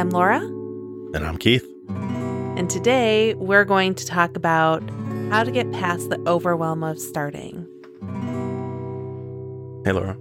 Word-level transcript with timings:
I'm 0.00 0.08
Laura, 0.08 0.38
And 0.38 1.26
I'm 1.26 1.36
Keith. 1.36 1.66
and 1.90 2.70
today 2.70 3.34
we're 3.34 3.66
going 3.66 3.94
to 3.96 4.06
talk 4.06 4.34
about 4.34 4.82
how 5.30 5.44
to 5.44 5.50
get 5.50 5.70
past 5.72 6.08
the 6.08 6.18
overwhelm 6.26 6.82
of 6.82 6.98
starting. 6.98 7.66
Hey, 9.84 9.92
Laura. 9.92 10.16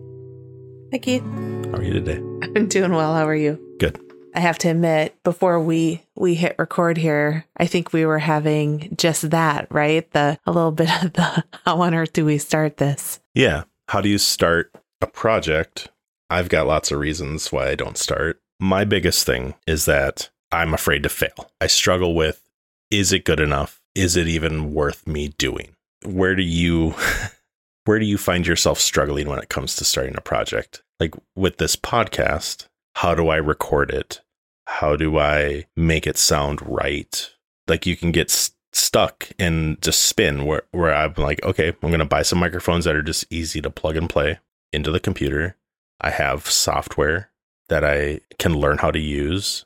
Hi, 0.92 0.98
Keith. 0.98 1.24
How 1.24 1.78
are 1.78 1.84
you 1.84 1.94
today? 1.94 2.18
I'm 2.58 2.68
doing 2.68 2.92
well. 2.92 3.14
How 3.16 3.26
are 3.26 3.34
you? 3.34 3.58
Good. 3.80 3.98
I 4.36 4.42
have 4.42 4.58
to 4.60 4.70
admit, 4.70 5.16
before 5.24 5.62
we 5.62 6.04
we 6.14 6.36
hit 6.36 6.58
record 6.60 6.98
here, 6.98 7.46
I 7.56 7.66
think 7.66 7.94
we 7.94 8.06
were 8.06 8.20
having 8.20 8.94
just 8.98 9.30
that, 9.30 9.68
right? 9.72 10.12
The 10.12 10.38
a 10.46 10.52
little 10.52 10.74
bit 10.74 10.90
of 11.06 11.14
the 11.14 11.44
how 11.64 11.80
on 11.82 11.94
earth 11.94 12.12
do 12.12 12.26
we 12.26 12.38
start 12.38 12.76
this? 12.76 13.22
Yeah. 13.34 13.64
How 13.88 14.02
do 14.02 14.10
you 14.10 14.18
start 14.18 14.76
a 15.00 15.08
project? 15.08 15.88
I've 16.30 16.50
got 16.50 16.68
lots 16.68 16.92
of 16.92 17.00
reasons 17.00 17.50
why 17.54 17.70
I 17.70 17.76
don't 17.76 17.98
start. 17.98 18.42
My 18.60 18.84
biggest 18.84 19.26
thing 19.26 19.56
is 19.66 19.86
that 19.86 20.30
I'm 20.52 20.74
afraid 20.74 21.04
to 21.04 21.10
fail. 21.10 21.52
I 21.62 21.68
struggle 21.68 22.14
with 22.14 22.44
is 22.92 23.14
it 23.14 23.24
good 23.24 23.40
enough? 23.40 23.82
Is 23.96 24.18
it 24.18 24.28
even 24.28 24.74
worth 24.74 25.08
me 25.08 25.30
doing? 25.38 25.76
Where 26.04 26.36
do 26.36 26.44
you 26.44 26.96
where 27.86 28.00
do 28.00 28.06
you 28.06 28.18
find 28.18 28.46
yourself 28.46 28.80
struggling 28.80 29.30
when 29.30 29.40
it 29.40 29.50
comes 29.50 29.76
to 29.78 29.86
starting 29.86 30.16
a 30.18 30.22
project? 30.22 30.84
Like 31.00 31.14
with 31.36 31.58
this 31.58 31.76
podcast, 31.76 32.68
how 32.96 33.16
do 33.16 33.30
I 33.30 33.38
record 33.38 33.92
it? 33.92 34.22
How 34.66 34.96
do 34.96 35.18
I 35.18 35.66
make 35.78 36.06
it 36.06 36.18
sound 36.18 36.62
right? 36.62 37.32
Like 37.68 37.86
you 37.86 37.96
can 37.96 38.12
get 38.12 38.30
s- 38.30 38.52
stuck 38.74 39.30
and 39.40 39.82
just 39.82 40.04
spin 40.04 40.46
where, 40.46 40.64
where 40.72 40.94
I'm 40.94 41.14
like, 41.18 41.44
okay, 41.44 41.70
I'm 41.70 41.90
going 41.90 42.00
to 42.00 42.06
buy 42.06 42.24
some 42.24 42.40
microphones 42.40 42.86
that 42.86 42.96
are 42.96 43.02
just 43.02 43.26
easy 43.30 43.62
to 43.62 43.70
plug 43.70 43.96
and 43.96 44.10
play 44.10 44.40
into 44.74 44.92
the 44.92 45.00
computer. 45.00 45.56
I 46.02 46.12
have 46.12 46.50
software 46.50 47.29
that 47.70 47.84
I 47.84 48.20
can 48.38 48.54
learn 48.54 48.78
how 48.78 48.92
to 48.92 49.00
use. 49.00 49.66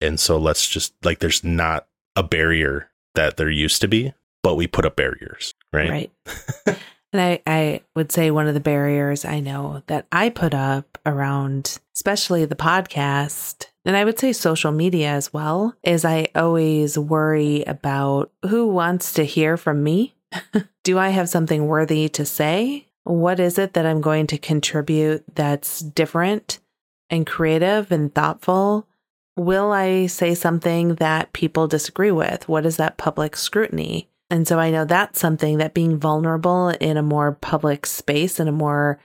And 0.00 0.18
so 0.18 0.36
let's 0.36 0.68
just 0.68 0.92
like, 1.04 1.20
there's 1.20 1.44
not 1.44 1.86
a 2.16 2.22
barrier 2.22 2.90
that 3.14 3.36
there 3.36 3.50
used 3.50 3.80
to 3.82 3.88
be, 3.88 4.12
but 4.42 4.56
we 4.56 4.66
put 4.66 4.84
up 4.84 4.96
barriers, 4.96 5.54
right? 5.72 5.90
Right. 5.90 6.12
and 7.12 7.20
I, 7.20 7.42
I 7.46 7.80
would 7.94 8.12
say 8.12 8.30
one 8.30 8.46
of 8.46 8.54
the 8.54 8.60
barriers 8.60 9.24
I 9.24 9.40
know 9.40 9.82
that 9.86 10.06
I 10.12 10.28
put 10.28 10.54
up 10.54 10.98
around, 11.06 11.78
especially 11.94 12.44
the 12.44 12.56
podcast, 12.56 13.66
and 13.84 13.96
I 13.96 14.04
would 14.04 14.18
say 14.18 14.32
social 14.32 14.72
media 14.72 15.10
as 15.10 15.32
well, 15.32 15.74
is 15.82 16.04
I 16.04 16.28
always 16.34 16.98
worry 16.98 17.62
about 17.64 18.32
who 18.46 18.66
wants 18.66 19.12
to 19.14 19.24
hear 19.24 19.56
from 19.56 19.82
me. 19.82 20.14
Do 20.84 20.98
I 20.98 21.10
have 21.10 21.28
something 21.28 21.66
worthy 21.66 22.08
to 22.10 22.24
say? 22.24 22.88
What 23.04 23.38
is 23.38 23.58
it 23.58 23.74
that 23.74 23.86
I'm 23.86 24.00
going 24.00 24.26
to 24.28 24.38
contribute 24.38 25.24
that's 25.34 25.80
different 25.80 26.58
and 27.10 27.26
creative 27.26 27.92
and 27.92 28.14
thoughtful? 28.14 28.86
Will 29.36 29.72
I 29.72 30.06
say 30.06 30.34
something 30.34 30.96
that 30.96 31.32
people 31.32 31.68
disagree 31.68 32.10
with? 32.10 32.48
What 32.48 32.64
is 32.66 32.76
that 32.78 32.96
public 32.96 33.36
scrutiny? 33.36 34.08
And 34.30 34.48
so 34.48 34.58
I 34.58 34.70
know 34.70 34.84
that's 34.84 35.20
something 35.20 35.58
that 35.58 35.74
being 35.74 35.98
vulnerable 35.98 36.70
in 36.70 36.96
a 36.96 37.02
more 37.02 37.32
public 37.32 37.86
space 37.86 38.40
in 38.40 38.48
a 38.48 38.52
more 38.52 38.98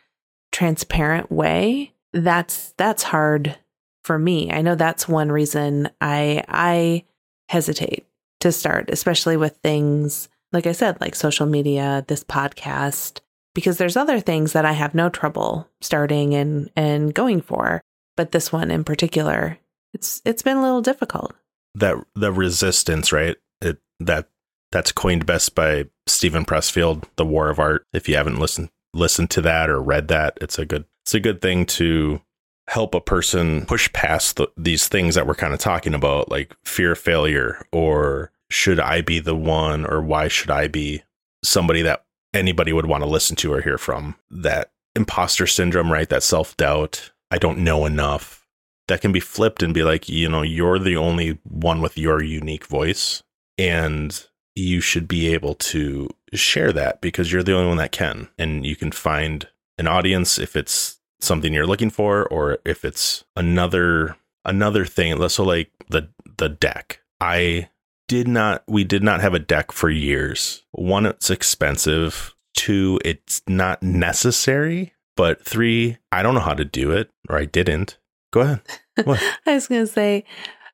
transparent 0.51 1.31
way, 1.31 1.93
that's 2.13 2.73
that's 2.77 3.03
hard 3.03 3.57
for 4.03 4.17
me. 4.19 4.51
I 4.51 4.61
know 4.61 4.75
that's 4.75 5.07
one 5.07 5.31
reason 5.31 5.89
I 5.99 6.43
I 6.47 7.05
hesitate 7.49 8.05
to 8.41 8.51
start, 8.51 8.89
especially 8.89 9.37
with 9.37 9.57
things 9.57 10.27
like 10.53 10.67
I 10.67 10.73
said, 10.73 10.99
like 10.99 11.15
social 11.15 11.45
media, 11.45 12.03
this 12.07 12.25
podcast, 12.25 13.21
because 13.53 13.77
there's 13.77 13.95
other 13.95 14.19
things 14.19 14.51
that 14.51 14.65
I 14.65 14.73
have 14.73 14.93
no 14.93 15.09
trouble 15.09 15.67
starting 15.79 16.33
and 16.33 16.69
and 16.75 17.13
going 17.13 17.41
for, 17.41 17.81
but 18.21 18.33
this 18.33 18.51
one 18.51 18.69
in 18.69 18.83
particular, 18.83 19.57
it's 19.95 20.21
it's 20.25 20.43
been 20.43 20.57
a 20.57 20.61
little 20.61 20.83
difficult. 20.83 21.33
that 21.73 21.95
the 22.13 22.31
resistance, 22.31 23.11
right? 23.11 23.35
It 23.63 23.79
that 23.99 24.29
that's 24.71 24.91
coined 24.91 25.25
best 25.25 25.55
by 25.55 25.85
Steven 26.05 26.45
Pressfield, 26.45 27.05
The 27.15 27.25
War 27.25 27.49
of 27.49 27.57
Art. 27.57 27.87
If 27.93 28.07
you 28.07 28.15
haven't 28.15 28.39
listened 28.39 28.69
listened 28.93 29.31
to 29.31 29.41
that 29.41 29.71
or 29.71 29.81
read 29.81 30.07
that, 30.09 30.37
it's 30.39 30.59
a 30.59 30.67
good 30.67 30.85
it's 31.03 31.15
a 31.15 31.19
good 31.19 31.41
thing 31.41 31.65
to 31.65 32.21
help 32.67 32.93
a 32.93 33.01
person 33.01 33.65
push 33.65 33.91
past 33.91 34.35
the, 34.35 34.47
these 34.55 34.87
things 34.87 35.15
that 35.15 35.25
we're 35.25 35.33
kind 35.33 35.55
of 35.55 35.59
talking 35.59 35.95
about, 35.95 36.29
like 36.29 36.55
fear 36.63 36.91
of 36.91 36.99
failure 36.99 37.65
or 37.71 38.31
should 38.51 38.79
I 38.79 39.01
be 39.01 39.19
the 39.19 39.35
one 39.35 39.83
or 39.83 39.99
why 39.99 40.27
should 40.27 40.51
I 40.51 40.67
be 40.67 41.01
somebody 41.43 41.81
that 41.81 42.05
anybody 42.35 42.71
would 42.71 42.85
want 42.85 43.03
to 43.03 43.09
listen 43.09 43.35
to 43.37 43.51
or 43.51 43.61
hear 43.61 43.79
from? 43.79 44.13
That 44.29 44.71
imposter 44.95 45.47
syndrome, 45.47 45.91
right? 45.91 46.07
That 46.07 46.21
self 46.21 46.55
doubt. 46.55 47.11
I 47.31 47.37
don't 47.37 47.59
know 47.59 47.85
enough 47.85 48.41
that 48.87 49.01
can 49.01 49.11
be 49.11 49.21
flipped 49.21 49.63
and 49.63 49.73
be 49.73 49.83
like, 49.83 50.09
you 50.09 50.27
know, 50.27 50.41
you're 50.41 50.77
the 50.77 50.97
only 50.97 51.39
one 51.43 51.81
with 51.81 51.97
your 51.97 52.21
unique 52.21 52.65
voice. 52.65 53.23
And 53.57 54.27
you 54.53 54.81
should 54.81 55.07
be 55.07 55.33
able 55.33 55.55
to 55.55 56.09
share 56.33 56.73
that 56.73 56.99
because 56.99 57.31
you're 57.31 57.43
the 57.43 57.55
only 57.55 57.69
one 57.69 57.77
that 57.77 57.93
can. 57.93 58.27
And 58.37 58.65
you 58.65 58.75
can 58.75 58.91
find 58.91 59.47
an 59.77 59.87
audience 59.87 60.37
if 60.37 60.55
it's 60.55 60.99
something 61.21 61.53
you're 61.53 61.67
looking 61.67 61.89
for 61.89 62.25
or 62.27 62.57
if 62.65 62.83
it's 62.83 63.23
another 63.35 64.17
another 64.43 64.85
thing. 64.85 65.17
Let's 65.17 65.35
so 65.35 65.43
like 65.43 65.71
the 65.89 66.09
the 66.37 66.49
deck. 66.49 66.99
I 67.21 67.69
did 68.07 68.27
not 68.27 68.63
we 68.67 68.83
did 68.83 69.03
not 69.03 69.21
have 69.21 69.33
a 69.33 69.39
deck 69.39 69.71
for 69.71 69.89
years. 69.89 70.63
One, 70.71 71.05
it's 71.05 71.29
expensive. 71.29 72.35
Two, 72.55 72.99
it's 73.05 73.41
not 73.47 73.81
necessary. 73.81 74.93
But 75.21 75.45
three, 75.45 75.99
I 76.11 76.23
don't 76.23 76.33
know 76.33 76.39
how 76.39 76.55
to 76.55 76.65
do 76.65 76.89
it, 76.89 77.11
or 77.29 77.37
I 77.37 77.45
didn't. 77.45 77.99
Go 78.33 78.41
ahead. 78.41 78.61
What? 79.03 79.21
I 79.45 79.53
was 79.53 79.67
going 79.67 79.85
to 79.85 79.91
say, 79.91 80.25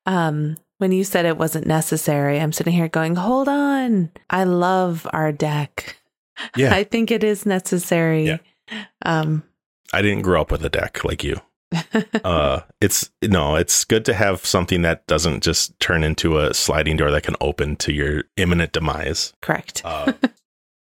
um, 0.05 0.55
when 0.77 0.93
you 0.93 1.03
said 1.03 1.25
it 1.25 1.37
wasn't 1.37 1.67
necessary, 1.67 2.39
I'm 2.39 2.53
sitting 2.53 2.71
here 2.71 2.87
going, 2.87 3.15
hold 3.15 3.49
on. 3.49 4.09
I 4.29 4.45
love 4.45 5.05
our 5.11 5.33
deck. 5.33 5.97
Yeah. 6.55 6.73
I 6.79 6.85
think 6.85 7.11
it 7.11 7.25
is 7.25 7.45
necessary. 7.45 8.25
Yeah. 8.27 8.37
Um, 9.05 9.43
I 9.91 10.01
didn't 10.01 10.21
grow 10.21 10.39
up 10.39 10.49
with 10.49 10.63
a 10.63 10.69
deck 10.69 11.03
like 11.03 11.25
you. 11.25 11.41
uh 12.23 12.61
it's 12.79 13.09
no, 13.21 13.55
it's 13.57 13.83
good 13.83 14.05
to 14.05 14.13
have 14.13 14.45
something 14.45 14.83
that 14.83 15.05
doesn't 15.07 15.43
just 15.43 15.77
turn 15.81 16.01
into 16.05 16.39
a 16.39 16.53
sliding 16.53 16.95
door 16.95 17.11
that 17.11 17.23
can 17.23 17.35
open 17.41 17.75
to 17.75 17.91
your 17.91 18.23
imminent 18.37 18.71
demise. 18.71 19.33
correct. 19.41 19.81
Uh 19.83 20.13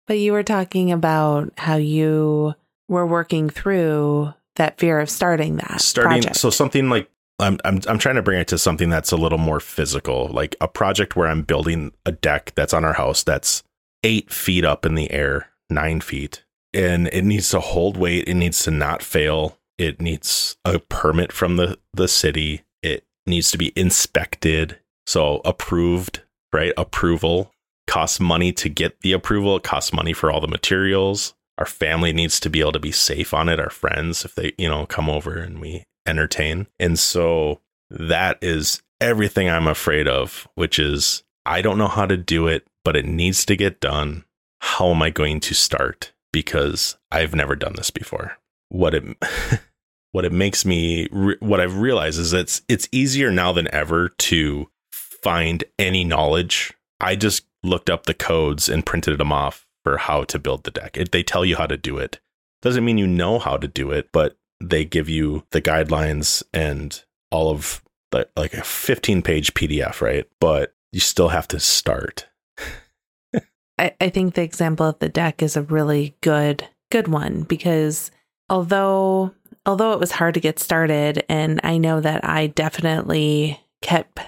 But 0.07 0.21
you 0.21 0.33
were 0.33 0.45
talking 0.45 0.93
about 0.93 1.53
how 1.59 1.75
you 1.77 2.55
were 2.89 3.07
working 3.07 3.51
through 3.51 4.33
that 4.57 4.79
fear 4.79 4.99
of 4.99 5.09
starting 5.09 5.57
that 5.57 5.81
starting 5.81 6.23
project. 6.23 6.37
so 6.37 6.51
something 6.51 6.89
like 6.89 7.09
I'm, 7.39 7.59
I'm 7.65 7.81
I'm 7.87 7.99
trying 7.99 8.17
to 8.17 8.23
bring 8.23 8.41
it 8.41 8.49
to 8.49 8.59
something 8.59 8.91
that's 8.91 9.13
a 9.13 9.17
little 9.17 9.39
more 9.39 9.61
physical, 9.61 10.29
like 10.29 10.57
a 10.61 10.67
project 10.67 11.15
where 11.15 11.29
I'm 11.29 11.43
building 11.43 11.93
a 12.05 12.13
deck 12.13 12.53
that's 12.57 12.75
on 12.75 12.85
our 12.85 12.95
house 12.95 13.23
that's 13.23 13.63
eight 14.03 14.33
feet 14.33 14.65
up 14.65 14.85
in 14.85 14.97
the 14.97 15.11
air, 15.13 15.49
nine 15.71 16.01
feet, 16.01 16.45
and 16.75 17.07
it 17.09 17.23
needs 17.23 17.51
to 17.51 17.61
hold 17.61 17.97
weight. 17.97 18.27
It 18.27 18.35
needs 18.35 18.63
to 18.65 18.73
not 18.73 19.03
fail. 19.03 19.59
It 19.77 20.01
needs 20.01 20.57
a 20.65 20.81
permit 20.81 21.33
from 21.33 21.57
the 21.57 21.79
the 21.93 22.09
city. 22.09 22.63
It 22.83 23.05
needs 23.27 23.53
to 23.53 23.59
be 23.59 23.73
inspected, 23.77 24.81
so 25.07 25.41
approved, 25.45 26.23
right? 26.53 26.73
Approval 26.77 27.53
costs 27.87 28.19
money 28.19 28.53
to 28.53 28.69
get 28.69 29.01
the 29.01 29.13
approval. 29.13 29.57
It 29.57 29.63
costs 29.63 29.93
money 29.93 30.13
for 30.13 30.33
all 30.33 30.41
the 30.41 30.49
materials. 30.49 31.35
Our 31.59 31.67
family 31.67 32.13
needs 32.13 32.39
to 32.41 32.51
be 32.51 32.61
able 32.61 32.73
to 32.73 32.79
be 32.79 32.93
safe 32.93 33.35
on 33.35 33.49
it. 33.49 33.59
Our 33.59 33.71
friends, 33.71 34.25
if 34.25 34.35
they, 34.35 34.53
you 34.57 34.69
know, 34.69 34.87
come 34.87 35.11
over 35.11 35.37
and 35.37 35.61
we 35.61 35.85
entertain. 36.07 36.69
And 36.79 36.99
so 36.99 37.61
that 37.91 38.39
is 38.41 38.81
everything 39.01 39.49
I'm 39.49 39.67
afraid 39.67 40.07
of, 40.07 40.49
which 40.55 40.79
is 40.79 41.25
I 41.45 41.61
don't 41.61 41.79
know 41.79 41.89
how 41.89 42.07
to 42.07 42.17
do 42.17 42.47
it, 42.47 42.67
but 42.85 42.97
it 42.97 43.05
needs 43.05 43.45
to 43.47 43.57
get 43.57 43.81
done. 43.81 44.25
How 44.61 44.91
am 44.91 45.03
I 45.03 45.11
going 45.11 45.41
to 45.41 45.55
start? 45.55 46.13
Because 46.33 46.97
I've 47.11 47.35
never 47.35 47.57
done 47.57 47.75
this 47.77 47.91
before. 47.91 48.39
What 48.69 48.95
it 48.95 49.05
what 50.13 50.25
it 50.25 50.33
makes 50.33 50.65
me 50.65 51.09
what 51.41 51.61
I've 51.61 51.79
realized 51.79 52.21
is 52.21 52.33
it's 52.33 52.63
it's 52.69 52.89
easier 52.93 53.33
now 53.33 53.53
than 53.53 53.73
ever 53.75 54.11
to 54.11 54.71
find 54.93 55.65
any 55.79 56.05
knowledge. 56.05 56.73
I 57.01 57.17
just 57.17 57.45
looked 57.65 57.91
up 57.91 58.07
the 58.07 58.15
codes 58.15 58.69
and 58.69 58.87
printed 58.87 59.19
them 59.19 59.33
off 59.33 59.67
for 59.89 59.97
how 59.97 60.23
to 60.23 60.39
build 60.39 60.65
the 60.65 60.71
deck. 60.71 60.99
If 60.99 61.13
they 61.13 61.23
tell 61.23 61.47
you 61.47 61.57
how 61.57 61.67
to 61.67 61.79
do 61.79 61.97
it, 61.97 62.21
doesn't 62.61 62.85
mean 62.85 62.99
you 62.99 63.07
know 63.07 63.39
how 63.39 63.57
to 63.57 63.67
do 63.67 63.91
it, 63.91 64.11
but 64.13 64.37
they 64.63 64.85
give 64.85 65.09
you 65.09 65.45
the 65.51 65.63
guidelines 65.63 66.43
and 66.53 67.03
all 67.31 67.51
of 67.51 67.83
the 68.11 68.29
like 68.37 68.53
a 68.53 68.63
15 68.63 69.23
page 69.23 69.55
PDF, 69.55 70.03
right? 70.03 70.27
But 70.41 70.75
you 70.93 71.01
still 71.01 71.29
have 71.29 71.49
to 71.49 71.59
start. 71.59 72.27
I, 73.79 73.95
I 73.99 74.11
think 74.11 74.35
the 74.35 74.43
example 74.43 74.85
of 74.85 74.99
the 74.99 75.09
deck 75.09 75.43
is 75.43 75.57
a 75.57 75.63
really 75.63 76.15
good 76.21 76.69
good 76.91 77.09
one 77.09 77.43
because 77.43 78.11
although 78.51 79.33
although 79.65 79.93
it 79.93 80.01
was 80.01 80.13
hard 80.13 80.35
to 80.35 80.41
get 80.41 80.59
started 80.59 81.25
and 81.31 81.61
I 81.65 81.79
know 81.79 82.01
that 82.01 82.29
I 82.29 82.49
definitely 82.49 83.59
kept 83.81 84.21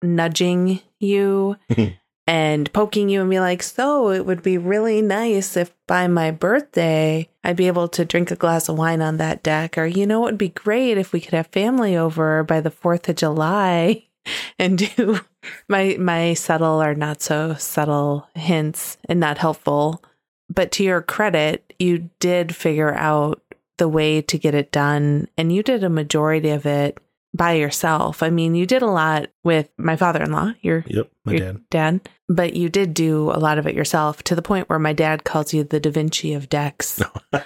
nudging 0.00 0.80
you 1.00 1.56
and 2.28 2.70
poking 2.74 3.08
you 3.08 3.22
and 3.22 3.30
be 3.30 3.40
like, 3.40 3.62
So 3.62 4.10
it 4.10 4.26
would 4.26 4.42
be 4.42 4.58
really 4.58 5.00
nice 5.00 5.56
if 5.56 5.74
by 5.86 6.06
my 6.08 6.30
birthday 6.30 7.26
I'd 7.42 7.56
be 7.56 7.68
able 7.68 7.88
to 7.88 8.04
drink 8.04 8.30
a 8.30 8.36
glass 8.36 8.68
of 8.68 8.76
wine 8.76 9.00
on 9.00 9.16
that 9.16 9.42
deck. 9.42 9.78
Or, 9.78 9.86
you 9.86 10.06
know, 10.06 10.20
it 10.22 10.24
would 10.26 10.38
be 10.38 10.50
great 10.50 10.98
if 10.98 11.14
we 11.14 11.20
could 11.20 11.32
have 11.32 11.46
family 11.46 11.96
over 11.96 12.44
by 12.44 12.60
the 12.60 12.70
4th 12.70 13.08
of 13.08 13.16
July 13.16 14.04
and 14.58 14.76
do 14.76 15.20
my 15.68 15.96
my 15.98 16.34
subtle 16.34 16.82
or 16.82 16.94
not 16.94 17.22
so 17.22 17.54
subtle 17.54 18.28
hints 18.34 18.98
and 19.08 19.18
not 19.18 19.38
helpful. 19.38 20.04
But 20.50 20.70
to 20.72 20.84
your 20.84 21.00
credit, 21.00 21.72
you 21.78 22.10
did 22.20 22.54
figure 22.54 22.92
out 22.92 23.42
the 23.78 23.88
way 23.88 24.20
to 24.20 24.38
get 24.38 24.54
it 24.54 24.70
done 24.70 25.28
and 25.38 25.50
you 25.50 25.62
did 25.62 25.82
a 25.82 25.88
majority 25.88 26.50
of 26.50 26.66
it 26.66 26.98
by 27.34 27.52
yourself. 27.54 28.22
I 28.22 28.30
mean, 28.30 28.54
you 28.54 28.66
did 28.66 28.82
a 28.82 28.86
lot 28.86 29.28
with 29.44 29.68
my 29.78 29.96
father-in-law, 29.96 30.54
your, 30.62 30.84
Yep, 30.86 31.10
my 31.24 31.32
your 31.32 31.40
dad. 31.40 31.60
dad, 31.70 32.08
but 32.28 32.54
you 32.54 32.68
did 32.68 32.94
do 32.94 33.30
a 33.30 33.38
lot 33.38 33.58
of 33.58 33.66
it 33.66 33.74
yourself 33.74 34.22
to 34.24 34.34
the 34.34 34.42
point 34.42 34.68
where 34.68 34.78
my 34.78 34.92
dad 34.92 35.24
calls 35.24 35.52
you 35.52 35.62
the 35.64 35.78
Da 35.80 35.90
Vinci 35.90 36.34
of 36.34 36.48
decks. 36.48 37.02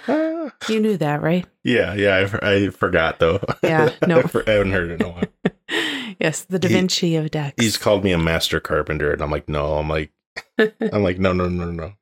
You 0.67 0.79
knew 0.81 0.97
that, 0.97 1.21
right? 1.21 1.45
yeah, 1.63 1.93
yeah. 1.93 2.27
I, 2.41 2.51
I 2.55 2.69
forgot 2.69 3.19
though. 3.19 3.39
Yeah, 3.63 3.91
no. 4.07 4.17
I 4.19 4.51
haven't 4.51 4.71
heard 4.73 4.91
it 4.91 5.01
in 5.01 5.07
a 5.07 5.09
while. 5.09 6.15
yes, 6.19 6.43
the 6.43 6.59
Da 6.59 6.67
He- 6.67 6.73
Vinci 6.73 7.15
of 7.15 7.31
decks. 7.31 7.63
He's 7.63 7.77
called 7.77 8.03
me 8.03 8.11
a 8.11 8.17
master 8.17 8.59
carpenter, 8.59 9.13
and 9.13 9.21
I'm 9.21 9.31
like, 9.31 9.47
no. 9.47 9.75
I'm 9.75 9.87
like, 9.89 10.11
I'm 10.57 11.01
like, 11.03 11.17
no, 11.17 11.31
no, 11.31 11.47
no, 11.47 11.71
no. 11.71 11.93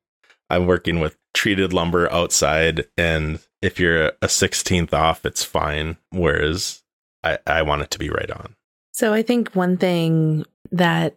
I'm 0.50 0.66
working 0.66 0.98
with 1.00 1.16
treated 1.34 1.72
lumber 1.72 2.12
outside, 2.12 2.86
and 2.98 3.38
if 3.62 3.78
you're 3.78 4.06
a 4.08 4.26
16th 4.26 4.92
off, 4.92 5.24
it's 5.24 5.44
fine. 5.44 5.96
Whereas 6.10 6.81
I, 7.24 7.38
I 7.46 7.62
want 7.62 7.82
it 7.82 7.90
to 7.92 7.98
be 7.98 8.10
right 8.10 8.30
on. 8.30 8.54
So 8.92 9.12
I 9.12 9.22
think 9.22 9.54
one 9.54 9.76
thing 9.76 10.44
that 10.70 11.16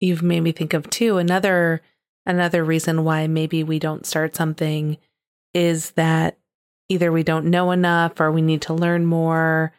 you've 0.00 0.22
made 0.22 0.40
me 0.40 0.52
think 0.52 0.74
of 0.74 0.88
too, 0.90 1.18
another 1.18 1.82
another 2.26 2.64
reason 2.64 3.04
why 3.04 3.26
maybe 3.26 3.62
we 3.62 3.78
don't 3.78 4.06
start 4.06 4.34
something 4.34 4.96
is 5.52 5.90
that 5.92 6.38
either 6.88 7.12
we 7.12 7.22
don't 7.22 7.46
know 7.46 7.70
enough 7.70 8.20
or 8.20 8.30
we 8.30 8.42
need 8.42 8.62
to 8.62 8.74
learn 8.74 9.04
more 9.06 9.72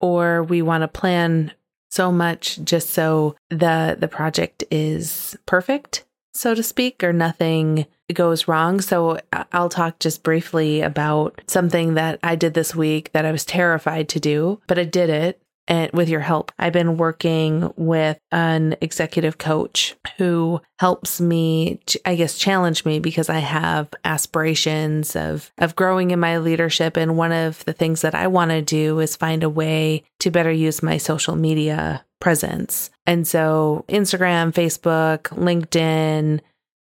or 0.00 0.42
we 0.42 0.62
want 0.62 0.82
to 0.82 0.88
plan 0.88 1.52
so 1.90 2.12
much 2.12 2.58
just 2.64 2.90
so 2.90 3.34
the 3.50 3.96
the 3.98 4.08
project 4.08 4.64
is 4.70 5.36
perfect 5.46 6.04
so 6.36 6.54
to 6.54 6.62
speak 6.62 7.02
or 7.02 7.12
nothing 7.12 7.86
goes 8.12 8.46
wrong. 8.46 8.80
So 8.80 9.18
i'll 9.52 9.68
talk 9.68 9.98
just 9.98 10.22
briefly 10.22 10.80
about 10.80 11.40
something 11.46 11.94
that 11.94 12.18
i 12.22 12.36
did 12.36 12.54
this 12.54 12.74
week 12.74 13.12
that 13.12 13.24
i 13.24 13.32
was 13.32 13.44
terrified 13.44 14.08
to 14.10 14.20
do 14.20 14.60
but 14.66 14.78
i 14.78 14.84
did 14.84 15.10
it 15.10 15.40
and 15.68 15.90
with 15.92 16.08
your 16.08 16.20
help. 16.20 16.52
I've 16.58 16.72
been 16.72 16.96
working 16.96 17.72
with 17.76 18.18
an 18.30 18.76
executive 18.80 19.38
coach 19.38 19.96
who 20.16 20.60
helps 20.78 21.20
me 21.20 21.80
i 22.04 22.14
guess 22.14 22.38
challenge 22.38 22.84
me 22.84 22.98
because 22.98 23.28
i 23.28 23.38
have 23.38 23.88
aspirations 24.04 25.16
of 25.16 25.50
of 25.58 25.74
growing 25.74 26.10
in 26.10 26.20
my 26.20 26.38
leadership. 26.38 26.96
And 26.96 27.16
one 27.16 27.32
of 27.32 27.64
the 27.64 27.72
things 27.72 28.02
that 28.02 28.14
i 28.14 28.26
want 28.26 28.50
to 28.50 28.62
do 28.62 29.00
is 29.00 29.16
find 29.16 29.42
a 29.42 29.50
way 29.50 30.04
to 30.20 30.30
better 30.30 30.52
use 30.52 30.82
my 30.82 30.98
social 30.98 31.34
media 31.34 32.04
presence. 32.20 32.90
And 33.06 33.26
so 33.26 33.84
instagram 33.88 34.52
facebook 34.52 35.22
linkedin 35.36 36.40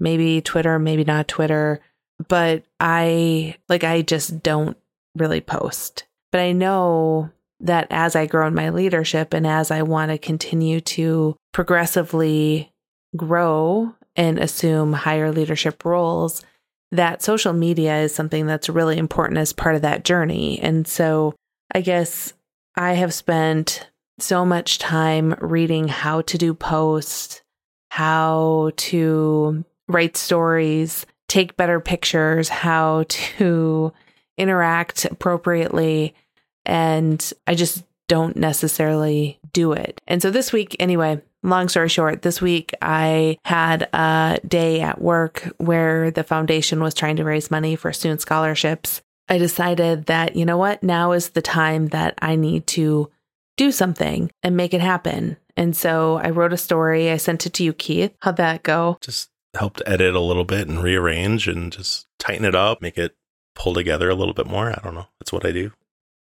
maybe 0.01 0.41
twitter 0.41 0.79
maybe 0.79 1.05
not 1.05 1.29
twitter. 1.29 1.81
But 2.29 2.65
i 2.81 3.57
like 3.69 3.85
i 3.85 4.03
just 4.03 4.43
don't 4.43 4.77
really 5.17 5.41
post. 5.41 6.05
But 6.33 6.41
i 6.41 6.53
know 6.53 7.31
that 7.61 7.87
as 7.91 8.15
I 8.15 8.27
grow 8.27 8.47
in 8.47 8.55
my 8.55 8.71
leadership 8.71 9.35
and 9.35 9.47
as 9.47 9.71
I 9.71 9.83
want 9.83 10.11
to 10.11 10.19
continue 10.19 10.81
to 10.81 11.37
progressively 11.53 12.73
grow 13.17 13.95
and 14.17 14.39
assume 14.39 14.93
higher 14.93 15.33
leadership 15.33 15.85
roles, 15.85 16.45
that 16.93 17.23
social 17.23 17.53
media 17.53 17.99
is 17.99 18.15
something 18.15 18.47
that's 18.47 18.69
really 18.69 18.97
important 18.97 19.39
as 19.39 19.53
part 19.53 19.75
of 19.75 19.83
that 19.83 20.05
journey. 20.05 20.61
And 20.61 20.87
so 20.87 21.35
I 21.75 21.81
guess 21.81 22.33
I 22.77 22.95
have 22.95 23.13
spent 23.13 23.89
so 24.19 24.45
much 24.45 24.79
time 24.79 25.35
reading 25.41 25.89
how 25.89 26.23
to 26.23 26.39
do 26.39 26.55
posts, 26.55 27.43
how 27.91 28.71
to 28.77 29.65
write 29.89 30.17
stories, 30.17 31.07
take 31.29 31.57
better 31.57 31.81
pictures, 31.81 32.49
how 32.49 33.05
to 33.09 33.93
interact 34.37 35.05
appropriately 35.05 36.15
and 36.65 37.33
I 37.47 37.55
just 37.55 37.83
don't 38.09 38.37
necessarily 38.37 39.41
do 39.53 39.73
it. 39.73 40.01
And 40.07 40.23
so 40.23 40.31
this 40.31 40.53
week, 40.53 40.77
anyway, 40.79 41.21
long 41.43 41.69
story 41.69 41.89
short, 41.89 42.23
this 42.23 42.41
week 42.41 42.75
I 42.81 43.39
had 43.45 43.89
a 43.93 44.39
day 44.47 44.81
at 44.81 45.01
work 45.01 45.53
where 45.59 46.11
the 46.11 46.25
foundation 46.25 46.81
was 46.81 46.95
trying 46.95 47.17
to 47.17 47.25
raise 47.25 47.51
money 47.51 47.75
for 47.75 47.93
student 47.93 48.21
scholarships. 48.21 49.03
I 49.29 49.39
decided 49.39 50.07
that, 50.07 50.37
you 50.37 50.47
know 50.47 50.57
what, 50.57 50.83
now 50.83 51.13
is 51.13 51.31
the 51.31 51.43
time 51.43 51.89
that 51.89 52.15
I 52.21 52.37
need 52.37 52.67
to 52.69 53.11
do 53.59 53.71
something 53.71 54.31
and 54.43 54.57
make 54.57 54.73
it 54.73 54.81
happen. 54.81 55.37
And 55.57 55.77
so 55.77 56.17
I 56.17 56.31
wrote 56.31 56.55
a 56.55 56.57
story. 56.57 57.11
I 57.11 57.19
sent 57.19 57.45
it 57.45 57.53
to 57.55 57.65
you, 57.65 57.75
Keith. 57.75 58.15
How'd 58.21 58.39
that 58.39 58.63
go? 58.63 58.97
Just 59.03 59.29
helped 59.55 59.83
edit 59.85 60.15
a 60.15 60.21
little 60.21 60.45
bit 60.45 60.69
and 60.69 60.83
rearrange 60.83 61.49
and 61.49 61.71
just 61.71 62.07
tighten 62.19 62.45
it 62.45 62.55
up, 62.55 62.81
make 62.81 62.97
it 62.97 63.17
pull 63.55 63.75
together 63.75 64.09
a 64.09 64.15
little 64.15 64.35
bit 64.35 64.47
more. 64.47 64.71
I 64.71 64.81
don't 64.83 64.95
know. 64.95 65.09
That's 65.21 65.33
what 65.33 65.45
I 65.45 65.53
do. 65.53 65.73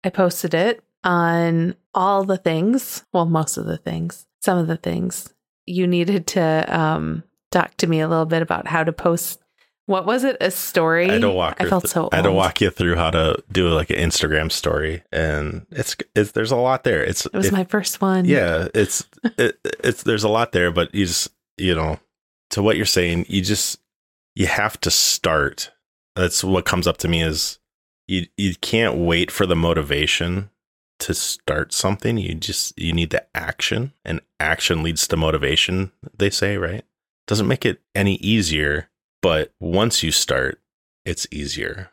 I 0.03 0.09
posted 0.09 0.53
it 0.53 0.83
on 1.03 1.75
all 1.93 2.23
the 2.23 2.37
things, 2.37 3.05
well, 3.13 3.25
most 3.25 3.57
of 3.57 3.65
the 3.65 3.77
things, 3.77 4.25
some 4.41 4.57
of 4.57 4.67
the 4.67 4.77
things. 4.77 5.33
You 5.65 5.85
needed 5.85 6.27
to 6.27 6.65
um, 6.67 7.23
talk 7.51 7.75
to 7.77 7.87
me 7.87 7.99
a 7.99 8.07
little 8.07 8.25
bit 8.25 8.41
about 8.41 8.67
how 8.67 8.83
to 8.83 8.91
post. 8.91 9.39
What 9.89 10.05
was 10.05 10.23
it? 10.23 10.37
A 10.39 10.51
story? 10.51 11.09
I 11.09 11.13
had 11.13 11.21
to 11.21 11.31
walk. 11.31 11.57
I 11.59 11.65
felt 11.65 11.85
th- 11.85 11.91
so. 11.93 12.09
I 12.11 12.17
had 12.17 12.21
to 12.25 12.31
walk 12.31 12.61
you 12.61 12.69
through 12.69 12.95
how 12.95 13.09
to 13.09 13.43
do 13.51 13.67
like 13.69 13.89
an 13.89 13.95
Instagram 13.97 14.51
story, 14.51 15.01
and 15.11 15.65
it's, 15.71 15.95
it's 16.15 16.33
there's 16.33 16.51
a 16.51 16.55
lot 16.57 16.83
there. 16.83 17.03
It's 17.03 17.25
It 17.25 17.33
was 17.33 17.47
if- 17.47 17.51
my 17.51 17.63
first 17.63 17.99
one. 17.99 18.25
yeah. 18.25 18.67
It's 18.75 19.07
it, 19.39 19.57
it's 19.83 20.03
there's 20.03 20.23
a 20.23 20.29
lot 20.29 20.51
there, 20.51 20.69
but 20.71 20.93
you 20.93 21.07
just 21.07 21.29
you 21.57 21.73
know 21.73 21.99
to 22.51 22.61
what 22.61 22.77
you're 22.77 22.85
saying, 22.85 23.25
you 23.29 23.41
just 23.41 23.79
you 24.35 24.45
have 24.45 24.79
to 24.81 24.91
start. 24.91 25.71
That's 26.15 26.43
what 26.43 26.65
comes 26.65 26.85
up 26.85 26.97
to 26.97 27.07
me 27.07 27.23
is 27.23 27.57
you 28.07 28.27
you 28.37 28.53
can't 28.61 28.95
wait 28.95 29.31
for 29.31 29.47
the 29.47 29.55
motivation 29.55 30.51
to 30.99 31.15
start 31.15 31.73
something. 31.73 32.19
You 32.19 32.35
just 32.35 32.77
you 32.77 32.93
need 32.93 33.09
the 33.09 33.25
action, 33.35 33.93
and 34.05 34.21
action 34.39 34.83
leads 34.83 35.07
to 35.07 35.17
motivation. 35.17 35.91
They 36.15 36.29
say 36.29 36.57
right. 36.57 36.85
Doesn't 37.25 37.47
make 37.47 37.65
it 37.65 37.81
any 37.95 38.15
easier, 38.15 38.88
but 39.21 39.51
once 39.59 40.03
you 40.03 40.11
start, 40.11 40.61
it's 41.05 41.27
easier. 41.31 41.89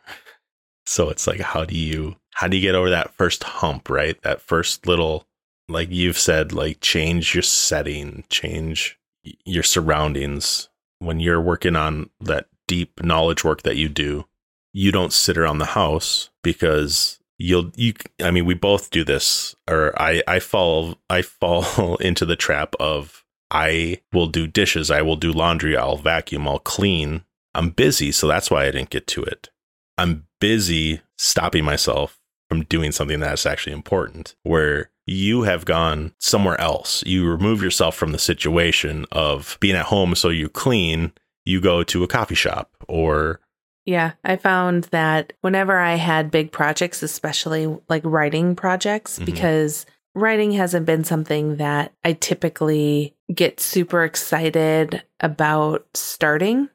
So 0.85 1.09
it's 1.09 1.27
like, 1.27 1.41
how 1.41 1.65
do 1.65 1.77
you 1.77 2.15
how 2.35 2.47
do 2.47 2.55
you 2.55 2.61
get 2.61 2.75
over 2.75 2.89
that 2.91 3.13
first 3.13 3.43
hump, 3.43 3.89
right? 3.89 4.21
That 4.21 4.41
first 4.41 4.85
little, 4.85 5.25
like 5.67 5.89
you've 5.89 6.19
said, 6.19 6.53
like 6.53 6.79
change 6.81 7.33
your 7.33 7.41
setting, 7.41 8.23
change 8.29 8.99
your 9.43 9.63
surroundings. 9.63 10.69
When 10.99 11.19
you're 11.19 11.41
working 11.41 11.75
on 11.75 12.09
that 12.19 12.47
deep 12.67 13.03
knowledge 13.03 13.43
work 13.43 13.63
that 13.63 13.75
you 13.75 13.89
do, 13.89 14.25
you 14.71 14.91
don't 14.91 15.13
sit 15.13 15.37
around 15.37 15.57
the 15.57 15.65
house 15.65 16.29
because 16.43 17.19
you'll 17.39 17.71
you 17.75 17.93
I 18.23 18.31
mean 18.31 18.45
we 18.45 18.53
both 18.53 18.91
do 18.91 19.03
this 19.03 19.55
or 19.69 19.99
I 19.99 20.23
I 20.27 20.39
fall 20.39 20.99
I 21.09 21.21
fall 21.23 21.95
into 21.97 22.25
the 22.25 22.35
trap 22.35 22.75
of 22.79 23.25
I 23.51 24.01
will 24.13 24.27
do 24.27 24.47
dishes, 24.47 24.91
I 24.91 25.01
will 25.01 25.15
do 25.15 25.31
laundry, 25.31 25.77
I'll 25.77 25.97
vacuum, 25.97 26.47
I'll 26.47 26.59
clean. 26.59 27.23
I'm 27.55 27.69
busy, 27.69 28.11
so 28.11 28.27
that's 28.27 28.51
why 28.51 28.65
I 28.65 28.71
didn't 28.71 28.89
get 28.89 29.07
to 29.07 29.23
it. 29.23 29.49
I'm 29.97 30.27
busy 30.39 31.01
stopping 31.17 31.63
myself 31.65 32.19
from 32.49 32.63
doing 32.65 32.91
something 32.91 33.19
that's 33.19 33.45
actually 33.45 33.73
important 33.73 34.35
where 34.43 34.89
you 35.05 35.43
have 35.43 35.65
gone 35.65 36.13
somewhere 36.19 36.59
else. 36.61 37.03
You 37.05 37.25
remove 37.29 37.61
yourself 37.63 37.95
from 37.95 38.11
the 38.11 38.19
situation 38.19 39.05
of 39.11 39.57
being 39.59 39.75
at 39.75 39.85
home 39.85 40.15
so 40.15 40.29
you 40.29 40.49
clean, 40.49 41.13
you 41.45 41.59
go 41.61 41.83
to 41.83 42.03
a 42.03 42.07
coffee 42.07 42.35
shop 42.35 42.71
or 42.87 43.39
Yeah, 43.85 44.11
I 44.25 44.35
found 44.35 44.83
that 44.85 45.31
whenever 45.41 45.77
I 45.77 45.95
had 45.95 46.29
big 46.29 46.51
projects, 46.51 47.01
especially 47.01 47.73
like 47.87 48.01
writing 48.05 48.53
projects, 48.53 49.17
Mhm. 49.17 49.25
because 49.25 49.85
writing 50.13 50.51
hasn't 50.51 50.85
been 50.85 51.05
something 51.05 51.55
that 51.55 51.93
I 52.03 52.11
typically 52.13 53.13
get 53.33 53.59
super 53.59 54.03
excited 54.03 55.03
about 55.19 55.85
starting 55.93 56.69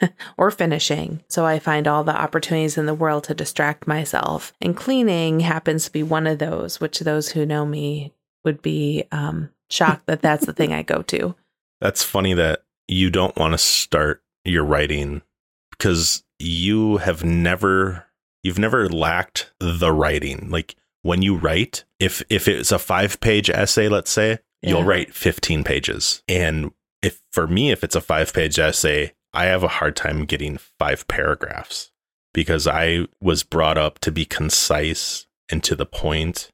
or 0.36 0.50
finishing. 0.50 1.22
So 1.28 1.44
I 1.44 1.58
find 1.58 1.86
all 1.86 2.04
the 2.04 2.18
opportunities 2.18 2.78
in 2.78 2.86
the 2.86 2.94
world 2.94 3.24
to 3.24 3.34
distract 3.34 3.86
myself. 3.86 4.52
And 4.60 4.76
cleaning 4.76 5.40
happens 5.40 5.84
to 5.84 5.92
be 5.92 6.02
one 6.02 6.26
of 6.26 6.38
those, 6.38 6.80
which 6.80 7.00
those 7.00 7.30
who 7.30 7.44
know 7.44 7.66
me 7.66 8.14
would 8.44 8.62
be 8.62 9.04
um, 9.12 9.50
shocked 9.70 10.06
that 10.06 10.22
that's 10.22 10.46
the 10.46 10.52
thing 10.52 10.72
I 10.72 10.82
go 10.82 11.02
to. 11.02 11.34
That's 11.80 12.02
funny 12.02 12.34
that 12.34 12.64
you 12.88 13.08
don't 13.08 13.36
want 13.36 13.54
to 13.54 13.58
start 13.58 14.20
your 14.44 14.64
writing 14.64 15.22
because 15.70 16.24
you 16.40 16.96
have 16.96 17.22
never 17.22 18.06
you've 18.42 18.58
never 18.58 18.88
lacked 18.88 19.52
the 19.60 19.92
writing. 19.92 20.48
Like 20.50 20.74
when 21.02 21.22
you 21.22 21.36
write, 21.36 21.84
if 22.00 22.20
if 22.28 22.48
it's 22.48 22.72
a 22.72 22.78
5-page 22.78 23.48
essay, 23.50 23.88
let's 23.88 24.10
say, 24.10 24.40
you'll 24.62 24.84
write 24.84 25.14
15 25.14 25.64
pages. 25.64 26.22
And 26.28 26.72
if 27.02 27.20
for 27.32 27.46
me, 27.46 27.70
if 27.70 27.84
it's 27.84 27.96
a 27.96 28.00
five 28.00 28.32
page 28.32 28.58
essay, 28.58 29.12
I 29.32 29.44
have 29.44 29.62
a 29.62 29.68
hard 29.68 29.96
time 29.96 30.24
getting 30.24 30.58
five 30.78 31.06
paragraphs 31.08 31.90
because 32.32 32.66
I 32.66 33.06
was 33.20 33.42
brought 33.42 33.78
up 33.78 33.98
to 34.00 34.12
be 34.12 34.24
concise 34.24 35.26
and 35.50 35.62
to 35.64 35.76
the 35.76 35.86
point. 35.86 36.50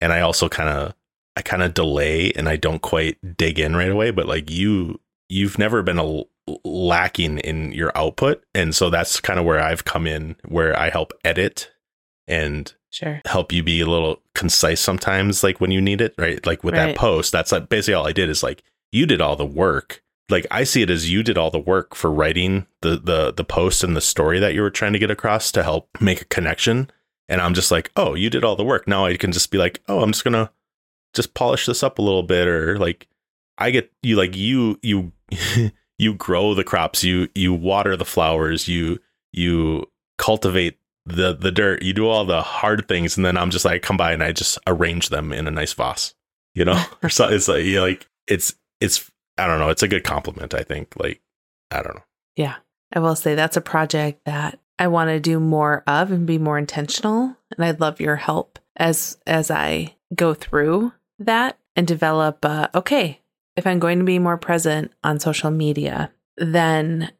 And 0.00 0.12
I 0.12 0.20
also 0.20 0.48
kind 0.48 0.68
of, 0.68 0.94
I 1.36 1.42
kind 1.42 1.62
of 1.62 1.74
delay 1.74 2.32
and 2.32 2.48
I 2.48 2.56
don't 2.56 2.82
quite 2.82 3.36
dig 3.36 3.58
in 3.58 3.76
right 3.76 3.90
away. 3.90 4.10
But 4.10 4.26
like 4.26 4.50
you, 4.50 5.00
you've 5.28 5.58
never 5.58 5.82
been 5.82 5.98
a 5.98 6.22
lacking 6.64 7.38
in 7.38 7.72
your 7.72 7.92
output. 7.96 8.44
And 8.54 8.74
so 8.74 8.90
that's 8.90 9.20
kind 9.20 9.38
of 9.38 9.46
where 9.46 9.60
I've 9.60 9.84
come 9.84 10.06
in, 10.06 10.36
where 10.46 10.78
I 10.78 10.90
help 10.90 11.12
edit 11.24 11.70
and 12.26 12.72
Sure. 12.90 13.20
help 13.26 13.52
you 13.52 13.62
be 13.62 13.80
a 13.80 13.86
little 13.86 14.22
concise 14.34 14.80
sometimes, 14.80 15.42
like 15.42 15.60
when 15.60 15.70
you 15.72 15.80
need 15.80 16.00
it, 16.00 16.14
right? 16.16 16.44
Like 16.46 16.62
with 16.62 16.74
Right. 16.74 16.88
that 16.88 16.96
post, 16.96 17.32
that's 17.32 17.50
like 17.52 17.68
basically 17.68 17.94
all 17.94 18.06
I 18.06 18.12
did 18.12 18.28
is 18.30 18.42
like 18.42 18.62
you 18.92 19.04
did 19.06 19.20
all 19.20 19.34
the 19.36 19.44
work. 19.46 20.02
Like 20.30 20.46
I 20.50 20.64
see 20.64 20.80
it 20.82 20.90
as 20.90 21.10
you 21.10 21.22
did 21.22 21.36
all 21.36 21.50
the 21.50 21.58
work 21.58 21.94
for 21.94 22.10
writing 22.10 22.66
the 22.82 22.96
the 22.96 23.32
the 23.32 23.44
post 23.44 23.82
and 23.84 23.96
the 23.96 24.00
story 24.00 24.38
that 24.38 24.54
you 24.54 24.62
were 24.62 24.70
trying 24.70 24.92
to 24.94 24.98
get 24.98 25.10
across 25.10 25.50
to 25.52 25.62
help 25.62 25.88
make 26.00 26.20
a 26.22 26.24
connection. 26.26 26.90
And 27.28 27.40
I'm 27.40 27.52
just 27.54 27.70
like, 27.70 27.90
oh, 27.96 28.14
you 28.14 28.30
did 28.30 28.44
all 28.44 28.54
the 28.56 28.64
work. 28.64 28.86
Now 28.86 29.06
I 29.06 29.16
can 29.16 29.32
just 29.32 29.50
be 29.50 29.58
like, 29.58 29.82
oh, 29.88 30.00
I'm 30.00 30.12
just 30.12 30.24
gonna 30.24 30.50
just 31.14 31.34
polish 31.34 31.66
this 31.66 31.82
up 31.82 31.98
a 31.98 32.02
little 32.02 32.22
bit, 32.22 32.46
or 32.48 32.78
like 32.78 33.08
I 33.58 33.70
get 33.70 33.92
you 34.02 34.16
like 34.16 34.36
you 34.36 34.78
you 34.82 35.12
you 35.98 36.14
grow 36.14 36.54
the 36.54 36.64
crops, 36.64 37.02
you 37.04 37.28
you 37.34 37.52
water 37.52 37.96
the 37.96 38.04
flowers, 38.04 38.68
you 38.68 39.00
you 39.32 39.90
cultivate 40.16 40.78
the 41.06 41.34
the 41.34 41.52
dirt, 41.52 41.82
you 41.82 41.92
do 41.92 42.08
all 42.08 42.24
the 42.24 42.42
hard 42.42 42.88
things, 42.88 43.16
and 43.16 43.24
then 43.24 43.36
I'm 43.36 43.50
just 43.50 43.64
like 43.64 43.82
come 43.82 43.96
by 43.96 44.12
and 44.12 44.22
I 44.22 44.32
just 44.32 44.58
arrange 44.66 45.10
them 45.10 45.32
in 45.32 45.46
a 45.46 45.50
nice 45.50 45.72
vase, 45.72 46.14
you 46.54 46.64
know. 46.64 46.82
or 47.02 47.08
so 47.10 47.28
it's 47.28 47.48
like 47.48 47.64
you 47.64 47.80
like 47.80 48.08
it's 48.26 48.54
it's 48.80 49.10
I 49.38 49.46
don't 49.46 49.58
know, 49.58 49.70
it's 49.70 49.82
a 49.82 49.88
good 49.88 50.04
compliment. 50.04 50.54
I 50.54 50.62
think 50.62 50.94
like 50.96 51.20
I 51.70 51.82
don't 51.82 51.96
know. 51.96 52.04
Yeah. 52.36 52.56
I 52.92 53.00
will 53.00 53.16
say 53.16 53.34
that's 53.34 53.56
a 53.56 53.62
project 53.62 54.24
that 54.24 54.58
I 54.78 54.88
want 54.88 55.10
to 55.10 55.20
do 55.20 55.40
more 55.40 55.82
of 55.86 56.12
and 56.12 56.26
be 56.26 56.38
more 56.38 56.58
intentional. 56.58 57.36
And 57.56 57.64
I'd 57.64 57.80
love 57.80 58.00
your 58.00 58.16
help 58.16 58.58
as 58.76 59.18
as 59.26 59.50
I 59.50 59.96
go 60.14 60.34
through 60.34 60.92
that 61.18 61.58
and 61.76 61.86
develop 61.86 62.44
uh, 62.44 62.68
okay, 62.74 63.20
if 63.56 63.66
I'm 63.66 63.78
going 63.78 63.98
to 63.98 64.04
be 64.04 64.18
more 64.18 64.36
present 64.36 64.92
on 65.02 65.20
social 65.20 65.50
media, 65.50 66.12
then 66.36 67.12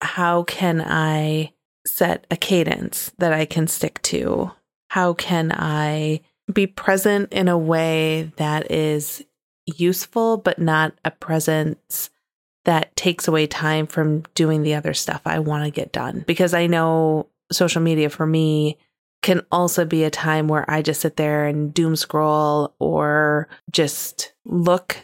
how 0.00 0.42
can 0.44 0.80
I 0.80 1.52
set 1.86 2.26
a 2.30 2.36
cadence 2.36 3.12
that 3.18 3.32
I 3.32 3.44
can 3.44 3.66
stick 3.66 4.00
to? 4.02 4.52
How 4.88 5.14
can 5.14 5.52
I 5.52 6.20
be 6.52 6.66
present 6.66 7.32
in 7.32 7.48
a 7.48 7.58
way 7.58 8.32
that 8.36 8.70
is 8.70 9.24
useful, 9.66 10.36
but 10.36 10.58
not 10.58 10.94
a 11.04 11.10
presence 11.10 12.10
that 12.64 12.94
takes 12.96 13.28
away 13.28 13.46
time 13.46 13.86
from 13.86 14.22
doing 14.34 14.62
the 14.62 14.74
other 14.74 14.94
stuff 14.94 15.22
I 15.24 15.38
want 15.38 15.64
to 15.64 15.70
get 15.70 15.92
done? 15.92 16.24
Because 16.26 16.54
I 16.54 16.66
know 16.66 17.28
social 17.52 17.82
media 17.82 18.10
for 18.10 18.26
me 18.26 18.78
can 19.22 19.44
also 19.50 19.84
be 19.84 20.04
a 20.04 20.10
time 20.10 20.46
where 20.46 20.68
I 20.70 20.82
just 20.82 21.00
sit 21.00 21.16
there 21.16 21.46
and 21.46 21.74
doom 21.74 21.96
scroll 21.96 22.74
or 22.78 23.48
just 23.70 24.32
look 24.44 24.98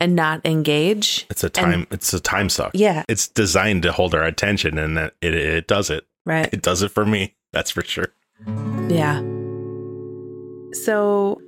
and 0.00 0.14
not 0.16 0.44
engage. 0.44 1.26
It's 1.30 1.44
a 1.44 1.50
time 1.50 1.86
it's 1.90 2.12
a 2.12 2.20
time 2.20 2.48
suck. 2.48 2.72
Yeah, 2.74 3.04
It's 3.08 3.28
designed 3.28 3.82
to 3.84 3.92
hold 3.92 4.14
our 4.14 4.24
attention 4.24 4.78
and 4.78 4.96
that 4.96 5.14
it 5.20 5.34
it 5.34 5.66
does 5.68 5.90
it. 5.90 6.06
right. 6.26 6.48
It 6.52 6.62
does 6.62 6.82
it 6.82 6.90
for 6.90 7.04
me. 7.06 7.34
That's 7.52 7.70
for 7.70 7.82
sure. 7.82 8.08
Yeah. 8.88 9.20
So 10.72 11.40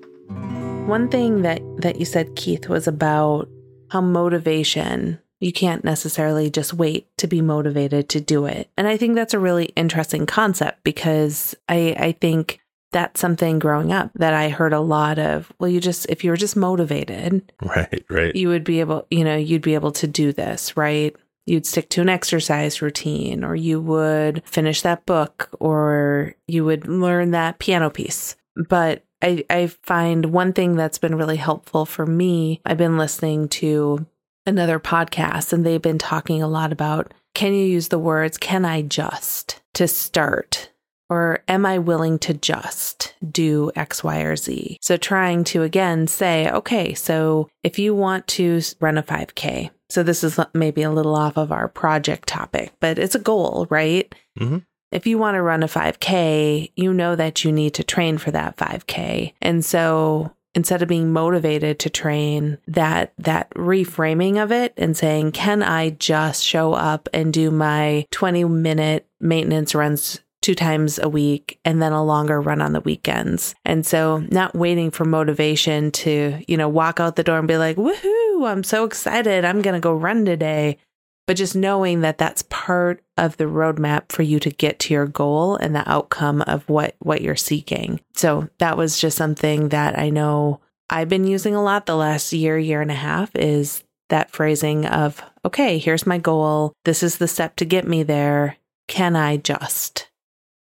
one 0.87 1.09
thing 1.09 1.43
that 1.43 1.61
that 1.79 1.99
you 1.99 2.05
said 2.05 2.37
Keith 2.37 2.69
was 2.69 2.87
about 2.87 3.49
how 3.91 4.01
motivation 4.01 5.19
you 5.41 5.53
can't 5.53 5.85
necessarily 5.85 6.49
just 6.49 6.73
wait 6.73 7.09
to 7.19 7.27
be 7.27 7.43
motivated 7.43 8.09
to 8.11 8.21
do 8.21 8.47
it. 8.47 8.71
And 8.79 8.87
I 8.89 8.97
think 8.97 9.15
that's 9.15 9.35
a 9.35 9.39
really 9.39 9.67
interesting 9.77 10.27
concept 10.27 10.83
because 10.85 11.55
I 11.69 11.95
I 11.99 12.13
think 12.13 12.61
that's 12.97 13.21
something 13.21 13.59
growing 13.59 13.93
up 13.93 14.11
that 14.15 14.33
I 14.33 14.49
heard 14.49 14.73
a 14.73 14.81
lot 14.81 15.19
of, 15.19 15.53
well 15.61 15.69
you 15.69 15.81
just 15.81 16.07
if 16.09 16.25
you 16.25 16.31
were 16.31 16.37
just 16.37 16.57
motivated, 16.57 17.53
Right, 17.63 18.03
right. 18.09 18.35
you 18.35 18.49
would 18.49 18.65
be 18.65 18.81
able, 18.81 19.07
you 19.11 19.23
know, 19.23 19.37
you'd 19.37 19.61
be 19.61 19.75
able 19.75 19.93
to 19.93 20.07
do 20.07 20.33
this, 20.33 20.77
right? 20.79 21.15
You'd 21.45 21.67
stick 21.67 21.91
to 21.91 22.01
an 22.01 22.09
exercise 22.09 22.81
routine, 22.81 23.45
or 23.45 23.55
you 23.55 23.81
would 23.81 24.43
finish 24.47 24.81
that 24.83 25.05
book, 25.07 25.49
or 25.61 26.35
you 26.49 26.65
would 26.65 26.89
learn 26.89 27.33
that 27.33 27.59
piano 27.59 27.91
piece. 27.91 28.35
But 28.57 29.05
I, 29.23 29.45
I 29.51 29.67
find 29.69 30.27
one 30.27 30.53
thing 30.55 30.75
that's 30.75 30.99
been 30.99 31.15
really 31.15 31.37
helpful 31.37 31.85
for 31.87 32.07
me, 32.07 32.61
I've 32.65 32.79
been 32.79 32.99
listening 32.99 33.49
to 33.61 34.07
another 34.47 34.81
podcast, 34.81 35.53
and 35.53 35.65
they've 35.65 35.83
been 35.83 35.99
talking 35.99 36.43
a 36.43 36.49
lot 36.49 36.73
about 36.73 37.13
can 37.35 37.53
you 37.53 37.67
use 37.67 37.89
the 37.89 37.99
words, 37.99 38.39
can 38.39 38.65
I 38.65 38.81
just 38.83 39.61
to 39.75 39.87
start? 39.87 40.71
Or 41.09 41.43
am 41.47 41.65
I 41.65 41.79
willing 41.79 42.19
to 42.21 42.35
just 42.35 43.15
do 43.31 43.71
X, 43.77 44.03
Y, 44.03 44.21
or 44.21 44.37
Z? 44.37 44.79
So 44.81 44.97
trying 44.97 45.45
to 45.45 45.63
again 45.63 46.07
say, 46.07 46.51
okay, 46.51 46.95
so 46.95 47.49
if 47.63 47.79
you 47.79 47.95
want 47.95 48.27
to 48.29 48.61
run 48.81 48.99
a 48.99 49.03
5K, 49.03 49.71
so 49.89 50.03
this 50.03 50.25
is 50.25 50.41
maybe 50.53 50.83
a 50.83 50.91
little 50.91 51.15
off 51.15 51.37
of 51.37 51.53
our 51.53 51.69
project 51.69 52.29
topic, 52.29 52.73
but 52.81 52.99
it's 52.99 53.15
a 53.15 53.21
goal, 53.21 53.67
right? 53.71 54.13
Mhm. 54.39 54.65
If 54.93 55.07
you 55.07 55.19
want 55.19 55.35
to 55.37 55.43
run 55.43 55.63
a 55.63 55.69
5K, 55.69 56.71
you 56.77 56.93
know 56.93 57.15
that 57.17 57.45
you 57.45 57.53
need 57.53 57.75
to 57.75 57.85
train 57.85 58.19
for 58.19 58.31
that 58.33 58.57
5K. 58.57 59.35
And 59.43 59.65
so 59.65 60.33
instead 60.55 60.81
of 60.83 60.89
being 60.89 61.13
motivated 61.13 61.79
to 61.81 61.91
train 61.91 62.59
that 62.67 63.13
that 63.19 63.51
reframing 63.51 64.43
of 64.43 64.51
it 64.51 64.73
and 64.79 64.97
saying 64.97 65.31
can 65.31 65.63
i 65.63 65.91
just 65.91 66.43
show 66.43 66.73
up 66.73 67.11
and 67.13 67.31
do 67.31 67.51
my 67.51 68.07
20 68.11 68.45
minute 68.45 69.07
maintenance 69.21 69.75
runs 69.75 70.21
two 70.47 70.55
times 70.55 70.99
a 71.01 71.09
week 71.09 71.59
and 71.65 71.83
then 71.83 71.93
a 71.93 72.05
longer 72.05 72.41
run 72.41 72.61
on 72.61 72.73
the 72.73 72.81
weekends 72.81 73.55
and 73.65 73.85
so 73.85 74.19
not 74.31 74.55
waiting 74.55 74.93
for 74.93 75.05
motivation 75.05 75.91
to 75.91 76.41
you 76.47 76.57
know 76.57 76.69
walk 76.69 77.01
out 77.01 77.17
the 77.17 77.25
door 77.25 77.39
and 77.39 77.49
be 77.49 77.57
like 77.57 77.77
woohoo 77.77 78.49
i'm 78.49 78.63
so 78.63 78.85
excited 78.85 79.45
i'm 79.45 79.61
going 79.61 79.75
to 79.75 79.81
go 79.81 79.93
run 79.93 80.25
today 80.25 80.79
but 81.27 81.37
just 81.37 81.57
knowing 81.57 82.01
that 82.03 82.19
that's 82.19 82.43
part 82.43 83.03
of 83.19 83.37
the 83.37 83.45
roadmap 83.45 84.13
for 84.13 84.23
you 84.23 84.39
to 84.39 84.51
get 84.51 84.79
to 84.79 84.95
your 84.95 85.07
goal 85.07 85.57
and 85.57 85.75
the 85.75 85.89
outcome 85.91 86.43
of 86.43 86.69
what 86.69 86.95
what 87.01 87.21
you're 87.21 87.35
seeking. 87.35 88.01
So 88.15 88.49
that 88.59 88.77
was 88.77 88.99
just 88.99 89.17
something 89.17 89.71
that 89.71 89.99
I 89.99 90.11
know 90.11 90.61
I've 90.89 91.09
been 91.09 91.27
using 91.27 91.55
a 91.55 91.63
lot 91.63 91.87
the 91.87 91.97
last 91.97 92.33
year 92.33 92.57
year 92.57 92.81
and 92.81 92.93
a 92.93 92.95
half 92.95 93.35
is 93.35 93.83
that 94.09 94.31
phrasing 94.31 94.87
of 94.87 95.21
okay, 95.45 95.79
here's 95.79 96.07
my 96.07 96.19
goal. 96.19 96.73
This 96.85 97.03
is 97.03 97.19
the 97.19 97.29
step 97.29 97.57
to 97.57 97.65
get 97.65 97.87
me 97.87 98.05
there. 98.05 98.57
Can 98.87 99.17
I 99.17 99.37
just? 99.37 100.09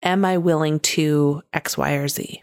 Am 0.03 0.25
I 0.25 0.39
willing 0.39 0.81
to 0.81 1.43
X, 1.53 1.79
Y, 1.79 1.93
or 1.93 2.09
Z? 2.09 2.43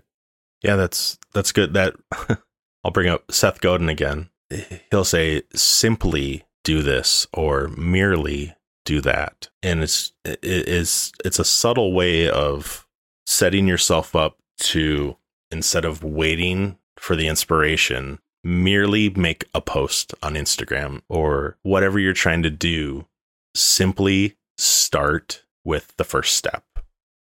Yeah, 0.64 0.76
that's 0.76 1.18
that's 1.34 1.52
good. 1.52 1.74
That 1.74 1.96
I'll 2.84 2.92
bring 2.92 3.10
up 3.10 3.32
Seth 3.32 3.62
Godin 3.62 3.90
again. 3.90 4.30
He'll 4.92 5.06
say 5.06 5.44
simply 5.54 6.46
do 6.64 6.82
this 6.82 7.28
or 7.34 7.70
merely 7.70 8.56
do 8.86 9.02
that. 9.02 9.50
And 9.62 9.84
it's 9.84 10.12
it 10.26 10.40
is 10.44 11.12
it's 11.24 11.40
a 11.40 11.46
subtle 11.46 11.94
way 11.94 12.30
of 12.30 12.88
setting 13.26 13.68
yourself 13.68 14.16
up 14.16 14.38
to 14.60 15.16
instead 15.52 15.86
of 15.86 16.04
waiting 16.04 16.78
for 16.98 17.16
the 17.16 17.28
inspiration, 17.28 18.20
merely 18.44 19.10
make 19.10 19.46
a 19.54 19.62
post 19.62 20.14
on 20.22 20.34
Instagram 20.34 21.02
or 21.10 21.58
whatever 21.62 22.00
you're 22.00 22.14
trying 22.14 22.44
to 22.44 22.50
do, 22.50 23.06
simply 23.56 24.36
start 24.58 25.44
with 25.64 25.96
the 25.98 26.04
first 26.04 26.36
step, 26.36 26.64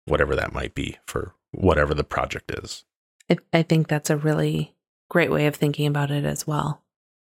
whatever 0.08 0.36
that 0.36 0.54
might 0.54 0.74
be 0.74 0.98
for 1.06 1.34
whatever 1.52 1.94
the 1.94 2.04
project 2.04 2.52
is. 2.64 2.86
I, 3.30 3.38
I 3.54 3.64
think 3.64 3.88
that's 3.88 4.10
a 4.10 4.18
really 4.18 4.76
great 5.10 5.32
way 5.32 5.48
of 5.48 5.56
thinking 5.56 5.88
about 5.88 6.12
it 6.12 6.26
as 6.26 6.48
well. 6.48 6.84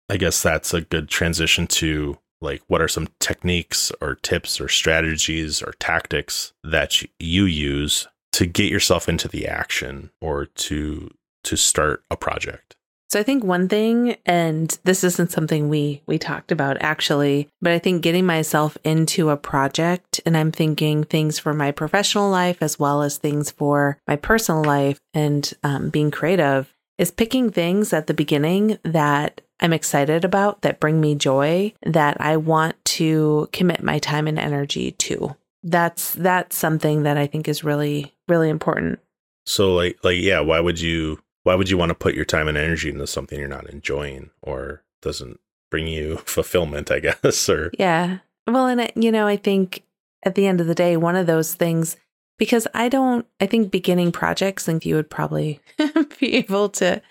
I 0.09 0.17
guess 0.17 0.41
that's 0.41 0.73
a 0.73 0.81
good 0.81 1.09
transition 1.09 1.67
to 1.67 2.17
like 2.41 2.61
what 2.67 2.81
are 2.81 2.87
some 2.87 3.07
techniques 3.19 3.91
or 4.01 4.15
tips 4.15 4.59
or 4.59 4.67
strategies 4.67 5.61
or 5.61 5.73
tactics 5.79 6.53
that 6.63 7.01
you 7.19 7.45
use 7.45 8.07
to 8.33 8.45
get 8.45 8.71
yourself 8.71 9.07
into 9.07 9.27
the 9.27 9.47
action 9.47 10.11
or 10.21 10.45
to 10.45 11.13
to 11.45 11.55
start 11.55 12.03
a 12.11 12.17
project. 12.17 12.75
So 13.13 13.19
I 13.19 13.23
think 13.23 13.43
one 13.43 13.69
thing, 13.69 14.17
and 14.25 14.75
this 14.85 15.03
isn't 15.03 15.29
something 15.29 15.69
we 15.69 16.01
we 16.07 16.17
talked 16.17 16.51
about 16.51 16.81
actually, 16.81 17.47
but 17.61 17.71
I 17.71 17.77
think 17.77 18.01
getting 18.01 18.25
myself 18.25 18.75
into 18.83 19.29
a 19.29 19.37
project, 19.37 20.19
and 20.25 20.35
I'm 20.35 20.51
thinking 20.51 21.03
things 21.03 21.37
for 21.37 21.53
my 21.53 21.69
professional 21.69 22.31
life 22.31 22.57
as 22.59 22.79
well 22.79 23.03
as 23.03 23.19
things 23.19 23.51
for 23.51 23.99
my 24.07 24.15
personal 24.15 24.63
life, 24.63 24.99
and 25.13 25.53
um, 25.63 25.91
being 25.91 26.09
creative 26.09 26.73
is 26.97 27.11
picking 27.11 27.51
things 27.51 27.93
at 27.93 28.07
the 28.07 28.15
beginning 28.15 28.79
that 28.81 29.41
I'm 29.59 29.73
excited 29.73 30.25
about, 30.25 30.63
that 30.63 30.79
bring 30.79 30.99
me 30.99 31.13
joy, 31.13 31.71
that 31.85 32.19
I 32.19 32.37
want 32.37 32.83
to 32.97 33.47
commit 33.53 33.83
my 33.83 33.99
time 33.99 34.27
and 34.27 34.39
energy 34.39 34.89
to. 34.89 35.35
That's 35.61 36.15
that's 36.15 36.57
something 36.57 37.03
that 37.03 37.17
I 37.19 37.27
think 37.27 37.47
is 37.47 37.63
really 37.63 38.15
really 38.27 38.49
important. 38.49 38.97
So 39.45 39.75
like 39.75 39.99
like 40.03 40.17
yeah, 40.17 40.39
why 40.39 40.59
would 40.59 40.81
you 40.81 41.19
why 41.43 41.55
would 41.55 41.69
you 41.69 41.77
want 41.77 41.89
to 41.89 41.95
put 41.95 42.15
your 42.15 42.25
time 42.25 42.47
and 42.47 42.57
energy 42.57 42.89
into 42.89 43.05
something 43.07 43.39
you're 43.39 43.47
not 43.47 43.69
enjoying 43.69 44.29
or 44.41 44.83
doesn't 45.01 45.39
bring 45.69 45.87
you 45.87 46.17
fulfillment, 46.25 46.91
I 46.91 46.99
guess. 46.99 47.49
Or 47.49 47.71
Yeah. 47.77 48.19
Well, 48.47 48.67
and 48.67 48.81
it, 48.81 48.93
you 48.95 49.11
know, 49.11 49.27
I 49.27 49.37
think 49.37 49.83
at 50.23 50.35
the 50.35 50.47
end 50.47 50.61
of 50.61 50.67
the 50.67 50.75
day, 50.75 50.97
one 50.97 51.15
of 51.15 51.27
those 51.27 51.53
things, 51.53 51.97
because 52.37 52.67
I 52.73 52.89
don't, 52.89 53.25
I 53.39 53.45
think 53.45 53.71
beginning 53.71 54.11
projects, 54.11 54.67
and 54.67 54.83
you 54.85 54.95
would 54.95 55.09
probably 55.09 55.59
be 56.19 56.35
able 56.35 56.69
to 56.69 57.01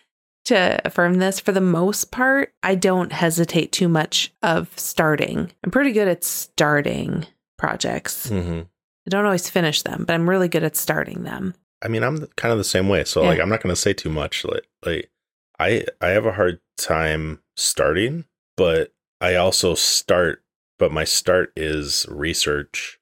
to 0.44 0.80
affirm 0.84 1.14
this 1.14 1.38
for 1.38 1.52
the 1.52 1.60
most 1.60 2.10
part, 2.10 2.52
I 2.64 2.74
don't 2.74 3.12
hesitate 3.12 3.70
too 3.70 3.88
much 3.88 4.32
of 4.42 4.76
starting. 4.76 5.52
I'm 5.62 5.70
pretty 5.70 5.92
good 5.92 6.08
at 6.08 6.24
starting 6.24 7.26
projects. 7.58 8.28
Mhm. 8.28 8.66
I 9.06 9.10
don't 9.10 9.24
always 9.24 9.48
finish 9.48 9.82
them, 9.82 10.04
but 10.04 10.14
I'm 10.14 10.28
really 10.28 10.48
good 10.48 10.64
at 10.64 10.76
starting 10.76 11.22
them. 11.22 11.54
I 11.82 11.88
mean, 11.88 12.02
I'm 12.02 12.26
kind 12.36 12.52
of 12.52 12.58
the 12.58 12.64
same 12.64 12.88
way. 12.88 13.04
So 13.04 13.22
Yeah. 13.22 13.28
like, 13.30 13.40
I'm 13.40 13.48
not 13.48 13.62
going 13.62 13.74
to 13.74 13.80
say 13.80 13.92
too 13.92 14.10
much. 14.10 14.44
Like, 14.44 14.66
like 14.84 15.10
I 15.58 15.84
I 16.00 16.08
have 16.08 16.26
a 16.26 16.32
hard 16.32 16.60
time 16.78 17.40
starting, 17.56 18.24
but 18.56 18.92
I 19.20 19.34
also 19.34 19.74
start. 19.74 20.42
But 20.78 20.92
my 20.92 21.04
start 21.04 21.52
is 21.54 22.06
research 22.08 22.98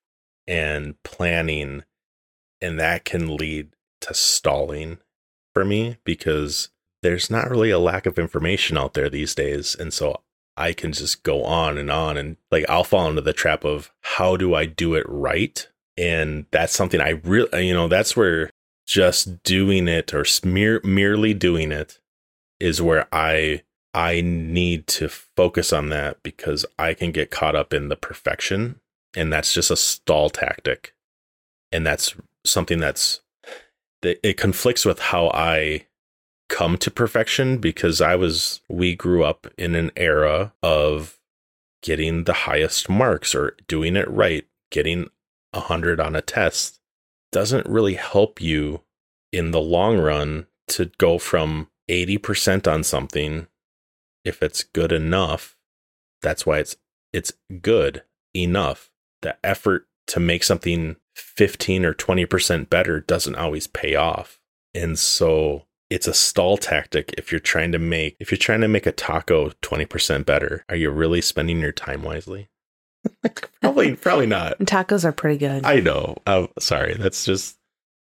and 0.47 1.01
planning, 1.03 1.85
and 2.61 2.79
that 2.79 3.05
can 3.05 3.37
lead 3.37 3.71
to 4.03 4.13
stalling 4.15 4.99
for 5.55 5.65
me 5.65 5.97
because 6.05 6.71
there's 7.03 7.31
not 7.31 7.49
really 7.49 7.71
a 7.71 7.79
lack 7.79 8.05
of 8.05 8.19
information 8.19 8.77
out 8.77 8.93
there 8.95 9.09
these 9.09 9.35
days, 9.35 9.75
and 9.75 9.93
so 9.95 10.21
I 10.59 10.75
can 10.75 10.93
just 10.93 11.23
go 11.23 11.43
on 11.45 11.79
and 11.79 11.91
on 11.91 12.19
and 12.19 12.37
like 12.51 12.67
I'll 12.69 12.85
fall 12.85 13.09
into 13.09 13.23
the 13.23 13.33
trap 13.33 13.65
of 13.65 13.91
how 14.03 14.37
do 14.37 14.55
I 14.55 14.67
do 14.67 14.95
it 14.95 15.07
right? 15.09 15.67
And 15.97 16.45
that's 16.51 16.75
something 16.75 17.01
I 17.01 17.11
really, 17.25 17.67
you 17.67 17.73
know, 17.73 17.89
that's 17.89 18.15
where 18.17 18.50
just 18.91 19.45
doing 19.45 19.87
it 19.87 20.13
or 20.13 20.25
smear, 20.25 20.81
merely 20.83 21.33
doing 21.33 21.71
it 21.71 22.01
is 22.59 22.83
where 22.83 23.07
I 23.13 23.63
I 23.95 24.21
need 24.21 24.89
to 24.89 25.09
focus 25.09 25.73
on 25.73 25.91
that 25.91 26.21
because 26.25 26.67
I 26.77 26.95
can 26.95 27.13
get 27.13 27.31
caught 27.31 27.55
up 27.55 27.73
in 27.73 27.89
the 27.89 27.97
perfection 27.97 28.81
and 29.17 29.33
that's 29.33 29.55
just 29.55 29.71
a 29.71 29.77
stall 29.77 30.29
tactic. 30.29 30.93
And 31.71 31.87
that's 31.87 32.17
something 32.45 32.81
that's 32.81 33.21
that 34.03 34.19
it 34.27 34.37
conflicts 34.37 34.85
with 34.85 34.99
how 34.99 35.29
I 35.29 35.87
come 36.49 36.77
to 36.79 36.91
perfection 36.91 37.59
because 37.59 38.01
I 38.01 38.17
was 38.17 38.61
we 38.69 38.97
grew 38.97 39.23
up 39.23 39.47
in 39.57 39.77
an 39.77 39.93
era 39.95 40.53
of 40.65 41.21
getting 41.81 42.25
the 42.25 42.33
highest 42.33 42.89
marks 42.89 43.37
or 43.37 43.57
doing 43.69 43.95
it 43.95 44.11
right, 44.11 44.47
getting 44.73 45.11
a 45.53 45.61
100 45.61 46.01
on 46.01 46.17
a 46.17 46.23
test 46.23 46.80
doesn't 47.33 47.67
really 47.67 47.95
help 47.95 48.41
you 48.41 48.83
in 49.33 49.51
the 49.51 49.61
long 49.61 49.99
run 49.99 50.47
to 50.69 50.91
go 50.99 51.19
from 51.19 51.69
80% 51.89 52.71
on 52.71 52.85
something 52.85 53.47
if 54.25 54.43
it's 54.43 54.63
good 54.63 54.93
enough. 54.93 55.57
That's 56.23 56.45
why 56.45 56.59
it's 56.59 56.77
it's 57.13 57.33
good 57.61 58.03
enough. 58.35 58.91
The 59.23 59.37
effort 59.45 59.89
to 60.09 60.21
make 60.21 60.45
something 60.45 60.97
15 61.15 61.85
or 61.85 61.95
20% 61.95 62.71
better 62.71 63.01
doesn't 63.01 63.35
always 63.35 63.67
pay 63.67 63.95
off. 63.95 64.41
And 64.75 64.99
so 64.99 65.67
it's 65.91 66.07
a 66.07 66.15
stall 66.15 66.57
tactic 66.57 67.13
if 67.19 67.33
you're 67.33 67.41
trying 67.41 67.73
to 67.73 67.79
make 67.79 68.17
if 68.21 68.31
you're 68.31 68.39
trying 68.39 68.61
to 68.61 68.69
make 68.69 68.87
a 68.87 68.93
taco 68.93 69.51
20% 69.63 70.25
better 70.25 70.65
are 70.69 70.77
you 70.77 70.89
really 70.89 71.21
spending 71.21 71.59
your 71.59 71.73
time 71.73 72.03
wisely 72.03 72.49
probably 73.63 73.95
probably 73.97 74.27
not 74.27 74.57
And 74.59 74.69
tacos 74.69 75.05
are 75.05 75.13
pretty 75.13 75.39
good. 75.39 75.65
I 75.65 75.81
know. 75.81 76.17
Uh, 76.27 76.47
sorry, 76.59 76.95
that's 76.95 77.25
just 77.25 77.57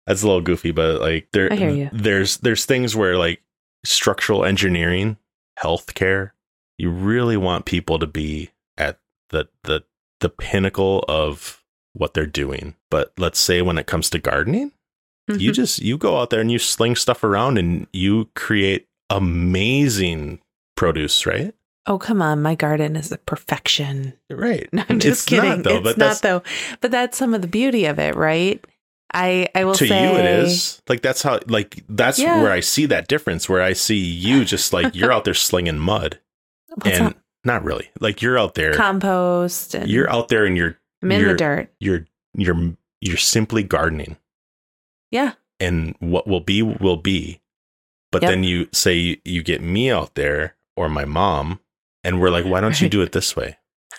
that's 0.07 0.23
a 0.23 0.27
little 0.27 0.41
goofy, 0.41 0.71
but 0.73 1.01
like 1.01 1.29
there, 1.33 1.53
I 1.53 1.57
hear 1.57 1.71
you. 1.71 1.91
there's 1.93 2.39
there's 2.39 2.65
things 2.65 2.97
where 2.97 3.17
like 3.17 3.43
structural 3.85 4.45
engineering, 4.45 5.17
healthcare, 5.59 6.31
you 6.79 6.91
really 6.91 7.37
want 7.37 7.65
people 7.65 7.99
to 7.99 8.07
be 8.07 8.51
at 8.77 8.99
the 9.31 9.49
the 9.65 9.85
the 10.21 10.29
pinnacle 10.31 11.05
of 11.09 11.63
what 11.93 12.15
they're 12.15 12.27
doing. 12.27 12.75
But 12.91 13.13
let's 13.19 13.39
say 13.39 13.63
when 13.63 13.79
it 13.79 13.87
comes 13.87 14.11
to 14.11 14.19
gardening, 14.19 14.73
you 15.29 15.51
Mhm. 15.51 15.55
just 15.55 15.79
you 15.81 15.99
go 15.99 16.19
out 16.19 16.31
there 16.31 16.41
and 16.41 16.51
you 16.51 16.59
sling 16.59 16.97
stuff 16.97 17.23
around 17.23 17.59
and 17.59 17.87
you 17.93 18.31
create 18.35 18.87
amazing 19.11 20.41
produce, 20.77 21.27
right? 21.27 21.55
Oh, 21.89 21.99
come 21.99 22.23
on. 22.23 22.41
My 22.43 22.55
garden 22.55 22.95
is 22.97 23.11
a 23.11 23.19
perfection. 23.19 24.13
Right. 24.31 24.69
No, 24.73 24.85
I'm 24.89 24.97
It's 24.97 25.05
just 25.05 25.29
kidding. 25.29 25.49
not, 25.51 25.63
though, 25.65 25.77
it's 25.79 25.85
but 25.85 25.99
not 25.99 26.21
that's- 26.21 26.21
though. 26.21 26.43
But 26.81 26.91
that's 26.93 27.19
some 27.19 27.35
of 27.35 27.43
the 27.43 27.49
beauty 27.49 27.87
of 27.87 27.99
it, 27.99 28.15
right? 28.15 28.65
I 29.15 29.49
I 29.55 29.65
will 29.65 29.75
to 29.75 29.89
say 29.89 30.13
you 30.13 30.19
it 30.19 30.25
is 30.27 30.83
like 30.87 31.01
that's 31.01 31.23
how 31.23 31.41
like 31.47 31.83
that's 31.89 32.19
Yeah. 32.19 32.43
where 32.43 32.53
i 32.53 32.61
see 32.61 32.85
that 32.85 33.09
difference 33.09 33.49
where 33.49 33.63
i 33.63 33.73
see 33.73 33.97
you 33.97 34.45
just 34.45 34.71
like 34.77 34.95
you're 34.95 35.11
out 35.11 35.25
there 35.25 35.33
slinging 35.33 35.79
mud 35.79 36.19
What's 36.75 36.99
and 36.99 37.07
up? 37.09 37.17
not 37.43 37.65
really 37.65 37.89
like 38.01 38.21
you're 38.21 38.39
out 38.39 38.53
there 38.55 38.75
compost 38.75 39.75
and 39.75 39.89
you're 39.91 40.11
out 40.11 40.29
there 40.29 40.45
and 40.45 40.59
you're 40.59 40.77
I'm 41.03 41.11
in 41.11 41.21
you're, 41.23 41.31
the 41.33 41.39
dirt. 41.39 41.73
you're 41.81 42.05
you're 42.37 42.77
you're 43.01 43.17
simply 43.17 43.63
gardening 43.63 44.19
Yeah. 45.11 45.33
and 45.59 45.97
what 46.01 46.27
will 46.27 46.41
be 46.41 46.61
will 46.61 46.99
be 46.99 47.41
but 48.13 48.21
Yep. 48.21 48.31
then 48.31 48.45
you 48.45 48.69
say 48.75 48.93
you, 48.95 49.17
you 49.25 49.43
get 49.43 49.63
me 49.63 49.91
out 49.91 50.17
there 50.17 50.55
or 50.77 50.91
my 50.91 51.07
mom 51.07 51.61
and 52.05 52.21
we're 52.21 52.31
like 52.31 52.45
why 52.45 52.61
don't 52.61 52.81
you 52.81 52.89
do 52.97 53.03
it 53.03 53.13
this 53.13 53.35
way 53.37 53.57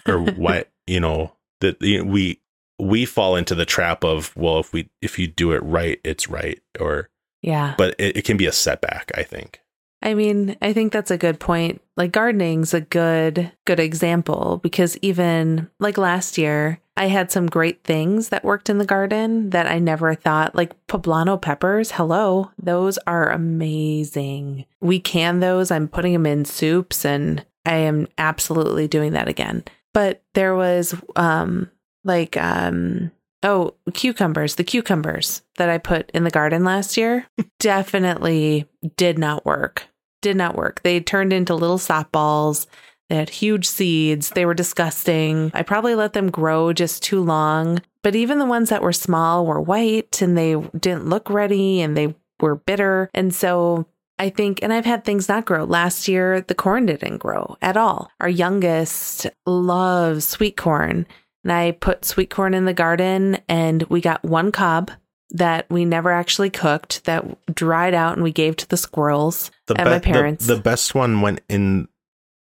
or 0.08 0.20
why 0.20 0.66
you 0.88 1.00
know 1.00 1.34
that 1.62 1.82
you 1.82 2.04
know, 2.04 2.10
we 2.10 2.40
we 2.80 3.06
fall 3.06 3.36
into 3.36 3.56
the 3.56 3.66
trap 3.66 4.04
of 4.04 4.36
well 4.36 4.60
if 4.60 4.72
we 4.74 4.90
if 5.02 5.20
you 5.20 5.28
do 5.28 5.52
it 5.52 5.62
right 5.64 6.00
it's 6.04 6.30
right 6.30 6.62
or 6.80 7.10
Yeah. 7.42 7.76
but 7.78 7.96
it, 8.00 8.18
it 8.18 8.26
can 8.26 8.38
be 8.38 8.46
a 8.46 8.52
setback 8.52 9.12
i 9.16 9.24
think 9.24 9.62
I 10.02 10.14
mean, 10.14 10.56
I 10.62 10.72
think 10.72 10.94
that's 10.94 11.12
a 11.12 11.18
good 11.18 11.42
point. 11.42 11.82
Like 11.98 12.14
gardening's 12.14 12.74
a 12.74 12.80
good 12.80 13.52
good 13.66 13.82
example 13.82 14.62
because 14.64 14.98
even 15.02 15.70
like 15.82 15.98
last 15.98 16.38
year, 16.38 16.80
I 16.96 17.08
had 17.08 17.32
some 17.34 17.48
great 17.48 17.84
things 17.84 18.30
that 18.30 18.46
worked 18.46 18.70
in 18.70 18.78
the 18.78 18.86
garden 18.86 19.50
that 19.50 19.68
I 19.68 19.78
never 19.80 20.16
thought 20.16 20.56
like 20.56 20.74
poblano 20.88 21.42
peppers. 21.42 21.92
Hello, 21.92 22.50
those 22.58 22.98
are 23.08 23.30
amazing. 23.30 24.66
We 24.80 25.00
can 25.02 25.42
those. 25.42 25.70
I'm 25.70 25.90
putting 25.90 26.14
them 26.14 26.26
in 26.26 26.46
soups 26.46 27.04
and 27.06 27.46
I 27.66 27.76
am 27.76 28.08
absolutely 28.18 28.88
doing 28.88 29.14
that 29.14 29.28
again. 29.28 29.64
But 29.94 30.24
there 30.34 30.56
was 30.56 30.94
um 31.16 31.70
like 32.04 32.38
um 32.38 33.12
oh, 33.44 33.76
cucumbers, 33.94 34.56
the 34.56 34.64
cucumbers 34.64 35.42
that 35.58 35.70
I 35.70 35.78
put 35.78 36.10
in 36.12 36.24
the 36.24 36.30
garden 36.30 36.64
last 36.64 36.98
year 36.98 37.26
definitely 37.60 38.68
did 38.98 39.18
not 39.18 39.46
work. 39.46 39.88
Did 40.22 40.36
not 40.36 40.56
work. 40.56 40.82
They 40.84 41.00
turned 41.00 41.32
into 41.32 41.56
little 41.56 41.78
softballs. 41.78 42.68
They 43.10 43.16
had 43.16 43.30
huge 43.30 43.68
seeds. 43.68 44.30
They 44.30 44.46
were 44.46 44.54
disgusting. 44.54 45.52
I 45.54 45.64
probably 45.64 45.96
let 45.96 46.14
them 46.14 46.30
grow 46.30 46.74
just 46.74 47.02
too 47.02 47.24
long. 47.24 47.82
But 48.04 48.16
even 48.16 48.38
the 48.40 48.46
ones 48.46 48.70
that 48.70 48.84
were 48.84 48.94
small 48.94 49.46
were 49.46 49.62
white 49.62 50.22
and 50.22 50.38
they 50.38 50.56
didn't 50.78 51.08
look 51.08 51.30
ready 51.30 51.82
and 51.82 51.98
they 51.98 52.16
were 52.40 52.56
bitter. 52.56 53.10
And 53.14 53.34
so 53.34 53.88
I 54.20 54.30
think, 54.30 54.62
and 54.62 54.72
I've 54.74 54.86
had 54.86 55.04
things 55.06 55.30
not 55.30 55.46
grow. 55.46 55.64
Last 55.64 56.08
year, 56.08 56.42
the 56.42 56.54
corn 56.56 56.86
didn't 56.86 57.18
grow 57.18 57.58
at 57.62 57.78
all. 57.78 58.12
Our 58.20 58.30
youngest 58.30 59.28
loves 59.46 60.28
sweet 60.28 60.58
corn. 60.58 61.08
And 61.44 61.54
I 61.54 61.72
put 61.72 62.04
sweet 62.04 62.30
corn 62.30 62.54
in 62.54 62.66
the 62.66 62.74
garden 62.74 63.38
and 63.48 63.84
we 63.84 64.02
got 64.02 64.24
one 64.26 64.52
cob 64.52 64.92
that 65.32 65.66
we 65.70 65.86
never 65.86 66.12
actually 66.12 66.50
cooked 66.50 67.06
that 67.06 67.24
dried 67.56 67.94
out 67.94 68.14
and 68.16 68.24
we 68.24 68.32
gave 68.34 68.58
to 68.58 68.68
the 68.68 68.76
squirrels. 68.78 69.50
the, 69.68 69.76
And 69.80 69.90
my 69.90 70.00
be- 70.00 70.08
the- 70.10 70.14
parents. 70.14 70.48
the, 70.48 70.58
best 70.58 70.94
one 70.94 71.22
went 71.22 71.42
in 71.48 71.88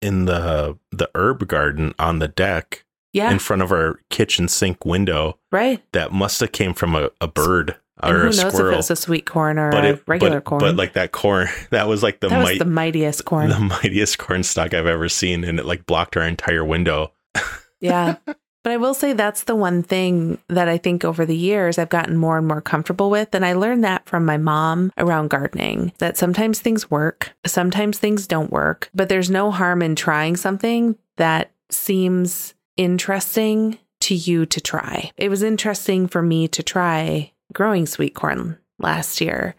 in 0.03 0.25
the 0.27 0.77
the 0.91 1.09
herb 1.15 1.47
garden 1.47 1.95
on 1.99 2.19
the 2.19 2.27
deck 2.29 2.85
Yeah, 3.13 3.31
in 3.31 3.39
front 3.39 3.63
of 3.63 3.71
our 3.71 4.01
kitchen 4.11 4.49
sink 4.49 4.85
window 4.85 5.39
right. 5.53 5.81
that 5.93 6.11
must 6.13 6.41
have 6.41 6.51
came 6.53 6.75
from 6.75 6.97
a, 6.97 7.11
a 7.21 7.29
bird 7.29 7.77
And 8.03 8.13
or 8.17 8.19
who 8.19 8.23
a 8.23 8.27
knows 8.27 8.39
if 8.41 8.53
squirrel 8.53 8.75
it 8.75 8.77
was 8.77 8.91
a 8.91 8.97
sweet 8.97 9.27
corn 9.27 9.59
or 9.59 9.71
but 9.71 9.85
a 9.85 9.89
it, 9.91 10.03
regular 10.07 10.41
but, 10.41 10.45
corn. 10.45 10.61
but 10.61 10.77
like 10.77 10.95
that 10.95 11.13
corn 11.13 11.49
that 11.71 11.89
was 11.89 12.03
like 12.03 12.21
the 12.21 12.29
that 12.29 12.43
was 12.43 12.59
the 12.59 12.65
mightiest 12.65 13.25
corn. 13.25 13.49
the 13.49 13.59
mightiest 13.83 14.19
corn 14.19 14.43
stalk 14.43 14.75
i've 14.75 14.87
ever 14.87 15.09
seen 15.09 15.45
and 15.45 15.59
it 15.59 15.67
like 15.67 15.87
blocked 15.87 16.17
our 16.17 16.25
entire 16.25 16.65
window 16.65 17.13
Yeah. 17.83 18.17
But 18.65 18.71
I 18.73 18.77
will 18.77 18.95
say 18.95 19.13
that's 19.13 19.45
the 19.45 19.57
one 19.57 19.83
thing 19.83 20.39
that 20.49 20.69
I 20.69 20.79
think 20.79 21.05
over 21.05 21.27
the 21.27 21.37
years 21.37 21.79
I've 21.79 21.89
gotten 21.89 22.17
more 22.17 22.39
and 22.39 22.47
more 22.47 22.61
comfortable 22.61 23.11
with. 23.11 23.35
And 23.35 23.45
I 23.45 23.55
learned 23.55 23.83
that 23.83 24.07
from 24.09 24.25
my 24.25 24.37
mom 24.37 24.93
around 24.97 25.31
gardening 25.31 25.93
that 25.99 26.17
sometimes 26.17 26.61
things 26.61 26.89
work, 26.89 27.33
sometimes 27.45 27.99
things 27.99 28.29
don't 28.29 28.53
work, 28.53 28.89
but 28.95 29.09
there's 29.09 29.31
no 29.31 29.51
harm 29.51 29.83
in 29.83 29.97
trying 29.97 30.37
something 30.37 30.97
that 31.17 31.51
seems 31.71 32.55
interesting 32.77 33.79
to 34.03 34.15
you 34.15 34.47
to 34.47 34.61
try. 34.61 35.11
It 35.17 35.29
was 35.29 35.43
interesting 35.43 36.07
for 36.07 36.23
me 36.23 36.47
to 36.49 36.63
try 36.63 37.32
growing 37.53 37.87
sweet 37.87 38.15
corn 38.15 38.59
last 38.79 39.21
year. 39.21 39.55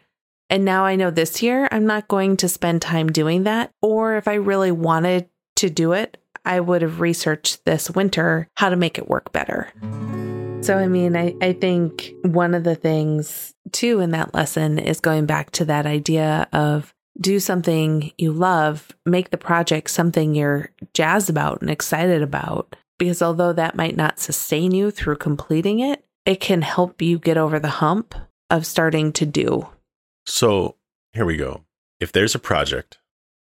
And 0.50 0.66
now 0.66 0.86
I 0.86 0.96
know 0.96 1.10
this 1.10 1.42
year 1.42 1.68
I'm 1.72 1.86
not 1.86 2.08
going 2.08 2.38
to 2.38 2.50
spend 2.50 2.82
time 2.82 3.12
doing 3.12 3.44
that. 3.44 3.72
Or 3.82 4.18
if 4.18 4.28
I 4.28 4.36
really 4.36 4.72
wanted 4.72 5.30
to 5.58 5.70
do 5.70 5.94
it, 5.94 6.18
I 6.46 6.60
would 6.60 6.82
have 6.82 7.00
researched 7.00 7.66
this 7.66 7.90
winter 7.90 8.48
how 8.56 8.70
to 8.70 8.76
make 8.76 8.98
it 8.98 9.08
work 9.10 9.32
better. 9.32 9.72
So, 10.62 10.78
I 10.78 10.88
mean, 10.88 11.18
I, 11.18 11.36
I 11.42 11.54
think 11.54 12.14
one 12.24 12.54
of 12.54 12.64
the 12.64 12.76
things 12.76 13.54
too 13.72 14.00
in 14.00 14.12
that 14.12 14.34
lesson 14.34 14.80
is 14.80 15.00
going 15.00 15.26
back 15.26 15.52
to 15.52 15.66
that 15.66 15.86
idea 15.86 16.48
of 16.54 16.94
do 17.20 17.40
something 17.40 18.12
you 18.18 18.32
love, 18.32 18.92
make 19.06 19.30
the 19.30 19.38
project 19.38 19.90
something 19.90 20.36
you're 20.36 20.70
jazzed 20.94 21.30
about 21.30 21.62
and 21.62 21.70
excited 21.70 22.22
about. 22.22 22.76
Because 22.98 23.22
although 23.22 23.54
that 23.54 23.76
might 23.76 23.98
not 23.98 24.20
sustain 24.20 24.72
you 24.72 24.92
through 24.92 25.18
completing 25.18 25.80
it, 25.80 26.06
it 26.26 26.40
can 26.40 26.62
help 26.62 27.02
you 27.02 27.20
get 27.20 27.38
over 27.38 27.60
the 27.60 27.68
hump 27.68 28.16
of 28.50 28.66
starting 28.66 29.12
to 29.14 29.26
do. 29.26 29.68
So 30.26 30.76
here 31.14 31.26
we 31.26 31.38
go. 31.38 31.66
If 32.00 32.12
there's 32.12 32.36
a 32.36 32.40
project 32.40 32.98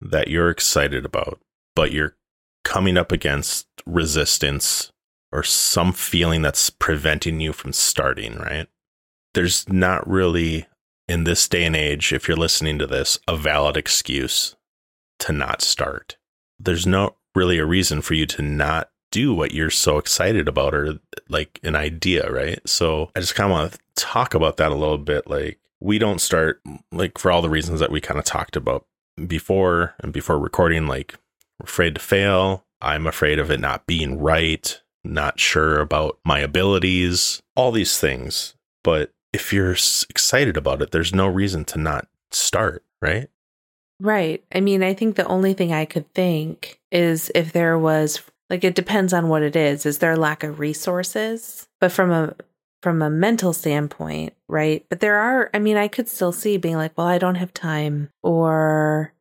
that 0.01 0.27
you're 0.27 0.49
excited 0.49 1.05
about, 1.05 1.39
but 1.75 1.91
you're 1.91 2.15
coming 2.63 2.97
up 2.97 3.11
against 3.11 3.67
resistance 3.85 4.91
or 5.31 5.43
some 5.43 5.91
feeling 5.91 6.41
that's 6.41 6.69
preventing 6.69 7.39
you 7.39 7.53
from 7.53 7.73
starting, 7.73 8.35
right? 8.35 8.67
There's 9.33 9.67
not 9.67 10.07
really, 10.07 10.67
in 11.07 11.23
this 11.23 11.47
day 11.47 11.65
and 11.65 11.75
age, 11.75 12.13
if 12.13 12.27
you're 12.27 12.37
listening 12.37 12.77
to 12.79 12.87
this, 12.87 13.19
a 13.27 13.35
valid 13.35 13.75
excuse 13.75 14.55
to 15.19 15.33
not 15.33 15.61
start. 15.61 16.17
There's 16.59 16.85
no 16.85 17.15
really 17.35 17.57
a 17.57 17.65
reason 17.65 18.01
for 18.01 18.13
you 18.13 18.25
to 18.27 18.41
not 18.41 18.89
do 19.13 19.33
what 19.33 19.53
you're 19.53 19.69
so 19.69 19.99
excited 19.99 20.47
about 20.47 20.73
or 20.73 20.99
like 21.29 21.59
an 21.63 21.75
idea, 21.75 22.29
right? 22.31 22.59
So 22.67 23.11
I 23.15 23.19
just 23.19 23.35
kind 23.35 23.51
of 23.51 23.57
want 23.57 23.73
to 23.73 23.79
talk 23.95 24.33
about 24.33 24.57
that 24.57 24.71
a 24.71 24.75
little 24.75 24.97
bit. 24.97 25.29
Like, 25.29 25.59
we 25.79 25.99
don't 25.99 26.19
start, 26.19 26.61
like, 26.91 27.19
for 27.19 27.31
all 27.31 27.43
the 27.43 27.49
reasons 27.49 27.79
that 27.79 27.91
we 27.91 28.01
kind 28.01 28.19
of 28.19 28.25
talked 28.25 28.55
about 28.55 28.87
before 29.27 29.93
and 29.99 30.11
before 30.11 30.39
recording, 30.39 30.87
like, 30.87 31.13
we're 31.59 31.65
afraid 31.65 31.93
to 31.93 32.01
fail. 32.01 32.65
I'm 32.81 33.05
afraid 33.05 33.37
of 33.37 33.51
it 33.51 33.59
not 33.59 33.85
being 33.85 34.17
right, 34.17 34.81
not 35.03 35.39
sure 35.39 35.79
about 35.79 36.17
my 36.25 36.39
abilities, 36.39 37.41
all 37.55 37.71
these 37.71 37.99
things. 37.99 38.55
But 38.83 39.11
if 39.31 39.53
you're 39.53 39.73
excited 40.09 40.57
about 40.57 40.81
it, 40.81 40.89
there's 40.91 41.13
no 41.13 41.27
reason 41.27 41.65
to 41.65 41.77
not 41.77 42.07
start, 42.31 42.83
right? 42.99 43.29
Right. 43.99 44.43
I 44.53 44.59
mean, 44.59 44.81
I 44.81 44.95
think 44.95 45.15
the 45.15 45.27
only 45.27 45.53
thing 45.53 45.71
I 45.71 45.85
could 45.85 46.11
think 46.13 46.79
is 46.91 47.31
if 47.35 47.53
there 47.53 47.77
was 47.77 48.21
like 48.53 48.63
it 48.63 48.75
depends 48.75 49.13
on 49.13 49.29
what 49.29 49.41
it 49.41 49.55
is. 49.55 49.85
Is 49.85 49.97
there 49.97 50.11
a 50.11 50.15
lack 50.17 50.43
of 50.43 50.59
resources? 50.59 51.67
But 51.81 51.91
from 51.91 52.11
a 52.11 52.35
from 52.83 53.01
a 53.01 53.09
mental 53.09 53.51
standpoint, 53.53 54.33
right? 54.47 54.85
But 54.89 54.99
there 54.99 55.15
are 55.15 55.49
I 55.55 55.59
mean, 55.59 55.75
I 55.77 55.87
could 55.87 56.07
still 56.07 56.31
see 56.31 56.57
being 56.57 56.75
like, 56.75 56.95
well, 56.97 57.07
I 57.07 57.17
don't 57.17 57.35
have 57.35 57.51
time 57.53 58.09
or 58.21 59.11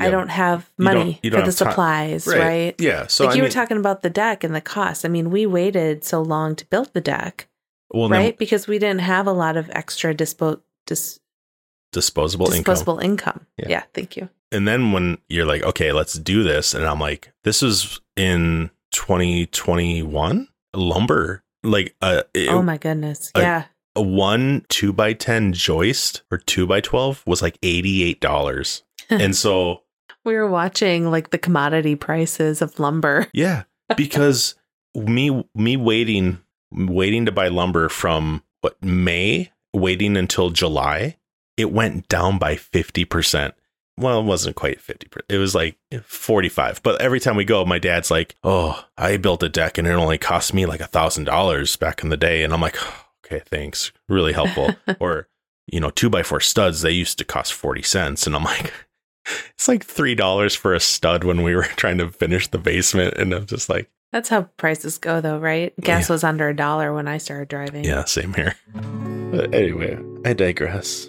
I 0.00 0.10
don't 0.10 0.28
have 0.28 0.68
money 0.76 0.98
don't- 1.14 1.24
you 1.24 1.30
don't 1.30 1.40
for 1.40 1.46
the 1.46 1.52
supplies, 1.52 2.26
Right. 2.26 2.38
right? 2.40 2.74
Yeah. 2.80 3.06
So 3.06 3.24
like 3.24 3.32
I 3.32 3.36
you 3.36 3.42
mean, 3.42 3.48
were 3.48 3.52
talking 3.54 3.76
about 3.78 4.02
the 4.02 4.10
deck 4.10 4.42
and 4.42 4.54
the 4.54 4.60
cost. 4.60 5.04
I 5.04 5.08
mean, 5.08 5.30
we 5.30 5.46
waited 5.46 6.04
so 6.04 6.20
long 6.20 6.56
to 6.56 6.66
build 6.66 6.92
the 6.94 7.00
deck, 7.00 7.46
well, 7.90 8.08
then 8.08 8.20
right? 8.20 8.38
Because 8.38 8.66
we 8.66 8.78
didn't 8.80 9.00
have 9.02 9.26
a 9.28 9.32
lot 9.32 9.56
of 9.56 9.70
extra 9.70 10.14
dispo- 10.14 10.60
dis- 10.86 11.20
disposable, 11.92 12.46
income. 12.46 12.58
disposable 12.74 12.98
income. 12.98 13.46
Yeah. 13.56 13.66
Yeah. 13.68 13.82
thank 13.94 14.16
you. 14.16 14.28
And 14.50 14.66
then 14.66 14.92
when 14.92 15.18
you're 15.28 15.46
like, 15.46 15.62
okay, 15.62 15.92
let's 15.92 16.14
do 16.14 16.42
this, 16.42 16.72
and 16.74 16.84
I'm 16.86 16.98
like, 17.00 17.32
this 17.44 17.62
is 17.62 18.00
in 18.16 18.70
2021 18.92 20.48
lumber, 20.74 21.42
like 21.62 21.94
uh, 22.02 22.22
it- 22.34 22.48
oh 22.48 22.62
my 22.62 22.76
goodness. 22.78 23.30
I- 23.34 23.40
yeah. 23.40 23.64
a 23.96 24.02
one 24.02 24.64
two 24.68 24.92
by 24.92 25.12
ten 25.12 25.52
joist 25.52 26.22
or 26.30 26.38
two 26.38 26.66
by 26.66 26.80
twelve 26.80 27.22
was 27.26 27.42
like 27.42 27.58
eighty 27.62 28.02
eight 28.04 28.20
dollars, 28.20 28.84
and 29.10 29.34
so 29.36 29.82
We 30.24 30.34
were 30.34 30.48
watching 30.48 31.10
like 31.10 31.30
the 31.30 31.38
commodity 31.38 31.96
prices 31.96 32.62
of 32.62 32.78
lumber. 32.78 33.26
yeah, 33.32 33.64
because 33.96 34.54
me 34.94 35.44
me 35.54 35.76
waiting 35.76 36.38
waiting 36.72 37.26
to 37.26 37.32
buy 37.32 37.48
lumber 37.48 37.88
from 37.88 38.42
what 38.60 38.82
May 38.82 39.50
waiting 39.74 40.16
until 40.16 40.50
July, 40.50 41.16
it 41.56 41.72
went 41.72 42.08
down 42.08 42.38
by 42.38 42.56
fifty 42.56 43.04
percent. 43.04 43.54
Well, 43.98 44.20
it 44.20 44.24
wasn't 44.24 44.56
quite 44.56 44.80
50%. 44.80 45.20
It 45.28 45.38
was 45.38 45.54
like 45.54 45.76
45. 46.04 46.82
But 46.82 47.00
every 47.00 47.20
time 47.20 47.36
we 47.36 47.44
go, 47.44 47.64
my 47.64 47.78
dad's 47.78 48.10
like, 48.10 48.34
Oh, 48.44 48.84
I 48.96 49.16
built 49.16 49.42
a 49.42 49.48
deck 49.48 49.78
and 49.78 49.86
it 49.86 49.92
only 49.92 50.18
cost 50.18 50.54
me 50.54 50.66
like 50.66 50.80
a 50.80 50.86
thousand 50.86 51.24
dollars 51.24 51.76
back 51.76 52.02
in 52.02 52.08
the 52.08 52.16
day. 52.16 52.42
And 52.42 52.52
I'm 52.52 52.60
like, 52.60 52.76
oh, 52.80 53.04
okay, 53.24 53.42
thanks. 53.46 53.92
Really 54.08 54.32
helpful. 54.32 54.74
or, 55.00 55.28
you 55.66 55.80
know, 55.80 55.90
two 55.90 56.08
by 56.10 56.22
four 56.22 56.40
studs, 56.40 56.82
they 56.82 56.90
used 56.92 57.18
to 57.18 57.24
cost 57.24 57.52
40 57.52 57.82
cents. 57.82 58.26
And 58.26 58.34
I'm 58.36 58.44
like, 58.44 58.72
it's 59.54 59.68
like 59.68 59.86
$3 59.86 60.56
for 60.56 60.74
a 60.74 60.80
stud 60.80 61.24
when 61.24 61.42
we 61.42 61.54
were 61.54 61.62
trying 61.76 61.98
to 61.98 62.08
finish 62.10 62.48
the 62.48 62.58
basement. 62.58 63.14
And 63.18 63.32
I'm 63.32 63.46
just 63.46 63.68
like, 63.68 63.90
That's 64.12 64.28
how 64.30 64.42
prices 64.56 64.96
go, 64.98 65.20
though, 65.20 65.38
right? 65.38 65.74
Gas 65.80 66.08
Yeah. 66.08 66.14
was 66.14 66.24
under 66.24 66.48
a 66.48 66.56
dollar 66.56 66.94
when 66.94 67.06
I 67.08 67.18
started 67.18 67.48
driving. 67.48 67.84
yeah, 67.84 68.04
same 68.04 68.32
here. 68.34 68.54
But 69.30 69.52
anyway, 69.54 69.98
I 70.24 70.32
digress. 70.32 71.08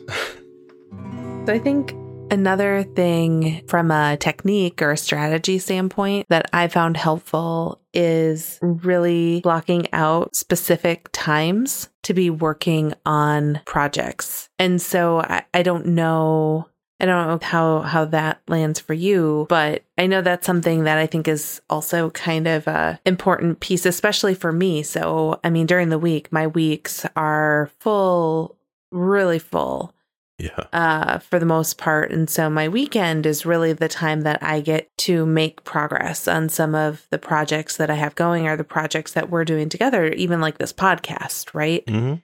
So 1.46 1.54
I 1.54 1.60
think 1.60 1.94
another 2.32 2.84
thing 2.84 3.62
from 3.68 3.92
a 3.92 4.18
technique 4.18 4.82
or 4.82 4.92
a 4.92 4.98
strategy 4.98 5.60
standpoint 5.60 6.28
that 6.30 6.50
I 6.54 6.68
found 6.68 6.98
helpful 6.98 7.82
is 7.94 8.60
really 8.62 9.42
blocking 9.42 9.92
out 9.94 10.36
specific 10.36 11.10
times 11.12 11.90
to 12.04 12.14
be 12.14 12.30
working 12.30 12.94
on 13.06 13.62
projects. 13.66 14.50
And 14.60 14.82
so 14.82 15.20
I, 15.22 15.44
I 15.54 15.64
don't 15.64 15.88
know. 15.88 16.68
I 17.02 17.06
don't 17.06 17.28
know 17.28 17.48
how 17.48 17.80
how 17.80 18.06
that 18.06 18.42
lands 18.50 18.80
for 18.82 18.94
you, 18.94 19.46
but 19.48 19.84
I 19.98 20.06
know 20.06 20.22
that's 20.22 20.46
something 20.46 20.84
that 20.84 20.98
I 20.98 21.08
think 21.08 21.30
is 21.30 21.62
also 21.70 22.10
kind 22.10 22.46
of 22.46 22.68
a 22.68 23.00
important 23.06 23.62
piece, 23.62 23.86
especially 23.86 24.36
for 24.36 24.52
me. 24.52 24.84
So, 24.84 25.40
I 25.42 25.50
mean, 25.50 25.66
during 25.66 25.90
the 25.90 26.00
week, 26.00 26.30
my 26.34 26.48
weeks 26.48 27.06
are 27.16 27.72
full, 27.80 28.58
really 28.92 29.40
full 29.40 29.94
Yeah. 30.40 30.64
uh, 30.72 31.20
for 31.20 31.38
the 31.38 31.46
most 31.46 31.78
part. 31.78 32.12
And 32.12 32.30
so 32.30 32.50
my 32.50 32.70
weekend 32.70 33.26
is 33.26 33.46
really 33.46 33.74
the 33.74 33.90
time 33.90 34.22
that 34.22 34.42
I 34.42 34.62
get 34.62 34.90
to 35.00 35.26
make 35.26 35.64
progress 35.66 36.28
on 36.28 36.48
some 36.50 36.76
of 36.76 37.06
the 37.12 37.18
projects 37.18 37.78
that 37.78 37.90
I 37.90 37.96
have 37.96 38.16
going 38.16 38.48
or 38.48 38.56
the 38.56 38.64
projects 38.64 39.12
that 39.14 39.30
we're 39.30 39.46
doing 39.46 39.68
together, 39.70 40.08
even 40.14 40.40
like 40.40 40.58
this 40.58 40.74
podcast, 40.74 41.54
right? 41.54 41.88
hmm 41.88 42.16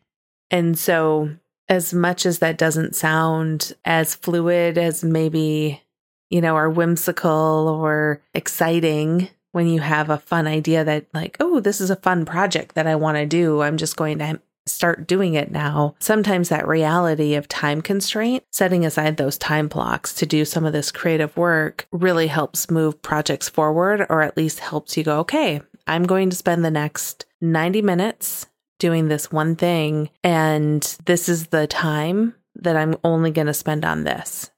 And 0.49 0.79
so, 0.79 1.29
as 1.67 1.93
much 1.93 2.25
as 2.25 2.39
that 2.39 2.57
doesn't 2.57 2.95
sound 2.95 3.73
as 3.85 4.15
fluid 4.15 4.77
as 4.77 5.03
maybe, 5.03 5.81
you 6.29 6.39
know, 6.39 6.55
or 6.55 6.69
whimsical 6.69 7.67
or 7.81 8.21
exciting 8.33 9.29
when 9.51 9.67
you 9.67 9.79
have 9.79 10.09
a 10.09 10.17
fun 10.17 10.47
idea 10.47 10.83
that, 10.83 11.05
like, 11.13 11.37
oh, 11.39 11.59
this 11.59 11.81
is 11.81 11.89
a 11.89 11.95
fun 11.95 12.25
project 12.25 12.75
that 12.75 12.87
I 12.87 12.95
want 12.95 13.17
to 13.17 13.25
do, 13.25 13.61
I'm 13.61 13.77
just 13.77 13.95
going 13.95 14.19
to 14.19 14.39
start 14.67 15.07
doing 15.07 15.35
it 15.35 15.51
now. 15.51 15.95
Sometimes 15.99 16.49
that 16.49 16.67
reality 16.67 17.35
of 17.35 17.47
time 17.47 17.81
constraint, 17.81 18.43
setting 18.51 18.85
aside 18.85 19.17
those 19.17 19.37
time 19.37 19.67
blocks 19.67 20.13
to 20.15 20.25
do 20.25 20.43
some 20.45 20.65
of 20.65 20.73
this 20.73 20.91
creative 20.91 21.35
work 21.37 21.87
really 21.91 22.27
helps 22.27 22.71
move 22.71 23.01
projects 23.01 23.47
forward 23.49 24.05
or 24.09 24.21
at 24.21 24.37
least 24.37 24.59
helps 24.59 24.97
you 24.97 25.03
go, 25.03 25.19
okay, 25.19 25.61
I'm 25.87 26.03
going 26.03 26.29
to 26.31 26.35
spend 26.35 26.65
the 26.65 26.71
next 26.71 27.25
90 27.41 27.81
minutes 27.83 28.47
doing 28.79 29.07
this 29.07 29.31
one 29.31 29.55
thing 29.55 30.09
and 30.23 30.81
this 31.05 31.29
is 31.29 31.47
the 31.47 31.67
time 31.67 32.33
that 32.55 32.75
I'm 32.75 32.95
only 33.03 33.31
going 33.31 33.47
to 33.47 33.53
spend 33.53 33.85
on 33.85 34.03
this. 34.03 34.49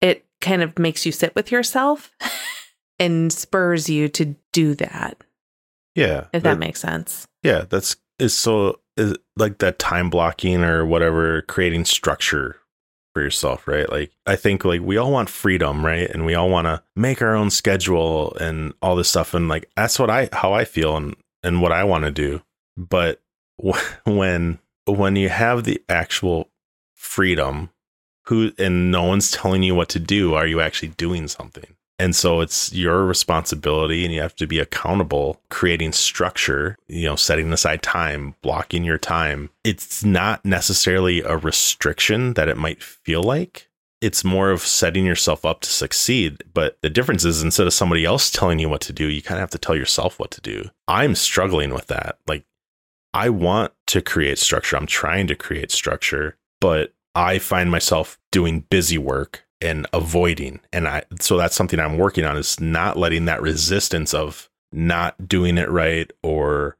It 0.00 0.26
kind 0.40 0.62
of 0.62 0.78
makes 0.78 1.06
you 1.06 1.12
sit 1.12 1.34
with 1.34 1.50
yourself 1.50 2.10
and 2.98 3.32
spurs 3.32 3.88
you 3.88 4.08
to 4.10 4.36
do 4.52 4.74
that, 4.74 5.16
Yeah. 5.94 6.26
if 6.32 6.42
that 6.42 6.58
makes 6.58 6.80
sense. 6.80 7.26
Yeah, 7.42 7.64
that's 7.68 7.96
is 8.18 8.36
so 8.36 8.80
is 8.96 9.16
like 9.36 9.58
that 9.58 9.78
time 9.78 10.10
blocking 10.10 10.62
or 10.62 10.86
whatever, 10.86 11.42
creating 11.42 11.84
structure 11.84 12.56
for 13.12 13.22
yourself, 13.22 13.66
right? 13.66 13.90
Like 13.90 14.12
I 14.26 14.36
think 14.36 14.64
like 14.64 14.80
we 14.80 14.96
all 14.96 15.12
want 15.12 15.30
freedom, 15.30 15.84
right? 15.84 16.08
And 16.10 16.26
we 16.26 16.34
all 16.34 16.50
want 16.50 16.66
to 16.66 16.82
make 16.96 17.22
our 17.22 17.34
own 17.34 17.50
schedule 17.50 18.34
and 18.40 18.74
all 18.82 18.96
this 18.96 19.08
stuff 19.08 19.34
and 19.34 19.48
like 19.48 19.70
that's 19.76 19.98
what 19.98 20.10
I 20.10 20.28
how 20.32 20.52
I 20.52 20.64
feel 20.64 20.96
and 20.96 21.16
and 21.42 21.62
what 21.62 21.72
I 21.72 21.84
want 21.84 22.04
to 22.04 22.10
do. 22.10 22.42
But 22.76 23.20
when 24.04 24.58
when 24.86 25.16
you 25.16 25.28
have 25.28 25.64
the 25.64 25.82
actual 25.88 26.50
freedom 26.92 27.70
who 28.26 28.52
and 28.58 28.90
no 28.90 29.04
one's 29.04 29.30
telling 29.30 29.62
you 29.62 29.74
what 29.74 29.88
to 29.90 30.00
do, 30.00 30.34
are 30.34 30.46
you 30.46 30.60
actually 30.60 30.88
doing 30.88 31.28
something? 31.28 31.76
And 31.98 32.16
so 32.16 32.40
it's 32.40 32.72
your 32.72 33.04
responsibility 33.04 34.04
and 34.04 34.12
you 34.12 34.20
have 34.20 34.34
to 34.36 34.46
be 34.46 34.58
accountable, 34.58 35.40
creating 35.48 35.92
structure, 35.92 36.76
you 36.88 37.04
know, 37.04 37.16
setting 37.16 37.52
aside 37.52 37.82
time, 37.82 38.34
blocking 38.42 38.84
your 38.84 38.98
time. 38.98 39.50
It's 39.62 40.04
not 40.04 40.44
necessarily 40.44 41.22
a 41.22 41.36
restriction 41.36 42.34
that 42.34 42.48
it 42.48 42.56
might 42.56 42.82
feel 42.82 43.22
like. 43.22 43.68
It's 44.00 44.24
more 44.24 44.50
of 44.50 44.60
setting 44.60 45.06
yourself 45.06 45.44
up 45.44 45.60
to 45.60 45.70
succeed. 45.70 46.42
But 46.52 46.78
the 46.82 46.90
difference 46.90 47.24
is 47.24 47.42
instead 47.42 47.66
of 47.66 47.72
somebody 47.72 48.04
else 48.04 48.30
telling 48.30 48.58
you 48.58 48.68
what 48.68 48.82
to 48.82 48.92
do, 48.92 49.06
you 49.06 49.22
kind 49.22 49.38
of 49.38 49.42
have 49.42 49.50
to 49.50 49.58
tell 49.58 49.76
yourself 49.76 50.18
what 50.18 50.32
to 50.32 50.40
do. 50.40 50.68
I'm 50.88 51.14
struggling 51.14 51.72
with 51.72 51.86
that. 51.86 52.18
Like, 52.26 52.44
I 53.14 53.30
want 53.30 53.72
to 53.86 54.02
create 54.02 54.38
structure. 54.38 54.76
I'm 54.76 54.86
trying 54.86 55.28
to 55.28 55.36
create 55.36 55.70
structure, 55.70 56.36
but 56.60 56.92
I 57.14 57.38
find 57.38 57.70
myself 57.70 58.18
doing 58.32 58.64
busy 58.68 58.98
work 58.98 59.44
and 59.64 59.86
avoiding. 59.92 60.60
And 60.72 60.86
I, 60.86 61.02
so 61.20 61.36
that's 61.36 61.56
something 61.56 61.80
I'm 61.80 61.98
working 61.98 62.24
on 62.24 62.36
is 62.36 62.60
not 62.60 62.96
letting 62.96 63.24
that 63.24 63.42
resistance 63.42 64.14
of 64.14 64.48
not 64.72 65.28
doing 65.28 65.58
it 65.58 65.70
right 65.70 66.10
or 66.22 66.76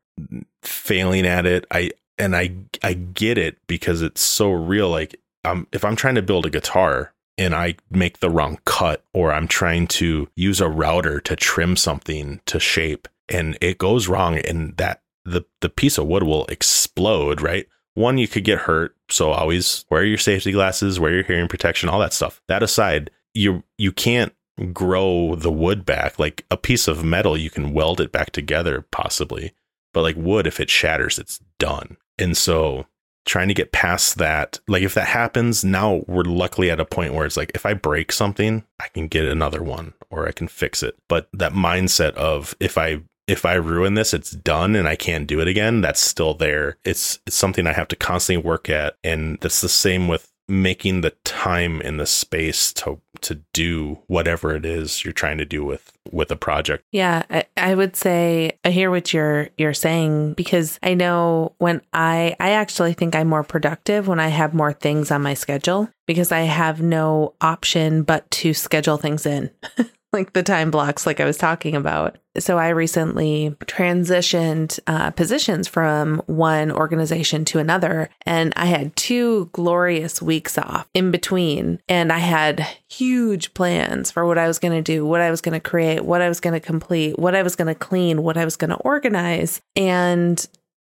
failing 0.63 1.27
at 1.27 1.47
it. 1.47 1.67
I, 1.71 1.93
and 2.19 2.37
I, 2.37 2.55
I 2.83 2.95
get 2.95 3.39
it 3.39 3.59
because 3.67 4.03
it's 4.03 4.21
so 4.21 4.53
real. 4.53 4.91
Like, 4.91 5.17
um, 5.45 5.67
if 5.73 5.85
I'm 5.85 5.97
trying 5.97 6.15
to 6.15 6.23
build 6.23 6.47
a 6.47 6.51
guitar, 6.51 7.13
and 7.37 7.53
I 7.53 7.75
make 7.91 8.21
the 8.21 8.31
wrong 8.31 8.61
cut 8.65 9.03
or 9.13 9.33
I'm 9.33 9.49
trying 9.49 9.89
to 9.89 10.29
use 10.37 10.61
a 10.61 10.69
router 10.69 11.21
to 11.23 11.35
trim 11.35 11.77
something 11.77 12.41
to 12.47 12.61
shape 12.61 13.09
and 13.29 13.57
it 13.61 13.79
goes 13.79 14.09
wrong 14.09 14.39
and 14.39 14.77
that 14.77 15.03
the 15.25 15.43
the 15.61 15.69
piece 15.69 15.99
of 15.99 16.07
wood 16.07 16.23
will 16.23 16.45
explode, 16.47 17.41
right? 17.41 17.67
One 17.95 18.19
you 18.19 18.29
could 18.29 18.45
get 18.45 18.61
hurt, 18.61 18.97
so 19.09 19.31
always 19.31 19.85
wear 19.91 20.05
your 20.05 20.19
safety 20.19 20.53
glasses, 20.53 20.99
wear 20.99 21.15
your 21.15 21.23
hearing 21.23 21.49
protection, 21.49 21.89
all 21.89 22.01
that 22.01 22.13
stuff. 22.13 22.41
That 22.49 22.63
aside, 22.63 23.11
you 23.35 23.63
you 23.79 23.93
can't 23.93 24.35
grow 24.73 25.35
the 25.35 25.51
wood 25.51 25.85
back. 25.85 26.19
Like 26.19 26.45
a 26.51 26.57
piece 26.57 26.89
of 26.89 27.05
metal 27.05 27.37
you 27.37 27.51
can 27.51 27.73
weld 27.73 28.01
it 28.01 28.13
back 28.13 28.31
together 28.31 28.85
possibly 28.91 29.53
but 29.95 30.03
like 30.03 30.17
wood 30.17 30.47
if 30.47 30.61
it 30.61 30.69
shatters 30.69 31.19
it's 31.19 31.41
done. 31.59 31.97
And 32.19 32.37
so 32.37 32.87
trying 33.25 33.49
to 33.49 33.55
get 33.55 33.73
past 33.73 34.19
that 34.19 34.61
like 34.69 34.83
if 34.83 34.93
that 34.93 35.07
happens 35.07 35.65
now 35.65 36.03
we're 36.07 36.25
luckily 36.25 36.71
at 36.71 36.79
a 36.79 36.85
point 36.85 37.15
where 37.15 37.25
it's 37.25 37.39
like 37.39 37.51
if 37.55 37.65
i 37.65 37.73
break 37.73 38.13
something 38.13 38.63
i 38.83 38.89
can 38.89 39.09
get 39.09 39.25
another 39.25 39.63
one 39.63 39.95
or 40.11 40.29
i 40.29 40.33
can 40.33 40.47
fix 40.47 40.83
it. 40.83 40.95
But 41.09 41.29
that 41.33 41.55
mindset 41.55 42.13
of 42.15 42.55
if 42.61 42.77
i 42.77 43.01
if 43.27 43.45
i 43.45 43.55
ruin 43.55 43.95
this 43.95 44.15
it's 44.15 44.31
done 44.31 44.75
and 44.75 44.89
i 44.89 44.97
can't 44.97 45.27
do 45.27 45.41
it 45.41 45.49
again 45.49 45.81
that's 45.81 46.01
still 46.01 46.35
there 46.35 46.77
it's 46.85 47.19
it's 47.27 47.37
something 47.37 47.67
i 47.67 47.73
have 47.73 47.89
to 47.89 47.97
constantly 47.97 48.43
work 48.43 48.69
at 48.69 48.97
and 49.03 49.39
that's 49.41 49.61
the 49.61 49.69
same 49.69 50.09
with 50.09 50.31
making 50.49 51.01
the 51.01 51.11
time 51.25 51.81
and 51.83 51.99
the 51.99 52.07
space 52.07 52.73
to 52.73 53.01
to 53.21 53.37
do 53.55 53.99
whatever 54.07 54.55
it 54.55 54.67
is 54.67 55.05
you're 55.05 55.13
trying 55.13 55.39
to 55.39 55.45
do 55.47 55.65
with 55.65 55.93
with 56.13 56.31
a 56.31 56.37
project. 56.37 56.85
Yeah, 56.93 57.23
I, 57.31 57.45
I 57.57 57.75
would 57.75 57.97
say 57.97 58.59
I 58.65 58.71
hear 58.71 58.91
what 58.91 59.15
you're 59.15 59.49
you're 59.57 59.75
saying 59.75 60.35
because 60.35 60.79
I 60.83 60.95
know 60.95 61.55
when 61.59 61.81
I 61.93 62.37
I 62.39 62.51
actually 62.51 62.93
think 62.93 63.15
I'm 63.15 63.29
more 63.29 63.45
productive 63.45 64.07
when 64.07 64.21
I 64.21 64.29
have 64.29 64.53
more 64.53 64.73
things 64.73 65.11
on 65.11 65.23
my 65.23 65.35
schedule 65.35 65.89
because 66.07 66.31
I 66.31 66.41
have 66.41 66.83
no 66.83 67.35
option 67.41 68.03
but 68.03 68.31
to 68.33 68.53
schedule 68.53 68.99
things 68.99 69.25
in. 69.25 69.51
like 70.15 70.33
the 70.33 70.43
time 70.43 70.71
blocks, 70.71 71.07
like 71.07 71.21
I 71.21 71.25
was 71.27 71.37
talking 71.37 71.77
about. 71.77 72.17
So 72.39 72.59
I 72.59 72.71
recently 72.71 73.55
transitioned 73.67 74.81
uh, 74.87 75.11
positions 75.11 75.69
from 75.69 76.23
one 76.27 76.73
organization 76.73 77.45
to 77.47 77.59
another, 77.59 78.09
and 78.25 78.53
I 78.57 78.67
had 78.67 78.97
two 78.97 79.51
glorious 79.53 80.23
weeks 80.23 80.57
off 80.57 80.89
in 80.95 81.11
between. 81.11 81.81
And 81.89 82.11
I 82.11 82.19
had 82.19 82.67
huge 82.89 83.53
plans 83.55 84.11
for 84.11 84.25
what 84.27 84.39
I 84.39 84.49
was 84.49 84.59
going 84.59 84.73
to 84.73 84.83
do, 84.83 85.05
what 85.05 85.21
I 85.21 85.31
was 85.31 85.41
going 85.41 85.53
to 85.53 85.61
create, 85.61 86.05
what 86.05 86.23
I 86.23 86.29
was 86.29 86.41
going 86.41 86.55
to 86.55 86.61
complete, 86.61 87.19
what 87.19 87.35
I 87.35 87.43
was 87.43 87.57
going 87.57 87.69
to 87.69 87.75
clean, 87.75 88.23
what 88.23 88.39
I 88.39 88.45
was 88.45 88.57
going 88.57 88.71
to 88.71 88.77
organize. 88.77 89.61
And 89.77 90.45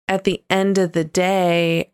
at 0.07 0.25
the 0.25 0.43
end 0.49 0.77
of 0.77 0.91
the 0.91 1.05
day, 1.05 1.91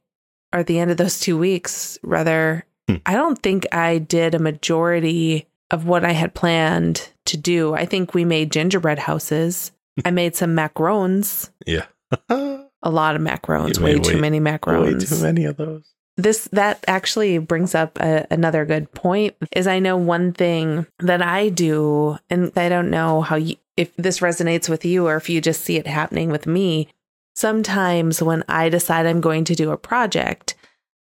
or 0.53 0.63
the 0.63 0.79
end 0.79 0.91
of 0.91 0.97
those 0.97 1.19
two 1.19 1.37
weeks, 1.37 1.99
rather, 2.03 2.65
hmm. 2.87 2.95
I 3.05 3.13
don't 3.13 3.41
think 3.41 3.67
I 3.73 3.99
did 3.99 4.33
a 4.33 4.39
majority 4.39 5.47
of 5.71 5.85
what 5.85 6.05
I 6.05 6.11
had 6.11 6.33
planned 6.33 7.09
to 7.27 7.37
do. 7.37 7.73
I 7.73 7.85
think 7.85 8.13
we 8.13 8.25
made 8.25 8.51
gingerbread 8.51 8.99
houses. 8.99 9.71
I 10.05 10.11
made 10.11 10.35
some 10.35 10.55
macarons. 10.55 11.49
Yeah. 11.65 11.85
a 12.29 12.67
lot 12.91 13.15
of 13.15 13.21
macarons, 13.21 13.79
way, 13.79 13.95
way 13.95 14.01
too 14.01 14.19
many 14.19 14.39
macarons. 14.39 15.11
Way 15.11 15.17
too 15.17 15.23
many 15.23 15.45
of 15.45 15.57
those. 15.57 15.93
This 16.15 16.45
that 16.51 16.83
actually 16.87 17.37
brings 17.37 17.75
up 17.75 17.99
a, 17.99 18.25
another 18.31 18.65
good 18.65 18.91
point 18.93 19.35
is 19.51 19.67
I 19.67 19.79
know 19.79 19.97
one 19.97 20.33
thing 20.33 20.87
that 20.99 21.21
I 21.21 21.49
do 21.49 22.17
and 22.29 22.51
I 22.55 22.69
don't 22.69 22.89
know 22.89 23.21
how 23.21 23.35
you, 23.35 23.55
if 23.75 23.95
this 23.97 24.19
resonates 24.19 24.67
with 24.67 24.83
you 24.83 25.05
or 25.07 25.15
if 25.15 25.29
you 25.29 25.41
just 25.41 25.61
see 25.61 25.77
it 25.77 25.85
happening 25.85 26.29
with 26.29 26.47
me. 26.47 26.87
Sometimes 27.35 28.21
when 28.21 28.43
I 28.47 28.69
decide 28.69 29.05
I'm 29.05 29.21
going 29.21 29.43
to 29.45 29.53
do 29.53 29.69
a 29.69 29.77
project, 29.77 30.55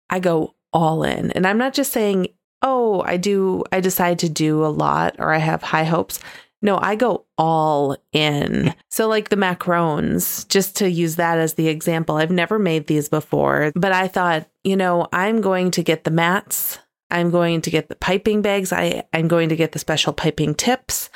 I 0.10 0.20
go 0.20 0.56
all 0.72 1.04
in. 1.04 1.32
And 1.32 1.46
I'm 1.46 1.58
not 1.58 1.74
just 1.74 1.92
saying 1.92 2.28
oh, 2.64 3.04
I 3.06 3.18
do, 3.18 3.64
I 3.72 3.82
decide 3.82 4.20
to 4.20 4.30
do 4.30 4.66
a 4.66 4.68
lot 4.68 5.18
or 5.20 5.32
I 5.32 5.38
have 5.38 5.62
high 5.62 5.84
hopes. 5.84 6.20
No, 6.62 6.80
I 6.82 6.96
go 6.96 7.26
all 7.38 7.98
in. 8.14 8.74
So, 8.90 9.10
like 9.10 9.28
the 9.28 9.36
macarons, 9.36 10.48
just 10.48 10.78
to 10.78 10.90
use 10.90 11.18
that 11.18 11.38
as 11.38 11.56
the 11.56 11.68
example, 11.68 12.16
I've 12.16 12.32
never 12.32 12.58
made 12.58 12.88
these 12.88 13.10
before, 13.10 13.74
but 13.76 13.92
I 13.92 14.08
thought, 14.08 14.48
you 14.64 14.78
know, 14.78 15.10
I'm 15.12 15.42
going 15.42 15.72
to 15.72 15.84
get 15.84 16.06
the 16.06 16.12
mats. 16.12 16.80
I'm 17.12 17.32
going 17.32 17.62
to 17.62 17.70
get 17.70 17.90
the 17.90 17.96
piping 17.96 18.42
bags. 18.42 18.72
I, 18.72 19.04
I'm 19.14 19.28
going 19.28 19.50
to 19.50 19.58
get 19.58 19.74
the 19.74 19.80
special 19.80 20.14
piping 20.14 20.56
tips. 20.56 21.10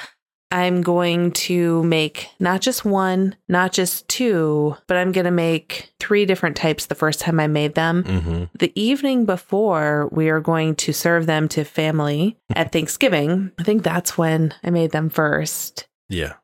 I'm 0.49 0.81
going 0.81 1.31
to 1.31 1.83
make 1.83 2.29
not 2.39 2.61
just 2.61 2.85
one, 2.85 3.35
not 3.49 3.73
just 3.73 4.07
two, 4.07 4.77
but 4.87 4.95
I'm 4.95 5.11
going 5.11 5.25
to 5.25 5.31
make 5.31 5.91
three 5.99 6.25
different 6.25 6.55
types 6.55 6.85
the 6.85 6.95
first 6.95 7.19
time 7.19 7.39
I 7.39 7.47
made 7.47 7.75
them. 7.75 8.03
Mm-hmm. 8.03 8.43
The 8.57 8.71
evening 8.81 9.25
before, 9.25 10.07
we 10.11 10.29
are 10.29 10.39
going 10.39 10.75
to 10.75 10.93
serve 10.93 11.25
them 11.25 11.49
to 11.49 11.65
family 11.65 12.37
at 12.55 12.71
Thanksgiving. 12.71 13.51
I 13.59 13.63
think 13.63 13.83
that's 13.83 14.17
when 14.17 14.53
I 14.63 14.69
made 14.69 14.91
them 14.91 15.09
first. 15.09 15.87
Yeah. 16.07 16.35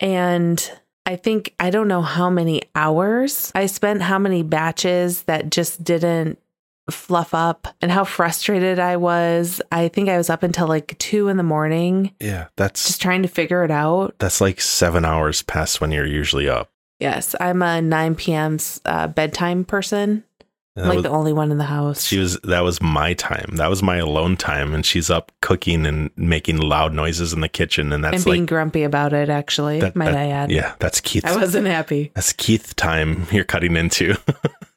And 0.00 0.70
I 1.04 1.16
think 1.16 1.54
I 1.60 1.70
don't 1.70 1.88
know 1.88 2.02
how 2.02 2.30
many 2.30 2.62
hours 2.74 3.52
I 3.54 3.66
spent, 3.66 4.02
how 4.02 4.18
many 4.18 4.42
batches 4.42 5.24
that 5.24 5.50
just 5.50 5.84
didn't 5.84 6.38
fluff 6.92 7.34
up 7.34 7.66
and 7.80 7.90
how 7.90 8.04
frustrated 8.04 8.78
I 8.78 8.96
was. 8.96 9.60
I 9.72 9.88
think 9.88 10.08
I 10.08 10.16
was 10.16 10.30
up 10.30 10.42
until 10.42 10.66
like 10.68 10.96
two 10.98 11.28
in 11.28 11.36
the 11.36 11.42
morning. 11.42 12.14
Yeah, 12.20 12.48
that's 12.56 12.86
just 12.86 13.02
trying 13.02 13.22
to 13.22 13.28
figure 13.28 13.64
it 13.64 13.70
out. 13.70 14.14
That's 14.18 14.40
like 14.40 14.60
seven 14.60 15.04
hours 15.04 15.42
past 15.42 15.80
when 15.80 15.90
you're 15.90 16.06
usually 16.06 16.48
up. 16.48 16.70
Yes, 17.02 17.34
I'm 17.40 17.62
a 17.62 17.82
9 17.82 18.14
p.m. 18.14 18.58
Uh, 18.84 19.08
bedtime 19.08 19.64
person. 19.64 20.22
like 20.76 20.94
was, 20.94 21.02
the 21.02 21.10
only 21.10 21.32
one 21.32 21.50
in 21.50 21.58
the 21.58 21.64
house. 21.64 22.04
She 22.04 22.16
was 22.16 22.38
that 22.44 22.60
was 22.60 22.80
my 22.80 23.14
time. 23.14 23.56
That 23.56 23.68
was 23.68 23.82
my 23.82 23.96
alone 23.96 24.36
time, 24.36 24.72
and 24.72 24.86
she's 24.86 25.10
up 25.10 25.32
cooking 25.40 25.84
and 25.84 26.10
making 26.14 26.58
loud 26.58 26.94
noises 26.94 27.32
in 27.32 27.40
the 27.40 27.48
kitchen, 27.48 27.92
and 27.92 28.04
that's 28.04 28.18
and 28.18 28.24
being 28.24 28.42
like, 28.42 28.48
grumpy 28.48 28.84
about 28.84 29.12
it. 29.12 29.30
Actually, 29.30 29.80
that, 29.80 29.96
might 29.96 30.12
that, 30.12 30.16
I 30.16 30.28
add? 30.28 30.52
Yeah, 30.52 30.76
that's 30.78 31.00
Keith. 31.00 31.24
I 31.24 31.34
wasn't 31.34 31.66
happy. 31.66 32.12
That's 32.14 32.32
Keith 32.32 32.76
time 32.76 33.26
you're 33.32 33.42
cutting 33.42 33.76
into. 33.76 34.14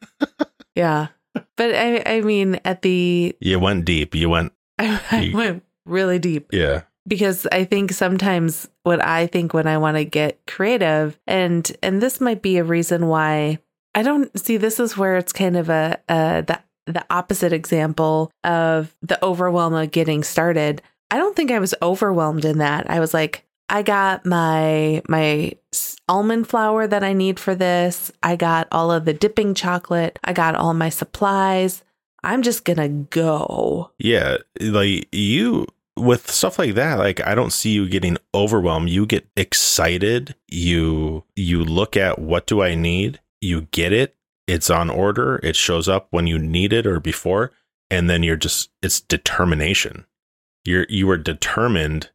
yeah, 0.76 1.10
but 1.56 1.76
I, 1.76 2.04
I 2.06 2.22
mean, 2.22 2.60
at 2.66 2.82
the 2.82 3.36
you 3.40 3.60
went 3.60 3.86
deep. 3.86 4.16
You 4.16 4.30
went. 4.30 4.54
I, 4.80 5.02
I 5.12 5.20
you, 5.22 5.36
went 5.36 5.64
really 5.86 6.20
deep. 6.20 6.50
Yeah. 6.52 6.84
Because 7.08 7.46
I 7.52 7.66
think 7.66 7.92
sometimes 7.92 8.68
what 8.84 9.04
I 9.04 9.28
think 9.28 9.54
when 9.54 9.68
I 9.68 9.78
want 9.78 9.98
to 9.98 10.06
get 10.06 10.40
creative, 10.48 11.20
and 11.28 11.70
and 11.84 12.02
this 12.02 12.20
might 12.20 12.42
be 12.42 12.58
a 12.58 12.64
reason 12.64 13.08
why 13.08 13.60
I 13.94 14.02
don't 14.02 14.38
see. 14.40 14.58
This 14.58 14.80
is 14.80 14.98
where 14.98 15.18
it's 15.18 15.34
kind 15.34 15.56
of 15.56 15.70
a, 15.70 16.00
a 16.10 16.44
the 16.46 16.60
the 16.88 17.06
opposite 17.10 17.54
example 17.54 18.32
of 18.44 18.96
the 19.02 19.24
overwhelm 19.24 19.74
of 19.74 19.92
getting 19.92 20.24
started. 20.24 20.82
I 21.12 21.18
don't 21.18 21.36
think 21.36 21.52
I 21.52 21.60
was 21.60 21.76
overwhelmed 21.82 22.46
in 22.46 22.58
that. 22.60 22.90
I 22.90 23.00
was 23.00 23.14
like, 23.14 23.46
I 23.70 23.84
got 23.84 24.26
my 24.26 25.02
my 25.08 25.54
almond 26.08 26.48
flour 26.48 26.88
that 26.88 27.04
I 27.04 27.14
need 27.14 27.40
for 27.40 27.56
this. 27.56 28.12
I 28.24 28.36
got 28.36 28.68
all 28.72 28.92
of 28.92 29.06
the 29.06 29.14
dipping 29.14 29.54
chocolate. 29.54 30.20
I 30.24 30.34
got 30.34 30.56
all 30.56 30.74
my 30.74 30.90
supplies. 30.90 31.84
I'm 32.24 32.42
just 32.42 32.66
going 32.66 32.78
to 32.78 32.90
go. 32.90 33.92
Yeah, 34.00 34.38
like 34.60 35.08
you 35.12 35.68
with 35.98 36.30
stuff 36.30 36.60
like 36.60 36.76
that, 36.76 36.96
like 36.96 37.26
I 37.26 37.36
don't 37.36 37.54
see 37.54 37.72
you 37.72 37.88
getting 37.88 38.18
overwhelmed. 38.34 38.90
You 38.90 39.06
get 39.06 39.28
excited. 39.36 40.36
You 40.48 41.24
you 41.36 41.64
look 41.64 41.96
at 41.96 42.20
what 42.20 42.48
do 42.48 42.62
I 42.62 42.76
need? 42.76 43.20
You 43.42 43.62
get 43.72 43.94
it. 43.94 44.16
It's 44.48 44.70
on 44.70 44.90
order. 44.90 45.40
It 45.44 45.56
shows 45.56 45.88
up 45.88 46.08
when 46.12 46.28
you 46.28 46.38
need 46.38 46.74
it 46.74 46.86
or 46.86 47.00
before, 47.00 47.52
and 47.90 48.10
then 48.10 48.24
you're 48.24 48.36
just 48.36 48.70
it's 48.82 49.02
determination. 49.02 50.06
You're 50.66 50.86
you 50.90 51.10
are 51.10 51.18
determined 51.18 52.10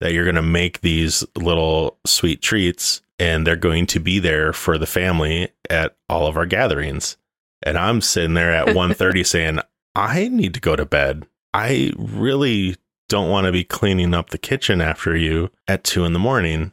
that 0.00 0.12
you're 0.12 0.24
going 0.24 0.34
to 0.34 0.42
make 0.42 0.80
these 0.80 1.24
little 1.36 1.98
sweet 2.04 2.42
treats 2.42 3.00
and 3.18 3.46
they're 3.46 3.56
going 3.56 3.86
to 3.86 4.00
be 4.00 4.18
there 4.18 4.52
for 4.52 4.78
the 4.78 4.86
family 4.86 5.48
at 5.70 5.96
all 6.08 6.26
of 6.26 6.36
our 6.36 6.46
gatherings. 6.46 7.16
And 7.62 7.78
I'm 7.78 8.00
sitting 8.00 8.34
there 8.34 8.52
at 8.52 8.66
1:30 8.74 9.26
saying, 9.26 9.58
"I 9.94 10.28
need 10.28 10.54
to 10.54 10.60
go 10.60 10.76
to 10.76 10.84
bed. 10.84 11.26
I 11.52 11.92
really 11.96 12.76
don't 13.08 13.30
want 13.30 13.46
to 13.46 13.52
be 13.52 13.64
cleaning 13.64 14.14
up 14.14 14.30
the 14.30 14.38
kitchen 14.38 14.80
after 14.80 15.16
you 15.16 15.50
at 15.68 15.84
2 15.84 16.04
in 16.04 16.12
the 16.14 16.18
morning. 16.18 16.72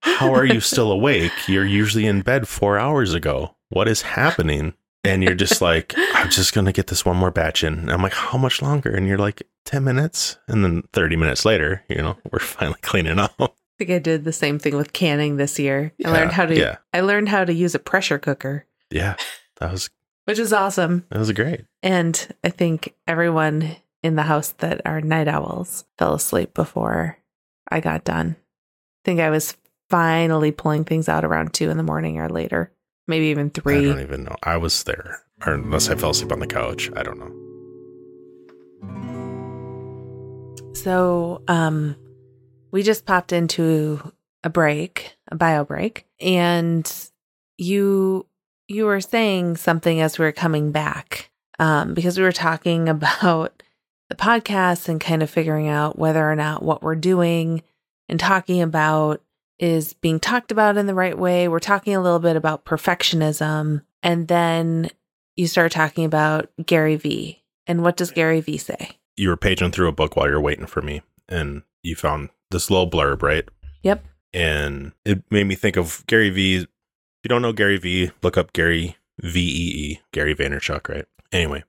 How 0.00 0.34
are 0.34 0.44
you 0.44 0.60
still 0.60 0.90
awake? 0.90 1.32
You're 1.46 1.64
usually 1.64 2.06
in 2.06 2.22
bed 2.22 2.48
4 2.48 2.78
hours 2.78 3.14
ago. 3.14 3.56
What 3.68 3.88
is 3.88 4.02
happening?" 4.02 4.74
And 5.02 5.24
you're 5.24 5.34
just 5.34 5.62
like, 5.62 5.94
"I'm 6.14 6.28
just 6.28 6.52
going 6.52 6.66
to 6.66 6.72
get 6.72 6.88
this 6.88 7.06
one 7.06 7.16
more 7.16 7.30
batch 7.30 7.64
in." 7.64 7.78
And 7.78 7.90
I'm 7.90 8.02
like, 8.02 8.12
"How 8.12 8.36
much 8.36 8.60
longer?" 8.60 8.90
And 8.90 9.08
you're 9.08 9.16
like, 9.16 9.42
10 9.64 9.84
minutes. 9.84 10.38
And 10.48 10.64
then 10.64 10.82
30 10.92 11.16
minutes 11.16 11.44
later, 11.44 11.84
you 11.88 11.96
know, 11.96 12.16
we're 12.30 12.38
finally 12.40 12.78
cleaning 12.82 13.18
up. 13.18 13.56
I 13.80 13.82
think 13.82 13.96
I 13.96 13.98
did 13.98 14.24
the 14.24 14.32
same 14.32 14.58
thing 14.58 14.76
with 14.76 14.92
canning 14.92 15.38
this 15.38 15.58
year. 15.58 15.94
Yeah, 15.96 16.10
I 16.10 16.12
learned 16.12 16.32
how 16.32 16.44
to 16.44 16.54
yeah. 16.54 16.76
I 16.92 17.00
learned 17.00 17.30
how 17.30 17.46
to 17.46 17.54
use 17.54 17.74
a 17.74 17.78
pressure 17.78 18.18
cooker. 18.18 18.66
Yeah. 18.90 19.16
That 19.58 19.72
was 19.72 19.88
which 20.26 20.38
is 20.38 20.52
awesome. 20.52 21.06
That 21.08 21.18
was 21.18 21.32
great. 21.32 21.62
And 21.82 22.28
I 22.44 22.50
think 22.50 22.94
everyone 23.08 23.76
in 24.02 24.16
the 24.16 24.22
house 24.22 24.50
that 24.58 24.82
are 24.84 25.00
night 25.00 25.28
owls 25.28 25.86
fell 25.96 26.12
asleep 26.12 26.52
before 26.52 27.16
I 27.70 27.80
got 27.80 28.04
done. 28.04 28.36
I 28.38 29.00
think 29.06 29.20
I 29.20 29.30
was 29.30 29.56
finally 29.88 30.52
pulling 30.52 30.84
things 30.84 31.08
out 31.08 31.24
around 31.24 31.54
two 31.54 31.70
in 31.70 31.78
the 31.78 31.82
morning 31.82 32.18
or 32.18 32.28
later. 32.28 32.70
Maybe 33.08 33.28
even 33.28 33.48
three. 33.48 33.78
I 33.78 33.92
don't 33.94 34.02
even 34.02 34.24
know. 34.24 34.36
I 34.42 34.58
was 34.58 34.84
there. 34.84 35.22
Or 35.46 35.54
unless 35.54 35.88
I 35.88 35.94
fell 35.94 36.10
asleep 36.10 36.32
on 36.32 36.40
the 36.40 36.46
couch. 36.46 36.90
I 36.96 37.02
don't 37.02 37.18
know. 37.18 37.34
So, 40.74 41.42
um, 41.48 41.96
we 42.70 42.82
just 42.82 43.06
popped 43.06 43.32
into 43.32 44.12
a 44.44 44.50
break, 44.50 45.16
a 45.28 45.34
bio 45.34 45.64
break, 45.64 46.06
and 46.20 47.10
you 47.58 48.26
you 48.68 48.86
were 48.86 49.00
saying 49.00 49.56
something 49.56 50.00
as 50.00 50.18
we 50.18 50.24
were 50.24 50.32
coming 50.32 50.70
back, 50.70 51.30
um, 51.58 51.94
because 51.94 52.16
we 52.16 52.24
were 52.24 52.32
talking 52.32 52.88
about 52.88 53.62
the 54.08 54.16
podcast 54.16 54.88
and 54.88 55.00
kind 55.00 55.22
of 55.22 55.30
figuring 55.30 55.68
out 55.68 55.98
whether 55.98 56.28
or 56.28 56.36
not 56.36 56.62
what 56.62 56.82
we're 56.82 56.96
doing 56.96 57.62
and 58.08 58.18
talking 58.18 58.60
about 58.60 59.22
is 59.58 59.92
being 59.94 60.18
talked 60.18 60.50
about 60.50 60.76
in 60.76 60.86
the 60.86 60.94
right 60.94 61.16
way. 61.16 61.46
We're 61.46 61.60
talking 61.60 61.94
a 61.94 62.02
little 62.02 62.18
bit 62.18 62.34
about 62.36 62.64
perfectionism, 62.64 63.82
and 64.02 64.26
then 64.26 64.90
you 65.36 65.46
start 65.46 65.72
talking 65.72 66.04
about 66.04 66.50
Gary 66.64 66.96
Vee. 66.96 67.42
And 67.66 67.82
what 67.82 67.96
does 67.96 68.10
Gary 68.10 68.40
Vee 68.40 68.58
say? 68.58 68.98
You 69.16 69.28
were 69.28 69.36
paging 69.36 69.70
through 69.70 69.88
a 69.88 69.92
book 69.92 70.16
while 70.16 70.28
you're 70.28 70.40
waiting 70.40 70.66
for 70.66 70.82
me, 70.82 71.02
and 71.28 71.62
you 71.82 71.94
found 71.94 72.30
this 72.50 72.70
little 72.70 72.90
blurb, 72.90 73.22
right? 73.22 73.48
Yep. 73.82 74.04
And 74.32 74.92
it 75.04 75.22
made 75.30 75.44
me 75.44 75.54
think 75.54 75.76
of 75.76 76.04
Gary 76.06 76.30
Vee. 76.30 76.56
If 76.56 76.68
you 77.24 77.28
don't 77.28 77.42
know 77.42 77.52
Gary 77.52 77.78
Vee, 77.78 78.12
look 78.22 78.38
up 78.38 78.52
Gary 78.52 78.96
V 79.20 79.40
E 79.40 79.92
E, 79.92 80.00
Gary 80.12 80.34
Vaynerchuk, 80.34 80.88
right? 80.88 81.04
Anyway, 81.32 81.64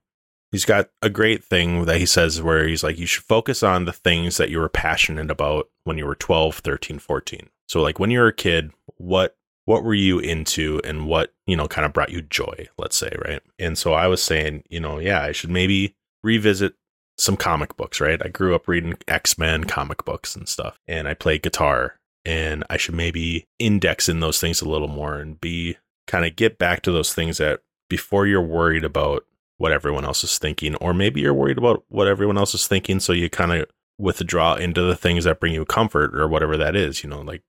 he's 0.50 0.64
got 0.64 0.90
a 1.00 1.10
great 1.10 1.44
thing 1.44 1.84
that 1.86 1.98
he 1.98 2.06
says 2.06 2.40
where 2.40 2.66
he's 2.66 2.84
like, 2.84 2.98
you 2.98 3.06
should 3.06 3.24
focus 3.24 3.62
on 3.62 3.84
the 3.84 3.92
things 3.92 4.36
that 4.36 4.50
you 4.50 4.58
were 4.58 4.68
passionate 4.68 5.30
about 5.30 5.68
when 5.84 5.98
you 5.98 6.06
were 6.06 6.14
12, 6.14 6.58
13, 6.58 6.98
14. 6.98 7.48
So 7.68 7.80
like 7.80 7.98
when 7.98 8.10
you 8.10 8.20
were 8.20 8.28
a 8.28 8.32
kid, 8.32 8.70
what 8.96 9.36
what 9.64 9.84
were 9.84 9.94
you 9.94 10.18
into 10.18 10.80
and 10.84 11.06
what, 11.06 11.32
you 11.46 11.56
know, 11.56 11.68
kind 11.68 11.86
of 11.86 11.92
brought 11.92 12.10
you 12.10 12.20
joy, 12.20 12.68
let's 12.78 12.96
say, 12.96 13.12
right? 13.24 13.40
And 13.58 13.78
so 13.78 13.92
I 13.92 14.08
was 14.08 14.20
saying, 14.20 14.64
you 14.68 14.80
know, 14.80 14.98
yeah, 14.98 15.22
I 15.22 15.30
should 15.32 15.50
maybe 15.50 15.94
revisit 16.24 16.74
some 17.22 17.36
comic 17.36 17.76
books, 17.76 18.00
right? 18.00 18.20
I 18.20 18.28
grew 18.28 18.52
up 18.52 18.66
reading 18.66 18.94
X-Men 19.06 19.64
comic 19.64 20.04
books 20.04 20.34
and 20.34 20.48
stuff, 20.48 20.76
and 20.88 21.06
I 21.06 21.14
played 21.14 21.42
guitar, 21.42 22.00
and 22.24 22.64
I 22.68 22.76
should 22.76 22.96
maybe 22.96 23.46
index 23.60 24.08
in 24.08 24.18
those 24.18 24.40
things 24.40 24.60
a 24.60 24.68
little 24.68 24.88
more 24.88 25.18
and 25.18 25.40
be 25.40 25.76
kind 26.08 26.26
of 26.26 26.34
get 26.34 26.58
back 26.58 26.82
to 26.82 26.90
those 26.90 27.14
things 27.14 27.38
that 27.38 27.60
before 27.88 28.26
you're 28.26 28.42
worried 28.42 28.84
about 28.84 29.24
what 29.58 29.70
everyone 29.70 30.04
else 30.04 30.24
is 30.24 30.36
thinking, 30.36 30.74
or 30.76 30.92
maybe 30.92 31.20
you're 31.20 31.32
worried 31.32 31.58
about 31.58 31.84
what 31.88 32.08
everyone 32.08 32.36
else 32.36 32.54
is 32.54 32.66
thinking, 32.66 32.98
so 32.98 33.12
you 33.12 33.30
kind 33.30 33.52
of 33.52 33.66
withdraw 33.98 34.56
into 34.56 34.82
the 34.82 34.96
things 34.96 35.22
that 35.22 35.38
bring 35.38 35.54
you 35.54 35.64
comfort 35.64 36.18
or 36.18 36.26
whatever 36.26 36.56
that 36.56 36.74
is, 36.74 37.04
you 37.04 37.08
know, 37.10 37.20
like 37.20 37.42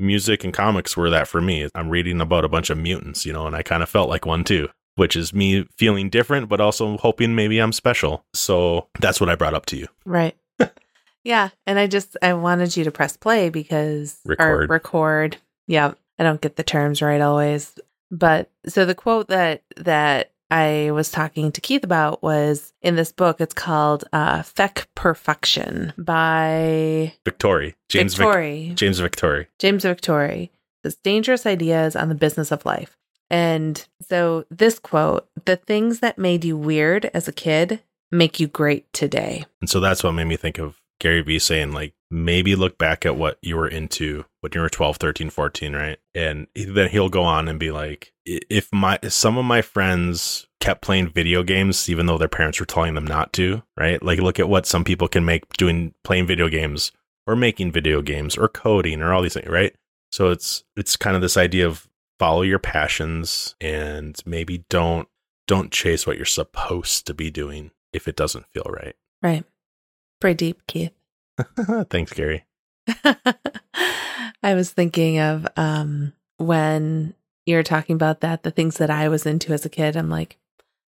music 0.00 0.42
and 0.42 0.52
comics 0.52 0.96
were 0.96 1.10
that 1.10 1.28
for 1.28 1.40
me. 1.40 1.68
I'm 1.72 1.90
reading 1.90 2.20
about 2.20 2.44
a 2.44 2.48
bunch 2.48 2.68
of 2.68 2.78
mutants, 2.78 3.24
you 3.24 3.32
know, 3.32 3.46
and 3.46 3.54
I 3.54 3.62
kind 3.62 3.82
of 3.82 3.88
felt 3.88 4.08
like 4.08 4.26
one 4.26 4.42
too, 4.42 4.70
which 4.96 5.16
is 5.16 5.32
me 5.32 5.66
feeling 5.76 6.10
different, 6.10 6.48
but 6.48 6.60
also 6.60 6.96
hoping 6.98 7.34
maybe 7.34 7.58
I'm 7.58 7.72
special. 7.72 8.24
So 8.34 8.88
that's 9.00 9.20
what 9.20 9.30
I 9.30 9.34
brought 9.34 9.54
up 9.54 9.66
to 9.66 9.76
you. 9.76 9.86
Right. 10.04 10.36
yeah. 11.24 11.50
And 11.66 11.78
I 11.78 11.86
just, 11.86 12.16
I 12.22 12.34
wanted 12.34 12.76
you 12.76 12.84
to 12.84 12.90
press 12.90 13.16
play 13.16 13.48
because, 13.48 14.18
record. 14.24 14.70
record. 14.70 15.36
Yeah. 15.66 15.94
I 16.18 16.22
don't 16.22 16.40
get 16.40 16.56
the 16.56 16.62
terms 16.62 17.00
right 17.00 17.20
always. 17.20 17.78
But 18.10 18.50
so 18.66 18.84
the 18.84 18.94
quote 18.94 19.28
that, 19.28 19.62
that 19.76 20.32
I 20.50 20.90
was 20.92 21.10
talking 21.10 21.52
to 21.52 21.60
Keith 21.60 21.84
about 21.84 22.22
was 22.22 22.72
in 22.82 22.96
this 22.96 23.12
book. 23.12 23.40
It's 23.40 23.54
called 23.54 24.04
uh, 24.12 24.42
Feck 24.42 24.88
Perfection 24.96 25.92
by 25.96 27.14
Victore. 27.24 27.74
James 27.88 28.16
Victore. 28.16 28.68
Vic- 28.68 28.76
James 28.76 29.00
Victore. 29.00 29.46
James 29.58 29.84
Victore. 29.84 30.50
This 30.82 30.96
dangerous 30.96 31.46
ideas 31.46 31.94
on 31.94 32.08
the 32.08 32.14
business 32.14 32.50
of 32.50 32.64
life. 32.64 32.96
And 33.30 33.86
so 34.02 34.44
this 34.50 34.78
quote, 34.78 35.28
the 35.44 35.56
things 35.56 36.00
that 36.00 36.18
made 36.18 36.44
you 36.44 36.56
weird 36.56 37.10
as 37.14 37.28
a 37.28 37.32
kid 37.32 37.80
make 38.10 38.40
you 38.40 38.48
great 38.48 38.92
today. 38.92 39.44
And 39.60 39.70
so 39.70 39.80
that's 39.80 40.02
what 40.02 40.12
made 40.12 40.24
me 40.24 40.36
think 40.36 40.58
of 40.58 40.80
Gary 40.98 41.22
Vee 41.22 41.38
saying, 41.38 41.72
like, 41.72 41.94
maybe 42.10 42.56
look 42.56 42.76
back 42.76 43.06
at 43.06 43.16
what 43.16 43.38
you 43.40 43.56
were 43.56 43.68
into 43.68 44.24
when 44.40 44.52
you 44.54 44.60
were 44.60 44.68
12, 44.68 44.96
13, 44.96 45.30
14, 45.30 45.74
right? 45.74 45.98
And 46.14 46.48
then 46.54 46.90
he'll 46.90 47.08
go 47.08 47.22
on 47.22 47.48
and 47.48 47.58
be 47.58 47.70
like, 47.70 48.12
if 48.26 48.68
my 48.72 48.98
if 49.02 49.12
some 49.12 49.38
of 49.38 49.44
my 49.44 49.62
friends 49.62 50.46
kept 50.60 50.82
playing 50.82 51.08
video 51.08 51.42
games 51.42 51.88
even 51.88 52.06
though 52.06 52.18
their 52.18 52.28
parents 52.28 52.60
were 52.60 52.66
telling 52.66 52.94
them 52.94 53.06
not 53.06 53.32
to, 53.34 53.62
right? 53.78 54.02
Like 54.02 54.18
look 54.18 54.38
at 54.38 54.48
what 54.48 54.66
some 54.66 54.84
people 54.84 55.08
can 55.08 55.24
make 55.24 55.48
doing 55.54 55.94
playing 56.04 56.26
video 56.26 56.48
games 56.48 56.92
or 57.26 57.34
making 57.34 57.72
video 57.72 58.02
games 58.02 58.36
or 58.36 58.48
coding 58.48 59.00
or 59.00 59.12
all 59.12 59.22
these 59.22 59.34
things, 59.34 59.48
right? 59.48 59.74
So 60.12 60.30
it's 60.30 60.64
it's 60.76 60.96
kind 60.96 61.16
of 61.16 61.22
this 61.22 61.36
idea 61.36 61.66
of 61.66 61.88
follow 62.20 62.42
your 62.42 62.58
passions 62.58 63.54
and 63.62 64.20
maybe 64.26 64.62
don't 64.68 65.08
don't 65.46 65.72
chase 65.72 66.06
what 66.06 66.18
you're 66.18 66.26
supposed 66.26 67.06
to 67.06 67.14
be 67.14 67.30
doing 67.30 67.70
if 67.94 68.06
it 68.06 68.14
doesn't 68.14 68.46
feel 68.52 68.66
right. 68.68 68.94
Right. 69.22 69.44
Pretty 70.20 70.36
deep, 70.36 70.66
Keith. 70.66 70.92
Thanks, 71.88 72.12
Gary. 72.12 72.44
I 74.42 74.54
was 74.54 74.70
thinking 74.70 75.18
of 75.18 75.48
um, 75.56 76.12
when 76.36 77.14
you're 77.46 77.62
talking 77.62 77.94
about 77.94 78.20
that, 78.20 78.42
the 78.42 78.50
things 78.50 78.76
that 78.76 78.90
I 78.90 79.08
was 79.08 79.24
into 79.24 79.54
as 79.54 79.64
a 79.64 79.70
kid. 79.70 79.96
I'm 79.96 80.10
like, 80.10 80.36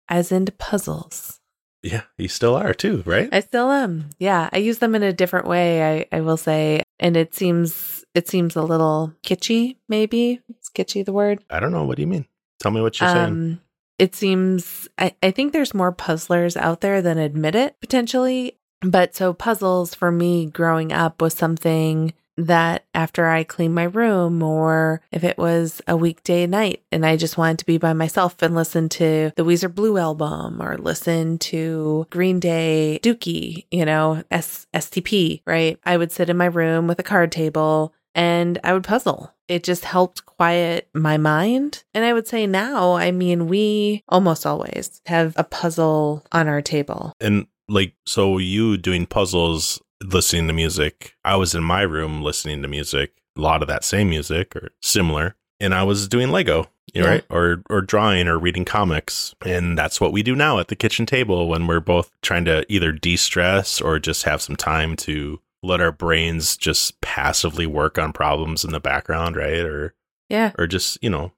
I 0.09 0.17
was 0.17 0.31
into 0.31 0.51
puzzles. 0.51 1.39
Yeah, 1.83 2.03
you 2.17 2.27
still 2.27 2.55
are 2.55 2.73
too, 2.73 3.01
right? 3.05 3.27
I 3.31 3.39
still 3.39 3.71
am. 3.71 4.09
Yeah, 4.19 4.49
I 4.53 4.57
use 4.59 4.77
them 4.79 4.93
in 4.95 5.01
a 5.03 5.13
different 5.13 5.47
way. 5.47 6.01
I, 6.11 6.17
I 6.17 6.21
will 6.21 6.37
say, 6.37 6.83
and 6.99 7.17
it 7.17 7.33
seems 7.33 8.05
it 8.13 8.27
seems 8.27 8.55
a 8.55 8.61
little 8.61 9.13
kitschy. 9.23 9.77
Maybe 9.89 10.41
it's 10.49 10.69
kitschy 10.69 11.03
the 11.03 11.13
word. 11.13 11.43
I 11.49 11.59
don't 11.59 11.71
know. 11.71 11.83
What 11.83 11.95
do 11.95 12.01
you 12.03 12.07
mean? 12.07 12.25
Tell 12.59 12.71
me 12.71 12.81
what 12.81 12.99
you're 12.99 13.09
Um, 13.09 13.15
saying. 13.15 13.59
it 13.97 14.15
seems 14.15 14.87
I, 14.99 15.15
I 15.23 15.31
think 15.31 15.53
there's 15.53 15.73
more 15.73 15.91
puzzlers 15.91 16.55
out 16.55 16.81
there 16.81 17.01
than 17.01 17.17
admit 17.17 17.55
it 17.55 17.75
potentially. 17.81 18.57
But 18.83 19.15
so 19.15 19.33
puzzles 19.33 19.93
for 19.95 20.11
me 20.11 20.47
growing 20.47 20.91
up 20.91 21.21
was 21.21 21.33
something 21.33 22.13
that 22.37 22.85
after 22.93 23.27
I 23.27 23.43
cleaned 23.43 23.75
my 23.75 23.83
room 23.83 24.41
or 24.41 25.01
if 25.11 25.23
it 25.23 25.37
was 25.37 25.81
a 25.87 25.97
weekday 25.97 26.47
night 26.47 26.83
and 26.91 27.05
I 27.05 27.17
just 27.17 27.37
wanted 27.37 27.59
to 27.59 27.65
be 27.65 27.77
by 27.77 27.93
myself 27.93 28.41
and 28.41 28.55
listen 28.55 28.89
to 28.89 29.31
the 29.35 29.43
Weezer 29.43 29.73
Blue 29.73 29.97
album 29.97 30.61
or 30.61 30.77
listen 30.77 31.37
to 31.39 32.07
Green 32.09 32.39
Day 32.39 32.99
Dookie, 33.03 33.65
you 33.71 33.85
know, 33.85 34.23
S- 34.31 34.67
STP, 34.73 35.41
right? 35.45 35.77
I 35.85 35.97
would 35.97 36.11
sit 36.11 36.29
in 36.29 36.37
my 36.37 36.45
room 36.45 36.87
with 36.87 36.99
a 36.99 37.03
card 37.03 37.31
table 37.31 37.93
and 38.15 38.59
I 38.63 38.73
would 38.73 38.83
puzzle. 38.83 39.33
It 39.47 39.63
just 39.63 39.85
helped 39.85 40.25
quiet 40.25 40.89
my 40.93 41.17
mind. 41.17 41.83
And 41.93 42.05
I 42.05 42.13
would 42.13 42.27
say 42.27 42.47
now, 42.47 42.93
I 42.93 43.11
mean, 43.11 43.47
we 43.47 44.03
almost 44.07 44.45
always 44.45 45.01
have 45.05 45.33
a 45.37 45.43
puzzle 45.43 46.25
on 46.31 46.47
our 46.47 46.61
table. 46.61 47.13
And 47.19 47.47
like, 47.67 47.93
so 48.05 48.37
you 48.37 48.77
doing 48.77 49.05
puzzles, 49.05 49.81
listening 50.03 50.47
to 50.47 50.53
music. 50.53 51.13
I 51.23 51.35
was 51.35 51.53
in 51.55 51.63
my 51.63 51.81
room 51.81 52.21
listening 52.21 52.61
to 52.61 52.67
music, 52.67 53.13
a 53.37 53.41
lot 53.41 53.61
of 53.61 53.67
that 53.67 53.83
same 53.83 54.09
music 54.09 54.55
or 54.55 54.69
similar. 54.81 55.35
And 55.59 55.73
I 55.75 55.83
was 55.83 56.07
doing 56.07 56.31
Lego, 56.31 56.69
Yeah. 56.93 57.05
right? 57.05 57.23
Or 57.29 57.61
or 57.69 57.81
drawing 57.81 58.27
or 58.27 58.39
reading 58.39 58.65
comics. 58.65 59.35
And 59.45 59.77
that's 59.77 60.01
what 60.01 60.11
we 60.11 60.23
do 60.23 60.35
now 60.35 60.59
at 60.59 60.69
the 60.69 60.75
kitchen 60.75 61.05
table 61.05 61.47
when 61.47 61.67
we're 61.67 61.79
both 61.79 62.11
trying 62.21 62.45
to 62.45 62.65
either 62.71 62.91
de-stress 62.91 63.79
or 63.79 63.99
just 63.99 64.23
have 64.23 64.41
some 64.41 64.55
time 64.55 64.95
to 64.97 65.39
let 65.63 65.79
our 65.81 65.91
brains 65.91 66.57
just 66.57 66.99
passively 67.01 67.67
work 67.67 67.99
on 67.99 68.11
problems 68.11 68.63
in 68.65 68.71
the 68.71 68.79
background, 68.79 69.35
right? 69.35 69.59
Or 69.63 69.93
Yeah. 70.29 70.51
or 70.57 70.65
just 70.65 70.97
you 71.03 71.09
know 71.09 71.33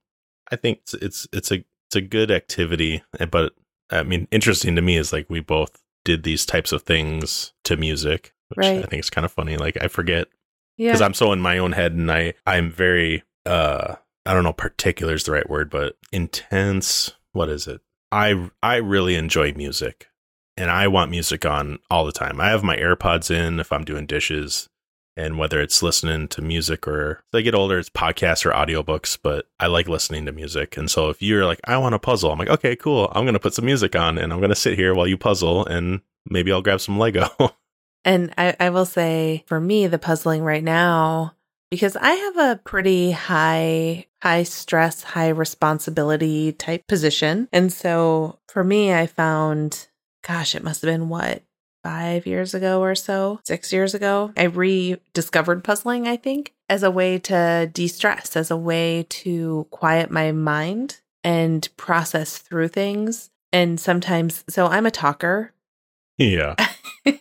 i 0.52 0.56
think 0.56 0.80
it's 0.84 0.94
it's 0.94 1.28
it's 1.34 1.52
a 1.52 1.56
it's 1.88 1.96
a 1.96 2.02
good 2.02 2.30
activity 2.30 3.02
but 3.32 3.54
i 3.90 4.04
mean 4.04 4.28
interesting 4.30 4.76
to 4.76 4.82
me 4.82 4.98
is 4.98 5.12
like 5.14 5.26
we 5.30 5.40
both 5.40 5.82
did 6.06 6.24
these 6.24 6.46
types 6.46 6.72
of 6.72 6.84
things 6.84 7.54
to 7.64 7.76
music 7.78 8.34
which 8.50 8.66
i 8.66 8.82
think 8.84 9.00
is 9.00 9.10
kind 9.10 9.26
of 9.26 9.32
funny 9.32 9.58
like 9.58 9.78
i 9.82 9.88
forget 9.88 10.28
Yeah. 10.78 10.90
because 10.90 11.02
i'm 11.02 11.14
so 11.14 11.32
in 11.34 11.42
my 11.42 11.58
own 11.58 11.72
head 11.72 11.94
and 11.94 12.12
i 12.12 12.34
i'm 12.46 12.72
very 12.72 13.24
uh 13.46 13.96
i 14.26 14.34
don't 14.34 14.44
know 14.44 14.54
particular 14.54 15.14
is 15.14 15.24
the 15.24 15.32
right 15.32 15.50
word 15.50 15.70
but 15.70 15.96
intense 16.44 17.12
what 17.34 17.50
is 17.50 17.68
it 17.68 17.82
i 18.12 18.50
i 18.62 18.76
really 18.78 19.16
enjoy 19.16 19.54
music 19.54 20.08
and 20.58 20.70
i 20.72 20.88
want 20.88 21.12
music 21.12 21.46
on 21.46 21.80
all 21.90 22.06
the 22.06 22.12
time 22.12 22.40
i 22.42 22.50
have 22.50 22.64
my 22.64 22.76
airpods 22.78 23.30
in 23.32 23.60
if 23.60 23.72
i'm 23.72 23.84
doing 23.86 24.06
dishes 24.06 24.70
and 25.16 25.38
whether 25.38 25.62
it's 25.62 25.84
listening 25.84 26.28
to 26.28 26.42
music 26.42 26.88
or 26.88 27.24
as 27.32 27.38
I 27.38 27.42
get 27.42 27.54
older, 27.54 27.78
it's 27.78 27.88
podcasts 27.88 28.48
or 28.48 28.52
audiobooks, 28.52 29.16
but 29.22 29.46
I 29.60 29.68
like 29.68 29.88
listening 29.88 30.26
to 30.26 30.32
music. 30.32 30.76
And 30.76 30.90
so 30.90 31.10
if 31.10 31.22
you're 31.22 31.46
like, 31.46 31.60
I 31.66 31.78
want 31.78 31.94
a 31.94 32.00
puzzle, 32.00 32.32
I'm 32.32 32.40
like, 32.40 32.50
okay, 32.50 32.76
cool. 32.76 33.12
I'm 33.14 33.24
going 33.24 33.36
to 33.36 33.40
put 33.40 33.54
some 33.54 33.66
music 33.66 33.96
on 33.96 34.18
and 34.18 34.34
I'm 34.34 34.40
going 34.40 34.50
to 34.50 34.56
sit 34.56 34.76
here 34.76 34.96
while 34.96 35.06
you 35.06 35.16
puzzle 35.16 35.68
and 35.68 36.02
maybe 36.28 36.52
I'll 36.52 36.64
grab 36.64 36.82
some 36.82 36.98
Lego. 36.98 37.28
And 38.06 38.34
I, 38.38 38.56
I 38.60 38.70
will 38.70 38.86
say 38.86 39.44
for 39.48 39.60
me, 39.60 39.88
the 39.88 40.00
puzzling 40.00 40.44
right 40.44 40.64
now, 40.64 41.34
because 41.72 41.96
I 41.96 42.12
have 42.12 42.38
a 42.38 42.60
pretty 42.64 43.12
high, 43.12 44.08
high 44.22 44.44
stress, 44.44 45.04
high 45.04 45.30
responsibility 45.30 46.52
type 46.52 46.88
position. 46.88 47.48
And 47.52 47.72
so 47.72 48.40
for 48.48 48.64
me, 48.64 48.94
I 48.94 49.08
found, 49.08 49.88
gosh, 50.26 50.54
it 50.56 50.64
must 50.64 50.82
have 50.82 50.92
been 50.92 51.10
what, 51.10 51.44
five 51.84 52.26
years 52.26 52.54
ago 52.54 52.82
or 52.82 52.96
so, 52.96 53.40
six 53.46 53.74
years 53.74 53.94
ago, 53.94 54.32
I 54.38 54.44
rediscovered 54.44 55.64
puzzling, 55.64 56.08
I 56.08 56.16
think, 56.16 56.54
as 56.70 56.82
a 56.82 56.92
way 56.92 57.20
to 57.20 57.70
de 57.72 57.88
stress, 57.88 58.36
as 58.36 58.50
a 58.50 58.58
way 58.58 59.06
to 59.10 59.68
quiet 59.70 60.10
my 60.10 60.32
mind 60.32 61.02
and 61.24 61.68
process 61.78 62.38
through 62.38 62.70
things. 62.70 63.30
And 63.52 63.80
sometimes, 63.80 64.44
so 64.50 64.68
I'm 64.68 64.86
a 64.86 64.92
talker. 64.92 65.54
yeah. 66.18 66.56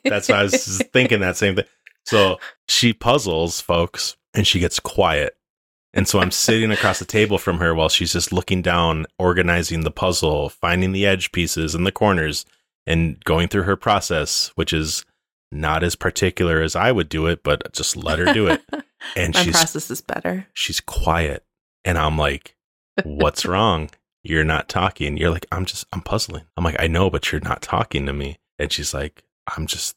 That's 0.04 0.28
why 0.28 0.36
I 0.36 0.42
was 0.44 0.78
thinking 0.92 1.20
that 1.20 1.36
same 1.36 1.56
thing. 1.56 1.64
So 2.04 2.38
she 2.68 2.92
puzzles, 2.92 3.60
folks, 3.60 4.16
and 4.34 4.46
she 4.46 4.58
gets 4.58 4.80
quiet. 4.80 5.36
And 5.94 6.08
so 6.08 6.20
I'm 6.20 6.30
sitting 6.30 6.70
across 6.70 6.98
the 6.98 7.04
table 7.04 7.36
from 7.38 7.58
her 7.58 7.74
while 7.74 7.88
she's 7.90 8.12
just 8.12 8.32
looking 8.32 8.62
down, 8.62 9.06
organizing 9.18 9.82
the 9.82 9.90
puzzle, 9.90 10.48
finding 10.48 10.92
the 10.92 11.06
edge 11.06 11.32
pieces 11.32 11.74
and 11.74 11.86
the 11.86 11.92
corners, 11.92 12.46
and 12.86 13.22
going 13.24 13.48
through 13.48 13.64
her 13.64 13.76
process, 13.76 14.52
which 14.54 14.72
is 14.72 15.04
not 15.52 15.82
as 15.82 15.94
particular 15.94 16.62
as 16.62 16.74
I 16.74 16.92
would 16.92 17.10
do 17.10 17.26
it, 17.26 17.42
but 17.42 17.72
just 17.74 17.94
let 17.96 18.18
her 18.18 18.32
do 18.32 18.46
it. 18.48 18.62
And 19.16 19.34
My 19.34 19.42
process 19.46 19.90
is 19.90 20.00
better. 20.00 20.46
she's 20.54 20.78
quiet. 20.80 21.44
And 21.84 21.98
I'm 21.98 22.16
like, 22.16 22.54
What's 23.02 23.44
wrong? 23.44 23.90
You're 24.22 24.44
not 24.44 24.68
talking. 24.68 25.16
You're 25.16 25.30
like, 25.30 25.46
I'm 25.50 25.64
just 25.64 25.84
I'm 25.92 26.02
puzzling. 26.02 26.44
I'm 26.56 26.62
like, 26.62 26.76
I 26.78 26.86
know, 26.86 27.10
but 27.10 27.32
you're 27.32 27.40
not 27.40 27.62
talking 27.62 28.06
to 28.06 28.12
me. 28.12 28.38
And 28.60 28.70
she's 28.72 28.94
like, 28.94 29.24
I'm 29.56 29.66
just 29.66 29.96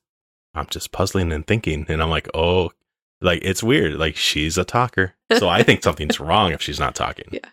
I'm 0.54 0.68
just 0.68 0.92
puzzling 0.92 1.32
and 1.32 1.46
thinking. 1.46 1.86
And 1.90 2.02
I'm 2.02 2.10
like, 2.10 2.28
oh 2.34 2.72
like 3.22 3.40
it's 3.44 3.64
weird. 3.64 3.94
Like 3.96 4.16
she's 4.16 4.58
a 4.58 4.64
talker. 4.66 5.14
So 5.38 5.48
I 5.50 5.64
think 5.64 5.84
something's 5.84 6.20
wrong 6.20 6.52
if 6.52 6.62
she's 6.62 6.80
not 6.80 6.96
talking. 6.96 7.26
Yeah. 7.32 7.50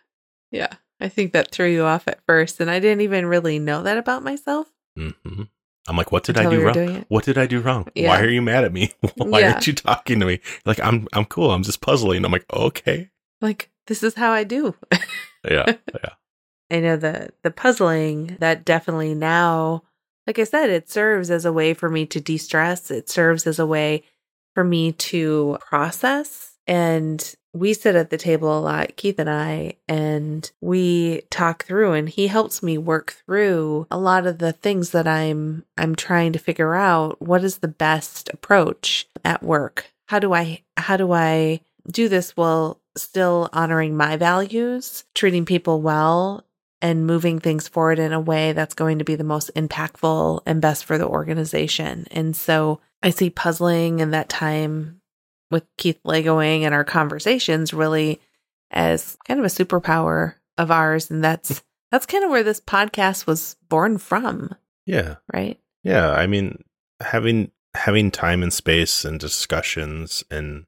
Yeah. 0.51 0.72
I 1.01 1.09
think 1.09 1.32
that 1.32 1.51
threw 1.51 1.66
you 1.68 1.82
off 1.84 2.07
at 2.07 2.20
first, 2.26 2.61
and 2.61 2.70
I 2.70 2.78
didn't 2.78 3.01
even 3.01 3.26
really 3.26 3.59
know 3.59 3.82
that 3.82 3.99
about 3.99 4.22
myself. 4.22 4.68
hmm 4.97 5.11
I'm 5.88 5.97
like, 5.97 6.12
what 6.12 6.22
did 6.22 6.36
Until 6.36 6.53
I 6.53 6.72
do 6.72 6.80
wrong? 6.93 7.05
What 7.09 7.24
did 7.24 7.36
I 7.38 7.47
do 7.47 7.59
wrong? 7.61 7.88
Yeah. 7.97 8.07
Why 8.09 8.20
are 8.20 8.28
you 8.28 8.40
mad 8.40 8.62
at 8.62 8.72
me? 8.72 8.93
Why 9.16 9.40
Yeah. 9.40 9.53
aren't 9.55 9.66
you 9.66 9.72
talking 9.72 10.20
to 10.20 10.26
me? 10.26 10.38
Like 10.64 10.78
I'm 10.80 11.09
I'm 11.12 11.24
cool. 11.24 11.51
I'm 11.51 11.64
just 11.64 11.80
puzzling. 11.80 12.24
I'm 12.24 12.30
like, 12.30 12.47
okay. 12.53 13.11
Like, 13.40 13.68
this 13.88 14.05
is 14.05 14.14
how 14.14 14.30
I 14.30 14.45
do. 14.45 14.74
Yeah. 15.49 15.74
Yeah. 15.95 16.11
I 16.70 16.80
know 16.80 16.97
the 16.97 17.30
the 17.43 17.51
puzzling 17.51 18.36
that 18.38 18.64
definitely 18.64 19.14
now, 19.14 19.82
like 20.27 20.39
I 20.39 20.45
said, 20.45 20.70
it 20.70 20.91
serves 20.91 21.31
as 21.31 21.45
a 21.45 21.53
way 21.53 21.75
for 21.75 21.89
me 21.89 22.07
to 22.07 22.20
de-stress. 22.20 22.91
It 22.91 23.09
serves 23.09 23.47
as 23.47 23.59
a 23.59 23.66
way 23.66 24.05
for 24.55 24.64
me 24.64 24.93
to 24.93 25.59
process. 25.61 26.53
And 26.66 27.35
we 27.55 27.75
sit 27.75 27.97
at 27.97 28.11
the 28.11 28.16
table 28.16 28.57
a 28.57 28.61
lot, 28.61 28.97
Keith 28.97 29.18
and 29.18 29.29
I, 29.29 29.77
and 29.89 30.51
we 30.61 31.23
talk 31.31 31.64
through 31.64 31.93
and 31.93 32.09
he 32.09 32.29
helps 32.29 32.62
me 32.62 32.79
work 32.79 33.16
through 33.27 33.87
a 33.91 33.99
lot 33.99 34.27
of 34.27 34.39
the 34.39 34.53
things 34.53 34.91
that 34.91 35.07
I'm 35.07 35.64
I'm 35.77 35.95
trying 35.95 36.33
to 36.33 36.39
figure 36.39 36.75
out 36.75 37.20
what 37.20 37.45
is 37.45 37.59
the 37.59 37.68
best 37.68 38.31
approach 38.33 39.07
at 39.25 39.43
work. 39.43 39.93
How 40.07 40.18
do 40.18 40.33
I 40.33 40.62
how 40.77 40.97
do 40.97 41.12
I 41.12 41.61
do 41.91 42.09
this 42.09 42.37
while 42.37 42.81
still 42.97 43.51
honoring 43.53 43.97
my 43.97 44.16
values, 44.16 45.05
treating 45.14 45.45
people 45.45 45.83
well, 45.83 46.45
and 46.83 47.07
moving 47.07 47.39
things 47.39 47.68
forward 47.68 47.99
in 47.99 48.12
a 48.12 48.20
way 48.20 48.53
that's 48.53 48.74
going 48.74 48.99
to 48.99 49.05
be 49.05 49.14
the 49.14 49.24
most 49.24 49.51
impactful 49.55 50.41
and 50.45 50.61
best 50.61 50.85
for 50.85 50.99
the 50.99 51.07
organization. 51.07 52.07
And 52.11 52.37
so 52.37 52.80
I 53.03 53.11
see 53.11 53.30
puzzling 53.30 54.01
and 54.03 54.12
that 54.12 54.28
time 54.28 55.01
with 55.51 55.64
Keith 55.78 56.01
Legoing 56.05 56.62
and 56.62 56.74
our 56.74 56.85
conversations 56.85 57.72
really 57.72 58.20
as 58.70 59.16
kind 59.26 59.39
of 59.39 59.47
a 59.47 59.49
superpower 59.49 60.35
of 60.59 60.70
ours. 60.70 61.11
And 61.11 61.22
that's 61.22 61.62
that's 61.91 62.07
kind 62.07 62.24
of 62.24 62.30
where 62.30 62.43
this 62.43 62.61
podcast 62.61 63.26
was 63.26 63.57
born 63.68 63.99
from, 63.99 64.55
Yeah. 64.87 65.16
right? 65.33 65.61
Yeah. 65.85 66.11
I 66.11 66.26
mean, 66.26 66.64
having 67.01 67.51
having 67.74 68.11
time 68.11 68.43
and 68.43 68.53
space 68.53 69.05
and 69.05 69.20
discussions 69.20 70.24
and 70.30 70.64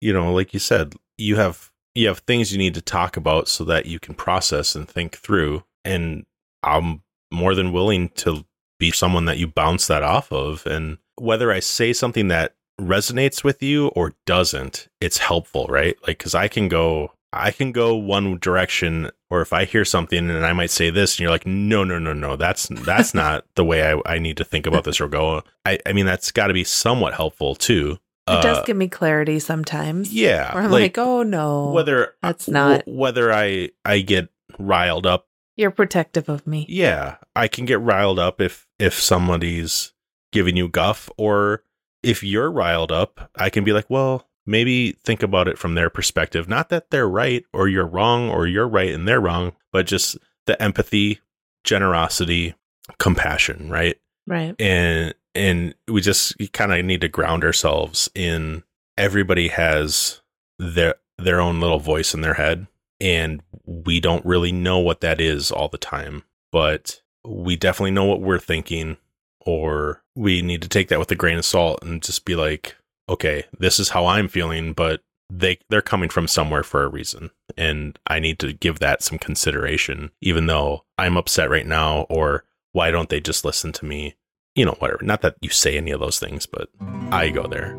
you 0.00 0.12
know, 0.12 0.32
like 0.34 0.52
you 0.52 0.60
said, 0.60 0.94
you 1.16 1.36
have 1.36 1.70
you 1.94 2.08
have 2.08 2.18
things 2.20 2.52
you 2.52 2.58
need 2.58 2.74
to 2.74 2.82
talk 2.82 3.16
about 3.16 3.48
so 3.48 3.64
that 3.64 3.86
you 3.86 3.98
can 3.98 4.14
process 4.14 4.74
and 4.74 4.88
think 4.88 5.16
through. 5.16 5.64
And 5.84 6.26
I'm 6.62 7.02
more 7.32 7.54
than 7.54 7.72
willing 7.72 8.08
to 8.10 8.44
be 8.78 8.90
someone 8.90 9.26
that 9.26 9.38
you 9.38 9.46
bounce 9.46 9.86
that 9.86 10.02
off 10.02 10.32
of. 10.32 10.66
And 10.66 10.98
whether 11.16 11.52
I 11.52 11.60
say 11.60 11.92
something 11.92 12.28
that 12.28 12.54
resonates 12.80 13.44
with 13.44 13.62
you 13.62 13.88
or 13.88 14.14
doesn't, 14.26 14.88
it's 15.00 15.18
helpful, 15.18 15.66
right? 15.68 15.96
Like, 16.06 16.18
cause 16.18 16.34
I 16.34 16.48
can 16.48 16.68
go, 16.68 17.12
I 17.32 17.50
can 17.50 17.72
go 17.72 17.96
one 17.96 18.38
direction, 18.38 19.10
or 19.28 19.40
if 19.40 19.52
I 19.52 19.64
hear 19.64 19.84
something 19.84 20.30
and 20.30 20.46
I 20.46 20.52
might 20.52 20.70
say 20.70 20.90
this, 20.90 21.14
and 21.14 21.20
you're 21.20 21.30
like, 21.30 21.46
no, 21.46 21.82
no, 21.82 21.98
no, 21.98 22.12
no, 22.12 22.36
that's 22.36 22.68
that's 22.68 23.12
not 23.14 23.44
the 23.56 23.64
way 23.64 23.92
I, 23.92 24.00
I 24.06 24.18
need 24.18 24.36
to 24.36 24.44
think 24.44 24.66
about 24.66 24.84
this 24.84 25.00
or 25.00 25.08
go. 25.08 25.42
I, 25.66 25.78
I 25.84 25.92
mean, 25.92 26.06
that's 26.06 26.30
got 26.30 26.48
to 26.48 26.54
be 26.54 26.64
somewhat 26.64 27.14
helpful 27.14 27.56
too. 27.56 27.98
It 28.26 28.40
does 28.42 28.58
Uh, 28.58 28.62
give 28.64 28.76
me 28.76 28.88
clarity 28.88 29.38
sometimes. 29.38 30.12
yeah, 30.12 30.50
I'm 30.54 30.70
like, 30.70 30.96
oh 30.96 31.22
no. 31.22 31.70
whether 31.72 32.14
that's 32.22 32.48
not- 32.48 32.82
wh- 32.84 32.88
whether 32.88 33.32
I 33.32 33.70
I 33.84 34.00
get 34.00 34.28
riled 34.58 35.06
up. 35.06 35.26
You're 35.56 35.70
protective 35.70 36.28
of 36.28 36.46
me. 36.46 36.66
Yeah, 36.68 37.16
I 37.36 37.48
can 37.48 37.64
get 37.66 37.80
riled 37.80 38.18
up 38.18 38.40
if 38.40 38.66
if 38.78 38.94
somebody's 39.00 39.92
giving 40.32 40.56
you 40.56 40.68
guff, 40.68 41.08
or 41.16 41.62
if 42.02 42.22
you're 42.24 42.50
riled 42.50 42.90
up, 42.90 43.30
I 43.36 43.50
can 43.50 43.62
be 43.62 43.72
like, 43.72 43.88
well, 43.88 44.28
maybe 44.46 44.92
think 45.04 45.22
about 45.22 45.46
it 45.48 45.58
from 45.58 45.74
their 45.74 45.88
perspective. 45.90 46.48
Not 46.48 46.70
that 46.70 46.90
they're 46.90 47.08
right 47.08 47.44
or 47.52 47.68
you're 47.68 47.86
wrong, 47.86 48.30
or 48.30 48.46
you're 48.46 48.68
right 48.68 48.92
and 48.92 49.06
they're 49.06 49.20
wrong, 49.20 49.52
but 49.70 49.86
just 49.86 50.16
the 50.46 50.60
empathy, 50.62 51.20
generosity, 51.62 52.54
compassion, 52.98 53.68
right? 53.70 53.96
Right. 54.26 54.54
and 54.58 55.14
and 55.34 55.74
we 55.88 56.00
just 56.00 56.34
kind 56.52 56.72
of 56.72 56.84
need 56.84 57.00
to 57.00 57.08
ground 57.08 57.44
ourselves 57.44 58.10
in 58.14 58.62
everybody 58.96 59.48
has 59.48 60.20
their 60.58 60.94
their 61.18 61.40
own 61.40 61.60
little 61.60 61.78
voice 61.78 62.14
in 62.14 62.20
their 62.20 62.34
head 62.34 62.66
and 63.00 63.42
we 63.64 64.00
don't 64.00 64.24
really 64.24 64.52
know 64.52 64.78
what 64.78 65.00
that 65.00 65.20
is 65.20 65.50
all 65.50 65.68
the 65.68 65.78
time 65.78 66.22
but 66.52 67.00
we 67.24 67.56
definitely 67.56 67.90
know 67.90 68.04
what 68.04 68.20
we're 68.20 68.38
thinking 68.38 68.96
or 69.40 70.02
we 70.14 70.42
need 70.42 70.62
to 70.62 70.68
take 70.68 70.88
that 70.88 70.98
with 70.98 71.10
a 71.10 71.16
grain 71.16 71.38
of 71.38 71.44
salt 71.44 71.82
and 71.82 72.02
just 72.02 72.24
be 72.24 72.34
like 72.34 72.76
okay 73.08 73.44
this 73.58 73.78
is 73.78 73.90
how 73.90 74.06
i'm 74.06 74.28
feeling 74.28 74.72
but 74.72 75.00
they 75.30 75.58
they're 75.70 75.82
coming 75.82 76.08
from 76.08 76.28
somewhere 76.28 76.62
for 76.62 76.84
a 76.84 76.88
reason 76.88 77.30
and 77.56 77.98
i 78.06 78.18
need 78.18 78.38
to 78.38 78.52
give 78.52 78.78
that 78.78 79.02
some 79.02 79.18
consideration 79.18 80.10
even 80.20 80.46
though 80.46 80.84
i'm 80.98 81.16
upset 81.16 81.50
right 81.50 81.66
now 81.66 82.02
or 82.02 82.44
why 82.72 82.90
don't 82.90 83.08
they 83.08 83.20
just 83.20 83.44
listen 83.44 83.72
to 83.72 83.84
me 83.84 84.14
you 84.54 84.64
know 84.64 84.76
whatever 84.78 85.00
not 85.02 85.22
that 85.22 85.36
you 85.40 85.48
say 85.48 85.76
any 85.76 85.90
of 85.90 86.00
those 86.00 86.18
things 86.18 86.46
but 86.46 86.68
i 87.10 87.28
go 87.30 87.46
there 87.46 87.76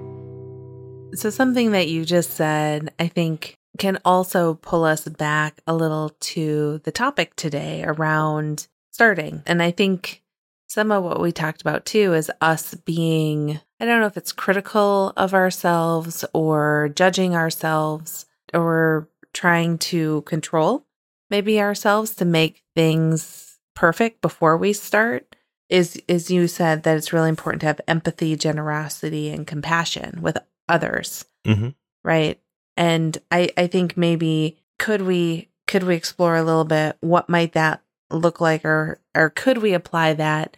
So, 1.15 1.30
something 1.30 1.71
that 1.71 1.88
you 1.88 2.03
just 2.03 2.32
said, 2.32 2.93
I 2.99 3.07
think, 3.07 3.57
can 3.78 3.99
also 4.03 4.55
pull 4.55 4.84
us 4.84 5.07
back 5.07 5.61
a 5.65 5.73
little 5.73 6.09
to 6.19 6.80
the 6.84 6.91
topic 6.91 7.36
today 7.38 7.84
around 7.86 8.67
starting. 8.91 9.41
And 9.45 9.61
I 9.63 9.71
think 9.71 10.23
some 10.67 10.91
of 10.91 11.03
what 11.03 11.21
we 11.21 11.32
talked 11.32 11.61
about 11.61 11.86
too 11.86 12.13
is 12.13 12.30
us 12.41 12.73
being, 12.73 13.61
I 13.80 13.86
don't 13.86 14.01
know 14.01 14.07
if 14.07 14.17
it's 14.17 14.34
critical 14.34 15.13
of 15.15 15.34
ourselves 15.34 16.26
or 16.34 16.91
judging 16.95 17.34
ourselves 17.36 18.26
or 18.53 19.07
trying 19.34 19.78
to 19.78 20.21
control 20.23 20.86
maybe 21.30 21.61
ourselves 21.61 22.15
to 22.15 22.26
make 22.26 22.63
things 22.76 23.57
perfect 23.73 24.21
before 24.21 24.57
we 24.57 24.73
start. 24.73 25.36
Is, 25.70 26.01
is 26.07 26.30
you 26.30 26.47
said 26.47 26.84
that 26.84 26.95
it's 26.95 27.11
really 27.11 27.30
important 27.30 27.61
to 27.61 27.68
have 27.68 27.82
empathy, 27.88 28.36
generosity, 28.36 29.30
and 29.30 29.47
compassion 29.47 30.22
with 30.22 30.38
others 30.70 31.26
mm-hmm. 31.45 31.70
right? 32.03 32.39
And 32.78 33.18
i 33.32 33.49
i 33.57 33.68
think 33.68 33.95
maybe 33.95 34.57
could 34.80 35.01
we 35.01 35.49
could 35.68 35.84
we 35.84 35.95
explore 35.95 36.36
a 36.36 36.43
little 36.43 36.66
bit 36.66 36.97
what 36.99 37.30
might 37.30 37.53
that 37.53 37.82
look 38.11 38.41
like 38.41 38.66
or 38.66 38.99
or 39.16 39.30
could 39.30 39.59
we 39.59 39.74
apply 39.74 40.13
that 40.13 40.57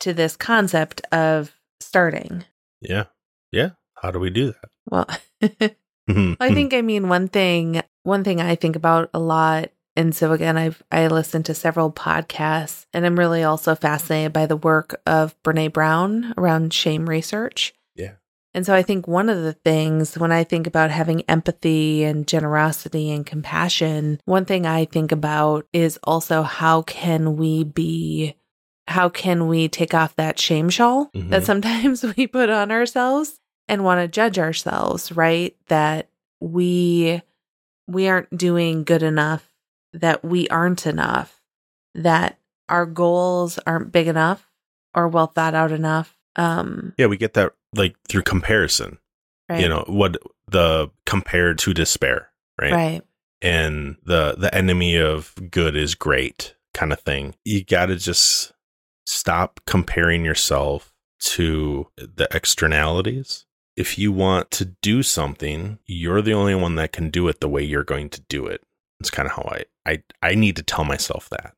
to 0.00 0.14
this 0.14 0.36
concept 0.36 1.02
of 1.12 1.54
starting? 1.80 2.44
Yeah. 2.80 3.04
Yeah. 3.52 3.70
How 4.00 4.10
do 4.10 4.18
we 4.18 4.30
do 4.30 4.46
that? 4.52 4.70
Well 4.90 5.06
Mhm. 6.08 6.38
i 6.40 6.54
think 6.54 6.72
i 6.72 6.80
mean 6.80 7.10
one 7.10 7.28
thing 7.28 7.82
one 8.02 8.24
thing 8.24 8.40
i 8.40 8.54
think 8.54 8.76
about 8.76 9.10
a 9.12 9.18
lot 9.18 9.68
and 9.98 10.14
so 10.14 10.32
again 10.32 10.56
i've 10.56 10.82
i 10.92 11.06
listened 11.08 11.44
to 11.44 11.54
several 11.54 11.90
podcasts 11.92 12.86
and 12.94 13.04
i'm 13.04 13.18
really 13.18 13.42
also 13.42 13.74
fascinated 13.74 14.32
by 14.32 14.46
the 14.46 14.56
work 14.56 15.00
of 15.06 15.34
brene 15.42 15.72
brown 15.72 16.32
around 16.38 16.72
shame 16.72 17.08
research 17.08 17.74
Yeah. 17.96 18.12
and 18.54 18.64
so 18.64 18.74
i 18.74 18.82
think 18.82 19.06
one 19.08 19.28
of 19.28 19.42
the 19.42 19.52
things 19.52 20.16
when 20.16 20.32
i 20.32 20.44
think 20.44 20.66
about 20.66 20.90
having 20.90 21.22
empathy 21.22 22.04
and 22.04 22.26
generosity 22.26 23.10
and 23.10 23.26
compassion 23.26 24.20
one 24.24 24.44
thing 24.46 24.64
i 24.66 24.84
think 24.84 25.10
about 25.12 25.66
is 25.72 25.98
also 26.04 26.42
how 26.42 26.82
can 26.82 27.36
we 27.36 27.64
be 27.64 28.34
how 28.86 29.08
can 29.10 29.48
we 29.48 29.68
take 29.68 29.92
off 29.94 30.16
that 30.16 30.38
shame 30.38 30.70
shawl 30.70 31.10
that 31.14 31.42
Mhm. 31.42 31.46
sometimes 31.46 32.04
we 32.16 32.26
put 32.26 32.48
on 32.50 32.70
ourselves 32.70 33.38
and 33.68 33.84
want 33.84 34.00
to 34.00 34.08
judge 34.08 34.38
ourselves 34.38 35.12
right 35.12 35.54
that 35.68 36.08
we 36.40 37.20
we 37.86 38.08
aren't 38.08 38.34
doing 38.36 38.84
good 38.84 39.02
enough 39.02 39.44
that 39.92 40.24
we 40.24 40.48
aren't 40.48 40.86
enough 40.86 41.40
that 41.94 42.38
our 42.68 42.86
goals 42.86 43.58
aren't 43.66 43.92
big 43.92 44.06
enough 44.06 44.50
or 44.94 45.08
well 45.08 45.26
thought 45.26 45.54
out 45.54 45.72
enough 45.72 46.16
um 46.36 46.94
yeah 46.98 47.06
we 47.06 47.16
get 47.16 47.34
that 47.34 47.52
like 47.74 47.96
through 48.08 48.22
comparison 48.22 48.98
right 49.48 49.60
you 49.60 49.68
know 49.68 49.84
what 49.86 50.16
the 50.48 50.90
compared 51.06 51.58
to 51.58 51.74
despair 51.74 52.30
right? 52.60 52.72
right 52.72 53.02
and 53.40 53.96
the 54.04 54.34
the 54.38 54.54
enemy 54.54 54.96
of 54.96 55.34
good 55.50 55.76
is 55.76 55.94
great 55.94 56.54
kind 56.74 56.92
of 56.92 57.00
thing 57.00 57.34
you 57.44 57.64
got 57.64 57.86
to 57.86 57.96
just 57.96 58.52
stop 59.08 59.60
comparing 59.66 60.24
yourself 60.24 60.92
to 61.18 61.88
the 61.96 62.28
externalities. 62.30 63.46
If 63.76 63.98
you 63.98 64.12
want 64.12 64.50
to 64.52 64.66
do 64.82 65.02
something, 65.02 65.78
you're 65.86 66.22
the 66.22 66.34
only 66.34 66.54
one 66.54 66.74
that 66.76 66.92
can 66.92 67.10
do 67.10 67.28
it 67.28 67.40
the 67.40 67.48
way 67.48 67.62
you're 67.62 67.84
going 67.84 68.10
to 68.10 68.20
do 68.22 68.46
it. 68.46 68.62
It's 69.00 69.10
kind 69.10 69.26
of 69.26 69.34
how 69.34 69.48
I, 69.50 69.64
I, 69.88 70.02
I 70.22 70.34
need 70.34 70.56
to 70.56 70.62
tell 70.62 70.84
myself 70.84 71.28
that. 71.30 71.54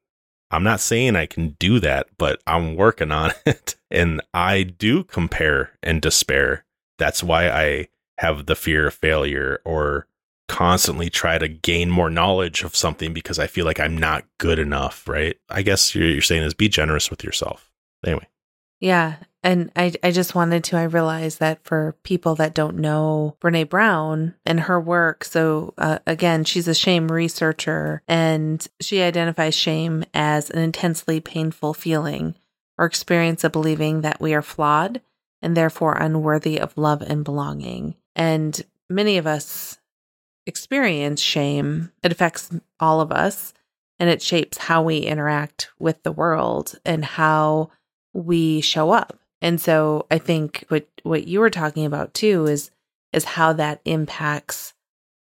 I'm 0.53 0.63
not 0.63 0.81
saying 0.81 1.17
I 1.17 1.27
can 1.27 1.51
do 1.59 1.81
that, 1.81 2.09
but 2.19 2.41
I'm 2.47 2.77
working 2.77 3.13
on 3.13 3.33
it. 3.47 3.77
And 3.91 4.21
I 4.33 4.63
do 4.63 5.05
compare 5.05 5.73
and 5.83 6.01
despair. 6.01 6.65
That's 6.99 7.23
why 7.23 7.49
I 7.51 7.89
have 8.19 8.47
the 8.47 8.55
fear 8.55 8.89
of 8.89 8.95
failure 8.95 9.61
or 9.65 10.07
constantly 10.49 11.09
try 11.09 11.39
to 11.39 11.49
gain 11.49 11.91
more 11.91 12.11
knowledge 12.11 12.63
of 12.65 12.77
something 12.77 13.13
because 13.13 13.39
I 13.39 13.47
feel 13.47 13.65
like 13.65 13.81
I'm 13.81 13.97
not 13.97 14.25
good 14.39 14.59
enough, 14.59 15.09
right? 15.09 15.37
I 15.49 15.63
guess 15.63 15.95
you're, 15.95 16.09
you're 16.09 16.23
saying 16.23 16.43
is 16.43 16.55
be 16.55 16.69
generous 16.69 17.11
with 17.11 17.25
yourself. 17.25 17.71
Anyway. 18.05 18.27
Yeah. 18.81 19.17
And 19.43 19.71
I, 19.75 19.93
I 20.03 20.11
just 20.11 20.35
wanted 20.35 20.65
to, 20.65 20.77
I 20.77 20.83
realize 20.83 21.39
that 21.39 21.65
for 21.65 21.97
people 22.03 22.35
that 22.37 22.55
don't 22.55 22.77
know 22.77 23.37
Brene 23.41 23.69
Brown 23.69 24.35
and 24.45 24.61
her 24.61 24.79
work, 24.79 25.25
so 25.25 25.73
uh, 25.79 25.99
again, 26.07 26.45
she's 26.45 26.69
a 26.69 26.75
shame 26.75 27.11
researcher 27.11 28.03
and 28.07 28.67
she 28.81 29.01
identifies 29.01 29.55
shame 29.55 30.05
as 30.13 30.51
an 30.51 30.59
intensely 30.59 31.21
painful 31.21 31.73
feeling 31.73 32.35
or 32.77 32.85
experience 32.85 33.43
of 33.43 33.53
believing 33.53 34.03
that 34.03 34.21
we 34.21 34.35
are 34.35 34.43
flawed 34.43 35.01
and 35.41 35.57
therefore 35.57 35.95
unworthy 35.95 36.61
of 36.61 36.77
love 36.77 37.01
and 37.01 37.25
belonging. 37.25 37.95
And 38.15 38.61
many 38.91 39.17
of 39.17 39.27
us 39.27 39.79
experience 40.47 41.21
shame. 41.21 41.93
It 42.03 42.13
affects 42.13 42.51
all 42.79 43.01
of 43.01 43.11
us 43.11 43.55
and 43.99 44.11
it 44.11 44.21
shapes 44.21 44.59
how 44.59 44.83
we 44.83 44.99
interact 44.99 45.71
with 45.79 46.03
the 46.03 46.13
world 46.13 46.79
and 46.85 47.05
how 47.05 47.71
we 48.13 48.61
show 48.61 48.91
up. 48.91 49.19
And 49.43 49.61
so 49.61 50.07
I 50.11 50.19
think 50.19 50.65
what 50.69 50.87
what 51.03 51.27
you 51.27 51.41
were 51.41 51.51
talking 51.51 51.87
about 51.87 52.15
too 52.15 52.47
is 52.47 52.71
is 53.13 53.25
how 53.25 53.53
that 53.55 53.81
impacts 53.85 54.75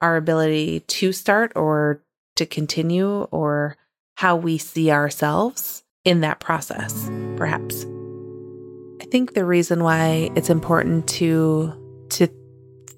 our 0.01 0.17
ability 0.17 0.81
to 0.81 1.11
start 1.11 1.53
or 1.55 2.01
to 2.35 2.45
continue 2.45 3.23
or 3.31 3.77
how 4.15 4.35
we 4.35 4.57
see 4.57 4.91
ourselves 4.91 5.83
in 6.03 6.21
that 6.21 6.39
process 6.39 7.09
perhaps. 7.37 7.85
I 9.01 9.05
think 9.05 9.33
the 9.33 9.45
reason 9.45 9.83
why 9.83 10.31
it's 10.35 10.49
important 10.49 11.07
to 11.09 11.73
to 12.09 12.27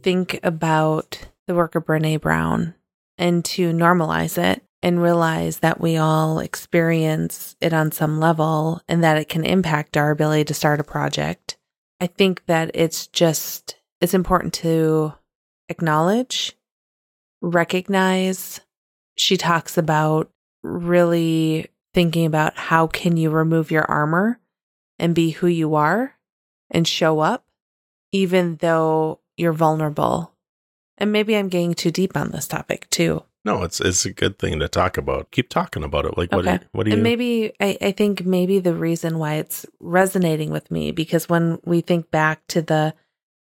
think 0.01 0.39
about 0.43 1.27
the 1.47 1.55
work 1.55 1.75
of 1.75 1.85
Brene 1.85 2.21
Brown 2.21 2.73
and 3.17 3.45
to 3.45 3.71
normalize 3.71 4.37
it 4.37 4.64
and 4.85 5.01
realize 5.01 5.59
that 5.59 5.81
we 5.81 5.97
all 5.97 6.37
experience 6.37 7.55
it 7.59 7.73
on 7.73 7.91
some 7.91 8.19
level 8.19 8.79
and 8.87 9.03
that 9.03 9.17
it 9.17 9.27
can 9.27 9.43
impact 9.43 9.97
our 9.97 10.11
ability 10.11 10.43
to 10.43 10.53
start 10.53 10.79
a 10.79 10.83
project. 10.83 11.57
I 11.99 12.05
think 12.05 12.45
that 12.45 12.69
it's 12.75 13.07
just 13.07 13.77
it's 13.99 14.13
important 14.13 14.53
to 14.55 15.11
acknowledge, 15.69 16.53
recognize. 17.41 18.61
She 19.17 19.37
talks 19.37 19.75
about 19.75 20.29
really 20.61 21.65
thinking 21.95 22.27
about 22.27 22.55
how 22.55 22.85
can 22.85 23.17
you 23.17 23.31
remove 23.31 23.71
your 23.71 23.85
armor 23.85 24.39
and 24.99 25.15
be 25.15 25.31
who 25.31 25.47
you 25.47 25.73
are 25.73 26.13
and 26.69 26.87
show 26.87 27.21
up 27.21 27.43
even 28.11 28.57
though 28.57 29.19
you're 29.35 29.51
vulnerable 29.51 30.31
and 30.99 31.11
maybe 31.11 31.35
I'm 31.35 31.49
getting 31.49 31.73
too 31.73 31.89
deep 31.89 32.15
on 32.15 32.29
this 32.29 32.47
topic 32.47 32.87
too. 32.91 33.23
No, 33.45 33.61
it's 33.61 33.79
it's 33.79 34.05
a 34.05 34.11
good 34.11 34.39
thing 34.39 34.59
to 34.59 34.67
talk 34.67 34.97
about. 34.97 35.29
Keep 35.29 35.49
talking 35.49 35.83
about 35.83 36.05
it. 36.05 36.17
Like 36.17 36.31
what 36.31 36.45
do 36.45 36.51
you, 36.51 36.59
what 36.71 36.83
do 36.83 36.89
you 36.89 36.95
And 36.95 37.03
maybe 37.03 37.53
I, 37.61 37.77
I 37.79 37.91
think 37.91 38.25
maybe 38.25 38.59
the 38.59 38.73
reason 38.73 39.19
why 39.19 39.35
it's 39.35 39.67
resonating 39.79 40.49
with 40.49 40.71
me 40.71 40.91
because 40.91 41.29
when 41.29 41.59
we 41.63 41.81
think 41.81 42.09
back 42.09 42.45
to 42.47 42.63
the 42.63 42.95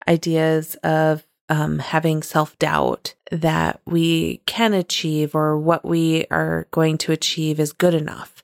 ideas 0.09 0.75
of 0.83 1.25
um, 1.49 1.79
having 1.79 2.23
self 2.23 2.59
doubt 2.59 3.15
that 3.31 3.81
we 3.87 4.39
can 4.47 4.75
achieve 4.75 5.37
or 5.37 5.57
what 5.57 5.85
we 5.85 6.27
are 6.33 6.67
going 6.73 6.99
to 6.99 7.13
achieve 7.13 7.61
is 7.61 7.73
good 7.73 7.95
enough 7.95 8.43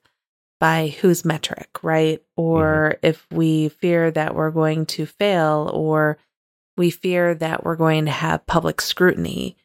by 0.61 0.94
whose 1.00 1.24
metric, 1.24 1.82
right? 1.82 2.22
Or 2.36 2.94
mm-hmm. 2.94 3.06
if 3.06 3.26
we 3.32 3.68
fear 3.68 4.12
that 4.12 4.34
we're 4.34 4.50
going 4.52 4.86
to 4.86 5.06
fail 5.06 5.70
or 5.74 6.18
we 6.76 6.90
fear 6.90 7.34
that 7.34 7.64
we're 7.64 7.76
going 7.76 8.04
to 8.04 8.12
have 8.12 8.46
public 8.46 8.80
scrutiny 8.80 9.56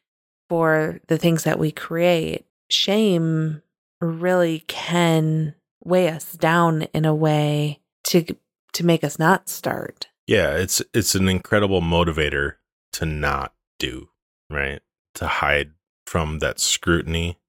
for 0.53 0.99
the 1.07 1.17
things 1.17 1.45
that 1.45 1.57
we 1.57 1.71
create. 1.71 2.45
Shame 2.69 3.63
really 3.99 4.59
can 4.67 5.55
weigh 5.83 6.09
us 6.09 6.33
down 6.33 6.83
in 6.93 7.05
a 7.05 7.15
way 7.15 7.79
to 8.03 8.23
to 8.73 8.85
make 8.85 9.03
us 9.03 9.17
not 9.17 9.49
start. 9.49 10.09
Yeah, 10.27 10.51
it's 10.51 10.79
it's 10.93 11.15
an 11.15 11.27
incredible 11.27 11.81
motivator 11.81 12.57
to 12.91 13.03
not 13.07 13.55
do, 13.79 14.09
right? 14.47 14.81
To 15.15 15.25
hide 15.25 15.71
from 16.05 16.37
that 16.37 16.59
scrutiny. 16.59 17.39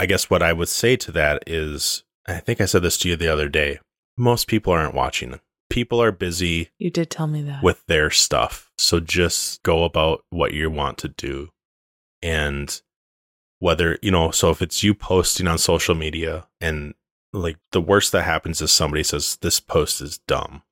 I 0.00 0.06
guess 0.06 0.28
what 0.28 0.42
I 0.42 0.52
would 0.52 0.68
say 0.68 0.96
to 0.96 1.12
that 1.12 1.44
is 1.46 2.02
I 2.26 2.40
think 2.40 2.60
I 2.60 2.64
said 2.64 2.82
this 2.82 2.98
to 2.98 3.08
you 3.08 3.14
the 3.14 3.32
other 3.32 3.48
day. 3.48 3.78
Most 4.16 4.48
people 4.48 4.72
aren't 4.72 4.94
watching 4.94 5.38
people 5.70 6.02
are 6.02 6.12
busy. 6.12 6.70
You 6.78 6.90
did 6.90 7.10
tell 7.10 7.26
me 7.26 7.42
that. 7.42 7.62
With 7.62 7.84
their 7.86 8.10
stuff. 8.10 8.70
So 8.78 9.00
just 9.00 9.62
go 9.62 9.84
about 9.84 10.24
what 10.30 10.52
you 10.52 10.70
want 10.70 10.98
to 10.98 11.08
do. 11.08 11.50
And 12.22 12.80
whether, 13.58 13.98
you 14.02 14.10
know, 14.10 14.30
so 14.30 14.50
if 14.50 14.62
it's 14.62 14.82
you 14.82 14.94
posting 14.94 15.46
on 15.46 15.58
social 15.58 15.94
media 15.94 16.46
and 16.60 16.94
like 17.32 17.56
the 17.72 17.80
worst 17.80 18.12
that 18.12 18.22
happens 18.22 18.62
is 18.62 18.72
somebody 18.72 19.02
says 19.02 19.36
this 19.40 19.60
post 19.60 20.00
is 20.00 20.18
dumb. 20.26 20.62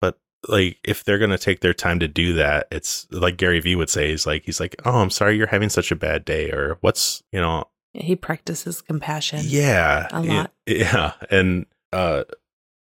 But 0.00 0.18
like 0.48 0.78
if 0.84 1.04
they're 1.04 1.18
going 1.18 1.30
to 1.30 1.38
take 1.38 1.60
their 1.60 1.74
time 1.74 1.98
to 2.00 2.08
do 2.08 2.34
that, 2.34 2.68
it's 2.70 3.06
like 3.10 3.36
Gary 3.36 3.60
Vee 3.60 3.76
would 3.76 3.90
say, 3.90 4.10
he's 4.10 4.26
like, 4.26 4.44
he's 4.44 4.60
like, 4.60 4.76
oh, 4.84 4.98
I'm 4.98 5.10
sorry 5.10 5.36
you're 5.36 5.46
having 5.46 5.70
such 5.70 5.90
a 5.90 5.96
bad 5.96 6.24
day. 6.24 6.50
Or 6.50 6.78
what's, 6.80 7.22
you 7.32 7.40
know, 7.40 7.64
he 7.92 8.16
practices 8.16 8.82
compassion. 8.82 9.40
Yeah. 9.42 10.08
A 10.10 10.22
lot. 10.22 10.52
Yeah. 10.66 11.12
And, 11.30 11.66
uh, 11.92 12.24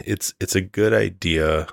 it's 0.06 0.34
it's 0.40 0.56
a 0.56 0.62
good 0.62 0.94
idea 0.94 1.68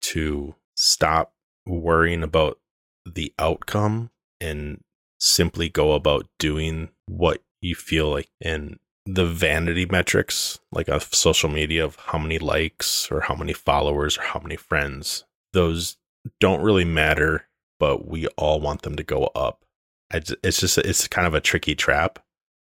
to 0.00 0.54
stop 0.76 1.34
worrying 1.66 2.22
about 2.22 2.58
the 3.04 3.34
outcome 3.38 4.10
and 4.40 4.82
simply 5.18 5.68
go 5.68 5.92
about 5.92 6.26
doing 6.38 6.90
what 7.06 7.42
you 7.60 7.74
feel 7.74 8.10
like 8.10 8.28
and 8.40 8.78
the 9.06 9.24
vanity 9.24 9.86
metrics 9.86 10.58
like 10.72 10.88
on 10.88 11.00
social 11.00 11.48
media 11.48 11.84
of 11.84 11.96
how 11.96 12.18
many 12.18 12.38
likes 12.38 13.10
or 13.10 13.20
how 13.20 13.34
many 13.34 13.52
followers 13.52 14.18
or 14.18 14.22
how 14.22 14.40
many 14.40 14.56
friends 14.56 15.24
those 15.52 15.96
don't 16.40 16.62
really 16.62 16.84
matter 16.84 17.46
but 17.78 18.06
we 18.08 18.26
all 18.36 18.60
want 18.60 18.82
them 18.82 18.96
to 18.96 19.02
go 19.02 19.30
up 19.34 19.64
it's 20.12 20.60
just 20.60 20.78
it's 20.78 21.08
kind 21.08 21.26
of 21.26 21.34
a 21.34 21.40
tricky 21.40 21.74
trap 21.74 22.18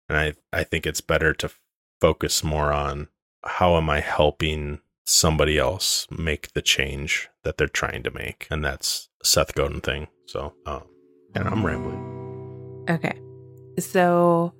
and 0.09 0.17
i 0.17 0.33
i 0.51 0.63
think 0.63 0.85
it's 0.85 1.01
better 1.01 1.33
to 1.33 1.49
focus 2.01 2.43
more 2.43 2.73
on 2.73 3.07
how 3.45 3.77
am 3.77 3.89
i 3.89 3.99
helping 3.99 4.79
somebody 5.05 5.57
else 5.57 6.07
make 6.09 6.53
the 6.53 6.61
change 6.61 7.29
that 7.43 7.57
they're 7.57 7.67
trying 7.67 8.03
to 8.03 8.11
make. 8.11 8.47
And 8.49 8.63
that's 8.63 9.09
Seth 9.23 9.55
Godin 9.55 9.81
thing. 9.81 10.07
So, 10.25 10.53
um, 10.65 10.83
and 11.35 11.47
I'm 11.47 11.65
rambling. 11.65 12.22
Okay. 12.89 13.19
So 13.79 14.53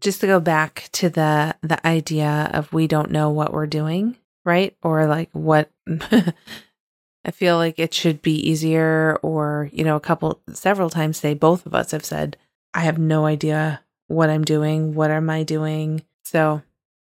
just 0.00 0.20
to 0.20 0.26
go 0.26 0.40
back 0.40 0.88
to 0.92 1.08
the 1.08 1.56
the 1.62 1.84
idea 1.86 2.50
of 2.52 2.72
we 2.72 2.86
don't 2.86 3.10
know 3.10 3.30
what 3.30 3.52
we're 3.52 3.66
doing, 3.66 4.16
right? 4.44 4.76
Or 4.82 5.06
like 5.06 5.30
what 5.32 5.70
I 5.88 7.30
feel 7.32 7.56
like 7.56 7.78
it 7.78 7.92
should 7.92 8.22
be 8.22 8.34
easier 8.34 9.18
or, 9.22 9.68
you 9.72 9.84
know, 9.84 9.96
a 9.96 10.00
couple 10.00 10.40
several 10.52 10.90
times 10.90 11.20
today 11.20 11.34
both 11.34 11.66
of 11.66 11.74
us 11.74 11.90
have 11.90 12.04
said 12.04 12.36
I 12.72 12.80
have 12.80 12.98
no 12.98 13.26
idea 13.26 13.82
what 14.08 14.30
I'm 14.30 14.44
doing, 14.44 14.94
what 14.94 15.10
am 15.10 15.28
I 15.28 15.42
doing? 15.42 16.02
So 16.24 16.62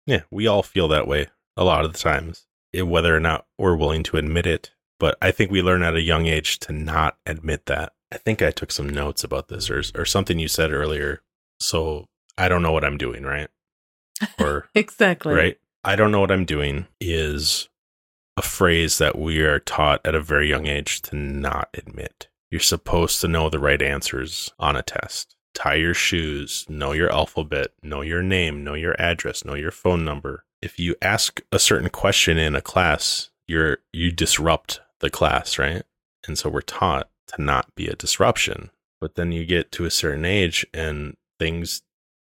Yeah, 0.06 0.22
we 0.30 0.46
all 0.46 0.62
feel 0.62 0.88
that 0.88 1.08
way 1.08 1.28
a 1.56 1.64
lot 1.64 1.84
of 1.84 1.92
the 1.92 1.98
times 1.98 2.46
eh, 2.74 2.82
whether 2.82 3.14
or 3.14 3.20
not 3.20 3.46
we're 3.58 3.76
willing 3.76 4.02
to 4.04 4.16
admit 4.16 4.46
it. 4.46 4.70
But 4.98 5.18
I 5.20 5.30
think 5.30 5.50
we 5.50 5.60
learn 5.60 5.82
at 5.82 5.94
a 5.94 6.00
young 6.00 6.26
age 6.26 6.58
to 6.60 6.72
not 6.72 7.18
admit 7.26 7.66
that. 7.66 7.92
I 8.12 8.18
think 8.18 8.42
I 8.42 8.50
took 8.50 8.70
some 8.70 8.88
notes 8.88 9.24
about 9.24 9.48
this 9.48 9.70
or, 9.70 9.82
or 9.94 10.04
something 10.04 10.38
you 10.38 10.48
said 10.48 10.72
earlier. 10.72 11.22
So 11.60 12.06
I 12.38 12.48
don't 12.48 12.62
know 12.62 12.72
what 12.72 12.84
I'm 12.84 12.98
doing, 12.98 13.24
right? 13.24 13.48
Or 14.38 14.68
exactly. 14.74 15.34
Right. 15.34 15.58
I 15.84 15.96
don't 15.96 16.10
know 16.10 16.20
what 16.20 16.32
I'm 16.32 16.44
doing 16.44 16.86
is 17.00 17.68
a 18.36 18.42
phrase 18.42 18.98
that 18.98 19.18
we 19.18 19.40
are 19.40 19.60
taught 19.60 20.00
at 20.04 20.14
a 20.14 20.20
very 20.20 20.48
young 20.48 20.66
age 20.66 21.02
to 21.02 21.16
not 21.16 21.68
admit. 21.74 22.28
You're 22.50 22.60
supposed 22.60 23.20
to 23.20 23.28
know 23.28 23.48
the 23.48 23.58
right 23.58 23.80
answers 23.80 24.52
on 24.58 24.76
a 24.76 24.82
test. 24.82 25.36
Tie 25.54 25.74
your 25.74 25.94
shoes, 25.94 26.66
know 26.68 26.92
your 26.92 27.10
alphabet, 27.10 27.68
know 27.82 28.02
your 28.02 28.22
name, 28.22 28.62
know 28.62 28.74
your 28.74 28.94
address, 29.00 29.44
know 29.44 29.54
your 29.54 29.70
phone 29.70 30.04
number, 30.04 30.44
if 30.62 30.78
you 30.78 30.96
ask 31.02 31.40
a 31.52 31.58
certain 31.58 31.90
question 31.90 32.38
in 32.38 32.54
a 32.54 32.60
class, 32.60 33.30
you're 33.46 33.78
you 33.92 34.10
disrupt 34.10 34.80
the 35.00 35.10
class, 35.10 35.58
right? 35.58 35.82
And 36.26 36.38
so 36.38 36.48
we're 36.48 36.60
taught 36.60 37.08
to 37.28 37.42
not 37.42 37.74
be 37.74 37.86
a 37.88 37.96
disruption. 37.96 38.70
But 39.00 39.14
then 39.16 39.32
you 39.32 39.44
get 39.44 39.72
to 39.72 39.84
a 39.84 39.90
certain 39.90 40.24
age 40.24 40.66
and 40.72 41.16
things 41.38 41.82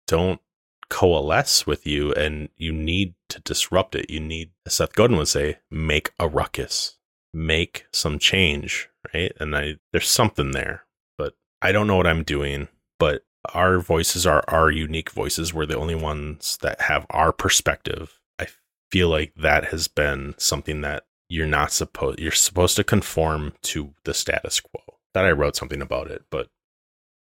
don't 0.07 0.41
coalesce 0.89 1.67
with 1.67 1.85
you 1.85 2.13
and 2.13 2.49
you 2.55 2.71
need 2.71 3.13
to 3.29 3.41
disrupt 3.41 3.93
it. 3.93 4.09
You 4.09 4.19
need, 4.21 4.51
as 4.65 4.75
Seth 4.75 4.93
Godin 4.93 5.17
would 5.17 5.27
say, 5.27 5.57
make 5.69 6.11
a 6.19 6.27
ruckus. 6.27 6.97
make 7.33 7.85
some 7.91 8.19
change, 8.19 8.89
right? 9.13 9.31
And 9.39 9.55
I 9.55 9.75
there's 9.91 10.07
something 10.07 10.51
there, 10.51 10.85
but 11.17 11.33
I 11.61 11.71
don't 11.71 11.88
know 11.88 11.95
what 11.95 12.07
I'm 12.07 12.23
doing, 12.23 12.67
but 12.99 13.23
our 13.53 13.79
voices 13.79 14.25
are 14.25 14.43
our 14.47 14.71
unique 14.71 15.11
voices. 15.11 15.53
We're 15.53 15.65
the 15.65 15.77
only 15.77 15.95
ones 15.95 16.57
that 16.61 16.81
have 16.81 17.05
our 17.09 17.31
perspective. 17.31 18.19
I 18.39 18.47
feel 18.91 19.09
like 19.09 19.33
that 19.35 19.65
has 19.65 19.88
been 19.88 20.35
something 20.38 20.81
that 20.81 21.05
you're 21.30 21.47
not 21.47 21.71
supposed 21.71 22.19
you're 22.19 22.32
supposed 22.32 22.75
to 22.78 22.84
conform 22.84 23.53
to 23.61 23.93
the 24.03 24.13
status 24.13 24.59
quo. 24.59 24.82
That 25.13 25.25
I 25.25 25.32
wrote 25.32 25.55
something 25.55 25.82
about 25.82 26.11
it, 26.11 26.23
but 26.30 26.47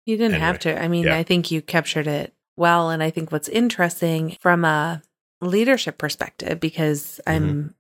You 0.05 0.17
didn't 0.17 0.35
Anyway, 0.35 0.47
have 0.47 0.59
to. 0.61 0.83
I 0.83 0.89
mean, 0.89 1.05
yeah. 1.05 1.17
I 1.17 1.23
think 1.23 1.51
you 1.51 1.63
captured 1.63 2.07
it 2.07 2.35
well. 2.57 2.91
And 2.91 3.03
I 3.03 3.11
think 3.11 3.33
what's 3.33 3.49
interesting 3.49 4.37
from 4.41 4.65
a 4.65 5.03
leadership 5.41 5.99
perspective, 5.99 6.61
because 6.61 7.21
Mm-hmm. 7.27 7.49
I'm, 7.49 7.75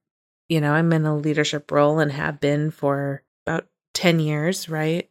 you 0.48 0.60
know, 0.60 0.72
I'm 0.72 0.92
in 0.92 1.04
a 1.04 1.16
leadership 1.16 1.70
role 1.70 1.98
and 1.98 2.12
have 2.12 2.40
been 2.40 2.70
for 2.70 3.22
about 3.46 3.66
10 3.94 4.20
years, 4.20 4.68
right? 4.68 5.08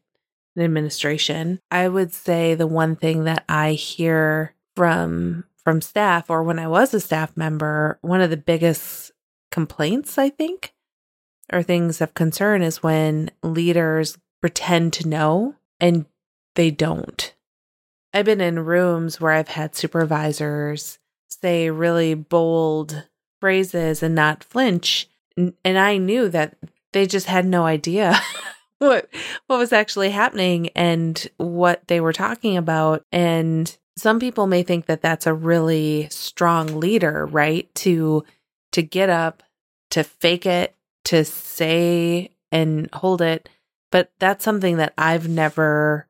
In 0.56 0.64
administration. 0.64 1.60
I 1.70 1.88
would 1.90 2.14
say 2.14 2.56
the 2.56 2.68
one 2.68 2.96
thing 2.96 3.26
that 3.26 3.44
I 3.50 3.74
hear 3.74 4.54
from 4.76 5.46
from 5.64 5.82
staff 5.82 6.30
or 6.30 6.44
when 6.44 6.60
I 6.60 6.68
was 6.68 6.94
a 6.94 7.00
staff 7.00 7.36
member, 7.36 7.98
one 8.02 8.22
of 8.22 8.30
the 8.30 8.38
biggest 8.38 9.12
complaints, 9.52 10.18
I 10.18 10.30
think, 10.30 10.74
or 11.52 11.64
things 11.64 12.02
of 12.02 12.14
concern 12.14 12.62
is 12.62 12.84
when 12.84 13.32
leaders 13.44 14.18
pretend 14.42 14.94
to 14.94 15.08
know 15.08 15.56
and 15.80 16.06
they 16.56 16.72
don't. 16.72 17.34
I've 18.14 18.26
been 18.26 18.42
in 18.42 18.66
rooms 18.66 19.20
where 19.20 19.34
I've 19.34 19.50
had 19.50 19.76
supervisors 19.76 21.00
say 21.30 21.70
really 21.70 22.14
bold 22.14 23.04
phrases 23.42 24.02
and 24.02 24.16
not 24.16 24.44
flinch. 24.44 25.10
And 25.38 25.54
I 25.66 25.98
knew 25.98 26.30
that 26.30 26.56
they 26.94 27.06
just 27.06 27.28
had 27.28 27.46
no 27.46 27.66
idea 27.66 28.18
what 28.80 29.10
what 29.48 29.60
was 29.60 29.74
actually 29.74 30.12
happening 30.12 30.70
and 30.70 31.28
what 31.38 31.88
they 31.88 32.00
were 32.00 32.14
talking 32.14 32.56
about. 32.56 33.04
And 33.12 33.76
some 33.98 34.20
people 34.20 34.48
may 34.48 34.64
think 34.64 34.86
that 34.86 35.02
that's 35.02 35.28
a 35.28 35.34
really 35.34 36.08
strong 36.10 36.80
leader, 36.80 37.26
right? 37.26 37.74
To 37.76 38.24
to 38.72 38.82
get 38.82 39.10
up, 39.10 39.44
to 39.92 40.04
fake 40.04 40.46
it, 40.46 40.76
to 41.06 41.26
say 41.26 42.32
and 42.52 42.90
hold 42.94 43.22
it. 43.22 43.50
But 43.92 44.12
that's 44.20 44.44
something 44.44 44.78
that 44.78 44.94
I've 44.98 45.28
never 45.28 46.08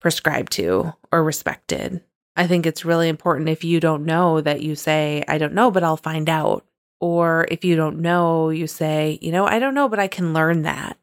prescribed 0.00 0.52
to 0.52 0.92
or 1.10 1.24
respected. 1.24 2.02
I 2.36 2.46
think 2.46 2.66
it's 2.66 2.84
really 2.84 3.08
important 3.08 3.48
if 3.48 3.64
you 3.64 3.80
don't 3.80 4.04
know 4.04 4.40
that 4.40 4.62
you 4.62 4.74
say, 4.74 5.24
I 5.28 5.38
don't 5.38 5.54
know, 5.54 5.70
but 5.70 5.84
I'll 5.84 5.96
find 5.96 6.28
out. 6.28 6.66
Or 7.00 7.46
if 7.50 7.64
you 7.64 7.76
don't 7.76 8.00
know, 8.00 8.50
you 8.50 8.66
say, 8.66 9.18
you 9.20 9.30
know, 9.30 9.46
I 9.46 9.58
don't 9.58 9.74
know, 9.74 9.88
but 9.88 9.98
I 9.98 10.08
can 10.08 10.32
learn 10.32 10.62
that. 10.62 10.98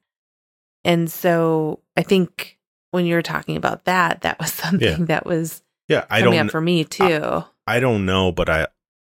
And 0.83 1.11
so 1.11 1.79
I 1.95 2.01
think 2.01 2.57
when 2.91 3.05
you 3.05 3.15
were 3.15 3.21
talking 3.21 3.55
about 3.55 3.85
that, 3.85 4.21
that 4.21 4.39
was 4.39 4.53
something 4.53 5.05
that 5.05 5.25
was 5.25 5.61
yeah, 5.87 6.05
I 6.09 6.21
coming 6.21 6.37
don't 6.37 6.47
up 6.47 6.51
for 6.51 6.61
me 6.61 6.83
too. 6.83 7.43
I 7.67 7.79
don't 7.79 8.05
know, 8.05 8.31
but 8.31 8.49
I 8.49 8.67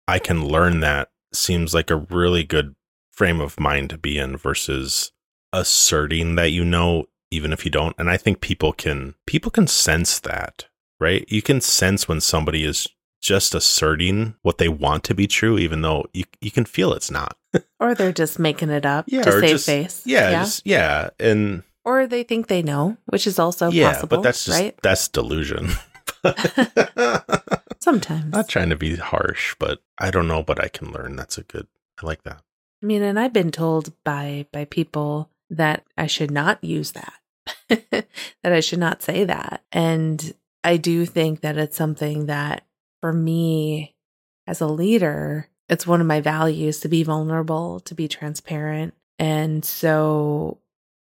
I 0.08 0.20
can 0.20 0.46
learn 0.46 0.80
that 0.80 1.10
seems 1.34 1.74
like 1.74 1.92
a 1.92 1.98
really 1.98 2.44
good 2.44 2.76
frame 3.20 3.42
of 3.42 3.60
mind 3.60 3.90
to 3.90 3.98
be 3.98 4.18
in 4.18 4.38
versus 4.38 5.12
asserting 5.52 6.36
that 6.36 6.52
you 6.52 6.64
know 6.64 7.06
even 7.32 7.52
if 7.52 7.66
you 7.66 7.70
don't. 7.70 7.94
And 8.00 8.10
I 8.10 8.16
think 8.16 8.40
people 8.40 8.72
can 8.72 9.14
people 9.28 9.52
can 9.52 9.68
sense 9.68 10.22
that, 10.22 10.68
right? 11.02 11.26
You 11.28 11.42
can 11.42 11.60
sense 11.60 12.08
when 12.08 12.22
somebody 12.22 12.64
is 12.64 12.88
just 13.22 13.54
asserting 13.54 14.36
what 14.42 14.58
they 14.58 14.70
want 14.70 15.04
to 15.04 15.14
be 15.14 15.28
true 15.28 15.58
even 15.58 15.82
though 15.82 16.06
you 16.14 16.24
you 16.40 16.50
can 16.50 16.64
feel 16.64 16.94
it's 16.94 17.12
not. 17.12 17.36
or 17.82 17.94
they're 17.94 18.14
just 18.14 18.40
making 18.40 18.70
it 18.70 18.86
up 18.86 19.04
Yeah, 19.10 19.24
to 19.24 19.32
save 19.34 19.50
just- 19.50 19.66
face. 19.66 20.02
Yeah, 20.06 20.32
just 20.32 20.66
yeah, 20.66 21.10
and 21.20 21.64
or 21.84 22.08
they 22.08 22.24
think 22.24 22.48
they 22.48 22.62
know, 22.62 22.96
which 23.08 23.28
is 23.28 23.38
also 23.38 23.70
yeah, 23.70 23.92
possible. 23.92 24.16
but 24.18 24.24
that's 24.24 24.46
just 24.46 24.58
right. 24.58 24.76
that's 24.82 25.10
delusion. 25.10 25.72
Sometimes. 27.82 28.32
Not 28.32 28.48
trying 28.48 28.70
to 28.70 28.76
be 28.78 28.96
harsh, 28.96 29.56
but 29.60 29.80
I 29.98 30.10
don't 30.10 30.28
know, 30.28 30.42
but 30.42 30.64
I 30.64 30.70
can 30.70 30.92
learn. 30.94 31.18
That's 31.18 31.38
a 31.38 31.44
good. 31.44 31.68
I 32.02 32.06
like 32.06 32.24
that. 32.24 32.42
I 32.82 32.86
mean, 32.86 33.02
and 33.02 33.20
I've 33.20 33.34
been 33.34 33.52
told 33.52 33.94
by 34.04 34.46
by 34.52 34.66
people 34.66 35.30
that 35.50 35.84
I 35.98 36.08
should 36.08 36.32
not 36.32 36.64
use 36.64 36.94
that. 36.94 37.14
that 37.70 38.54
I 38.54 38.60
should 38.60 38.80
not 38.80 39.02
say 39.02 39.24
that. 39.26 39.64
And 39.72 40.34
I 40.64 40.78
do 40.78 41.06
think 41.06 41.42
that 41.42 41.58
it's 41.58 41.78
something 41.78 42.28
that 42.28 42.66
for 43.02 43.14
me 43.14 43.96
as 44.48 44.62
a 44.62 44.68
leader, 44.68 45.48
it's 45.68 45.88
one 45.88 46.02
of 46.02 46.08
my 46.08 46.22
values 46.22 46.80
to 46.82 46.90
be 46.90 47.04
vulnerable, 47.04 47.80
to 47.82 47.96
be 47.96 48.08
transparent. 48.08 48.94
And 49.18 49.64
so 49.64 50.60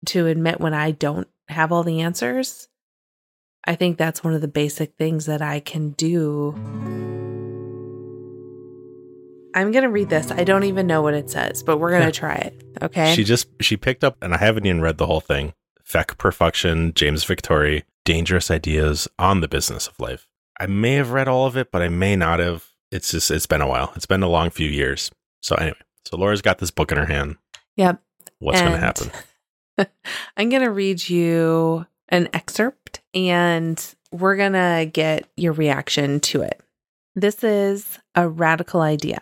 to 0.08 0.28
admit 0.28 0.60
when 0.60 0.74
I 0.74 0.92
don't 0.92 1.28
have 1.48 1.72
all 1.72 1.84
the 1.84 2.02
answers, 2.02 2.68
I 3.66 3.76
think 3.76 3.98
that's 3.98 4.24
one 4.24 4.34
of 4.34 4.42
the 4.42 4.48
basic 4.48 4.96
things 4.98 5.26
that 5.26 5.42
I 5.42 5.60
can 5.60 5.92
do. 5.92 6.56
I'm 9.54 9.72
going 9.72 9.84
to 9.84 9.90
read 9.90 10.10
this. 10.10 10.32
I 10.32 10.44
don't 10.44 10.64
even 10.64 10.88
know 10.88 11.02
what 11.02 11.14
it 11.14 11.30
says, 11.30 11.64
but 11.64 11.78
we're 11.78 11.92
going 11.92 12.06
to 12.06 12.12
try 12.12 12.36
it. 12.36 12.64
Okay. 12.82 13.14
She 13.14 13.24
just 13.24 13.48
she 13.62 13.78
picked 13.78 14.04
up, 14.04 14.18
and 14.22 14.34
I 14.34 14.38
haven't 14.38 14.66
even 14.66 14.82
read 14.82 14.98
the 14.98 15.08
whole 15.08 15.22
thing. 15.22 15.54
Feck 15.84 16.18
Perfection, 16.18 16.94
James 16.94 17.24
Victore, 17.24 17.84
Dangerous 18.06 18.52
Ideas 18.52 19.08
on 19.18 19.42
the 19.42 19.48
Business 19.48 19.88
of 19.88 20.00
Life. 20.00 20.28
I 20.60 20.68
may 20.68 20.94
have 20.94 21.12
read 21.12 21.28
all 21.28 21.46
of 21.46 21.56
it, 21.56 21.72
but 21.72 21.82
I 21.82 21.90
may 21.90 22.16
not 22.16 22.40
have. 22.40 22.66
It's 22.92 23.12
just 23.12 23.32
it's 23.32 23.46
been 23.46 23.62
a 23.62 23.68
while. 23.68 23.92
It's 23.96 24.06
been 24.06 24.24
a 24.24 24.30
long 24.30 24.50
few 24.50 24.68
years. 24.68 25.12
So 25.42 25.56
anyway, 25.56 25.78
so 26.06 26.18
Laura's 26.18 26.42
got 26.42 26.60
this 26.60 26.72
book 26.72 26.92
in 26.92 26.98
her 26.98 27.06
hand. 27.06 27.38
Yep. 27.76 28.02
What's 28.40 28.62
going 28.62 28.74
to 28.74 28.78
happen? 28.78 29.12
I'm 30.38 30.50
going 30.50 30.64
to 30.64 30.72
read 30.72 31.08
you 31.08 31.86
an 32.10 32.30
excerpt 32.34 33.02
and 33.14 33.84
we're 34.12 34.36
going 34.36 34.54
to 34.54 34.90
get 34.92 35.28
your 35.36 35.54
reaction 35.54 36.20
to 36.22 36.42
it. 36.42 36.62
This 37.16 37.44
is 37.44 38.00
a 38.16 38.28
radical 38.28 38.82
idea. 38.82 39.20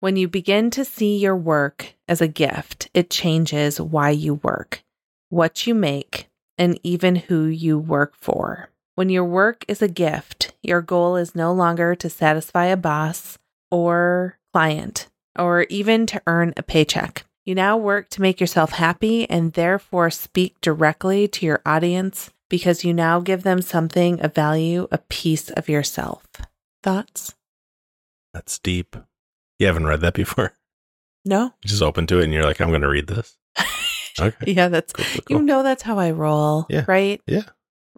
When 0.00 0.16
you 0.16 0.28
begin 0.28 0.70
to 0.70 0.84
see 0.86 1.18
your 1.18 1.36
work 1.36 1.92
as 2.08 2.22
a 2.22 2.26
gift, 2.26 2.88
it 2.94 3.10
changes 3.10 3.78
why 3.78 4.08
you 4.10 4.34
work, 4.36 4.82
what 5.28 5.66
you 5.66 5.74
make, 5.74 6.30
and 6.56 6.80
even 6.82 7.16
who 7.16 7.44
you 7.44 7.78
work 7.78 8.14
for. 8.16 8.70
When 8.94 9.10
your 9.10 9.26
work 9.26 9.62
is 9.68 9.82
a 9.82 9.88
gift, 9.88 10.54
your 10.62 10.80
goal 10.80 11.16
is 11.16 11.34
no 11.34 11.52
longer 11.52 11.94
to 11.96 12.08
satisfy 12.08 12.66
a 12.66 12.78
boss 12.78 13.36
or 13.70 14.38
client 14.54 15.08
or 15.38 15.64
even 15.68 16.06
to 16.06 16.22
earn 16.26 16.54
a 16.56 16.62
paycheck. 16.62 17.24
You 17.44 17.54
now 17.54 17.76
work 17.76 18.08
to 18.10 18.22
make 18.22 18.40
yourself 18.40 18.72
happy 18.72 19.28
and 19.28 19.52
therefore 19.52 20.08
speak 20.08 20.58
directly 20.62 21.28
to 21.28 21.44
your 21.44 21.60
audience 21.66 22.30
because 22.48 22.86
you 22.86 22.94
now 22.94 23.20
give 23.20 23.42
them 23.42 23.60
something 23.60 24.18
of 24.22 24.34
value, 24.34 24.88
a 24.90 24.96
piece 24.96 25.50
of 25.50 25.68
yourself. 25.68 26.24
Thoughts? 26.82 27.34
That's 28.32 28.58
deep. 28.58 28.96
You 29.60 29.66
haven't 29.66 29.86
read 29.86 30.00
that 30.00 30.14
before. 30.14 30.54
No? 31.24 31.52
You 31.62 31.68
just 31.68 31.82
open 31.82 32.06
to 32.08 32.18
it, 32.20 32.24
and 32.24 32.32
you're 32.32 32.42
like, 32.42 32.60
I'm 32.60 32.70
going 32.70 32.80
to 32.80 32.88
read 32.88 33.06
this. 33.06 33.36
Okay. 34.18 34.52
Yeah, 34.52 34.68
that's, 34.68 34.92
Cool, 34.92 35.04
cool, 35.26 35.38
you 35.38 35.42
know, 35.44 35.62
that's 35.62 35.82
how 35.82 35.98
I 35.98 36.10
roll, 36.10 36.66
Yeah. 36.68 36.84
right? 36.88 37.22
Yeah. 37.26 37.44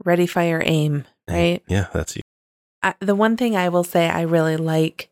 Ready, 0.05 0.27
fire, 0.27 0.63
aim, 0.65 1.05
right? 1.29 1.63
Yeah, 1.67 1.87
that's 1.93 2.15
you. 2.17 2.23
I, 2.83 2.95
the 3.01 3.15
one 3.17 3.37
thing 3.37 3.57
I 3.57 3.71
will 3.71 3.83
say 3.83 4.09
I 4.09 4.21
really 4.23 4.57
like 4.57 5.11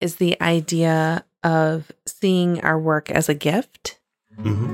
is 0.00 0.16
the 0.16 0.38
idea 0.42 1.24
of 1.42 1.90
seeing 2.06 2.60
our 2.62 2.78
work 2.78 3.08
as 3.10 3.28
a 3.30 3.34
gift. 3.34 3.98
hmm 4.38 4.66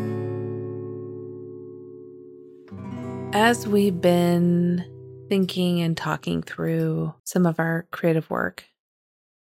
As 3.34 3.68
we've 3.68 4.00
been 4.00 4.84
thinking 5.28 5.80
and 5.80 5.96
talking 5.96 6.42
through 6.42 7.14
some 7.24 7.46
of 7.46 7.60
our 7.60 7.86
creative 7.92 8.28
work, 8.30 8.64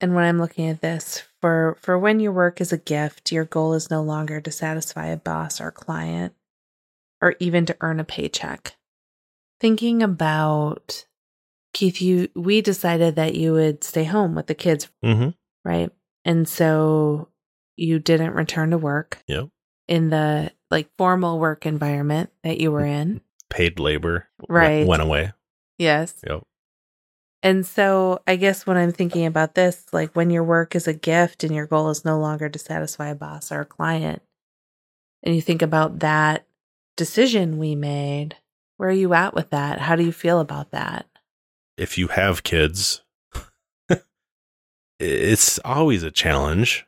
and 0.00 0.14
when 0.14 0.24
I'm 0.24 0.38
looking 0.38 0.68
at 0.68 0.80
this, 0.82 1.22
for, 1.43 1.76
for 1.82 1.99
when 1.99 2.20
your 2.20 2.32
work 2.32 2.61
is 2.61 2.72
a 2.72 2.78
gift, 2.78 3.30
your 3.32 3.45
goal 3.45 3.74
is 3.74 3.90
no 3.90 4.03
longer 4.03 4.40
to 4.40 4.51
satisfy 4.51 5.07
a 5.09 5.16
boss 5.18 5.61
or 5.61 5.70
client 5.70 6.32
or 7.20 7.34
even 7.40 7.66
to 7.66 7.76
earn 7.82 8.01
a 8.01 8.05
paycheck. 8.05 8.76
Thinking 9.61 10.03
about 10.03 11.05
Keith, 11.74 12.01
you 12.01 12.28
we 12.34 12.61
decided 12.62 13.16
that 13.16 13.34
you 13.34 13.53
would 13.53 13.82
stay 13.84 14.05
home 14.05 14.34
with 14.34 14.47
the 14.47 14.55
kids, 14.55 14.88
hmm 15.03 15.28
right? 15.64 15.90
And 16.24 16.49
so 16.49 17.28
you 17.76 17.99
didn't 17.99 18.32
return 18.34 18.70
to 18.70 18.78
work 18.78 19.18
Yep. 19.28 19.49
in 19.88 20.11
the 20.11 20.53
like 20.70 20.88
formal 20.99 21.38
work 21.38 21.64
environment 21.66 22.30
that 22.45 22.61
you 22.61 22.70
were 22.72 22.84
in. 22.84 23.20
Paid 23.51 23.78
labor 23.78 24.28
went- 24.40 24.51
Right. 24.51 24.86
went 24.86 25.03
away. 25.03 25.32
Yes. 25.78 26.14
Yep. 26.26 26.43
And 27.43 27.66
so 27.66 28.20
I 28.26 28.36
guess 28.36 28.66
when 28.66 28.76
I'm 28.76 28.93
thinking 28.93 29.26
about 29.26 29.55
this, 29.55 29.86
like 29.93 30.14
when 30.14 30.30
your 30.30 30.45
work 30.45 30.76
is 30.76 30.86
a 30.86 30.95
gift 30.95 31.43
and 31.43 31.55
your 31.55 31.66
goal 31.66 31.90
is 31.90 32.05
no 32.05 32.18
longer 32.18 32.49
to 32.49 32.59
satisfy 32.59 33.09
a 33.09 33.14
boss 33.14 33.51
or 33.51 33.61
a 33.61 33.66
client, 33.66 34.22
and 35.22 35.34
you 35.34 35.43
think 35.43 35.62
about 35.62 36.01
that 36.01 36.47
decision 36.97 37.59
we 37.59 37.74
made, 37.74 38.36
where 38.76 38.88
are 38.88 38.93
you 38.93 39.14
at 39.14 39.34
with 39.34 39.51
that? 39.51 39.80
How 39.80 39.97
do 39.97 40.05
you 40.05 40.12
feel 40.12 40.40
about 40.40 40.70
that? 40.70 41.07
if 41.76 41.99
you 41.99 42.09
have 42.09 42.43
kids, 42.43 43.03
it's 45.01 45.59
always 45.64 46.03
a 46.03 46.11
challenge 46.11 46.86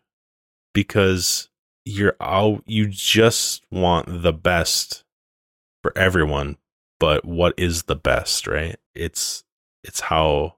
because 0.73 1.49
you're 1.85 2.17
all 2.21 2.61
you 2.67 2.87
just 2.89 3.65
want 3.71 4.23
the 4.23 4.33
best 4.33 5.05
for 5.83 5.97
everyone, 5.97 6.57
but 6.99 7.25
what 7.25 7.55
is 7.57 7.85
the 7.85 7.97
best, 7.97 8.47
right? 8.47 8.77
It's 8.95 9.44
it's 9.85 10.01
how 10.01 10.57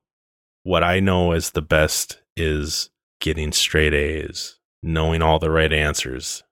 what 0.63 0.83
I 0.83 1.01
know 1.01 1.33
as 1.33 1.51
the 1.51 1.63
best 1.63 2.23
is 2.37 2.91
getting 3.21 3.53
straight 3.53 3.93
A's, 3.93 4.59
knowing 4.83 5.21
all 5.21 5.39
the 5.39 5.51
right 5.51 5.73
answers, 5.73 6.45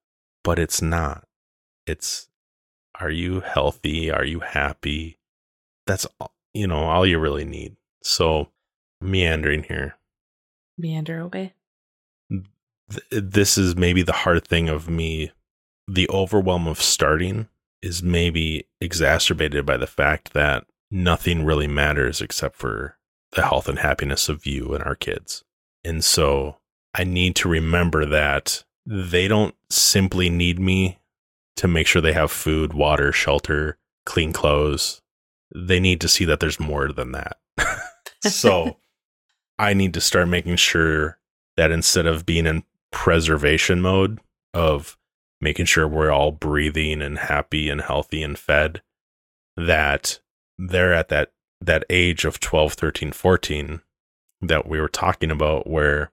but 0.42 0.58
it's 0.58 0.82
not. 0.82 1.26
It's 1.86 2.28
are 3.00 3.10
you 3.10 3.40
healthy? 3.40 4.10
Are 4.10 4.24
you 4.24 4.40
happy? 4.40 5.18
That's 5.86 6.06
you 6.52 6.66
know 6.66 6.84
all 6.84 7.06
you 7.06 7.18
really 7.18 7.44
need. 7.44 7.76
So 8.02 8.48
meandering 9.00 9.64
here. 9.64 9.96
Meander 10.76 11.20
away. 11.20 11.54
Th- 12.30 13.04
this 13.10 13.56
is 13.56 13.76
maybe 13.76 14.02
the 14.02 14.12
hard 14.12 14.46
thing 14.46 14.68
of 14.68 14.88
me. 14.88 15.32
The 15.86 16.08
overwhelm 16.10 16.66
of 16.66 16.80
starting 16.80 17.48
is 17.82 18.02
maybe 18.02 18.66
exacerbated 18.80 19.66
by 19.66 19.76
the 19.76 19.86
fact 19.86 20.32
that 20.32 20.64
nothing 20.94 21.44
really 21.44 21.66
matters 21.66 22.20
except 22.20 22.54
for 22.54 22.96
the 23.32 23.42
health 23.42 23.68
and 23.68 23.80
happiness 23.80 24.28
of 24.28 24.46
you 24.46 24.72
and 24.74 24.84
our 24.84 24.94
kids. 24.94 25.42
And 25.84 26.04
so 26.04 26.58
I 26.94 27.02
need 27.02 27.34
to 27.36 27.48
remember 27.48 28.06
that 28.06 28.62
they 28.86 29.26
don't 29.26 29.56
simply 29.68 30.30
need 30.30 30.60
me 30.60 30.98
to 31.56 31.66
make 31.66 31.88
sure 31.88 32.00
they 32.00 32.12
have 32.12 32.30
food, 32.30 32.72
water, 32.74 33.10
shelter, 33.10 33.76
clean 34.06 34.32
clothes. 34.32 35.02
They 35.52 35.80
need 35.80 36.00
to 36.00 36.08
see 36.08 36.24
that 36.26 36.38
there's 36.38 36.60
more 36.60 36.92
than 36.92 37.10
that. 37.12 37.38
so 38.22 38.76
I 39.58 39.74
need 39.74 39.94
to 39.94 40.00
start 40.00 40.28
making 40.28 40.56
sure 40.56 41.18
that 41.56 41.72
instead 41.72 42.06
of 42.06 42.24
being 42.24 42.46
in 42.46 42.62
preservation 42.92 43.80
mode 43.82 44.20
of 44.52 44.96
making 45.40 45.66
sure 45.66 45.88
we're 45.88 46.12
all 46.12 46.30
breathing 46.30 47.02
and 47.02 47.18
happy 47.18 47.68
and 47.68 47.80
healthy 47.80 48.22
and 48.22 48.38
fed, 48.38 48.80
that 49.56 50.20
they're 50.58 50.94
at 50.94 51.08
that 51.08 51.32
that 51.60 51.84
age 51.88 52.24
of 52.24 52.40
12, 52.40 52.74
13, 52.74 53.12
14 53.12 53.80
that 54.42 54.66
we 54.66 54.80
were 54.80 54.88
talking 54.88 55.30
about 55.30 55.66
where 55.66 56.10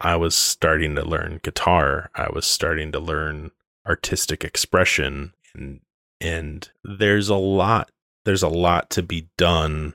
I 0.00 0.16
was 0.16 0.34
starting 0.34 0.94
to 0.94 1.02
learn 1.02 1.40
guitar, 1.42 2.10
I 2.14 2.28
was 2.32 2.46
starting 2.46 2.90
to 2.92 2.98
learn 2.98 3.50
artistic 3.86 4.44
expression 4.44 5.34
and 5.54 5.80
and 6.20 6.70
there's 6.84 7.28
a 7.28 7.36
lot 7.36 7.90
there's 8.24 8.42
a 8.42 8.48
lot 8.48 8.90
to 8.90 9.02
be 9.02 9.28
done 9.36 9.94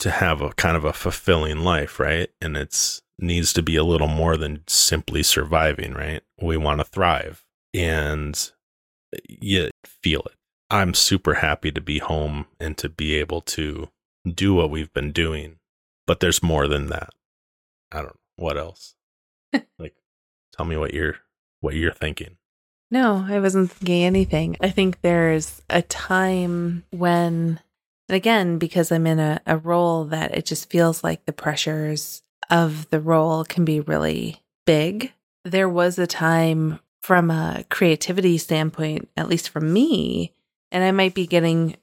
to 0.00 0.10
have 0.10 0.40
a 0.40 0.50
kind 0.52 0.76
of 0.76 0.84
a 0.84 0.92
fulfilling 0.92 1.60
life, 1.60 2.00
right? 2.00 2.30
And 2.40 2.56
it's 2.56 3.00
needs 3.18 3.52
to 3.52 3.62
be 3.62 3.76
a 3.76 3.84
little 3.84 4.08
more 4.08 4.36
than 4.36 4.64
simply 4.66 5.22
surviving, 5.22 5.92
right? 5.92 6.22
We 6.40 6.56
want 6.56 6.80
to 6.80 6.84
thrive 6.84 7.44
and 7.74 8.50
you 9.28 9.70
feel 9.84 10.22
it. 10.22 10.34
I'm 10.70 10.94
super 10.94 11.34
happy 11.34 11.72
to 11.72 11.80
be 11.80 11.98
home 11.98 12.46
and 12.60 12.76
to 12.78 12.88
be 12.88 13.16
able 13.16 13.40
to 13.42 13.88
do 14.26 14.54
what 14.54 14.70
we've 14.70 14.92
been 14.92 15.12
doing, 15.12 15.58
but 16.06 16.20
there's 16.20 16.42
more 16.42 16.68
than 16.68 16.86
that. 16.86 17.10
I 17.90 17.98
don't 17.98 18.06
know 18.08 18.44
what 18.44 18.56
else. 18.56 18.94
like 19.78 19.94
tell 20.56 20.66
me 20.66 20.76
what 20.76 20.94
you're 20.94 21.16
what 21.60 21.74
you're 21.74 21.92
thinking. 21.92 22.36
No, 22.90 23.24
I 23.28 23.38
wasn't 23.40 23.70
thinking 23.70 24.04
anything. 24.04 24.56
I 24.60 24.70
think 24.70 25.00
there's 25.00 25.62
a 25.68 25.82
time 25.82 26.84
when 26.90 27.60
and 28.10 28.16
again, 28.16 28.58
because 28.58 28.90
I'm 28.90 29.06
in 29.06 29.20
a, 29.20 29.40
a 29.46 29.56
role 29.56 30.04
that 30.06 30.36
it 30.36 30.44
just 30.44 30.68
feels 30.68 31.04
like 31.04 31.24
the 31.26 31.32
pressures 31.32 32.22
of 32.50 32.90
the 32.90 32.98
role 32.98 33.44
can 33.44 33.64
be 33.64 33.78
really 33.78 34.42
big. 34.66 35.12
There 35.44 35.68
was 35.68 35.96
a 35.96 36.08
time 36.08 36.80
from 37.00 37.30
a 37.30 37.64
creativity 37.70 38.36
standpoint, 38.36 39.08
at 39.16 39.28
least 39.28 39.48
for 39.48 39.60
me, 39.60 40.34
and 40.72 40.84
I 40.84 40.92
might 40.92 41.14
be 41.14 41.26
getting, 41.26 41.76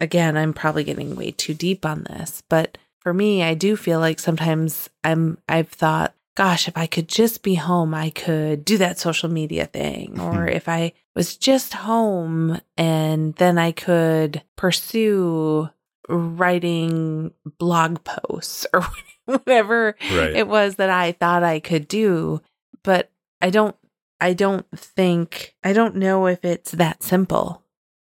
again, 0.00 0.36
I'm 0.36 0.52
probably 0.52 0.84
getting 0.84 1.16
way 1.16 1.30
too 1.30 1.54
deep 1.54 1.86
on 1.86 2.04
this, 2.04 2.42
but 2.48 2.78
for 3.00 3.14
me, 3.14 3.42
I 3.42 3.54
do 3.54 3.76
feel 3.76 4.00
like 4.00 4.18
sometimes 4.18 4.90
I'm, 5.04 5.38
I've 5.48 5.68
thought, 5.68 6.14
gosh, 6.36 6.68
if 6.68 6.76
I 6.76 6.86
could 6.86 7.08
just 7.08 7.42
be 7.42 7.54
home, 7.54 7.94
I 7.94 8.10
could 8.10 8.64
do 8.64 8.78
that 8.78 8.98
social 8.98 9.28
media 9.28 9.66
thing. 9.66 10.20
Or 10.26 10.46
if 10.46 10.68
I 10.68 10.92
was 11.14 11.36
just 11.36 11.72
home 11.72 12.60
and 12.76 13.34
then 13.36 13.58
I 13.58 13.72
could 13.72 14.42
pursue 14.56 15.70
writing 16.08 17.32
blog 17.58 18.04
posts 18.04 18.66
or 18.72 18.86
whatever 19.24 19.96
right. 20.10 20.36
it 20.36 20.46
was 20.46 20.76
that 20.76 20.90
I 20.90 21.12
thought 21.12 21.42
I 21.42 21.58
could 21.60 21.88
do. 21.88 22.42
But 22.82 23.10
I 23.40 23.50
don't, 23.50 23.76
I 24.20 24.32
don't 24.32 24.66
think, 24.76 25.54
I 25.64 25.72
don't 25.72 25.96
know 25.96 26.26
if 26.26 26.44
it's 26.44 26.72
that 26.72 27.02
simple, 27.02 27.62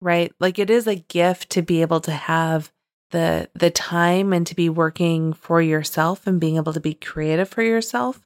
right? 0.05 0.33
Like 0.39 0.59
it 0.59 0.69
is 0.69 0.87
a 0.87 0.97
gift 0.97 1.51
to 1.51 1.63
be 1.63 1.81
able 1.81 2.01
to 2.03 2.13
have 2.13 2.71
the 3.11 3.49
the 3.55 3.71
time 3.71 4.33
and 4.33 4.47
to 4.47 4.55
be 4.55 4.69
working 4.69 5.33
for 5.33 5.63
yourself 5.63 6.27
and 6.27 6.41
being 6.41 6.57
able 6.57 6.75
to 6.75 6.81
be 6.81 6.95
creative 6.95 7.49
for 7.49 7.63
yourself. 7.63 8.21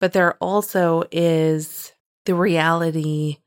But 0.00 0.12
there 0.12 0.34
also 0.34 1.04
is 1.12 1.92
the 2.26 2.34
reality 2.34 3.38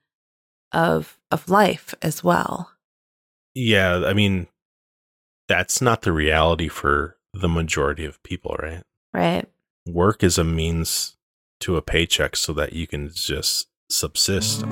of 0.72 1.20
of 1.32 1.50
life 1.50 1.94
as 2.02 2.24
well. 2.24 2.72
Yeah 3.54 4.04
i 4.06 4.14
mean 4.14 4.48
that's 5.48 5.82
not 5.82 6.02
the 6.02 6.12
reality 6.12 6.68
for 6.68 7.18
the 7.34 7.48
majority 7.48 8.06
of 8.06 8.22
people 8.24 8.56
right? 8.60 8.84
Right. 9.14 9.48
Work 9.88 10.24
is 10.24 10.38
a 10.38 10.44
means 10.44 11.16
to 11.62 11.78
a 11.78 11.82
paycheck 11.82 12.36
so 12.36 12.52
that 12.54 12.74
you 12.74 12.88
can 12.88 13.10
just 13.14 13.68
subsist 13.90 14.66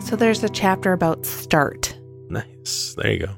so 0.00 0.16
there's 0.16 0.42
a 0.42 0.48
chapter 0.48 0.92
about 0.92 1.24
start 1.24 1.96
Nice. 2.30 2.94
There 2.96 3.12
you 3.12 3.18
go. 3.18 3.36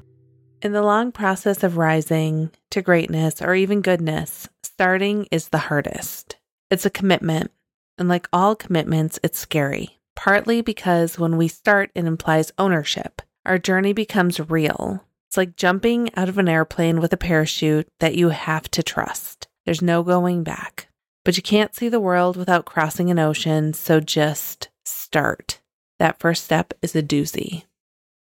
In 0.61 0.71
the 0.71 0.83
long 0.83 1.11
process 1.11 1.63
of 1.63 1.77
rising 1.77 2.51
to 2.71 2.81
greatness 2.81 3.41
or 3.41 3.53
even 3.55 3.81
goodness, 3.81 4.47
starting 4.61 5.27
is 5.31 5.49
the 5.49 5.57
hardest. 5.57 6.37
It's 6.69 6.85
a 6.85 6.91
commitment. 6.91 7.51
And 7.97 8.07
like 8.07 8.29
all 8.31 8.55
commitments, 8.55 9.19
it's 9.23 9.39
scary. 9.39 9.99
Partly 10.15 10.61
because 10.61 11.19
when 11.19 11.37
we 11.37 11.47
start, 11.47 11.91
it 11.95 12.05
implies 12.05 12.51
ownership. 12.57 13.21
Our 13.45 13.57
journey 13.57 13.93
becomes 13.93 14.39
real. 14.39 15.03
It's 15.27 15.37
like 15.37 15.55
jumping 15.55 16.13
out 16.15 16.29
of 16.29 16.37
an 16.37 16.47
airplane 16.47 16.99
with 16.99 17.11
a 17.11 17.17
parachute 17.17 17.87
that 17.99 18.15
you 18.15 18.29
have 18.29 18.69
to 18.71 18.83
trust. 18.83 19.47
There's 19.65 19.81
no 19.81 20.03
going 20.03 20.43
back. 20.43 20.87
But 21.25 21.35
you 21.35 21.43
can't 21.43 21.75
see 21.75 21.89
the 21.89 21.99
world 21.99 22.37
without 22.37 22.65
crossing 22.65 23.09
an 23.09 23.19
ocean, 23.19 23.73
so 23.73 23.99
just 23.99 24.69
start. 24.85 25.59
That 25.99 26.19
first 26.19 26.43
step 26.43 26.73
is 26.81 26.95
a 26.95 27.03
doozy. 27.03 27.63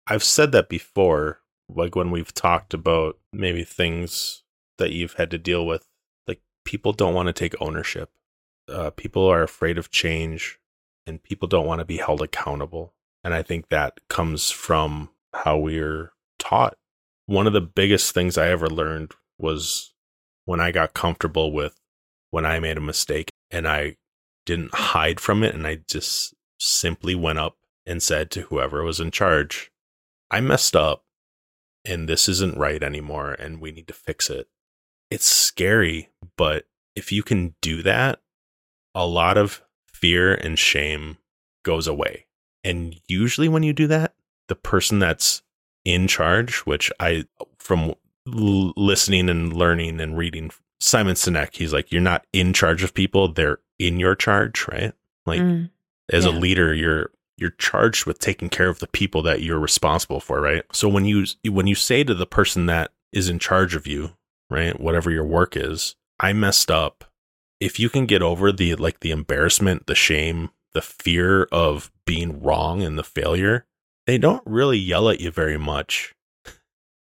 I've 0.07 0.23
said 0.23 0.51
that 0.51 0.69
before, 0.69 1.41
like 1.69 1.95
when 1.95 2.11
we've 2.11 2.33
talked 2.33 2.73
about 2.73 3.17
maybe 3.31 3.63
things 3.63 4.43
that 4.81 4.91
you've 4.91 5.13
had 5.13 5.31
to 5.31 5.37
deal 5.37 5.65
with. 5.65 5.87
Like 6.27 6.41
people 6.65 6.91
don't 6.91 7.13
want 7.13 7.27
to 7.27 7.33
take 7.33 7.53
ownership. 7.61 8.09
Uh, 8.67 8.89
people 8.89 9.25
are 9.25 9.43
afraid 9.43 9.77
of 9.77 9.91
change, 9.91 10.59
and 11.05 11.21
people 11.23 11.47
don't 11.47 11.67
want 11.67 11.79
to 11.79 11.85
be 11.85 11.97
held 11.97 12.21
accountable. 12.21 12.93
And 13.23 13.33
I 13.33 13.43
think 13.43 13.69
that 13.69 13.99
comes 14.09 14.49
from 14.49 15.09
how 15.33 15.57
we're 15.57 16.13
taught. 16.39 16.75
One 17.27 17.47
of 17.47 17.53
the 17.53 17.61
biggest 17.61 18.13
things 18.13 18.37
I 18.37 18.49
ever 18.49 18.67
learned 18.67 19.13
was 19.37 19.93
when 20.45 20.59
I 20.59 20.71
got 20.71 20.93
comfortable 20.93 21.51
with 21.51 21.75
when 22.31 22.45
I 22.45 22.59
made 22.59 22.77
a 22.77 22.81
mistake 22.81 23.29
and 23.51 23.67
I 23.67 23.97
didn't 24.45 24.73
hide 24.73 25.19
from 25.19 25.43
it 25.43 25.53
and 25.53 25.67
I 25.67 25.79
just 25.87 26.33
simply 26.61 27.15
went 27.15 27.39
up 27.39 27.57
and 27.85 28.01
said 28.01 28.29
to 28.31 28.41
whoever 28.43 28.83
was 28.83 28.99
in 28.99 29.11
charge, 29.11 29.71
I 30.29 30.41
messed 30.41 30.75
up 30.75 31.03
and 31.83 32.07
this 32.07 32.29
isn't 32.29 32.57
right 32.57 32.81
anymore 32.81 33.31
and 33.33 33.59
we 33.59 33.71
need 33.71 33.87
to 33.87 33.93
fix 33.93 34.29
it. 34.29 34.47
It's 35.09 35.25
scary, 35.25 36.09
but 36.37 36.65
if 36.95 37.11
you 37.11 37.23
can 37.23 37.55
do 37.61 37.81
that, 37.81 38.21
a 38.93 39.07
lot 39.07 39.37
of 39.37 39.63
fear 39.87 40.33
and 40.33 40.57
shame 40.57 41.17
goes 41.63 41.87
away. 41.87 42.27
And 42.63 42.95
usually 43.07 43.49
when 43.49 43.63
you 43.63 43.73
do 43.73 43.87
that, 43.87 44.13
the 44.47 44.55
person 44.55 44.99
that's 44.99 45.41
in 45.83 46.07
charge, 46.07 46.59
which 46.59 46.91
I, 46.99 47.25
from 47.57 47.95
l- 48.27 48.73
listening 48.77 49.29
and 49.29 49.51
learning 49.51 49.99
and 49.99 50.17
reading 50.17 50.51
Simon 50.79 51.15
Sinek, 51.15 51.55
he's 51.55 51.73
like, 51.73 51.91
you're 51.91 52.01
not 52.01 52.25
in 52.31 52.53
charge 52.53 52.83
of 52.83 52.93
people, 52.93 53.31
they're 53.31 53.59
in 53.79 53.99
your 53.99 54.15
charge, 54.15 54.67
right? 54.67 54.93
Like, 55.25 55.41
mm, 55.41 55.69
as 56.09 56.25
yeah. 56.25 56.31
a 56.31 56.33
leader, 56.33 56.73
you're 56.73 57.11
you're 57.37 57.51
charged 57.51 58.05
with 58.05 58.19
taking 58.19 58.49
care 58.49 58.69
of 58.69 58.79
the 58.79 58.87
people 58.87 59.23
that 59.23 59.41
you're 59.41 59.59
responsible 59.59 60.19
for, 60.19 60.39
right? 60.39 60.63
So 60.71 60.87
when 60.87 61.05
you 61.05 61.25
when 61.45 61.67
you 61.67 61.75
say 61.75 62.03
to 62.03 62.13
the 62.13 62.27
person 62.27 62.67
that 62.67 62.91
is 63.11 63.29
in 63.29 63.39
charge 63.39 63.75
of 63.75 63.87
you, 63.87 64.11
right, 64.49 64.79
whatever 64.79 65.09
your 65.09 65.25
work 65.25 65.57
is, 65.57 65.95
I 66.19 66.33
messed 66.33 66.69
up. 66.69 67.05
If 67.59 67.79
you 67.79 67.89
can 67.89 68.05
get 68.05 68.21
over 68.21 68.51
the 68.51 68.75
like 68.75 68.99
the 68.99 69.11
embarrassment, 69.11 69.87
the 69.87 69.95
shame, 69.95 70.49
the 70.73 70.81
fear 70.81 71.43
of 71.51 71.91
being 72.05 72.41
wrong 72.41 72.83
and 72.83 72.97
the 72.97 73.03
failure, 73.03 73.65
they 74.05 74.17
don't 74.17 74.43
really 74.45 74.77
yell 74.77 75.09
at 75.09 75.19
you 75.19 75.31
very 75.31 75.57
much. 75.57 76.13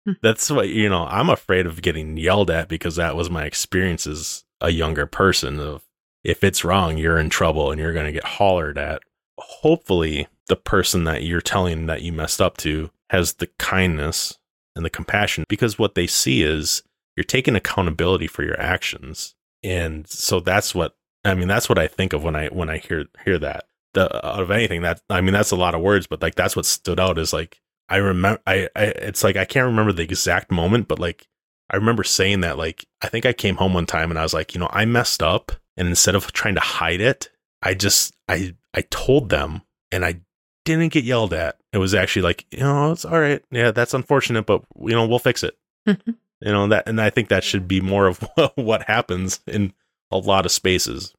Hmm. 0.06 0.14
That's 0.22 0.52
what 0.52 0.70
you 0.70 0.90
know, 0.90 1.06
I'm 1.06 1.30
afraid 1.30 1.66
of 1.66 1.82
getting 1.82 2.18
yelled 2.18 2.52
at 2.52 2.68
because 2.68 2.98
that 2.98 3.16
was 3.16 3.30
my 3.30 3.46
experience 3.46 4.06
as 4.06 4.44
a 4.62 4.70
younger 4.70 5.06
person 5.06 5.60
of 5.60 5.84
if 6.26 6.44
it's 6.44 6.66
wrong, 6.66 6.98
you're 6.98 7.20
in 7.20 7.30
trouble 7.30 7.72
and 7.72 7.80
you're 7.80 7.94
going 7.94 8.08
to 8.08 8.12
get 8.12 8.24
hollered 8.24 8.80
at. 8.80 9.04
Hopefully, 9.38 10.28
the 10.48 10.56
person 10.56 11.04
that 11.04 11.24
you're 11.24 11.40
telling 11.40 11.86
that 11.86 12.02
you 12.02 12.12
messed 12.12 12.42
up 12.42 12.58
to 12.58 12.90
has 13.12 13.34
the 13.34 13.48
kindness 13.60 14.38
and 14.76 14.84
the 14.84 14.90
compassion 14.90 15.46
because 15.48 15.80
what 15.80 15.96
they 15.96 16.08
see 16.08 16.42
is 16.42 16.84
you're 17.16 17.24
taking 17.24 17.56
accountability 17.56 18.28
for 18.28 18.44
your 18.44 18.60
actions. 18.60 19.36
And 19.64 20.08
so 20.08 20.40
that's 20.40 20.76
what 20.76 20.96
I 21.24 21.34
mean 21.36 21.48
that's 21.48 21.70
what 21.70 21.80
I 21.80 21.88
think 21.88 22.14
of 22.14 22.24
when 22.24 22.36
I 22.36 22.48
when 22.48 22.70
I 22.70 22.78
hear 22.78 23.06
hear 23.24 23.38
that. 23.40 23.66
The 23.94 24.14
out 24.26 24.42
of 24.42 24.52
anything 24.52 24.82
that 24.82 25.02
I 25.10 25.22
mean 25.22 25.34
that's 25.34 25.52
a 25.52 25.56
lot 25.56 25.76
of 25.76 25.82
words 25.82 26.06
but 26.08 26.22
like 26.22 26.36
that's 26.36 26.56
what 26.56 26.66
stood 26.66 27.00
out 27.00 27.18
is 27.18 27.32
like 27.32 27.62
I 27.88 27.98
remember 27.98 28.42
I, 28.46 28.68
I 28.76 28.84
it's 28.86 29.24
like 29.24 29.38
I 29.38 29.46
can't 29.46 29.68
remember 29.68 29.94
the 29.94 30.04
exact 30.04 30.52
moment 30.52 30.88
but 30.88 31.00
like 31.00 31.28
I 31.70 31.78
remember 31.78 32.04
saying 32.04 32.42
that 32.42 32.58
like 32.58 32.86
I 33.02 33.08
think 33.08 33.26
I 33.26 33.34
came 33.34 33.56
home 33.56 33.74
one 33.74 33.86
time 33.86 34.12
and 34.12 34.20
I 34.20 34.24
was 34.24 34.34
like, 34.34 34.54
you 34.54 34.60
know, 34.60 34.70
I 34.72 34.86
messed 34.86 35.24
up 35.24 35.54
and 35.78 35.88
instead 35.88 36.16
of 36.16 36.32
trying 36.34 36.56
to 36.56 36.62
hide 36.62 37.02
it, 37.02 37.30
I 37.62 37.74
just 37.74 38.14
I 38.28 38.56
I 38.74 38.82
told 38.90 39.30
them 39.30 39.62
and 39.92 40.04
I 40.06 40.22
didn't 40.66 40.92
get 40.94 41.04
yelled 41.04 41.34
at. 41.34 41.58
It 41.74 41.78
was 41.78 41.94
actually 41.94 42.24
like, 42.24 42.46
you 42.52 42.60
know, 42.60 42.92
it's 42.92 43.06
all 43.06 43.20
right. 43.20 43.44
Yeah, 43.52 43.72
that's 43.72 43.94
unfortunate, 43.94 44.46
but 44.46 44.64
you 44.80 44.92
know, 44.96 45.06
we'll 45.08 45.20
fix 45.20 45.44
it. 45.44 45.58
Mm-hmm. 45.88 46.12
you 46.42 46.52
know, 46.52 46.68
that 46.70 46.88
and 46.88 47.00
I 47.00 47.10
think 47.12 47.30
that 47.30 47.44
should 47.44 47.68
be 47.68 47.82
more 47.82 48.08
of 48.08 48.20
what 48.56 48.84
happens 48.84 49.40
in 49.48 49.74
a 50.12 50.18
lot 50.18 50.46
of 50.46 50.52
spaces. 50.52 51.14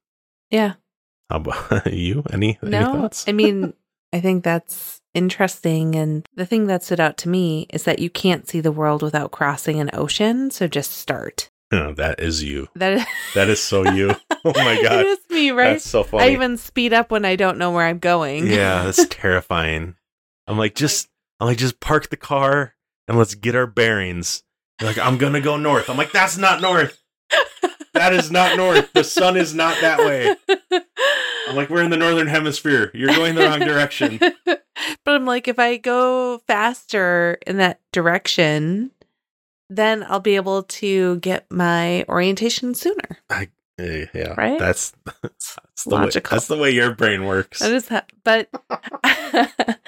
Yeah. 0.51 0.75
How 1.31 1.37
about 1.37 1.87
you? 1.93 2.25
Any, 2.33 2.59
any 2.63 2.71
No, 2.71 2.93
thoughts? 2.93 3.25
I 3.29 3.33
mean, 3.33 3.75
I 4.13 4.21
think 4.21 4.45
that's 4.45 5.01
interesting. 5.15 5.95
And 5.97 6.27
the 6.37 6.47
thing 6.47 6.67
that 6.69 6.83
stood 6.85 7.01
out 7.01 7.17
to 7.19 7.29
me 7.29 7.67
is 7.73 7.83
that 7.85 7.99
you 7.99 8.11
can't 8.11 8.49
see 8.49 8.61
the 8.61 8.71
world 8.73 9.03
without 9.03 9.33
crossing 9.33 9.81
an 9.81 9.91
ocean. 9.93 10.51
So 10.51 10.69
just 10.69 10.93
start. 10.93 11.51
No, 11.73 11.93
that 11.95 12.21
is 12.21 12.45
you. 12.45 12.69
That 12.77 12.93
is, 12.93 13.05
That 13.35 13.49
is 13.49 13.61
so 13.61 13.85
you. 13.91 14.15
Oh 14.57 14.65
my 14.65 14.81
god. 14.83 15.01
it 15.01 15.07
is 15.07 15.19
me, 15.31 15.51
right? 15.51 15.73
That's 15.75 15.89
so 15.89 16.03
funny. 16.05 16.25
I 16.25 16.29
even 16.31 16.57
speed 16.57 16.93
up 16.93 17.11
when 17.11 17.25
I 17.25 17.37
don't 17.37 17.59
know 17.59 17.71
where 17.73 17.87
I'm 17.87 17.99
going. 17.99 18.47
Yeah, 18.47 18.83
that's 18.85 19.07
terrifying. 19.09 19.97
I'm 20.47 20.57
like, 20.59 20.75
just 20.75 21.09
I'm 21.41 21.47
like, 21.49 21.59
just 21.59 21.81
park 21.81 22.11
the 22.11 22.17
car 22.17 22.75
and 23.09 23.19
let's 23.19 23.35
get 23.35 23.55
our 23.55 23.67
bearings. 23.67 24.43
You're 24.81 24.89
like, 24.91 24.99
I'm 24.99 25.19
gonna 25.19 25.41
go 25.41 25.57
north. 25.57 25.91
I'm 25.91 25.97
like, 25.97 26.13
that's 26.13 26.37
not 26.39 26.61
north. 26.61 27.03
That 27.95 28.13
is 28.13 28.31
not 28.31 28.57
north. 28.59 28.93
The 28.93 29.03
sun 29.05 29.37
is 29.37 29.55
not 29.55 29.81
that 29.81 29.99
way. 30.01 30.37
I'm 31.49 31.57
like, 31.57 31.71
we're 31.71 31.83
in 31.83 31.91
the 31.91 31.97
northern 31.97 32.27
hemisphere. 32.27 32.91
You're 32.93 33.15
going 33.15 33.35
the 33.35 33.43
wrong 33.45 33.61
direction. 33.61 34.19
but 34.45 34.61
I'm 35.07 35.25
like, 35.25 35.49
if 35.49 35.59
I 35.59 35.79
go 35.79 36.39
faster 36.47 37.39
in 37.47 37.57
that 37.57 37.81
direction, 37.93 38.91
then 39.71 40.05
I'll 40.09 40.21
be 40.21 40.37
able 40.37 40.65
to 40.65 41.17
get 41.21 41.51
my 41.51 42.05
orientation 42.09 42.75
sooner. 42.75 43.19
Eh, 43.31 43.47
Eh, 43.79 44.07
yeah, 44.15 44.35
Right? 44.37 44.59
That's 44.59 44.93
that's 45.23 45.85
the 45.85 45.97
way, 45.97 46.03
Logical. 46.03 46.35
that's 46.37 46.47
the 46.47 46.57
way 46.57 46.71
your 46.71 46.95
brain 46.95 47.27
works. 47.27 47.59
That 47.59 47.73
is, 47.73 47.89
ha- 47.89 48.05
but 48.25 48.49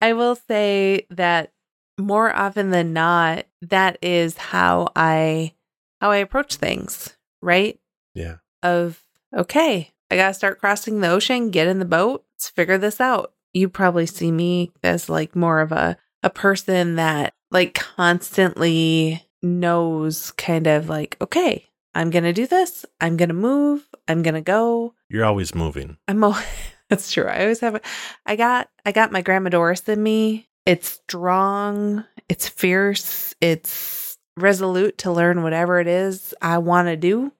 I 0.00 0.12
will 0.12 0.36
say 0.36 1.06
that 1.10 1.52
more 1.98 2.34
often 2.34 2.70
than 2.70 2.92
not, 2.92 3.46
that 3.62 3.98
is 4.02 4.36
how 4.36 4.88
I 4.94 5.54
how 6.00 6.10
I 6.10 6.18
approach 6.18 6.56
things. 6.56 7.16
Right? 7.40 7.78
Yeah. 8.14 8.36
Of 8.62 9.02
okay, 9.34 9.92
I 10.10 10.16
gotta 10.16 10.34
start 10.34 10.60
crossing 10.60 11.00
the 11.00 11.08
ocean. 11.08 11.50
Get 11.50 11.68
in 11.68 11.78
the 11.78 11.84
boat. 11.84 12.24
Let's 12.34 12.50
figure 12.50 12.78
this 12.78 13.00
out. 13.00 13.32
You 13.54 13.68
probably 13.70 14.04
see 14.06 14.30
me 14.30 14.72
as 14.82 15.08
like 15.08 15.34
more 15.34 15.60
of 15.60 15.72
a 15.72 15.96
a 16.22 16.28
person 16.30 16.96
that 16.96 17.32
like 17.50 17.74
constantly 17.74 19.22
knows 19.42 20.32
kind 20.32 20.66
of 20.66 20.88
like 20.90 21.16
okay, 21.22 21.66
I'm 21.96 22.10
gonna 22.10 22.34
do 22.34 22.46
this. 22.46 22.84
I'm 23.00 23.16
gonna 23.16 23.32
move. 23.32 23.88
I'm 24.06 24.22
gonna 24.22 24.42
go. 24.42 24.92
You're 25.08 25.24
always 25.24 25.54
moving. 25.54 25.96
I'm 26.06 26.22
al- 26.22 26.38
that's 26.90 27.10
true. 27.10 27.24
I 27.24 27.40
always 27.40 27.60
have 27.60 27.76
a, 27.76 27.80
I 28.26 28.36
got 28.36 28.68
I 28.84 28.92
got 28.92 29.12
my 29.12 29.22
grandma 29.22 29.48
Doris 29.48 29.88
in 29.88 30.02
me. 30.02 30.46
It's 30.66 30.88
strong, 30.88 32.04
it's 32.28 32.48
fierce, 32.48 33.34
it's 33.40 34.18
resolute 34.36 34.98
to 34.98 35.12
learn 35.12 35.42
whatever 35.42 35.80
it 35.80 35.86
is 35.86 36.34
I 36.42 36.58
want 36.58 36.88
to 36.88 36.96
do. 36.96 37.32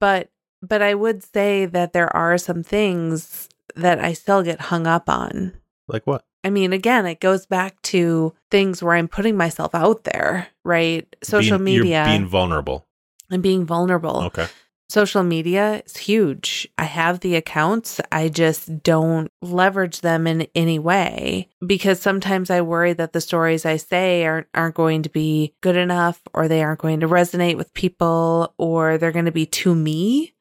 But 0.00 0.30
but 0.62 0.80
I 0.80 0.94
would 0.94 1.22
say 1.22 1.66
that 1.66 1.92
there 1.92 2.14
are 2.16 2.38
some 2.38 2.62
things 2.62 3.50
that 3.76 3.98
I 3.98 4.14
still 4.14 4.42
get 4.42 4.60
hung 4.60 4.86
up 4.86 5.10
on. 5.10 5.52
Like 5.88 6.06
what? 6.06 6.24
I 6.42 6.48
mean, 6.50 6.72
again, 6.72 7.04
it 7.04 7.20
goes 7.20 7.44
back 7.44 7.80
to 7.82 8.34
things 8.50 8.82
where 8.82 8.94
I'm 8.94 9.08
putting 9.08 9.36
myself 9.36 9.74
out 9.74 10.04
there, 10.04 10.48
right? 10.64 11.06
Social 11.22 11.58
Being- 11.58 11.82
media 11.82 12.04
being 12.06 12.26
vulnerable. 12.28 12.86
And 13.34 13.42
being 13.42 13.66
vulnerable 13.66 14.22
Okay. 14.24 14.46
social 14.88 15.22
media 15.22 15.82
is 15.84 15.96
huge. 15.96 16.68
I 16.78 16.84
have 16.84 17.20
the 17.20 17.34
accounts. 17.36 18.00
I 18.12 18.28
just 18.28 18.82
don't 18.82 19.30
leverage 19.42 20.00
them 20.02 20.26
in 20.26 20.46
any 20.54 20.78
way 20.78 21.48
because 21.66 22.00
sometimes 22.00 22.48
I 22.50 22.60
worry 22.60 22.92
that 22.94 23.12
the 23.12 23.20
stories 23.20 23.66
I 23.66 23.76
say 23.76 24.24
aren't, 24.24 24.46
aren't 24.54 24.74
going 24.76 25.02
to 25.02 25.10
be 25.10 25.54
good 25.62 25.76
enough 25.76 26.20
or 26.32 26.46
they 26.48 26.62
aren't 26.62 26.80
going 26.80 27.00
to 27.00 27.08
resonate 27.08 27.56
with 27.56 27.74
people 27.74 28.54
or 28.58 28.96
they're 28.98 29.10
going 29.12 29.24
to 29.24 29.32
be 29.32 29.46
too 29.46 29.74
me 29.74 30.34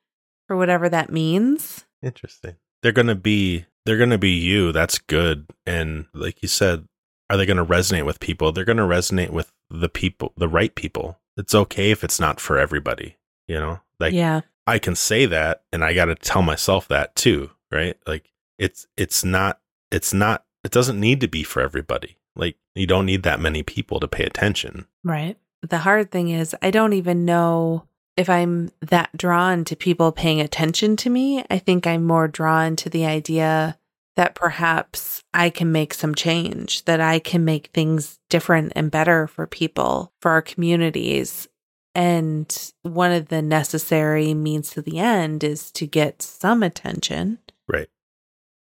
for 0.48 0.56
whatever 0.56 0.88
that 0.90 1.12
means. 1.12 1.86
Interesting. 2.02 2.56
They're 2.82 2.92
gonna 2.92 3.16
be 3.16 3.66
they're 3.86 3.98
gonna 3.98 4.18
be 4.18 4.32
you. 4.32 4.74
That's 4.74 4.98
good. 5.00 5.46
And 5.66 6.06
like 6.14 6.42
you 6.42 6.50
said, 6.50 6.86
are 7.30 7.38
they 7.38 7.46
gonna 7.46 7.66
resonate 7.66 8.06
with 8.06 8.20
people? 8.20 8.52
They're 8.52 8.66
gonna 8.66 8.86
resonate 8.86 9.30
with 9.30 9.54
the 9.70 9.88
people, 9.88 10.34
the 10.36 10.50
right 10.50 10.76
people. 10.76 11.18
It's 11.38 11.56
okay 11.56 11.92
if 11.92 12.04
it's 12.04 12.20
not 12.20 12.40
for 12.40 12.58
everybody. 12.58 13.18
You 13.48 13.56
know, 13.56 13.80
like 14.00 14.14
yeah. 14.14 14.42
I 14.66 14.80
can 14.80 14.96
say 14.96 15.26
that, 15.26 15.64
and 15.72 15.84
I 15.84 15.94
got 15.94 16.06
to 16.06 16.16
tell 16.16 16.42
myself 16.42 16.88
that 16.88 17.16
too, 17.16 17.52
right? 17.72 17.98
Like 18.08 18.32
it's 18.58 18.88
it's 18.98 19.24
not 19.24 19.60
it's 19.92 20.14
not 20.14 20.46
it 20.64 20.72
doesn't 20.72 21.00
need 21.00 21.22
to 21.22 21.28
be 21.28 21.44
for 21.44 21.62
everybody. 21.62 22.18
Like 22.36 22.58
you 22.76 22.88
don't 22.88 23.06
need 23.06 23.24
that 23.24 23.40
many 23.40 23.64
people 23.64 24.00
to 24.00 24.08
pay 24.08 24.24
attention. 24.24 24.88
Right. 25.04 25.38
The 25.62 25.80
hard 25.80 26.12
thing 26.12 26.30
is, 26.30 26.56
I 26.62 26.72
don't 26.72 26.94
even 26.94 27.26
know 27.26 27.88
if 28.18 28.30
I'm 28.30 28.72
that 28.82 29.16
drawn 29.16 29.66
to 29.66 29.76
people 29.76 30.12
paying 30.12 30.42
attention 30.42 30.96
to 30.98 31.10
me. 31.10 31.44
I 31.50 31.58
think 31.58 31.88
I'm 31.88 32.04
more 32.04 32.28
drawn 32.28 32.76
to 32.78 32.90
the 32.90 33.06
idea 33.06 33.78
that 34.16 34.36
perhaps 34.36 35.24
I 35.34 35.50
can 35.50 35.72
make 35.72 35.94
some 35.94 36.14
change, 36.14 36.86
that 36.86 37.02
I 37.02 37.20
can 37.20 37.44
make 37.46 37.68
things 37.68 38.20
different 38.30 38.74
and 38.76 38.92
better 38.92 39.28
for 39.28 39.48
people, 39.48 40.14
for 40.22 40.32
our 40.32 40.42
communities. 40.42 41.48
And 41.96 42.72
one 42.84 43.12
of 43.12 43.28
the 43.28 43.42
necessary 43.42 44.34
means 44.34 44.72
to 44.72 44.82
the 44.82 45.00
end 45.00 45.44
is 45.44 45.72
to 45.74 45.86
get 45.86 46.22
some 46.22 46.64
attention. 46.64 47.40
Right. 47.68 47.90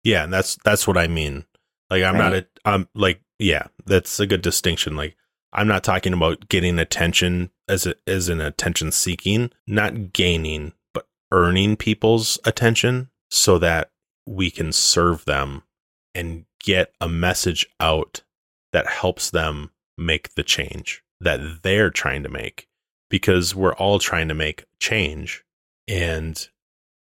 Yeah, 0.04 0.24
and 0.24 0.32
that's 0.32 0.56
that's 0.64 0.86
what 0.86 0.96
I 0.96 1.08
mean. 1.08 1.44
Like 1.90 2.02
I'm 2.02 2.16
not 2.16 2.34
a 2.34 2.46
I'm 2.64 2.88
like 2.94 3.20
yeah, 3.38 3.66
that's 3.84 4.20
a 4.20 4.26
good 4.26 4.42
distinction. 4.42 4.96
Like 4.96 5.16
I'm 5.52 5.68
not 5.68 5.84
talking 5.84 6.12
about 6.12 6.48
getting 6.48 6.78
attention 6.78 7.50
as 7.68 7.86
a, 7.86 7.94
as 8.06 8.28
an 8.28 8.40
attention 8.40 8.92
seeking, 8.92 9.50
not 9.66 10.12
gaining, 10.12 10.72
but 10.94 11.08
earning 11.32 11.76
people's 11.76 12.38
attention 12.44 13.10
so 13.30 13.58
that 13.58 13.90
we 14.26 14.50
can 14.50 14.72
serve 14.72 15.24
them 15.24 15.62
and 16.14 16.44
get 16.62 16.92
a 17.00 17.08
message 17.08 17.66
out 17.80 18.22
that 18.72 18.86
helps 18.86 19.30
them 19.30 19.70
make 19.96 20.34
the 20.34 20.42
change 20.42 21.02
that 21.20 21.62
they're 21.62 21.90
trying 21.90 22.22
to 22.22 22.28
make 22.28 22.68
because 23.08 23.54
we're 23.54 23.74
all 23.74 23.98
trying 23.98 24.28
to 24.28 24.34
make 24.34 24.64
change 24.80 25.44
and 25.88 26.48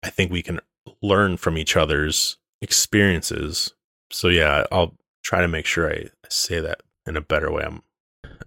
I 0.04 0.10
think 0.10 0.32
we 0.32 0.42
can 0.42 0.60
learn 1.02 1.38
from 1.38 1.58
each 1.58 1.76
other's 1.76 2.38
experiences. 2.62 3.74
So 4.12 4.30
yeah, 4.30 4.66
I'll 4.72 4.96
try 5.24 5.42
to 5.42 5.48
make 5.48 5.66
sure 5.66 5.92
I 5.92 6.06
say 6.30 6.60
that 6.62 6.82
in 7.06 7.18
a 7.18 7.22
better 7.22 7.52
way. 7.52 7.64
I'm 7.64 7.84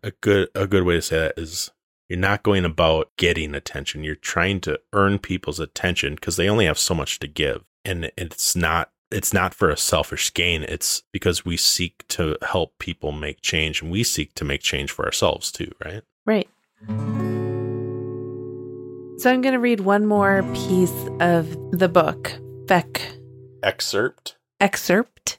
a 0.02 0.12
good 0.22 0.48
a 0.54 0.66
good 0.66 0.84
way 0.84 0.94
to 0.94 1.02
say 1.02 1.18
that 1.18 1.34
is 1.36 1.70
you're 2.08 2.18
not 2.18 2.42
going 2.42 2.64
about 2.64 3.10
getting 3.16 3.54
attention. 3.54 4.04
You're 4.04 4.14
trying 4.14 4.60
to 4.62 4.80
earn 4.92 5.18
people's 5.18 5.60
attention 5.60 6.14
because 6.14 6.36
they 6.36 6.48
only 6.48 6.66
have 6.66 6.78
so 6.78 6.94
much 6.94 7.18
to 7.20 7.26
give. 7.26 7.64
And 7.84 8.10
it's 8.16 8.54
not 8.56 8.90
it's 9.10 9.32
not 9.32 9.54
for 9.54 9.70
a 9.70 9.76
selfish 9.76 10.32
gain. 10.32 10.62
It's 10.62 11.02
because 11.12 11.44
we 11.44 11.56
seek 11.56 12.06
to 12.08 12.36
help 12.42 12.78
people 12.78 13.12
make 13.12 13.42
change 13.42 13.82
and 13.82 13.90
we 13.90 14.04
seek 14.04 14.34
to 14.34 14.44
make 14.44 14.62
change 14.62 14.90
for 14.90 15.04
ourselves 15.04 15.52
too, 15.52 15.70
right? 15.84 16.02
Right. 16.24 16.48
So 19.18 19.30
I'm 19.30 19.40
going 19.40 19.52
to 19.52 19.60
read 19.60 19.80
one 19.80 20.06
more 20.06 20.42
piece 20.54 21.06
of 21.20 21.56
the 21.70 21.88
book, 21.88 22.32
Feck 22.66 23.00
Excerpt. 23.62 24.36
excerpt 24.60 25.38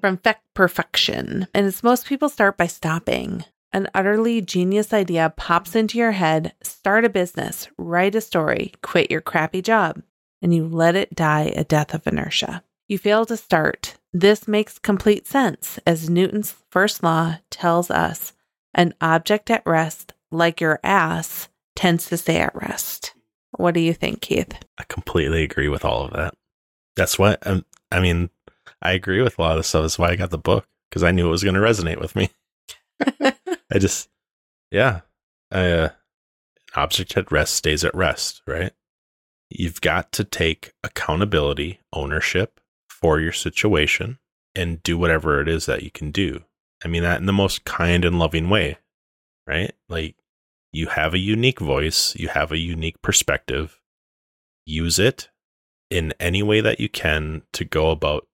from 0.00 0.18
Feck 0.18 0.40
Perfection. 0.54 1.48
And 1.52 1.66
it's 1.66 1.82
most 1.82 2.06
people 2.06 2.28
start 2.28 2.56
by 2.56 2.66
stopping. 2.66 3.44
An 3.72 3.88
utterly 3.92 4.40
genius 4.40 4.92
idea 4.92 5.32
pops 5.36 5.74
into 5.74 5.98
your 5.98 6.12
head, 6.12 6.52
start 6.62 7.04
a 7.04 7.08
business, 7.08 7.66
write 7.76 8.14
a 8.14 8.20
story, 8.20 8.72
quit 8.82 9.10
your 9.10 9.20
crappy 9.20 9.62
job, 9.62 10.00
and 10.44 10.54
you 10.54 10.68
let 10.68 10.94
it 10.94 11.14
die 11.14 11.52
a 11.56 11.64
death 11.64 11.94
of 11.94 12.06
inertia. 12.06 12.62
You 12.86 12.98
fail 12.98 13.24
to 13.26 13.36
start. 13.36 13.96
This 14.12 14.46
makes 14.46 14.78
complete 14.78 15.26
sense, 15.26 15.80
as 15.86 16.10
Newton's 16.10 16.54
first 16.70 17.02
law 17.02 17.38
tells 17.48 17.90
us 17.90 18.34
an 18.74 18.92
object 19.00 19.50
at 19.50 19.64
rest, 19.64 20.12
like 20.30 20.60
your 20.60 20.80
ass, 20.84 21.48
tends 21.74 22.06
to 22.06 22.18
stay 22.18 22.36
at 22.36 22.54
rest. 22.54 23.14
What 23.52 23.72
do 23.72 23.80
you 23.80 23.94
think, 23.94 24.20
Keith? 24.20 24.52
I 24.78 24.84
completely 24.84 25.42
agree 25.42 25.68
with 25.68 25.82
all 25.82 26.04
of 26.04 26.12
that. 26.12 26.34
That's 26.94 27.18
what 27.18 27.44
um, 27.46 27.64
I 27.90 28.00
mean. 28.00 28.28
I 28.82 28.92
agree 28.92 29.22
with 29.22 29.38
a 29.38 29.42
lot 29.42 29.52
of 29.52 29.58
the 29.58 29.62
stuff. 29.64 29.82
That's 29.82 29.98
why 29.98 30.10
I 30.10 30.16
got 30.16 30.30
the 30.30 30.36
book 30.36 30.68
because 30.90 31.02
I 31.02 31.10
knew 31.10 31.26
it 31.26 31.30
was 31.30 31.42
going 31.42 31.54
to 31.54 31.60
resonate 31.60 32.00
with 32.00 32.14
me. 32.14 32.28
I 33.00 33.78
just, 33.78 34.10
yeah, 34.70 35.00
I, 35.50 35.70
uh, 35.70 35.84
an 35.86 35.90
object 36.82 37.16
at 37.16 37.32
rest 37.32 37.54
stays 37.54 37.82
at 37.82 37.94
rest, 37.94 38.42
right? 38.46 38.72
You've 39.50 39.80
got 39.80 40.12
to 40.12 40.24
take 40.24 40.72
accountability, 40.82 41.80
ownership 41.92 42.60
for 42.88 43.20
your 43.20 43.32
situation, 43.32 44.18
and 44.54 44.82
do 44.82 44.96
whatever 44.96 45.40
it 45.40 45.48
is 45.48 45.66
that 45.66 45.82
you 45.82 45.90
can 45.90 46.10
do. 46.10 46.44
I 46.84 46.88
mean 46.88 47.02
that 47.02 47.20
in 47.20 47.26
the 47.26 47.32
most 47.32 47.64
kind 47.64 48.04
and 48.04 48.18
loving 48.18 48.50
way, 48.50 48.78
right? 49.46 49.72
Like 49.88 50.16
you 50.72 50.88
have 50.88 51.14
a 51.14 51.18
unique 51.18 51.60
voice, 51.60 52.14
you 52.16 52.28
have 52.28 52.52
a 52.52 52.58
unique 52.58 53.00
perspective. 53.00 53.80
Use 54.66 54.98
it 54.98 55.30
in 55.90 56.12
any 56.18 56.42
way 56.42 56.60
that 56.60 56.80
you 56.80 56.88
can 56.88 57.42
to 57.52 57.64
go 57.64 57.90
about 57.90 58.26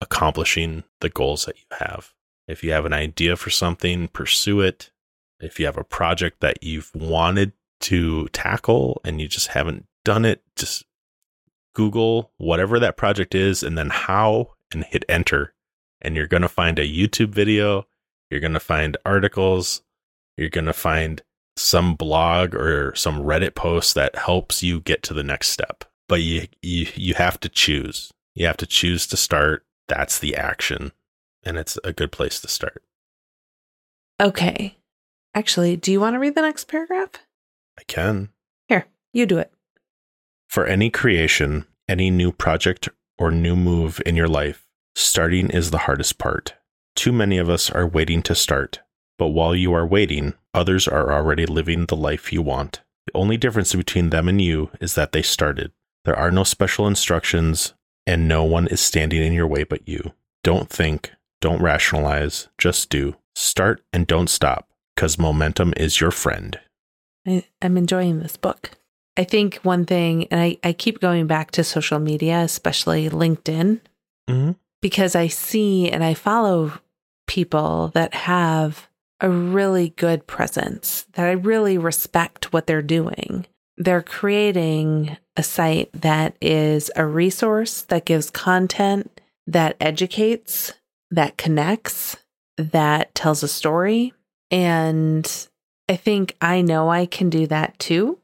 accomplishing 0.00 0.84
the 1.00 1.08
goals 1.08 1.46
that 1.46 1.56
you 1.56 1.76
have. 1.78 2.12
If 2.46 2.62
you 2.62 2.72
have 2.72 2.84
an 2.84 2.92
idea 2.92 3.36
for 3.36 3.50
something, 3.50 4.08
pursue 4.08 4.60
it. 4.60 4.90
If 5.40 5.58
you 5.58 5.66
have 5.66 5.78
a 5.78 5.84
project 5.84 6.40
that 6.40 6.62
you've 6.62 6.94
wanted 6.94 7.52
to 7.80 8.28
tackle 8.28 9.00
and 9.04 9.20
you 9.20 9.28
just 9.28 9.48
haven't 9.48 9.86
done 10.06 10.24
it, 10.24 10.40
just 10.54 10.84
Google 11.74 12.30
whatever 12.38 12.78
that 12.78 12.96
project 12.96 13.34
is 13.34 13.64
and 13.64 13.76
then 13.76 13.90
how 13.90 14.52
and 14.72 14.84
hit 14.84 15.04
enter. 15.08 15.52
And 16.00 16.14
you're 16.14 16.28
going 16.28 16.42
to 16.42 16.48
find 16.48 16.78
a 16.78 16.88
YouTube 16.88 17.30
video, 17.30 17.86
you're 18.30 18.40
going 18.40 18.52
to 18.52 18.60
find 18.60 18.96
articles, 19.04 19.82
you're 20.36 20.48
going 20.48 20.66
to 20.66 20.72
find 20.72 21.22
some 21.56 21.96
blog 21.96 22.54
or 22.54 22.94
some 22.94 23.20
Reddit 23.22 23.56
post 23.56 23.94
that 23.96 24.14
helps 24.14 24.62
you 24.62 24.80
get 24.80 25.02
to 25.02 25.14
the 25.14 25.24
next 25.24 25.48
step. 25.48 25.84
But 26.08 26.22
you, 26.22 26.46
you, 26.62 26.86
you 26.94 27.14
have 27.14 27.40
to 27.40 27.48
choose. 27.48 28.12
You 28.34 28.46
have 28.46 28.58
to 28.58 28.66
choose 28.66 29.06
to 29.08 29.16
start. 29.16 29.66
That's 29.88 30.20
the 30.20 30.36
action. 30.36 30.92
And 31.42 31.56
it's 31.56 31.78
a 31.82 31.92
good 31.92 32.12
place 32.12 32.40
to 32.40 32.48
start. 32.48 32.84
Okay. 34.20 34.76
Actually, 35.34 35.76
do 35.76 35.90
you 35.90 36.00
want 36.00 36.14
to 36.14 36.20
read 36.20 36.36
the 36.36 36.42
next 36.42 36.64
paragraph? 36.68 37.10
I 37.78 37.82
can. 37.88 38.28
Here, 38.68 38.86
you 39.12 39.26
do 39.26 39.38
it. 39.38 39.52
For 40.56 40.64
any 40.64 40.88
creation, 40.88 41.66
any 41.86 42.10
new 42.10 42.32
project 42.32 42.88
or 43.18 43.30
new 43.30 43.54
move 43.54 44.00
in 44.06 44.16
your 44.16 44.26
life, 44.26 44.66
starting 44.94 45.50
is 45.50 45.70
the 45.70 45.84
hardest 45.84 46.16
part. 46.16 46.54
Too 46.94 47.12
many 47.12 47.36
of 47.36 47.50
us 47.50 47.68
are 47.68 47.86
waiting 47.86 48.22
to 48.22 48.34
start. 48.34 48.80
But 49.18 49.36
while 49.36 49.54
you 49.54 49.74
are 49.74 49.86
waiting, 49.86 50.32
others 50.54 50.88
are 50.88 51.12
already 51.12 51.44
living 51.44 51.84
the 51.84 51.94
life 51.94 52.32
you 52.32 52.40
want. 52.40 52.80
The 53.04 53.12
only 53.14 53.36
difference 53.36 53.74
between 53.74 54.08
them 54.08 54.28
and 54.28 54.40
you 54.40 54.70
is 54.80 54.94
that 54.94 55.12
they 55.12 55.20
started. 55.20 55.72
There 56.06 56.16
are 56.16 56.30
no 56.30 56.42
special 56.42 56.86
instructions, 56.86 57.74
and 58.06 58.26
no 58.26 58.42
one 58.42 58.66
is 58.66 58.80
standing 58.80 59.22
in 59.22 59.34
your 59.34 59.46
way 59.46 59.64
but 59.64 59.86
you. 59.86 60.14
Don't 60.42 60.70
think, 60.70 61.12
don't 61.42 61.60
rationalize, 61.60 62.48
just 62.56 62.88
do. 62.88 63.16
Start 63.34 63.84
and 63.92 64.06
don't 64.06 64.30
stop, 64.30 64.70
because 64.94 65.18
momentum 65.18 65.74
is 65.76 66.00
your 66.00 66.10
friend. 66.10 66.58
I, 67.26 67.44
I'm 67.60 67.76
enjoying 67.76 68.20
this 68.20 68.38
book. 68.38 68.70
I 69.16 69.24
think 69.24 69.56
one 69.62 69.86
thing, 69.86 70.26
and 70.30 70.40
I, 70.40 70.58
I 70.62 70.72
keep 70.72 71.00
going 71.00 71.26
back 71.26 71.50
to 71.52 71.64
social 71.64 71.98
media, 71.98 72.40
especially 72.40 73.08
LinkedIn, 73.08 73.80
Mm-hmm. 74.28 74.52
because 74.82 75.14
I 75.14 75.28
see 75.28 75.88
and 75.88 76.02
I 76.02 76.14
follow 76.14 76.72
people 77.28 77.92
that 77.94 78.12
have 78.12 78.88
a 79.20 79.30
really 79.30 79.90
good 79.90 80.26
presence, 80.26 81.06
that 81.12 81.26
I 81.26 81.32
really 81.32 81.78
respect 81.78 82.52
what 82.52 82.66
they're 82.66 82.82
doing. 82.82 83.46
They're 83.76 84.02
creating 84.02 85.16
a 85.36 85.44
site 85.44 85.90
that 85.92 86.36
is 86.40 86.90
a 86.96 87.06
resource 87.06 87.82
that 87.82 88.04
gives 88.04 88.30
content, 88.30 89.20
that 89.46 89.76
educates, 89.80 90.72
that 91.12 91.36
connects, 91.36 92.16
that 92.58 93.14
tells 93.14 93.44
a 93.44 93.48
story. 93.48 94.12
And 94.50 95.48
I 95.88 95.94
think 95.94 96.36
I 96.40 96.62
know 96.62 96.88
I 96.90 97.06
can 97.06 97.30
do 97.30 97.46
that 97.46 97.78
too, 97.78 98.18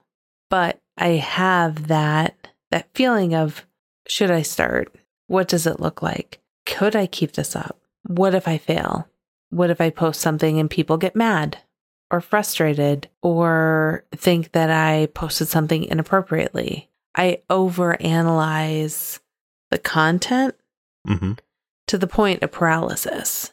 but 0.50 0.80
I 0.96 1.08
have 1.10 1.88
that 1.88 2.48
that 2.70 2.88
feeling 2.94 3.34
of 3.34 3.66
should 4.08 4.30
I 4.30 4.42
start? 4.42 4.94
What 5.26 5.48
does 5.48 5.66
it 5.66 5.80
look 5.80 6.02
like? 6.02 6.40
Could 6.66 6.94
I 6.96 7.06
keep 7.06 7.32
this 7.32 7.54
up? 7.56 7.78
What 8.04 8.34
if 8.34 8.46
I 8.48 8.58
fail? 8.58 9.08
What 9.50 9.70
if 9.70 9.80
I 9.80 9.90
post 9.90 10.20
something 10.20 10.58
and 10.58 10.68
people 10.70 10.96
get 10.96 11.14
mad 11.16 11.58
or 12.10 12.20
frustrated 12.20 13.08
or 13.22 14.04
think 14.14 14.52
that 14.52 14.70
I 14.70 15.06
posted 15.14 15.48
something 15.48 15.84
inappropriately? 15.84 16.90
I 17.14 17.42
overanalyze 17.50 19.20
the 19.70 19.78
content 19.78 20.54
Mm-hmm. 21.06 21.32
to 21.88 21.98
the 21.98 22.06
point 22.06 22.44
of 22.44 22.52
paralysis. 22.52 23.50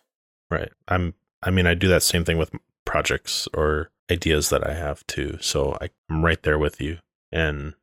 Right. 0.51 0.69
I'm. 0.87 1.15
I 1.41 1.49
mean, 1.49 1.65
I 1.65 1.73
do 1.73 1.87
that 1.87 2.03
same 2.03 2.23
thing 2.23 2.37
with 2.37 2.51
projects 2.85 3.47
or 3.55 3.89
ideas 4.11 4.49
that 4.49 4.67
I 4.67 4.73
have 4.75 5.05
too. 5.07 5.39
So 5.41 5.75
I'm 5.81 6.23
right 6.23 6.41
there 6.43 6.59
with 6.59 6.79
you. 6.79 6.99
And 7.32 7.73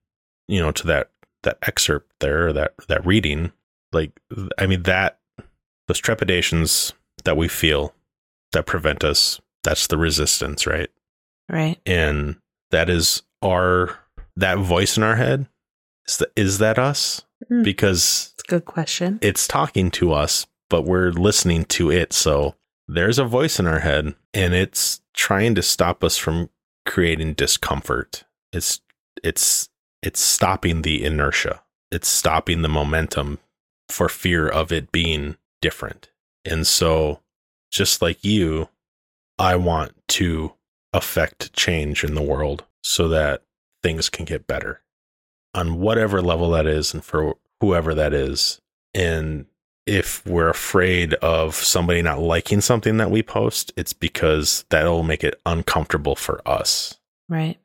you 0.49 0.61
know, 0.61 0.73
to 0.73 0.87
that 0.87 1.11
that 1.43 1.59
excerpt 1.63 2.11
there, 2.21 2.53
that 2.53 2.75
that 2.89 3.07
reading, 3.07 3.53
like 3.93 4.19
I 4.59 4.67
mean, 4.67 4.83
that 4.85 5.19
those 5.89 5.99
trepidations 5.99 6.93
that 7.25 7.37
we 7.37 7.49
feel 7.49 7.95
that 8.53 8.67
prevent 8.67 9.05
us. 9.05 9.41
That's 9.63 9.87
the 9.89 9.99
resistance, 9.99 10.67
right? 10.67 10.89
Right. 11.51 11.79
And 11.87 12.37
that 12.71 12.89
is 12.89 13.23
our 13.43 13.99
that 14.37 14.59
voice 14.59 14.97
in 14.97 15.03
our 15.03 15.17
head. 15.17 15.47
Is 16.07 16.19
that 16.19 16.31
is 16.37 16.59
that 16.59 16.79
us? 16.79 17.23
Mm. 17.51 17.65
Because 17.65 18.33
It's 18.35 18.45
a 18.49 18.51
good 18.51 18.65
question. 18.65 19.19
it's 19.23 19.47
talking 19.47 19.91
to 19.93 20.13
us, 20.13 20.47
but 20.71 20.83
we're 20.83 21.11
listening 21.11 21.65
to 21.67 21.91
it. 21.91 22.13
So 22.13 22.55
there's 22.89 23.19
a 23.19 23.25
voice 23.25 23.59
in 23.59 23.67
our 23.67 23.81
head 23.81 24.15
and 24.33 24.55
it's 24.55 25.01
trying 25.15 25.55
to 25.57 25.63
stop 25.63 26.03
us 26.05 26.17
from 26.17 26.49
creating 26.87 27.35
discomfort. 27.35 28.25
It's 28.53 28.81
it's 29.23 29.69
it's 30.03 30.21
stopping 30.21 30.83
the 30.83 31.05
inertia. 31.05 31.63
It's 31.91 32.09
stopping 32.09 32.63
the 32.63 32.69
momentum 32.69 33.39
for 33.89 34.09
fear 34.09 34.49
of 34.49 34.73
it 34.73 34.93
being 34.93 35.37
different. 35.61 36.11
And 36.45 36.67
so 36.67 37.21
just 37.71 38.03
like 38.03 38.23
you, 38.25 38.69
I 39.39 39.57
want 39.57 39.95
to 40.09 40.53
affect 40.93 41.53
change 41.53 42.05
in 42.05 42.15
the 42.15 42.23
world 42.23 42.65
so 42.83 43.09
that 43.09 43.43
things 43.83 44.09
can 44.09 44.25
get 44.25 44.47
better 44.47 44.81
on 45.55 45.81
whatever 45.81 46.23
level 46.23 46.51
that 46.51 46.67
is 46.67 46.95
and 46.95 47.05
for 47.05 47.37
whoever 47.61 47.95
that 47.95 48.13
is. 48.13 48.61
And 48.95 49.47
if 49.87 50.25
we're 50.27 50.49
afraid 50.49 51.15
of 51.15 51.55
somebody 51.55 52.03
not 52.03 52.19
liking 52.19 52.61
something 52.61 52.97
that 52.97 53.11
we 53.11 53.23
post, 53.23 53.73
it's 53.77 53.93
because 53.93 54.65
that'll 54.71 55.03
make 55.03 55.23
it 55.23 55.41
uncomfortable 55.47 56.17
for 56.17 56.41
us. 56.47 56.99
Right. 57.29 57.59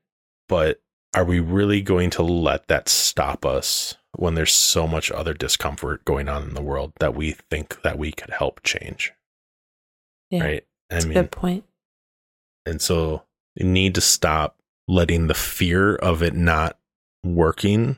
But 0.48 0.82
are 1.14 1.26
we 1.26 1.40
really 1.40 1.82
going 1.82 2.10
to 2.12 2.24
let 2.24 2.68
that 2.68 2.88
stop 2.90 3.46
us 3.46 3.96
when 4.16 4.36
there's 4.36 4.54
so 4.54 4.88
much 4.88 5.12
other 5.12 5.34
discomfort 5.34 6.06
going 6.06 6.30
on 6.30 6.44
in 6.44 6.54
the 6.54 6.62
world 6.62 6.94
that 7.00 7.16
we 7.16 7.32
think 7.32 7.82
that 7.82 7.98
we 7.98 8.12
could 8.12 8.30
help 8.30 8.62
change? 8.64 9.14
Yeah. 10.30 10.44
Right. 10.44 10.66
I 10.90 10.94
That's 10.96 11.06
a 11.06 11.10
good 11.14 11.32
point. 11.32 11.66
and 12.66 12.82
so 12.82 13.24
you 13.56 13.66
need 13.66 13.96
to 13.96 14.02
stop 14.02 14.58
letting 14.88 15.28
the 15.28 15.34
fear 15.34 15.96
of 15.96 16.22
it 16.24 16.34
not 16.34 16.78
working 17.24 17.98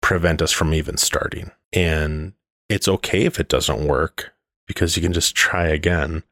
prevent 0.00 0.42
us 0.42 0.52
from 0.52 0.74
even 0.74 0.96
starting. 0.96 1.50
And 1.72 2.32
it's 2.68 2.88
okay 2.88 3.24
if 3.24 3.38
it 3.40 3.48
doesn't 3.48 3.86
work 3.86 4.32
because 4.66 4.96
you 4.96 5.02
can 5.02 5.12
just 5.12 5.34
try 5.34 5.68
again. 5.68 6.22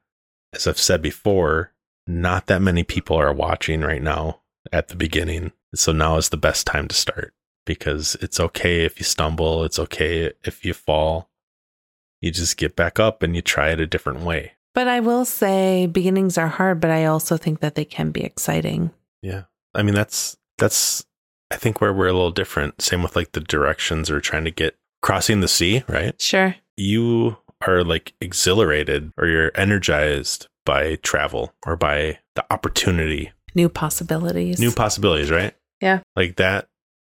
As 0.53 0.67
I've 0.67 0.79
said 0.79 1.01
before, 1.03 1.73
not 2.07 2.47
that 2.47 2.63
many 2.63 2.83
people 2.83 3.17
are 3.17 3.33
watching 3.33 3.83
right 3.83 4.03
now 4.03 4.41
at 4.73 4.89
the 4.89 4.97
beginning. 4.97 5.53
So 5.75 5.93
now 5.93 6.17
is 6.17 6.29
the 6.31 6.37
best 6.37 6.67
time 6.67 6.89
to 6.89 6.95
start 6.95 7.33
because 7.67 8.17
it's 8.21 8.41
okay 8.41 8.85
if 8.85 8.99
you 8.99 9.05
stumble, 9.05 9.65
it's 9.65 9.79
okay 9.79 10.33
if 10.45 10.65
you 10.65 10.75
fall. 10.75 11.31
You 12.21 12.31
just 12.31 12.57
get 12.57 12.77
back 12.77 12.99
up 12.99 13.23
and 13.23 13.35
you 13.35 13.43
try 13.43 13.71
it 13.71 13.81
a 13.81 13.87
different 13.87 14.21
way. 14.21 14.53
But 14.75 14.89
I 14.89 15.01
will 15.01 15.25
say 15.25 15.87
beginnings 15.87 16.37
are 16.39 16.49
hard, 16.49 16.81
but 16.81 16.91
I 16.91 17.05
also 17.07 17.37
think 17.37 17.61
that 17.61 17.75
they 17.75 17.85
can 17.85 18.11
be 18.11 18.23
exciting. 18.23 18.91
Yeah. 19.23 19.45
I 19.75 19.83
mean, 19.83 19.95
that's, 19.95 20.37
that's, 20.59 21.05
I 21.51 21.57
think 21.57 21.81
where 21.81 21.93
we're 21.93 22.09
a 22.09 22.13
little 22.13 22.31
different. 22.31 22.81
Same 22.83 23.03
with 23.03 23.17
like 23.17 23.33
the 23.33 23.41
directions 23.41 24.11
or 24.11 24.21
trying 24.21 24.45
to 24.45 24.51
get 24.51 24.77
crossing 25.03 25.41
the 25.41 25.49
sea, 25.49 25.83
right? 25.89 26.21
Sure. 26.21 26.55
You 26.77 27.39
are 27.67 27.83
like 27.85 28.13
exhilarated 28.21 29.13
or 29.19 29.27
you're 29.27 29.51
energized 29.55 30.47
by 30.65 30.97
travel 30.97 31.55
or 31.67 31.77
by 31.77 32.19
the 32.35 32.45
opportunity, 32.53 33.33
New 33.55 33.69
possibilities. 33.69 34.61
new 34.61 34.71
possibilities, 34.71 35.31
right? 35.31 35.55
Yeah. 35.81 36.01
Like 36.17 36.37
that 36.37 36.69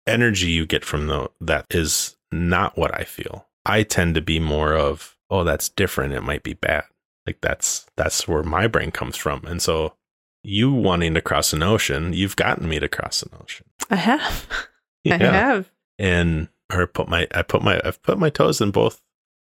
energy 0.06 0.48
you 0.48 0.66
get 0.66 0.84
from 0.84 1.06
the, 1.06 1.30
that 1.40 1.66
is 1.70 2.16
not 2.32 2.76
what 2.76 2.94
I 2.94 3.04
feel. 3.04 3.46
I 3.64 3.82
tend 3.82 4.14
to 4.14 4.20
be 4.20 4.40
more 4.40 4.74
of, 4.74 5.16
oh, 5.30 5.44
that's 5.44 5.68
different. 5.68 6.14
It 6.14 6.22
might 6.22 6.42
be 6.42 6.54
bad. 6.54 6.84
Like 7.26 7.40
that's, 7.40 7.86
that's 7.96 8.26
where 8.26 8.42
my 8.42 8.66
brain 8.66 8.90
comes 8.90 9.16
from. 9.16 9.44
And 9.46 9.60
so 9.60 9.94
you 10.42 10.72
wanting 10.72 11.14
to 11.14 11.20
cross 11.20 11.52
an 11.52 11.62
ocean, 11.62 12.12
you've 12.12 12.36
gotten 12.36 12.68
me 12.68 12.78
to 12.78 12.88
cross 12.88 13.22
an 13.22 13.30
ocean. 13.40 13.66
I 13.90 13.96
have. 13.96 14.46
yeah. 15.04 15.14
I 15.16 15.18
have. 15.18 15.70
and 15.98 16.48
or 16.72 16.86
put 16.86 17.08
my 17.08 17.26
I 17.34 17.42
put 17.42 17.62
my 17.62 17.80
I've 17.84 18.02
put 18.02 18.18
my 18.18 18.30
toes 18.30 18.60
in 18.60 18.70
both 18.70 19.00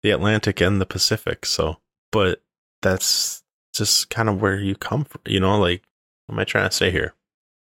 the 0.02 0.10
Atlantic 0.10 0.60
and 0.60 0.80
the 0.80 0.86
Pacific. 0.86 1.44
So, 1.44 1.78
but 2.12 2.42
that's 2.82 3.42
just 3.74 4.10
kind 4.10 4.28
of 4.28 4.40
where 4.40 4.58
you 4.58 4.74
come 4.74 5.04
from. 5.04 5.20
You 5.26 5.40
know, 5.40 5.58
like 5.58 5.82
what 6.26 6.34
am 6.34 6.40
I 6.40 6.44
trying 6.44 6.68
to 6.68 6.74
say 6.74 6.90
here? 6.90 7.14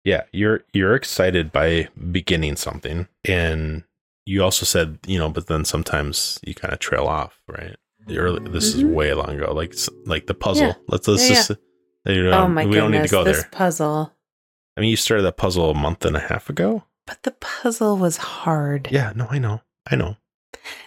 Yeah, 0.04 0.22
you're 0.32 0.64
you're 0.72 0.94
excited 0.94 1.52
by 1.52 1.88
beginning 2.10 2.56
something, 2.56 3.06
and 3.24 3.84
you 4.26 4.42
also 4.42 4.64
said 4.64 4.98
you 5.06 5.18
know, 5.18 5.28
but 5.28 5.46
then 5.46 5.64
sometimes 5.64 6.38
you 6.44 6.54
kind 6.54 6.72
of 6.72 6.78
trail 6.80 7.04
off, 7.06 7.40
right? 7.48 7.76
The 8.06 8.18
early, 8.18 8.48
this 8.50 8.74
is 8.74 8.82
Mhm. 8.82 8.94
way 8.94 9.12
long 9.12 9.30
ago, 9.36 9.52
like 9.52 9.74
like 10.06 10.26
the 10.26 10.34
puzzle. 10.34 10.68
Yeah. 10.68 10.74
Let's 10.88 11.06
let's 11.06 11.28
Yeah, 11.28 11.34
just. 11.36 11.50
You 12.06 12.24
know, 12.24 12.44
oh 12.44 12.48
my 12.48 12.64
we 12.64 12.70
goodness, 12.70 12.76
don't 12.82 12.90
need 12.92 13.02
to 13.02 13.08
go 13.08 13.24
this 13.24 13.42
there. 13.42 13.50
puzzle. 13.52 14.14
I 14.76 14.80
mean, 14.80 14.88
you 14.88 14.96
started 14.96 15.24
that 15.24 15.36
puzzle 15.36 15.70
a 15.70 15.74
month 15.74 16.06
and 16.06 16.16
a 16.16 16.20
half 16.20 16.48
ago. 16.48 16.84
But 17.06 17.22
the 17.24 17.32
puzzle 17.32 17.98
was 17.98 18.16
hard. 18.16 18.88
Yeah, 18.90 19.12
no, 19.14 19.26
I 19.30 19.38
know, 19.38 19.60
I 19.90 19.96
know. 19.96 20.16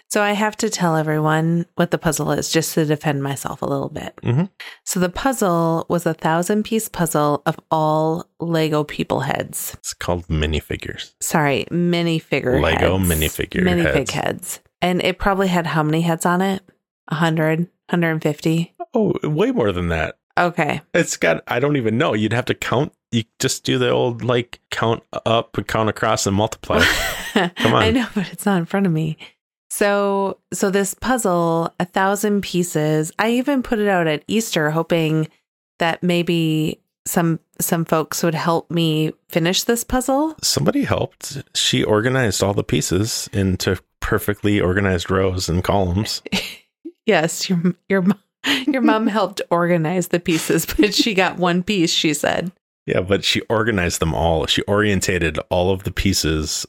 So 0.10 0.22
I 0.22 0.34
have 0.34 0.56
to 0.58 0.70
tell 0.70 0.96
everyone 0.96 1.66
what 1.76 1.90
the 1.92 1.98
puzzle 1.98 2.32
is 2.32 2.50
just 2.52 2.74
to 2.76 2.86
defend 2.86 3.24
myself 3.24 3.62
a 3.62 3.66
little 3.66 3.90
bit. 3.90 4.16
Mhm. 4.24 4.50
So 4.86 5.00
the 5.00 5.10
puzzle 5.10 5.86
was 5.90 6.06
a 6.06 6.14
thousand 6.14 6.64
piece 6.64 6.88
puzzle 6.88 7.42
of 7.46 7.60
all 7.72 8.28
Lego 8.40 8.84
people 8.84 9.22
heads. 9.22 9.72
It's 9.80 9.94
called 9.94 10.28
minifigures. 10.28 11.14
Sorry, 11.20 11.66
minifigure 11.72 12.62
Lego 12.62 12.98
heads. 12.98 13.10
minifigure 13.10 13.64
minifig 13.64 14.12
heads. 14.12 14.12
heads. 14.12 14.60
And 14.82 15.02
it 15.04 15.18
probably 15.18 15.48
had 15.48 15.66
how 15.66 15.82
many 15.82 16.02
heads 16.02 16.26
on 16.26 16.42
it? 16.42 16.62
100, 17.10 17.68
150. 17.90 18.76
Oh, 18.94 19.14
way 19.24 19.52
more 19.52 19.72
than 19.72 19.88
that. 19.90 20.18
Okay. 20.38 20.82
It's 20.94 21.18
got, 21.18 21.44
I 21.48 21.60
don't 21.60 21.78
even 21.78 21.98
know. 21.98 22.14
You'd 22.14 22.34
have 22.34 22.46
to 22.46 22.54
count. 22.54 22.92
You 23.12 23.24
just 23.40 23.64
do 23.64 23.78
the 23.78 23.90
old 23.90 24.24
like 24.24 24.60
count 24.72 25.04
up, 25.26 25.56
count 25.68 25.90
across, 25.90 26.26
and 26.28 26.36
multiply. 26.36 26.84
Come 27.34 27.74
on. 27.74 27.84
I 27.84 27.92
know, 27.92 28.08
but 28.16 28.32
it's 28.32 28.46
not 28.46 28.58
in 28.58 28.66
front 28.66 28.86
of 28.88 28.92
me. 28.92 29.18
So, 29.76 30.38
so 30.54 30.70
this 30.70 30.94
puzzle, 30.94 31.74
a 31.80 31.86
thousand 31.86 32.42
pieces. 32.42 33.12
I 33.18 33.32
even 33.32 33.64
put 33.64 33.80
it 33.80 33.88
out 33.88 34.06
at 34.06 34.24
Easter, 34.28 34.70
hoping 34.70 35.28
that 35.80 36.04
maybe 36.04 36.80
some 37.08 37.40
some 37.60 37.84
folks 37.84 38.22
would 38.22 38.36
help 38.36 38.70
me 38.70 39.14
finish 39.30 39.64
this 39.64 39.84
puzzle. 39.84 40.36
Somebody 40.44 40.84
helped. 40.84 41.42
She 41.56 41.84
organized 41.84 42.44
all 42.44 42.54
the 42.54 42.64
pieces 42.64 43.28
into 43.34 43.80
perfectly 44.00 44.62
organized 44.62 45.10
rows 45.10 45.50
and 45.50 45.64
columns. 45.64 46.22
Yes, 47.06 47.50
your 47.50 47.60
your 47.90 48.06
your 48.66 48.82
mom 48.82 49.08
helped 49.18 49.42
organize 49.50 50.08
the 50.08 50.22
pieces, 50.22 50.66
but 50.66 50.96
she 50.96 51.14
got 51.14 51.36
one 51.36 51.62
piece. 51.64 51.92
She 51.92 52.14
said, 52.14 52.54
Yeah, 52.86 53.02
but 53.02 53.26
she 53.26 53.42
organized 53.50 54.00
them 54.00 54.14
all. 54.14 54.46
She 54.46 54.62
orientated 54.62 55.38
all 55.50 55.72
of 55.72 55.84
the 55.84 55.92
pieces 55.92 56.66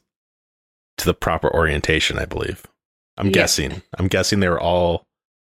to 0.96 1.04
the 1.04 1.14
proper 1.14 1.54
orientation, 1.54 2.18
I 2.18 2.24
believe. 2.24 2.66
I'm 3.16 3.26
Yeah. 3.26 3.32
guessing. 3.32 3.82
I'm 3.98 4.08
guessing 4.08 4.40
they 4.40 4.48
were 4.48 4.60
all 4.60 5.06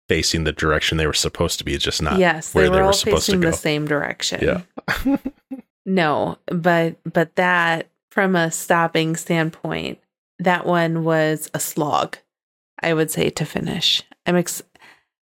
facing 0.09 0.45
the 0.45 0.53
direction 0.53 0.99
they 0.99 1.07
were 1.07 1.13
supposed 1.15 1.59
to 1.59 1.65
be, 1.65 1.77
just 1.79 2.03
not 2.03 2.19
"Yes, 2.19 2.55
where 2.55 2.65
they 2.65 2.69
were 2.71 2.77
they 2.77 2.81
were 2.83 2.87
all 2.89 2.93
supposed 2.93 3.27
to 3.27 3.33
facing 3.33 3.41
go. 3.41 3.51
the 3.51 3.57
same 3.57 3.87
direction." 3.87 4.41
Yeah. 4.43 5.17
No, 5.87 6.39
but 6.47 6.97
but 7.13 7.37
that 7.37 7.89
from 8.11 8.37
a 8.37 8.51
stopping 8.51 9.17
standpoint, 9.17 9.99
that 10.39 10.67
one 10.67 11.05
was 11.05 11.51
a 11.53 11.61
slog. 11.61 12.17
I 12.83 12.95
would 12.95 13.11
say 13.11 13.29
to 13.31 13.45
finish. 13.45 14.03
I'm 14.27 14.37
ex- 14.37 14.63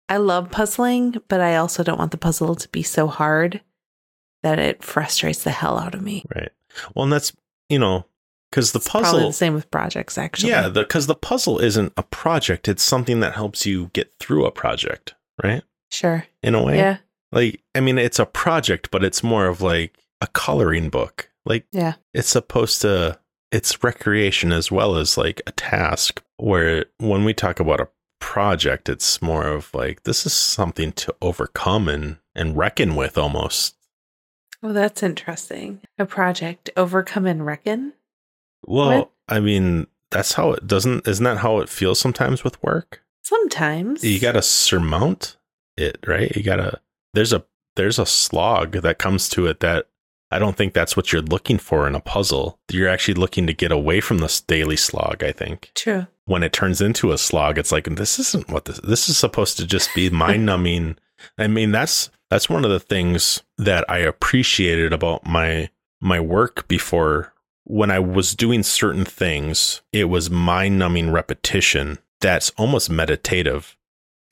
I 0.08 0.18
love 0.18 0.50
puzzling, 0.50 1.16
but 1.28 1.40
I 1.40 1.56
also 1.56 1.82
don't 1.82 1.98
want 1.98 2.10
the 2.10 2.18
puzzle 2.18 2.54
to 2.56 2.68
be 2.68 2.82
so 2.82 3.06
hard 3.06 3.62
that 4.42 4.58
it 4.58 4.82
frustrates 4.82 5.44
the 5.44 5.50
hell 5.50 5.78
out 5.78 5.94
of 5.94 6.02
me. 6.02 6.24
Right. 6.34 6.50
Well, 6.94 7.04
and 7.04 7.12
that's, 7.12 7.32
you 7.68 7.78
know, 7.78 8.04
because 8.50 8.72
the 8.72 8.78
It's 8.78 8.88
probably 8.88 9.10
puzzle 9.10 9.26
the 9.28 9.32
same 9.32 9.54
with 9.54 9.70
projects 9.70 10.18
actually. 10.18 10.50
Yeah, 10.50 10.68
because 10.68 11.06
the, 11.06 11.14
puzzle 11.14 11.58
isn't 11.58 11.92
a 11.96 12.02
project. 12.02 12.68
It's 12.68 12.82
something 12.82 13.20
that 13.20 13.34
helps 13.34 13.64
you 13.66 13.90
get 13.92 14.12
through 14.20 14.44
a 14.46 14.50
project, 14.50 15.14
right? 15.42 15.62
sure. 15.92 16.24
In 16.42 16.54
a 16.54 16.62
way. 16.62 16.76
Yeah. 16.76 16.98
Like, 17.32 17.62
I 17.74 17.80
mean, 17.80 17.98
it's 17.98 18.18
a 18.18 18.26
project, 18.26 18.90
but 18.90 19.02
it's 19.04 19.22
more 19.22 19.46
of 19.46 19.60
like 19.60 19.96
a 20.20 20.26
coloring 20.28 20.88
book. 20.88 21.30
Like, 21.44 21.66
Yeah. 21.72 21.94
it's 22.14 22.28
supposed 22.28 22.80
to, 22.82 23.18
it's 23.52 23.82
recreation 23.82 24.52
as 24.52 24.70
well 24.70 24.96
as 24.96 25.16
like 25.18 25.40
a 25.46 25.52
task. 25.52 26.22
Where 26.36 26.86
when 26.98 27.24
we 27.24 27.34
talk 27.34 27.60
about 27.60 27.80
a 27.80 27.88
project, 28.20 28.88
it's 28.88 29.20
more 29.20 29.46
of 29.46 29.72
like, 29.74 30.04
this 30.04 30.24
is 30.26 30.32
something 30.32 30.92
to 30.92 31.14
overcome 31.20 31.88
and, 31.88 32.18
and 32.34 32.56
reckon 32.56 32.94
with 32.94 33.18
almost. 33.18 33.76
Well, 34.62 34.72
that's 34.74 35.02
interesting. 35.02 35.80
A 35.98 36.06
project 36.06 36.70
overcome 36.76 37.26
and 37.26 37.44
reckon. 37.44 37.94
Well, 38.66 38.98
What? 38.98 39.10
I 39.28 39.40
mean, 39.40 39.86
that's 40.10 40.32
how 40.32 40.52
it 40.52 40.66
doesn't, 40.66 41.06
isn't 41.06 41.24
that 41.24 41.38
how 41.38 41.58
it 41.60 41.68
feels 41.68 42.00
sometimes 42.00 42.42
with 42.42 42.62
work? 42.62 43.02
Sometimes 43.22 44.02
you 44.02 44.18
got 44.18 44.32
to 44.32 44.42
surmount 44.42 45.36
it 45.76 45.98
right 46.06 46.34
you 46.36 46.42
got 46.42 46.56
to 46.56 46.80
there's 47.14 47.32
a 47.32 47.44
there's 47.76 47.98
a 47.98 48.06
slog 48.06 48.72
that 48.72 48.98
comes 48.98 49.28
to 49.28 49.46
it 49.46 49.60
that 49.60 49.86
i 50.30 50.38
don't 50.38 50.56
think 50.56 50.74
that's 50.74 50.96
what 50.96 51.12
you're 51.12 51.22
looking 51.22 51.58
for 51.58 51.86
in 51.86 51.94
a 51.94 52.00
puzzle 52.00 52.58
you're 52.70 52.88
actually 52.88 53.14
looking 53.14 53.46
to 53.46 53.52
get 53.52 53.72
away 53.72 54.00
from 54.00 54.18
this 54.18 54.40
daily 54.40 54.76
slog 54.76 55.22
i 55.22 55.32
think 55.32 55.70
True. 55.74 56.06
when 56.26 56.42
it 56.42 56.52
turns 56.52 56.80
into 56.80 57.12
a 57.12 57.18
slog 57.18 57.58
it's 57.58 57.72
like 57.72 57.84
this 57.84 58.18
isn't 58.18 58.50
what 58.50 58.66
this 58.66 58.80
this 58.80 59.08
is 59.08 59.16
supposed 59.16 59.56
to 59.58 59.66
just 59.66 59.94
be 59.94 60.10
mind 60.10 60.46
numbing 60.46 60.96
i 61.38 61.46
mean 61.46 61.72
that's 61.72 62.10
that's 62.28 62.48
one 62.50 62.64
of 62.64 62.70
the 62.70 62.80
things 62.80 63.42
that 63.58 63.84
i 63.88 63.98
appreciated 63.98 64.92
about 64.92 65.26
my 65.26 65.70
my 66.00 66.20
work 66.20 66.68
before 66.68 67.32
when 67.64 67.90
i 67.90 67.98
was 67.98 68.34
doing 68.34 68.62
certain 68.62 69.04
things 69.04 69.82
it 69.92 70.04
was 70.04 70.30
mind 70.30 70.78
numbing 70.78 71.10
repetition 71.10 71.98
that's 72.20 72.50
almost 72.56 72.90
meditative 72.90 73.76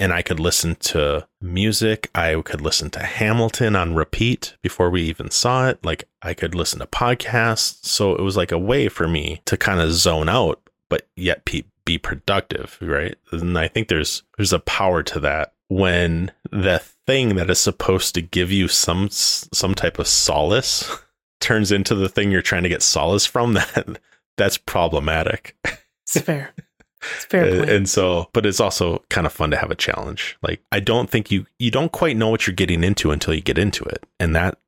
and 0.00 0.12
I 0.12 0.22
could 0.22 0.38
listen 0.38 0.76
to 0.76 1.26
music. 1.40 2.08
I 2.14 2.40
could 2.42 2.60
listen 2.60 2.88
to 2.90 3.00
Hamilton 3.00 3.74
on 3.74 3.96
repeat 3.96 4.56
before 4.62 4.90
we 4.90 5.02
even 5.02 5.30
saw 5.30 5.68
it. 5.68 5.84
Like 5.84 6.04
I 6.22 6.34
could 6.34 6.54
listen 6.54 6.78
to 6.78 6.86
podcasts. 6.86 7.84
So 7.84 8.14
it 8.14 8.22
was 8.22 8.36
like 8.36 8.52
a 8.52 8.58
way 8.58 8.88
for 8.88 9.08
me 9.08 9.42
to 9.46 9.56
kind 9.56 9.80
of 9.80 9.90
zone 9.90 10.28
out, 10.28 10.60
but 10.88 11.08
yet 11.16 11.44
be 11.88 11.96
productive, 11.96 12.76
right? 12.82 13.16
And 13.32 13.58
I 13.58 13.66
think 13.66 13.88
there's 13.88 14.22
there's 14.36 14.52
a 14.52 14.58
power 14.58 15.02
to 15.04 15.20
that 15.20 15.54
when 15.68 16.30
the 16.52 16.80
thing 17.06 17.36
that 17.36 17.48
is 17.48 17.58
supposed 17.58 18.14
to 18.14 18.20
give 18.20 18.52
you 18.52 18.68
some 18.68 19.08
some 19.10 19.74
type 19.74 19.98
of 19.98 20.06
solace 20.06 20.98
turns 21.40 21.70
into 21.72 21.94
the 21.94 22.08
thing 22.08 22.30
you're 22.30 22.42
trying 22.42 22.62
to 22.64 22.68
get 22.68 22.82
solace 22.82 23.26
from. 23.26 23.54
That 23.74 23.98
that's 24.36 24.58
problematic. 24.58 25.56
It's 25.64 26.20
fair. 26.20 26.54
It's 27.14 27.24
fair 27.26 27.58
point. 27.58 27.70
and 27.70 27.88
so 27.88 28.28
but 28.32 28.44
it's 28.46 28.60
also 28.60 29.02
kind 29.08 29.26
of 29.26 29.32
fun 29.32 29.50
to 29.52 29.56
have 29.56 29.70
a 29.70 29.76
challenge 29.76 30.36
like 30.42 30.60
i 30.72 30.80
don't 30.80 31.08
think 31.08 31.30
you 31.30 31.46
you 31.60 31.70
don't 31.70 31.92
quite 31.92 32.16
know 32.16 32.28
what 32.28 32.44
you're 32.46 32.54
getting 32.56 32.82
into 32.82 33.12
until 33.12 33.32
you 33.34 33.40
get 33.40 33.56
into 33.56 33.84
it 33.84 34.04
and 34.18 34.34
that 34.34 34.58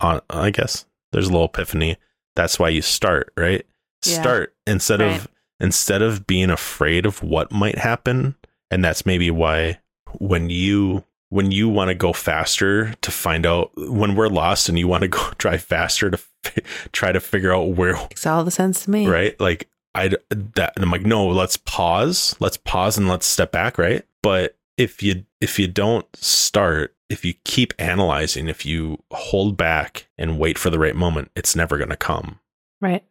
on 0.00 0.22
i 0.30 0.48
guess 0.50 0.86
there's 1.12 1.28
a 1.28 1.30
little 1.30 1.44
epiphany 1.44 1.98
that's 2.36 2.58
why 2.58 2.70
you 2.70 2.80
start 2.80 3.30
right 3.36 3.66
Yeah. 4.06 4.18
start 4.22 4.54
instead 4.66 5.00
Right. 5.00 5.14
of 5.20 5.28
instead 5.60 6.00
of 6.00 6.26
being 6.26 6.48
afraid 6.48 7.04
of 7.04 7.22
what 7.22 7.52
might 7.52 7.76
happen 7.76 8.34
and 8.70 8.82
that's 8.82 9.04
maybe 9.04 9.30
why 9.30 9.78
when 10.20 10.48
you 10.48 11.04
when 11.34 11.50
you 11.50 11.68
want 11.68 11.88
to 11.88 11.94
go 11.96 12.12
faster 12.12 12.94
to 13.02 13.10
find 13.10 13.44
out 13.44 13.72
when 13.76 14.14
we're 14.14 14.28
lost 14.28 14.68
and 14.68 14.78
you 14.78 14.86
want 14.86 15.02
to 15.02 15.08
go 15.18 15.32
drive 15.36 15.60
faster 15.62 16.08
to 16.08 16.16
f- 16.44 16.90
try 16.92 17.10
to 17.10 17.18
figure 17.18 17.52
out 17.52 17.70
where 17.76 17.94
Makes 17.94 18.24
all 18.24 18.44
the 18.44 18.52
sense 18.52 18.84
to 18.84 18.90
me. 18.90 19.08
right? 19.08 19.38
Like 19.40 19.68
I 19.96 20.10
that 20.30 20.72
and 20.76 20.84
I'm 20.84 20.92
like, 20.92 21.04
no, 21.04 21.26
let's 21.26 21.56
pause, 21.56 22.36
let's 22.38 22.56
pause 22.56 22.96
and 22.96 23.08
let's 23.08 23.26
step 23.26 23.50
back, 23.50 23.78
right? 23.78 24.04
But 24.22 24.56
if 24.76 25.02
you 25.02 25.24
if 25.40 25.58
you 25.58 25.66
don't 25.66 26.06
start, 26.14 26.94
if 27.10 27.24
you 27.24 27.34
keep 27.44 27.74
analyzing, 27.80 28.46
if 28.46 28.64
you 28.64 29.02
hold 29.10 29.56
back 29.56 30.06
and 30.16 30.38
wait 30.38 30.56
for 30.56 30.70
the 30.70 30.78
right 30.78 30.94
moment, 30.96 31.32
it's 31.34 31.56
never 31.56 31.78
going 31.78 31.90
to 31.90 31.96
come. 31.96 32.38
Right. 32.80 33.04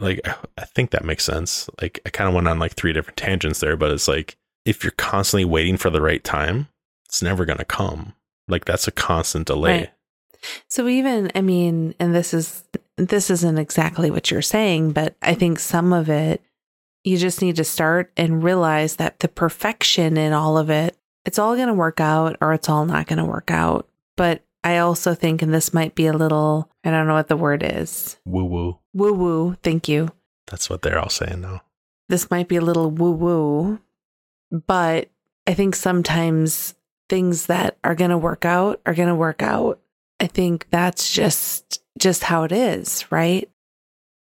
Like 0.00 0.20
I 0.56 0.64
think 0.64 0.90
that 0.90 1.04
makes 1.04 1.24
sense. 1.24 1.70
Like 1.80 2.00
I 2.04 2.10
kind 2.10 2.26
of 2.26 2.34
went 2.34 2.48
on 2.48 2.58
like 2.58 2.74
three 2.74 2.92
different 2.92 3.16
tangents 3.16 3.60
there, 3.60 3.76
but 3.76 3.92
it's 3.92 4.08
like 4.08 4.36
if 4.64 4.82
you're 4.82 4.90
constantly 4.92 5.44
waiting 5.44 5.76
for 5.76 5.90
the 5.90 6.00
right 6.02 6.24
time, 6.24 6.66
it's 7.08 7.22
never 7.22 7.44
going 7.44 7.58
to 7.58 7.64
come. 7.64 8.14
Like 8.46 8.64
that's 8.64 8.88
a 8.88 8.92
constant 8.92 9.46
delay. 9.46 9.78
Right. 9.78 9.90
So 10.68 10.86
even 10.88 11.30
I 11.34 11.40
mean, 11.40 11.94
and 11.98 12.14
this 12.14 12.32
is 12.32 12.64
this 12.96 13.30
isn't 13.30 13.58
exactly 13.58 14.10
what 14.10 14.30
you're 14.30 14.42
saying, 14.42 14.92
but 14.92 15.16
I 15.22 15.34
think 15.34 15.58
some 15.58 15.92
of 15.92 16.08
it 16.08 16.42
you 17.04 17.16
just 17.16 17.40
need 17.42 17.56
to 17.56 17.64
start 17.64 18.12
and 18.16 18.42
realize 18.42 18.96
that 18.96 19.20
the 19.20 19.28
perfection 19.28 20.16
in 20.16 20.32
all 20.32 20.58
of 20.58 20.68
it, 20.68 20.96
it's 21.24 21.38
all 21.38 21.54
going 21.56 21.68
to 21.68 21.74
work 21.74 22.00
out 22.00 22.36
or 22.40 22.52
it's 22.52 22.68
all 22.68 22.84
not 22.84 23.06
going 23.06 23.18
to 23.18 23.24
work 23.24 23.50
out. 23.50 23.88
But 24.16 24.42
I 24.64 24.78
also 24.78 25.14
think, 25.14 25.40
and 25.40 25.54
this 25.54 25.72
might 25.72 25.94
be 25.94 26.06
a 26.06 26.12
little, 26.12 26.70
I 26.84 26.90
don't 26.90 27.06
know 27.06 27.14
what 27.14 27.28
the 27.28 27.36
word 27.36 27.62
is, 27.64 28.18
Woo 28.26 28.44
woo. 28.44 28.78
woo 28.92 29.14
woo. 29.14 29.56
Thank 29.62 29.88
you. 29.88 30.10
That's 30.48 30.68
what 30.68 30.82
they're 30.82 30.98
all 30.98 31.08
saying 31.08 31.40
now. 31.40 31.62
This 32.08 32.30
might 32.30 32.48
be 32.48 32.56
a 32.56 32.60
little 32.62 32.90
woo 32.90 33.12
woo, 33.12 33.78
but 34.50 35.08
I 35.46 35.54
think 35.54 35.76
sometimes 35.76 36.74
things 37.08 37.46
that 37.46 37.76
are 37.84 37.94
going 37.94 38.10
to 38.10 38.18
work 38.18 38.44
out 38.44 38.80
are 38.86 38.94
going 38.94 39.08
to 39.08 39.14
work 39.14 39.42
out. 39.42 39.80
I 40.20 40.26
think 40.26 40.66
that's 40.70 41.12
just 41.12 41.82
just 41.98 42.24
how 42.24 42.44
it 42.44 42.52
is, 42.52 43.04
right? 43.10 43.48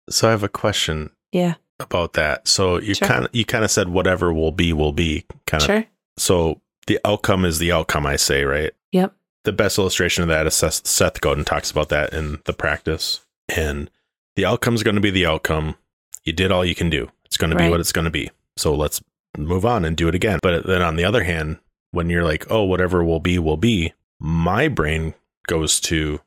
So 0.09 0.29
I 0.29 0.31
have 0.33 0.43
a 0.43 0.49
question. 0.49 1.11
Yeah. 1.33 1.55
about 1.79 2.13
that. 2.13 2.47
So 2.47 2.79
you 2.79 2.93
Sure. 2.95 3.09
kind 3.09 3.25
of 3.25 3.31
you 3.35 3.45
kind 3.45 3.65
of 3.65 3.71
said 3.71 3.89
whatever 3.89 4.33
will 4.35 4.53
be 4.53 4.73
will 4.73 4.93
be 4.93 5.25
kind 5.47 5.63
of. 5.63 5.67
Sure. 5.67 5.85
So 6.19 6.61
the 6.87 6.99
outcome 7.07 7.45
is 7.47 7.59
the 7.59 7.73
outcome. 7.73 8.05
I 8.07 8.17
say 8.17 8.45
right. 8.45 8.73
Yep. 8.93 9.15
The 9.45 9.53
best 9.53 9.79
illustration 9.79 10.23
of 10.23 10.29
that 10.29 10.47
is 10.47 10.55
Seth, 10.55 10.87
Seth 10.87 11.21
Godin 11.23 11.45
talks 11.47 11.71
about 11.71 11.89
that 11.89 12.13
in 12.13 12.41
the 12.45 12.53
practice, 12.53 13.25
and 13.49 13.91
the 14.37 14.45
outcome 14.45 14.75
is 14.75 14.83
going 14.83 14.97
to 14.97 15.01
be 15.01 15.11
the 15.11 15.25
outcome. 15.25 15.77
You 16.25 16.35
did 16.35 16.53
all 16.53 16.65
you 16.67 16.75
can 16.75 16.91
do. 16.91 17.09
It's 17.25 17.39
going 17.39 17.51
to 17.51 17.57
be 17.57 17.63
Right. 17.63 17.71
what 17.71 17.81
it's 17.81 17.93
going 17.93 18.05
to 18.05 18.11
be. 18.11 18.31
So 18.59 18.75
let's 18.75 19.01
move 19.39 19.65
on 19.65 19.87
and 19.87 19.97
do 19.97 20.09
it 20.09 20.15
again. 20.15 20.41
But 20.43 20.67
then 20.67 20.83
on 20.83 20.97
the 20.97 21.05
other 21.05 21.25
hand, 21.25 21.59
when 21.93 22.11
you're 22.11 22.25
like, 22.25 22.47
oh, 22.51 22.65
whatever 22.65 23.05
will 23.05 23.21
be, 23.21 23.39
will 23.39 23.57
be, 23.57 23.93
my 24.19 24.69
brain 24.69 25.15
goes 25.47 25.81
to, 25.81 26.21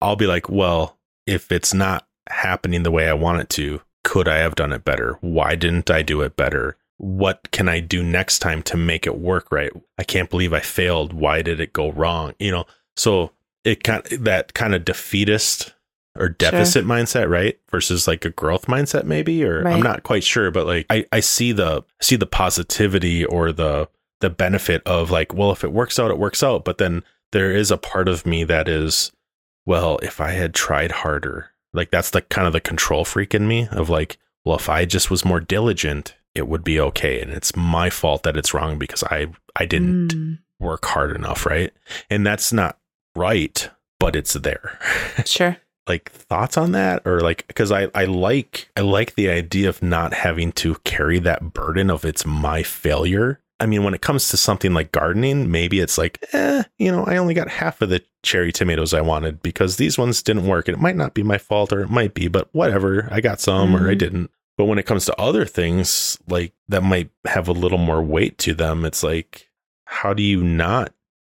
I'll 0.00 0.16
be 0.16 0.26
like, 0.26 0.48
well, 0.48 0.98
if 1.26 1.50
it's 1.50 1.74
not 1.74 2.06
happening 2.28 2.82
the 2.82 2.90
way 2.90 3.08
I 3.08 3.14
want 3.14 3.40
it 3.40 3.48
to, 3.50 3.80
could 4.04 4.28
I 4.28 4.38
have 4.38 4.54
done 4.54 4.72
it 4.72 4.84
better? 4.84 5.18
Why 5.20 5.54
didn't 5.54 5.90
I 5.90 6.02
do 6.02 6.20
it 6.22 6.36
better? 6.36 6.76
What 6.98 7.50
can 7.50 7.68
I 7.68 7.80
do 7.80 8.02
next 8.02 8.38
time 8.40 8.62
to 8.64 8.76
make 8.76 9.06
it 9.06 9.18
work 9.18 9.52
right? 9.52 9.70
I 9.98 10.04
can't 10.04 10.30
believe 10.30 10.52
I 10.52 10.60
failed. 10.60 11.12
Why 11.12 11.42
did 11.42 11.60
it 11.60 11.72
go 11.72 11.92
wrong? 11.92 12.34
You 12.38 12.50
know, 12.50 12.64
so 12.96 13.32
it 13.64 13.84
kind 13.84 14.02
that 14.04 14.54
kind 14.54 14.74
of 14.74 14.84
defeatist 14.84 15.74
or 16.16 16.28
deficit 16.28 16.84
mindset, 16.84 17.28
right? 17.28 17.58
Versus 17.70 18.08
like 18.08 18.24
a 18.24 18.30
growth 18.30 18.66
mindset, 18.66 19.04
maybe, 19.04 19.44
or 19.44 19.62
I'm 19.74 19.82
not 19.82 20.02
quite 20.02 20.24
sure, 20.24 20.50
but 20.50 20.66
like 20.66 20.86
I, 20.90 21.06
I 21.12 21.20
see 21.20 21.52
the 21.52 21.84
see 22.00 22.16
the 22.16 22.26
positivity 22.26 23.24
or 23.24 23.52
the 23.52 23.88
the 24.20 24.30
benefit 24.30 24.82
of 24.86 25.10
like, 25.10 25.32
well, 25.34 25.52
if 25.52 25.62
it 25.64 25.72
works 25.72 25.98
out, 25.98 26.10
it 26.10 26.18
works 26.18 26.42
out. 26.42 26.64
But 26.64 26.78
then 26.78 27.02
there 27.32 27.50
is 27.52 27.70
a 27.70 27.76
part 27.78 28.08
of 28.08 28.26
me 28.26 28.44
that 28.44 28.68
is, 28.68 29.12
well, 29.66 29.98
if 30.02 30.20
I 30.20 30.30
had 30.30 30.54
tried 30.54 30.90
harder, 30.92 31.50
like 31.72 31.90
that's 31.90 32.10
the 32.10 32.22
kind 32.22 32.46
of 32.46 32.52
the 32.52 32.60
control 32.60 33.04
freak 33.04 33.34
in 33.34 33.46
me 33.46 33.68
of 33.70 33.88
like, 33.90 34.18
well, 34.44 34.56
if 34.56 34.68
I 34.68 34.84
just 34.84 35.10
was 35.10 35.24
more 35.24 35.40
diligent, 35.40 36.14
it 36.34 36.48
would 36.48 36.64
be 36.64 36.80
okay. 36.80 37.20
And 37.20 37.30
it's 37.32 37.54
my 37.56 37.90
fault 37.90 38.22
that 38.22 38.36
it's 38.36 38.54
wrong 38.54 38.78
because 38.78 39.02
I 39.04 39.28
I 39.56 39.66
didn't 39.66 40.08
Mm, 40.08 40.38
work 40.58 40.84
hard 40.86 41.14
enough, 41.14 41.44
right? 41.46 41.72
And 42.10 42.26
that's 42.26 42.52
not 42.52 42.78
right, 43.14 43.68
but 44.00 44.16
it's 44.16 44.32
there. 44.34 44.78
sure. 45.26 45.58
like 45.86 46.10
thoughts 46.10 46.56
on 46.56 46.72
that 46.72 47.02
or 47.06 47.20
like 47.20 47.46
because 47.48 47.72
I, 47.72 47.88
I 47.94 48.04
like 48.04 48.68
i 48.76 48.80
like 48.82 49.14
the 49.14 49.30
idea 49.30 49.68
of 49.70 49.82
not 49.82 50.12
having 50.12 50.52
to 50.52 50.74
carry 50.84 51.18
that 51.20 51.52
burden 51.54 51.90
of 51.90 52.04
it's 52.04 52.26
my 52.26 52.62
failure 52.62 53.40
i 53.60 53.66
mean 53.66 53.82
when 53.84 53.94
it 53.94 54.00
comes 54.02 54.28
to 54.28 54.36
something 54.36 54.72
like 54.74 54.92
gardening 54.92 55.50
maybe 55.50 55.80
it's 55.80 55.98
like 55.98 56.24
eh, 56.32 56.62
you 56.78 56.90
know 56.90 57.04
i 57.04 57.16
only 57.16 57.34
got 57.34 57.48
half 57.48 57.80
of 57.82 57.88
the 57.88 58.02
cherry 58.22 58.52
tomatoes 58.52 58.92
i 58.94 59.00
wanted 59.00 59.40
because 59.42 59.76
these 59.76 59.96
ones 59.98 60.22
didn't 60.22 60.46
work 60.46 60.68
and 60.68 60.76
it 60.76 60.80
might 60.80 60.96
not 60.96 61.14
be 61.14 61.22
my 61.22 61.38
fault 61.38 61.72
or 61.72 61.80
it 61.80 61.90
might 61.90 62.14
be 62.14 62.28
but 62.28 62.48
whatever 62.52 63.08
i 63.10 63.20
got 63.20 63.40
some 63.40 63.74
or 63.76 63.88
i 63.88 63.94
Mhm. 63.94 63.98
didn't 63.98 64.30
but 64.56 64.64
when 64.66 64.78
it 64.78 64.86
comes 64.86 65.04
to 65.06 65.20
other 65.20 65.44
things 65.44 66.18
like 66.28 66.52
that 66.68 66.82
might 66.82 67.10
have 67.26 67.46
a 67.48 67.52
little 67.52 67.78
more 67.78 68.02
weight 68.02 68.38
to 68.38 68.54
them 68.54 68.84
it's 68.84 69.02
like 69.02 69.48
how 69.86 70.12
do 70.12 70.22
you 70.22 70.42
not 70.42 70.92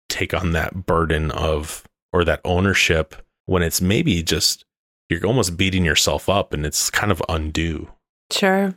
take 0.09 0.35
on 0.35 0.53
that 0.53 0.87
burden 0.87 1.31
of 1.31 1.85
or 2.13 2.25
that 2.25 2.41
ownership 2.45 3.15
when 3.47 3.63
it's 3.63 3.81
maybe 3.81 4.23
just 4.23 4.65
you're 5.09 5.25
almost 5.27 5.57
beating 5.57 5.85
yourself 5.85 6.29
up 6.29 6.53
and 6.53 6.65
it's 6.67 6.89
kind 6.91 7.11
of 7.13 7.23
undue. 7.29 7.89
Sure. 8.33 8.75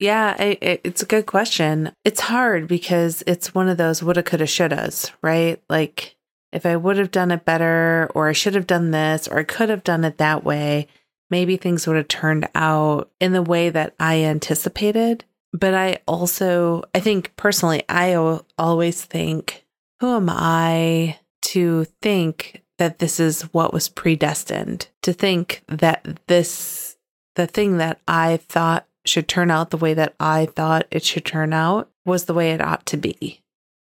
Yeah, 0.00 0.34
it, 0.42 0.80
it's 0.82 1.02
a 1.02 1.06
good 1.06 1.26
question. 1.26 1.92
It's 2.04 2.20
hard 2.20 2.66
because 2.66 3.22
it's 3.26 3.54
one 3.54 3.68
of 3.68 3.76
those 3.76 4.02
woulda, 4.02 4.22
coulda, 4.22 4.46
shouldas, 4.46 5.12
right? 5.22 5.62
Like, 5.68 6.16
if 6.52 6.64
I 6.64 6.76
would 6.76 6.96
have 6.96 7.10
done 7.10 7.30
it 7.30 7.44
better, 7.44 8.10
or 8.14 8.28
I 8.28 8.32
should 8.32 8.54
have 8.54 8.66
done 8.66 8.90
this, 8.90 9.28
or 9.28 9.38
I 9.38 9.44
could 9.44 9.68
have 9.68 9.84
done 9.84 10.04
it 10.04 10.16
that 10.16 10.42
way, 10.42 10.88
maybe 11.30 11.56
things 11.56 11.86
would 11.86 11.96
have 11.96 12.08
turned 12.08 12.48
out 12.54 13.10
in 13.20 13.32
the 13.32 13.42
way 13.42 13.68
that 13.68 13.94
I 14.00 14.24
anticipated. 14.24 15.24
But 15.52 15.74
I 15.74 15.98
also, 16.08 16.82
I 16.94 17.00
think 17.00 17.36
personally, 17.36 17.82
I 17.88 18.14
always 18.58 19.04
think, 19.04 19.66
who 20.00 20.16
am 20.16 20.30
I 20.30 21.18
to 21.42 21.84
think 22.00 22.62
that 22.78 23.00
this 23.00 23.20
is 23.20 23.42
what 23.52 23.74
was 23.74 23.90
predestined? 23.90 24.88
To 25.02 25.12
think 25.12 25.62
that 25.68 26.20
this, 26.26 26.96
the 27.34 27.46
thing 27.46 27.76
that 27.76 28.00
I 28.08 28.38
thought 28.38 28.86
should 29.06 29.28
turn 29.28 29.50
out 29.50 29.70
the 29.70 29.76
way 29.76 29.94
that 29.94 30.14
I 30.20 30.46
thought 30.46 30.86
it 30.90 31.04
should 31.04 31.24
turn 31.24 31.52
out 31.52 31.88
was 32.04 32.24
the 32.24 32.34
way 32.34 32.52
it 32.52 32.60
ought 32.60 32.84
to 32.86 32.96
be. 32.96 33.40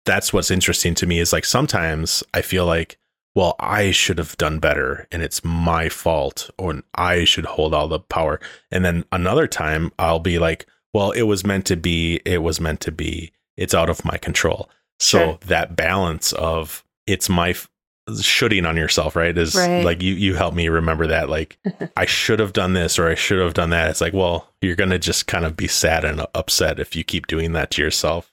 That's 0.04 0.32
what's 0.32 0.50
interesting 0.50 0.94
to 0.96 1.06
me 1.06 1.18
is 1.18 1.32
like 1.32 1.44
sometimes 1.44 2.22
I 2.32 2.40
feel 2.42 2.66
like, 2.66 2.98
well, 3.34 3.56
I 3.60 3.90
should 3.90 4.18
have 4.18 4.36
done 4.38 4.58
better 4.58 5.06
and 5.12 5.22
it's 5.22 5.44
my 5.44 5.88
fault 5.88 6.50
or 6.58 6.82
I 6.94 7.24
should 7.24 7.44
hold 7.46 7.74
all 7.74 7.88
the 7.88 8.00
power. 8.00 8.40
And 8.70 8.84
then 8.84 9.04
another 9.12 9.46
time 9.46 9.92
I'll 9.98 10.18
be 10.18 10.38
like, 10.38 10.66
well, 10.94 11.10
it 11.12 11.22
was 11.22 11.44
meant 11.44 11.66
to 11.66 11.76
be, 11.76 12.20
it 12.24 12.38
was 12.42 12.60
meant 12.60 12.80
to 12.80 12.92
be, 12.92 13.32
it's 13.56 13.74
out 13.74 13.90
of 13.90 14.04
my 14.04 14.16
control. 14.16 14.70
So 14.98 15.18
Sure. 15.18 15.38
that 15.46 15.76
balance 15.76 16.32
of 16.32 16.84
it's 17.06 17.28
my 17.28 17.54
shooting 18.20 18.66
on 18.66 18.76
yourself, 18.76 19.16
right? 19.16 19.36
Is 19.36 19.54
Right. 19.54 19.84
like 19.84 20.02
you 20.02 20.14
you 20.14 20.34
help 20.34 20.54
me 20.54 20.68
remember 20.68 21.06
that 21.08 21.28
like 21.28 21.58
I 21.96 22.06
should 22.06 22.38
have 22.40 22.52
done 22.52 22.72
this 22.72 22.98
or 22.98 23.08
I 23.08 23.14
should 23.14 23.40
have 23.40 23.54
done 23.54 23.70
that. 23.70 23.90
It's 23.90 24.00
like, 24.00 24.12
well, 24.12 24.48
you're 24.60 24.76
going 24.76 24.90
to 24.90 24.98
just 24.98 25.26
kind 25.26 25.44
of 25.44 25.56
be 25.56 25.68
sad 25.68 26.04
and 26.04 26.24
upset 26.34 26.80
if 26.80 26.96
you 26.96 27.04
keep 27.04 27.26
doing 27.26 27.52
that 27.52 27.70
to 27.72 27.82
yourself. 27.82 28.32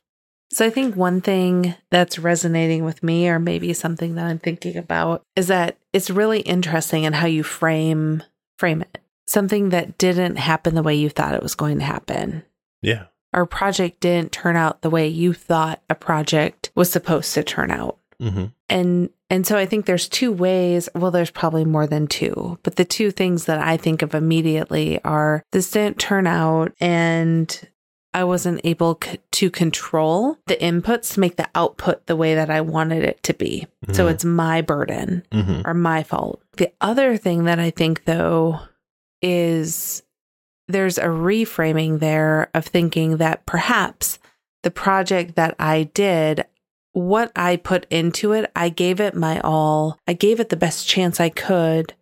So 0.52 0.66
I 0.66 0.70
think 0.70 0.96
one 0.96 1.22
thing 1.22 1.76
that's 1.90 2.20
resonating 2.20 2.86
with 2.86 3.02
me, 3.04 3.28
or 3.28 3.40
maybe 3.40 3.74
something 3.74 4.16
that 4.16 4.26
I'm 4.28 4.40
thinking 4.40 4.78
about, 4.78 5.24
is 5.36 5.48
that 5.48 5.78
it's 5.92 6.10
really 6.10 6.42
interesting 6.42 7.04
in 7.04 7.14
how 7.14 7.28
you 7.28 7.44
frame 7.44 8.24
frame 8.58 8.82
it. 8.82 9.00
Something 9.28 9.70
that 9.70 9.98
didn't 9.98 10.36
happen 10.38 10.76
the 10.76 10.84
way 10.84 10.96
you 10.96 11.10
thought 11.10 11.34
it 11.34 11.42
was 11.44 11.56
going 11.56 11.80
to 11.80 11.84
happen. 11.86 12.44
Yeah. 12.82 13.06
Our 13.34 13.46
project 13.46 14.00
didn't 14.00 14.32
turn 14.32 14.56
out 14.56 14.82
the 14.82 14.90
way 14.90 15.08
you 15.08 15.34
thought 15.34 15.82
a 15.90 15.96
project 15.96 16.72
was 16.76 16.92
supposed 16.92 17.34
to 17.34 17.44
turn 17.44 17.72
out. 17.72 17.98
Mm-hmm. 18.22 18.46
And 18.70 19.10
and 19.30 19.46
so 19.46 19.58
I 19.58 19.66
think 19.66 19.86
there's 19.86 20.08
two 20.08 20.32
ways, 20.32 20.88
well 20.96 21.12
there's 21.12 21.32
probably 21.32 21.66
more 21.66 21.88
than 21.88 22.08
two, 22.08 22.60
but 22.64 22.76
the 22.76 22.86
two 22.86 23.12
things 23.12 23.46
that 23.46 23.60
I 23.60 23.78
think 23.78 24.02
of 24.02 24.14
immediately 24.16 25.04
are 25.04 25.44
this 25.52 25.72
didn't 25.72 26.00
turn 26.00 26.28
out 26.28 26.74
and 26.80 27.70
I 28.14 28.24
wasn't 28.24 28.62
able 28.64 28.98
c- 29.04 29.20
to 29.34 29.50
control 29.52 30.38
the 30.48 30.56
inputs 30.56 31.14
to 31.16 31.20
make 31.20 31.36
the 31.36 31.50
output 31.54 32.06
the 32.06 32.16
way 32.16 32.36
that 32.36 32.50
I 32.50 32.62
wanted 32.62 33.04
it 33.04 33.22
to 33.24 33.34
be. 33.34 33.68
So 33.92 34.06
Mhm. 34.08 34.12
it's 34.12 34.24
my 34.24 34.62
burden 34.62 35.24
Mm-hmm. 35.34 35.68
or 35.68 35.74
my 35.74 36.02
fault. 36.04 36.42
The 36.56 36.72
other 36.80 37.18
thing 37.18 37.44
that 37.44 37.60
I 37.60 37.72
think, 37.72 38.06
though, 38.06 38.62
is 39.22 40.02
there's 40.68 40.98
a 40.98 41.06
reframing 41.06 42.00
there 42.00 42.50
of 42.54 42.66
thinking 42.66 43.18
that 43.18 43.46
perhaps 43.46 44.18
the 44.64 44.72
project 44.72 45.36
that 45.36 45.56
I 45.60 45.84
did, 45.94 46.46
what 46.96 47.30
I 47.36 47.58
put 47.58 47.86
into 47.90 48.32
it, 48.32 48.50
I 48.56 48.70
gave 48.70 49.02
it 49.02 49.16
my 49.16 49.42
all, 49.42 50.00
I 50.08 50.14
gave 50.14 50.40
it 50.40 50.48
the 50.48 50.56
best 50.56 50.88
chance 50.88 51.20
I 51.20 51.28
could. 51.28 51.94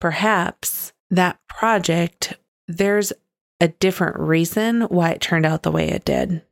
Perhaps 0.00 0.94
that 1.10 1.38
project, 1.50 2.32
there's 2.66 3.12
a 3.60 3.68
different 3.68 4.18
reason 4.18 4.82
why 4.82 5.10
it 5.10 5.20
turned 5.20 5.44
out 5.44 5.64
the 5.64 5.70
way 5.70 5.90
it 5.90 6.06
did. 6.06 6.42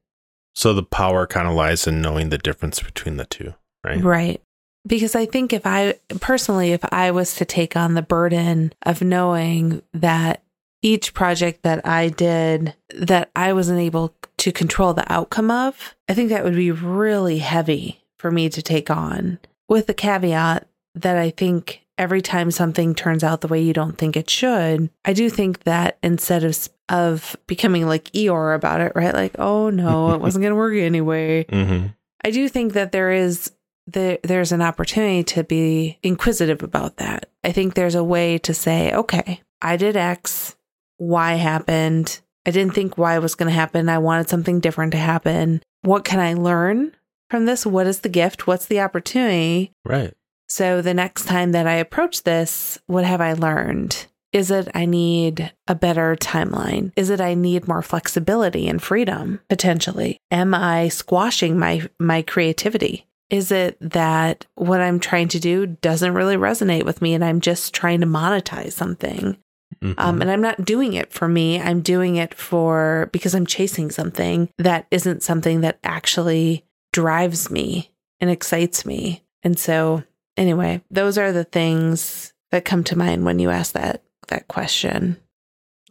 So 0.54 0.74
the 0.74 0.82
power 0.82 1.26
kind 1.26 1.48
of 1.48 1.54
lies 1.54 1.86
in 1.86 2.02
knowing 2.02 2.28
the 2.28 2.36
difference 2.36 2.80
between 2.80 3.16
the 3.16 3.24
two, 3.24 3.54
right? 3.82 4.02
Right. 4.02 4.42
Because 4.86 5.14
I 5.14 5.24
think 5.24 5.54
if 5.54 5.62
I 5.64 5.94
personally, 6.20 6.72
if 6.72 6.84
I 6.92 7.10
was 7.12 7.34
to 7.36 7.46
take 7.46 7.76
on 7.76 7.94
the 7.94 8.02
burden 8.02 8.74
of 8.82 9.00
knowing 9.00 9.80
that 9.94 10.42
each 10.82 11.14
project 11.14 11.62
that 11.62 11.86
I 11.86 12.08
did 12.08 12.74
that 12.94 13.30
I 13.34 13.52
wasn't 13.52 13.80
able 13.80 14.14
to 14.38 14.52
control 14.52 14.94
the 14.94 15.10
outcome 15.12 15.50
of, 15.50 15.94
I 16.08 16.14
think 16.14 16.28
that 16.28 16.44
would 16.44 16.54
be 16.54 16.70
really 16.70 17.38
heavy 17.38 18.04
for 18.18 18.30
me 18.30 18.48
to 18.48 18.62
take 18.62 18.90
on. 18.90 19.38
With 19.68 19.86
the 19.86 19.94
caveat 19.94 20.68
that 20.94 21.16
I 21.16 21.30
think 21.30 21.82
every 21.98 22.22
time 22.22 22.50
something 22.50 22.94
turns 22.94 23.24
out 23.24 23.40
the 23.40 23.48
way 23.48 23.60
you 23.60 23.72
don't 23.72 23.98
think 23.98 24.16
it 24.16 24.30
should, 24.30 24.90
I 25.04 25.12
do 25.12 25.30
think 25.30 25.64
that 25.64 25.98
instead 26.02 26.44
of 26.44 26.68
of 26.88 27.36
becoming 27.48 27.86
like 27.86 28.04
Eeyore 28.12 28.54
about 28.54 28.80
it, 28.80 28.92
right? 28.94 29.12
Like, 29.12 29.36
oh 29.38 29.70
no, 29.70 30.12
it 30.12 30.20
wasn't 30.20 30.42
going 30.42 30.52
to 30.52 30.56
work 30.56 30.74
anyway. 30.76 31.44
Mm-hmm. 31.56 31.86
I 32.24 32.30
do 32.30 32.48
think 32.48 32.72
that 32.72 32.92
there 32.92 33.12
is 33.12 33.52
there 33.86 34.18
there's 34.22 34.52
an 34.52 34.62
opportunity 34.62 35.22
to 35.24 35.44
be 35.44 35.98
inquisitive 36.02 36.62
about 36.62 36.96
that. 36.96 37.30
I 37.44 37.52
think 37.52 37.74
there's 37.74 37.94
a 37.94 38.04
way 38.04 38.38
to 38.38 38.52
say, 38.52 38.92
okay, 38.92 39.40
I 39.62 39.76
did 39.76 39.96
X, 39.96 40.55
Y 40.98 41.34
happened. 41.34 42.20
I 42.46 42.50
didn't 42.50 42.74
think 42.74 42.96
Y 42.96 43.18
was 43.18 43.34
going 43.34 43.48
to 43.48 43.54
happen. 43.54 43.88
I 43.88 43.98
wanted 43.98 44.28
something 44.28 44.60
different 44.60 44.92
to 44.92 44.98
happen. 44.98 45.62
What 45.82 46.04
can 46.04 46.20
I 46.20 46.34
learn 46.34 46.92
from 47.30 47.46
this? 47.46 47.66
What 47.66 47.86
is 47.86 48.00
the 48.00 48.08
gift? 48.08 48.46
What's 48.46 48.66
the 48.66 48.80
opportunity? 48.80 49.72
Right. 49.84 50.14
So 50.48 50.80
the 50.80 50.94
next 50.94 51.24
time 51.26 51.52
that 51.52 51.66
I 51.66 51.74
approach 51.74 52.22
this, 52.22 52.78
what 52.86 53.04
have 53.04 53.20
I 53.20 53.32
learned? 53.32 54.06
Is 54.32 54.50
it 54.50 54.68
I 54.74 54.84
need 54.84 55.52
a 55.66 55.74
better 55.74 56.14
timeline? 56.16 56.92
Is 56.94 57.10
it 57.10 57.20
I 57.20 57.34
need 57.34 57.66
more 57.66 57.82
flexibility 57.82 58.68
and 58.68 58.82
freedom 58.82 59.40
potentially? 59.48 60.18
Am 60.30 60.54
I 60.54 60.88
squashing 60.88 61.58
my 61.58 61.88
my 61.98 62.22
creativity? 62.22 63.06
Is 63.30 63.50
it 63.50 63.76
that 63.80 64.46
what 64.54 64.80
I'm 64.80 65.00
trying 65.00 65.28
to 65.28 65.40
do 65.40 65.66
doesn't 65.66 66.14
really 66.14 66.36
resonate 66.36 66.84
with 66.84 67.02
me 67.02 67.14
and 67.14 67.24
I'm 67.24 67.40
just 67.40 67.74
trying 67.74 68.00
to 68.02 68.06
monetize 68.06 68.72
something? 68.72 69.36
Mhm. 69.82 69.94
Um, 69.98 70.20
and 70.22 70.30
I'm 70.30 70.40
not 70.42 70.64
doing 70.64 70.94
it 70.94 71.12
for 71.12 71.28
me. 71.28 71.60
I'm 71.60 71.80
doing 71.80 72.16
it 72.16 72.34
for 72.34 73.08
because 73.12 73.34
I'm 73.34 73.46
chasing 73.46 73.90
something 73.90 74.48
that 74.58 74.86
isn't 74.90 75.22
something 75.22 75.60
that 75.62 75.78
actually 75.84 76.64
drives 76.92 77.50
me 77.50 77.90
and 78.20 78.30
excites 78.30 78.86
me. 78.86 79.22
And 79.42 79.58
so, 79.58 80.02
anyway, 80.36 80.82
those 80.90 81.18
are 81.18 81.32
the 81.32 81.44
things 81.44 82.32
that 82.50 82.64
come 82.64 82.82
to 82.84 82.96
mind 82.98 83.24
when 83.24 83.38
you 83.38 83.50
ask 83.50 83.72
that 83.74 84.02
that 84.28 84.48
question. 84.48 85.16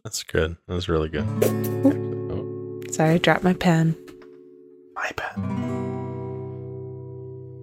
That's 0.04 0.22
good. 0.22 0.56
That 0.68 0.74
was 0.74 0.88
really 0.88 1.08
good. 1.08 1.24
Oh, 1.84 2.80
Sorry, 2.92 3.14
I 3.14 3.18
dropped 3.18 3.44
my 3.44 3.54
pen. 3.54 3.96
my 4.94 5.10
bad. 5.16 5.36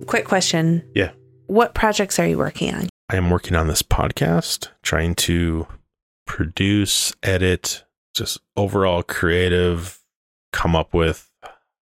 Quick 0.07 0.25
question. 0.25 0.83
Yeah. 0.93 1.11
What 1.47 1.73
projects 1.73 2.19
are 2.19 2.27
you 2.27 2.37
working 2.37 2.73
on? 2.73 2.89
I 3.09 3.15
am 3.15 3.29
working 3.29 3.55
on 3.55 3.67
this 3.67 3.81
podcast, 3.81 4.67
trying 4.81 5.15
to 5.15 5.67
produce, 6.25 7.13
edit, 7.23 7.83
just 8.13 8.39
overall 8.55 9.03
creative, 9.03 9.99
come 10.51 10.75
up 10.75 10.93
with 10.93 11.29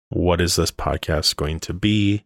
what 0.09 0.41
is 0.41 0.57
this 0.57 0.71
podcast 0.71 1.37
going 1.37 1.61
to 1.61 1.73
be? 1.73 2.25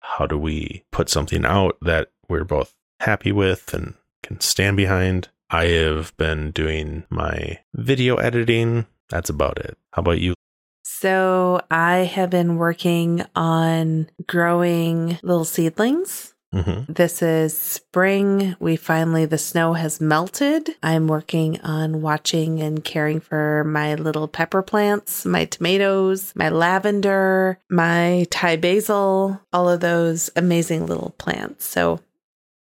How 0.00 0.26
do 0.26 0.36
we 0.36 0.84
put 0.90 1.08
something 1.08 1.44
out 1.44 1.78
that 1.82 2.10
we're 2.28 2.44
both 2.44 2.74
happy 3.00 3.32
with 3.32 3.72
and 3.72 3.94
can 4.22 4.40
stand 4.40 4.76
behind? 4.76 5.28
I 5.50 5.66
have 5.66 6.16
been 6.16 6.50
doing 6.50 7.04
my 7.10 7.60
video 7.74 8.16
editing. 8.16 8.86
That's 9.10 9.30
about 9.30 9.58
it. 9.58 9.76
How 9.92 10.00
about 10.00 10.18
you? 10.18 10.34
So, 10.82 11.60
I 11.70 11.98
have 11.98 12.30
been 12.30 12.56
working 12.56 13.24
on 13.34 14.08
growing 14.26 15.18
little 15.22 15.44
seedlings 15.44 16.31
Mm-hmm. 16.52 16.92
This 16.92 17.22
is 17.22 17.56
spring. 17.56 18.56
We 18.60 18.76
finally, 18.76 19.24
the 19.24 19.38
snow 19.38 19.72
has 19.72 20.00
melted. 20.00 20.70
I'm 20.82 21.08
working 21.08 21.60
on 21.62 22.02
watching 22.02 22.60
and 22.60 22.84
caring 22.84 23.20
for 23.20 23.64
my 23.64 23.94
little 23.94 24.28
pepper 24.28 24.62
plants, 24.62 25.24
my 25.24 25.46
tomatoes, 25.46 26.32
my 26.36 26.50
lavender, 26.50 27.58
my 27.70 28.26
Thai 28.30 28.56
basil, 28.56 29.40
all 29.52 29.68
of 29.68 29.80
those 29.80 30.30
amazing 30.36 30.86
little 30.86 31.14
plants. 31.16 31.64
So, 31.64 32.00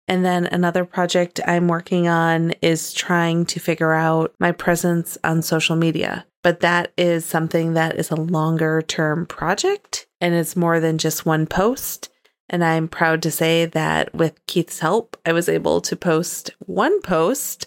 and 0.08 0.24
then 0.26 0.46
another 0.46 0.86
project 0.86 1.42
I'm 1.46 1.68
working 1.68 2.08
on 2.08 2.52
is 2.62 2.94
trying 2.94 3.46
to 3.48 3.60
figure 3.60 3.94
out 3.94 4.34
my 4.40 4.52
presence 4.52 5.18
on 5.24 5.42
social 5.42 5.76
media. 5.76 6.26
But 6.44 6.62
that 6.62 6.92
is 6.98 7.26
something 7.26 7.74
that 7.74 7.98
is 7.98 8.10
a 8.10 8.16
longer 8.16 8.82
term 8.82 9.26
project 9.26 10.08
and 10.20 10.34
it's 10.34 10.56
more 10.56 10.80
than 10.80 10.98
just 10.98 11.26
one 11.26 11.46
post. 11.46 12.10
And 12.52 12.64
I'm 12.64 12.88
proud 12.88 13.24
to 13.24 13.32
say 13.32 13.66
that 13.66 14.14
with 14.14 14.46
Keith's 14.46 14.80
help, 14.80 15.18
I 15.26 15.32
was 15.32 15.50
able 15.50 15.82
to 15.82 15.96
post 15.96 16.52
one 16.66 17.02
post 17.02 17.66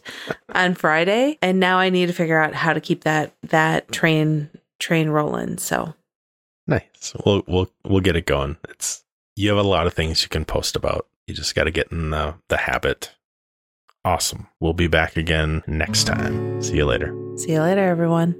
on 0.50 0.74
Friday, 0.74 1.38
and 1.42 1.58
now 1.58 1.78
I 1.78 1.88
need 1.88 2.06
to 2.06 2.12
figure 2.12 2.38
out 2.40 2.54
how 2.54 2.72
to 2.74 2.80
keep 2.80 3.02
that 3.04 3.34
that 3.42 3.90
train 3.90 4.50
train 4.78 5.08
rolling. 5.08 5.58
So 5.58 5.94
Nice. 6.66 7.14
We'll 7.24 7.42
we'll 7.46 7.70
we'll 7.84 8.00
get 8.00 8.16
it 8.16 8.26
going. 8.26 8.56
It's 8.68 9.04
you 9.36 9.48
have 9.50 9.58
a 9.58 9.68
lot 9.68 9.86
of 9.86 9.94
things 9.94 10.22
you 10.22 10.28
can 10.28 10.44
post 10.44 10.76
about. 10.76 11.06
You 11.26 11.34
just 11.34 11.54
got 11.54 11.64
to 11.64 11.70
get 11.70 11.90
in 11.90 12.10
the 12.10 12.34
the 12.48 12.56
habit. 12.56 13.14
Awesome. 14.04 14.48
We'll 14.60 14.74
be 14.74 14.86
back 14.86 15.16
again 15.16 15.62
next 15.66 16.04
time. 16.04 16.62
See 16.62 16.76
you 16.76 16.84
later. 16.84 17.14
see 17.36 17.52
you 17.52 17.62
later, 17.62 17.82
everyone. 17.82 18.34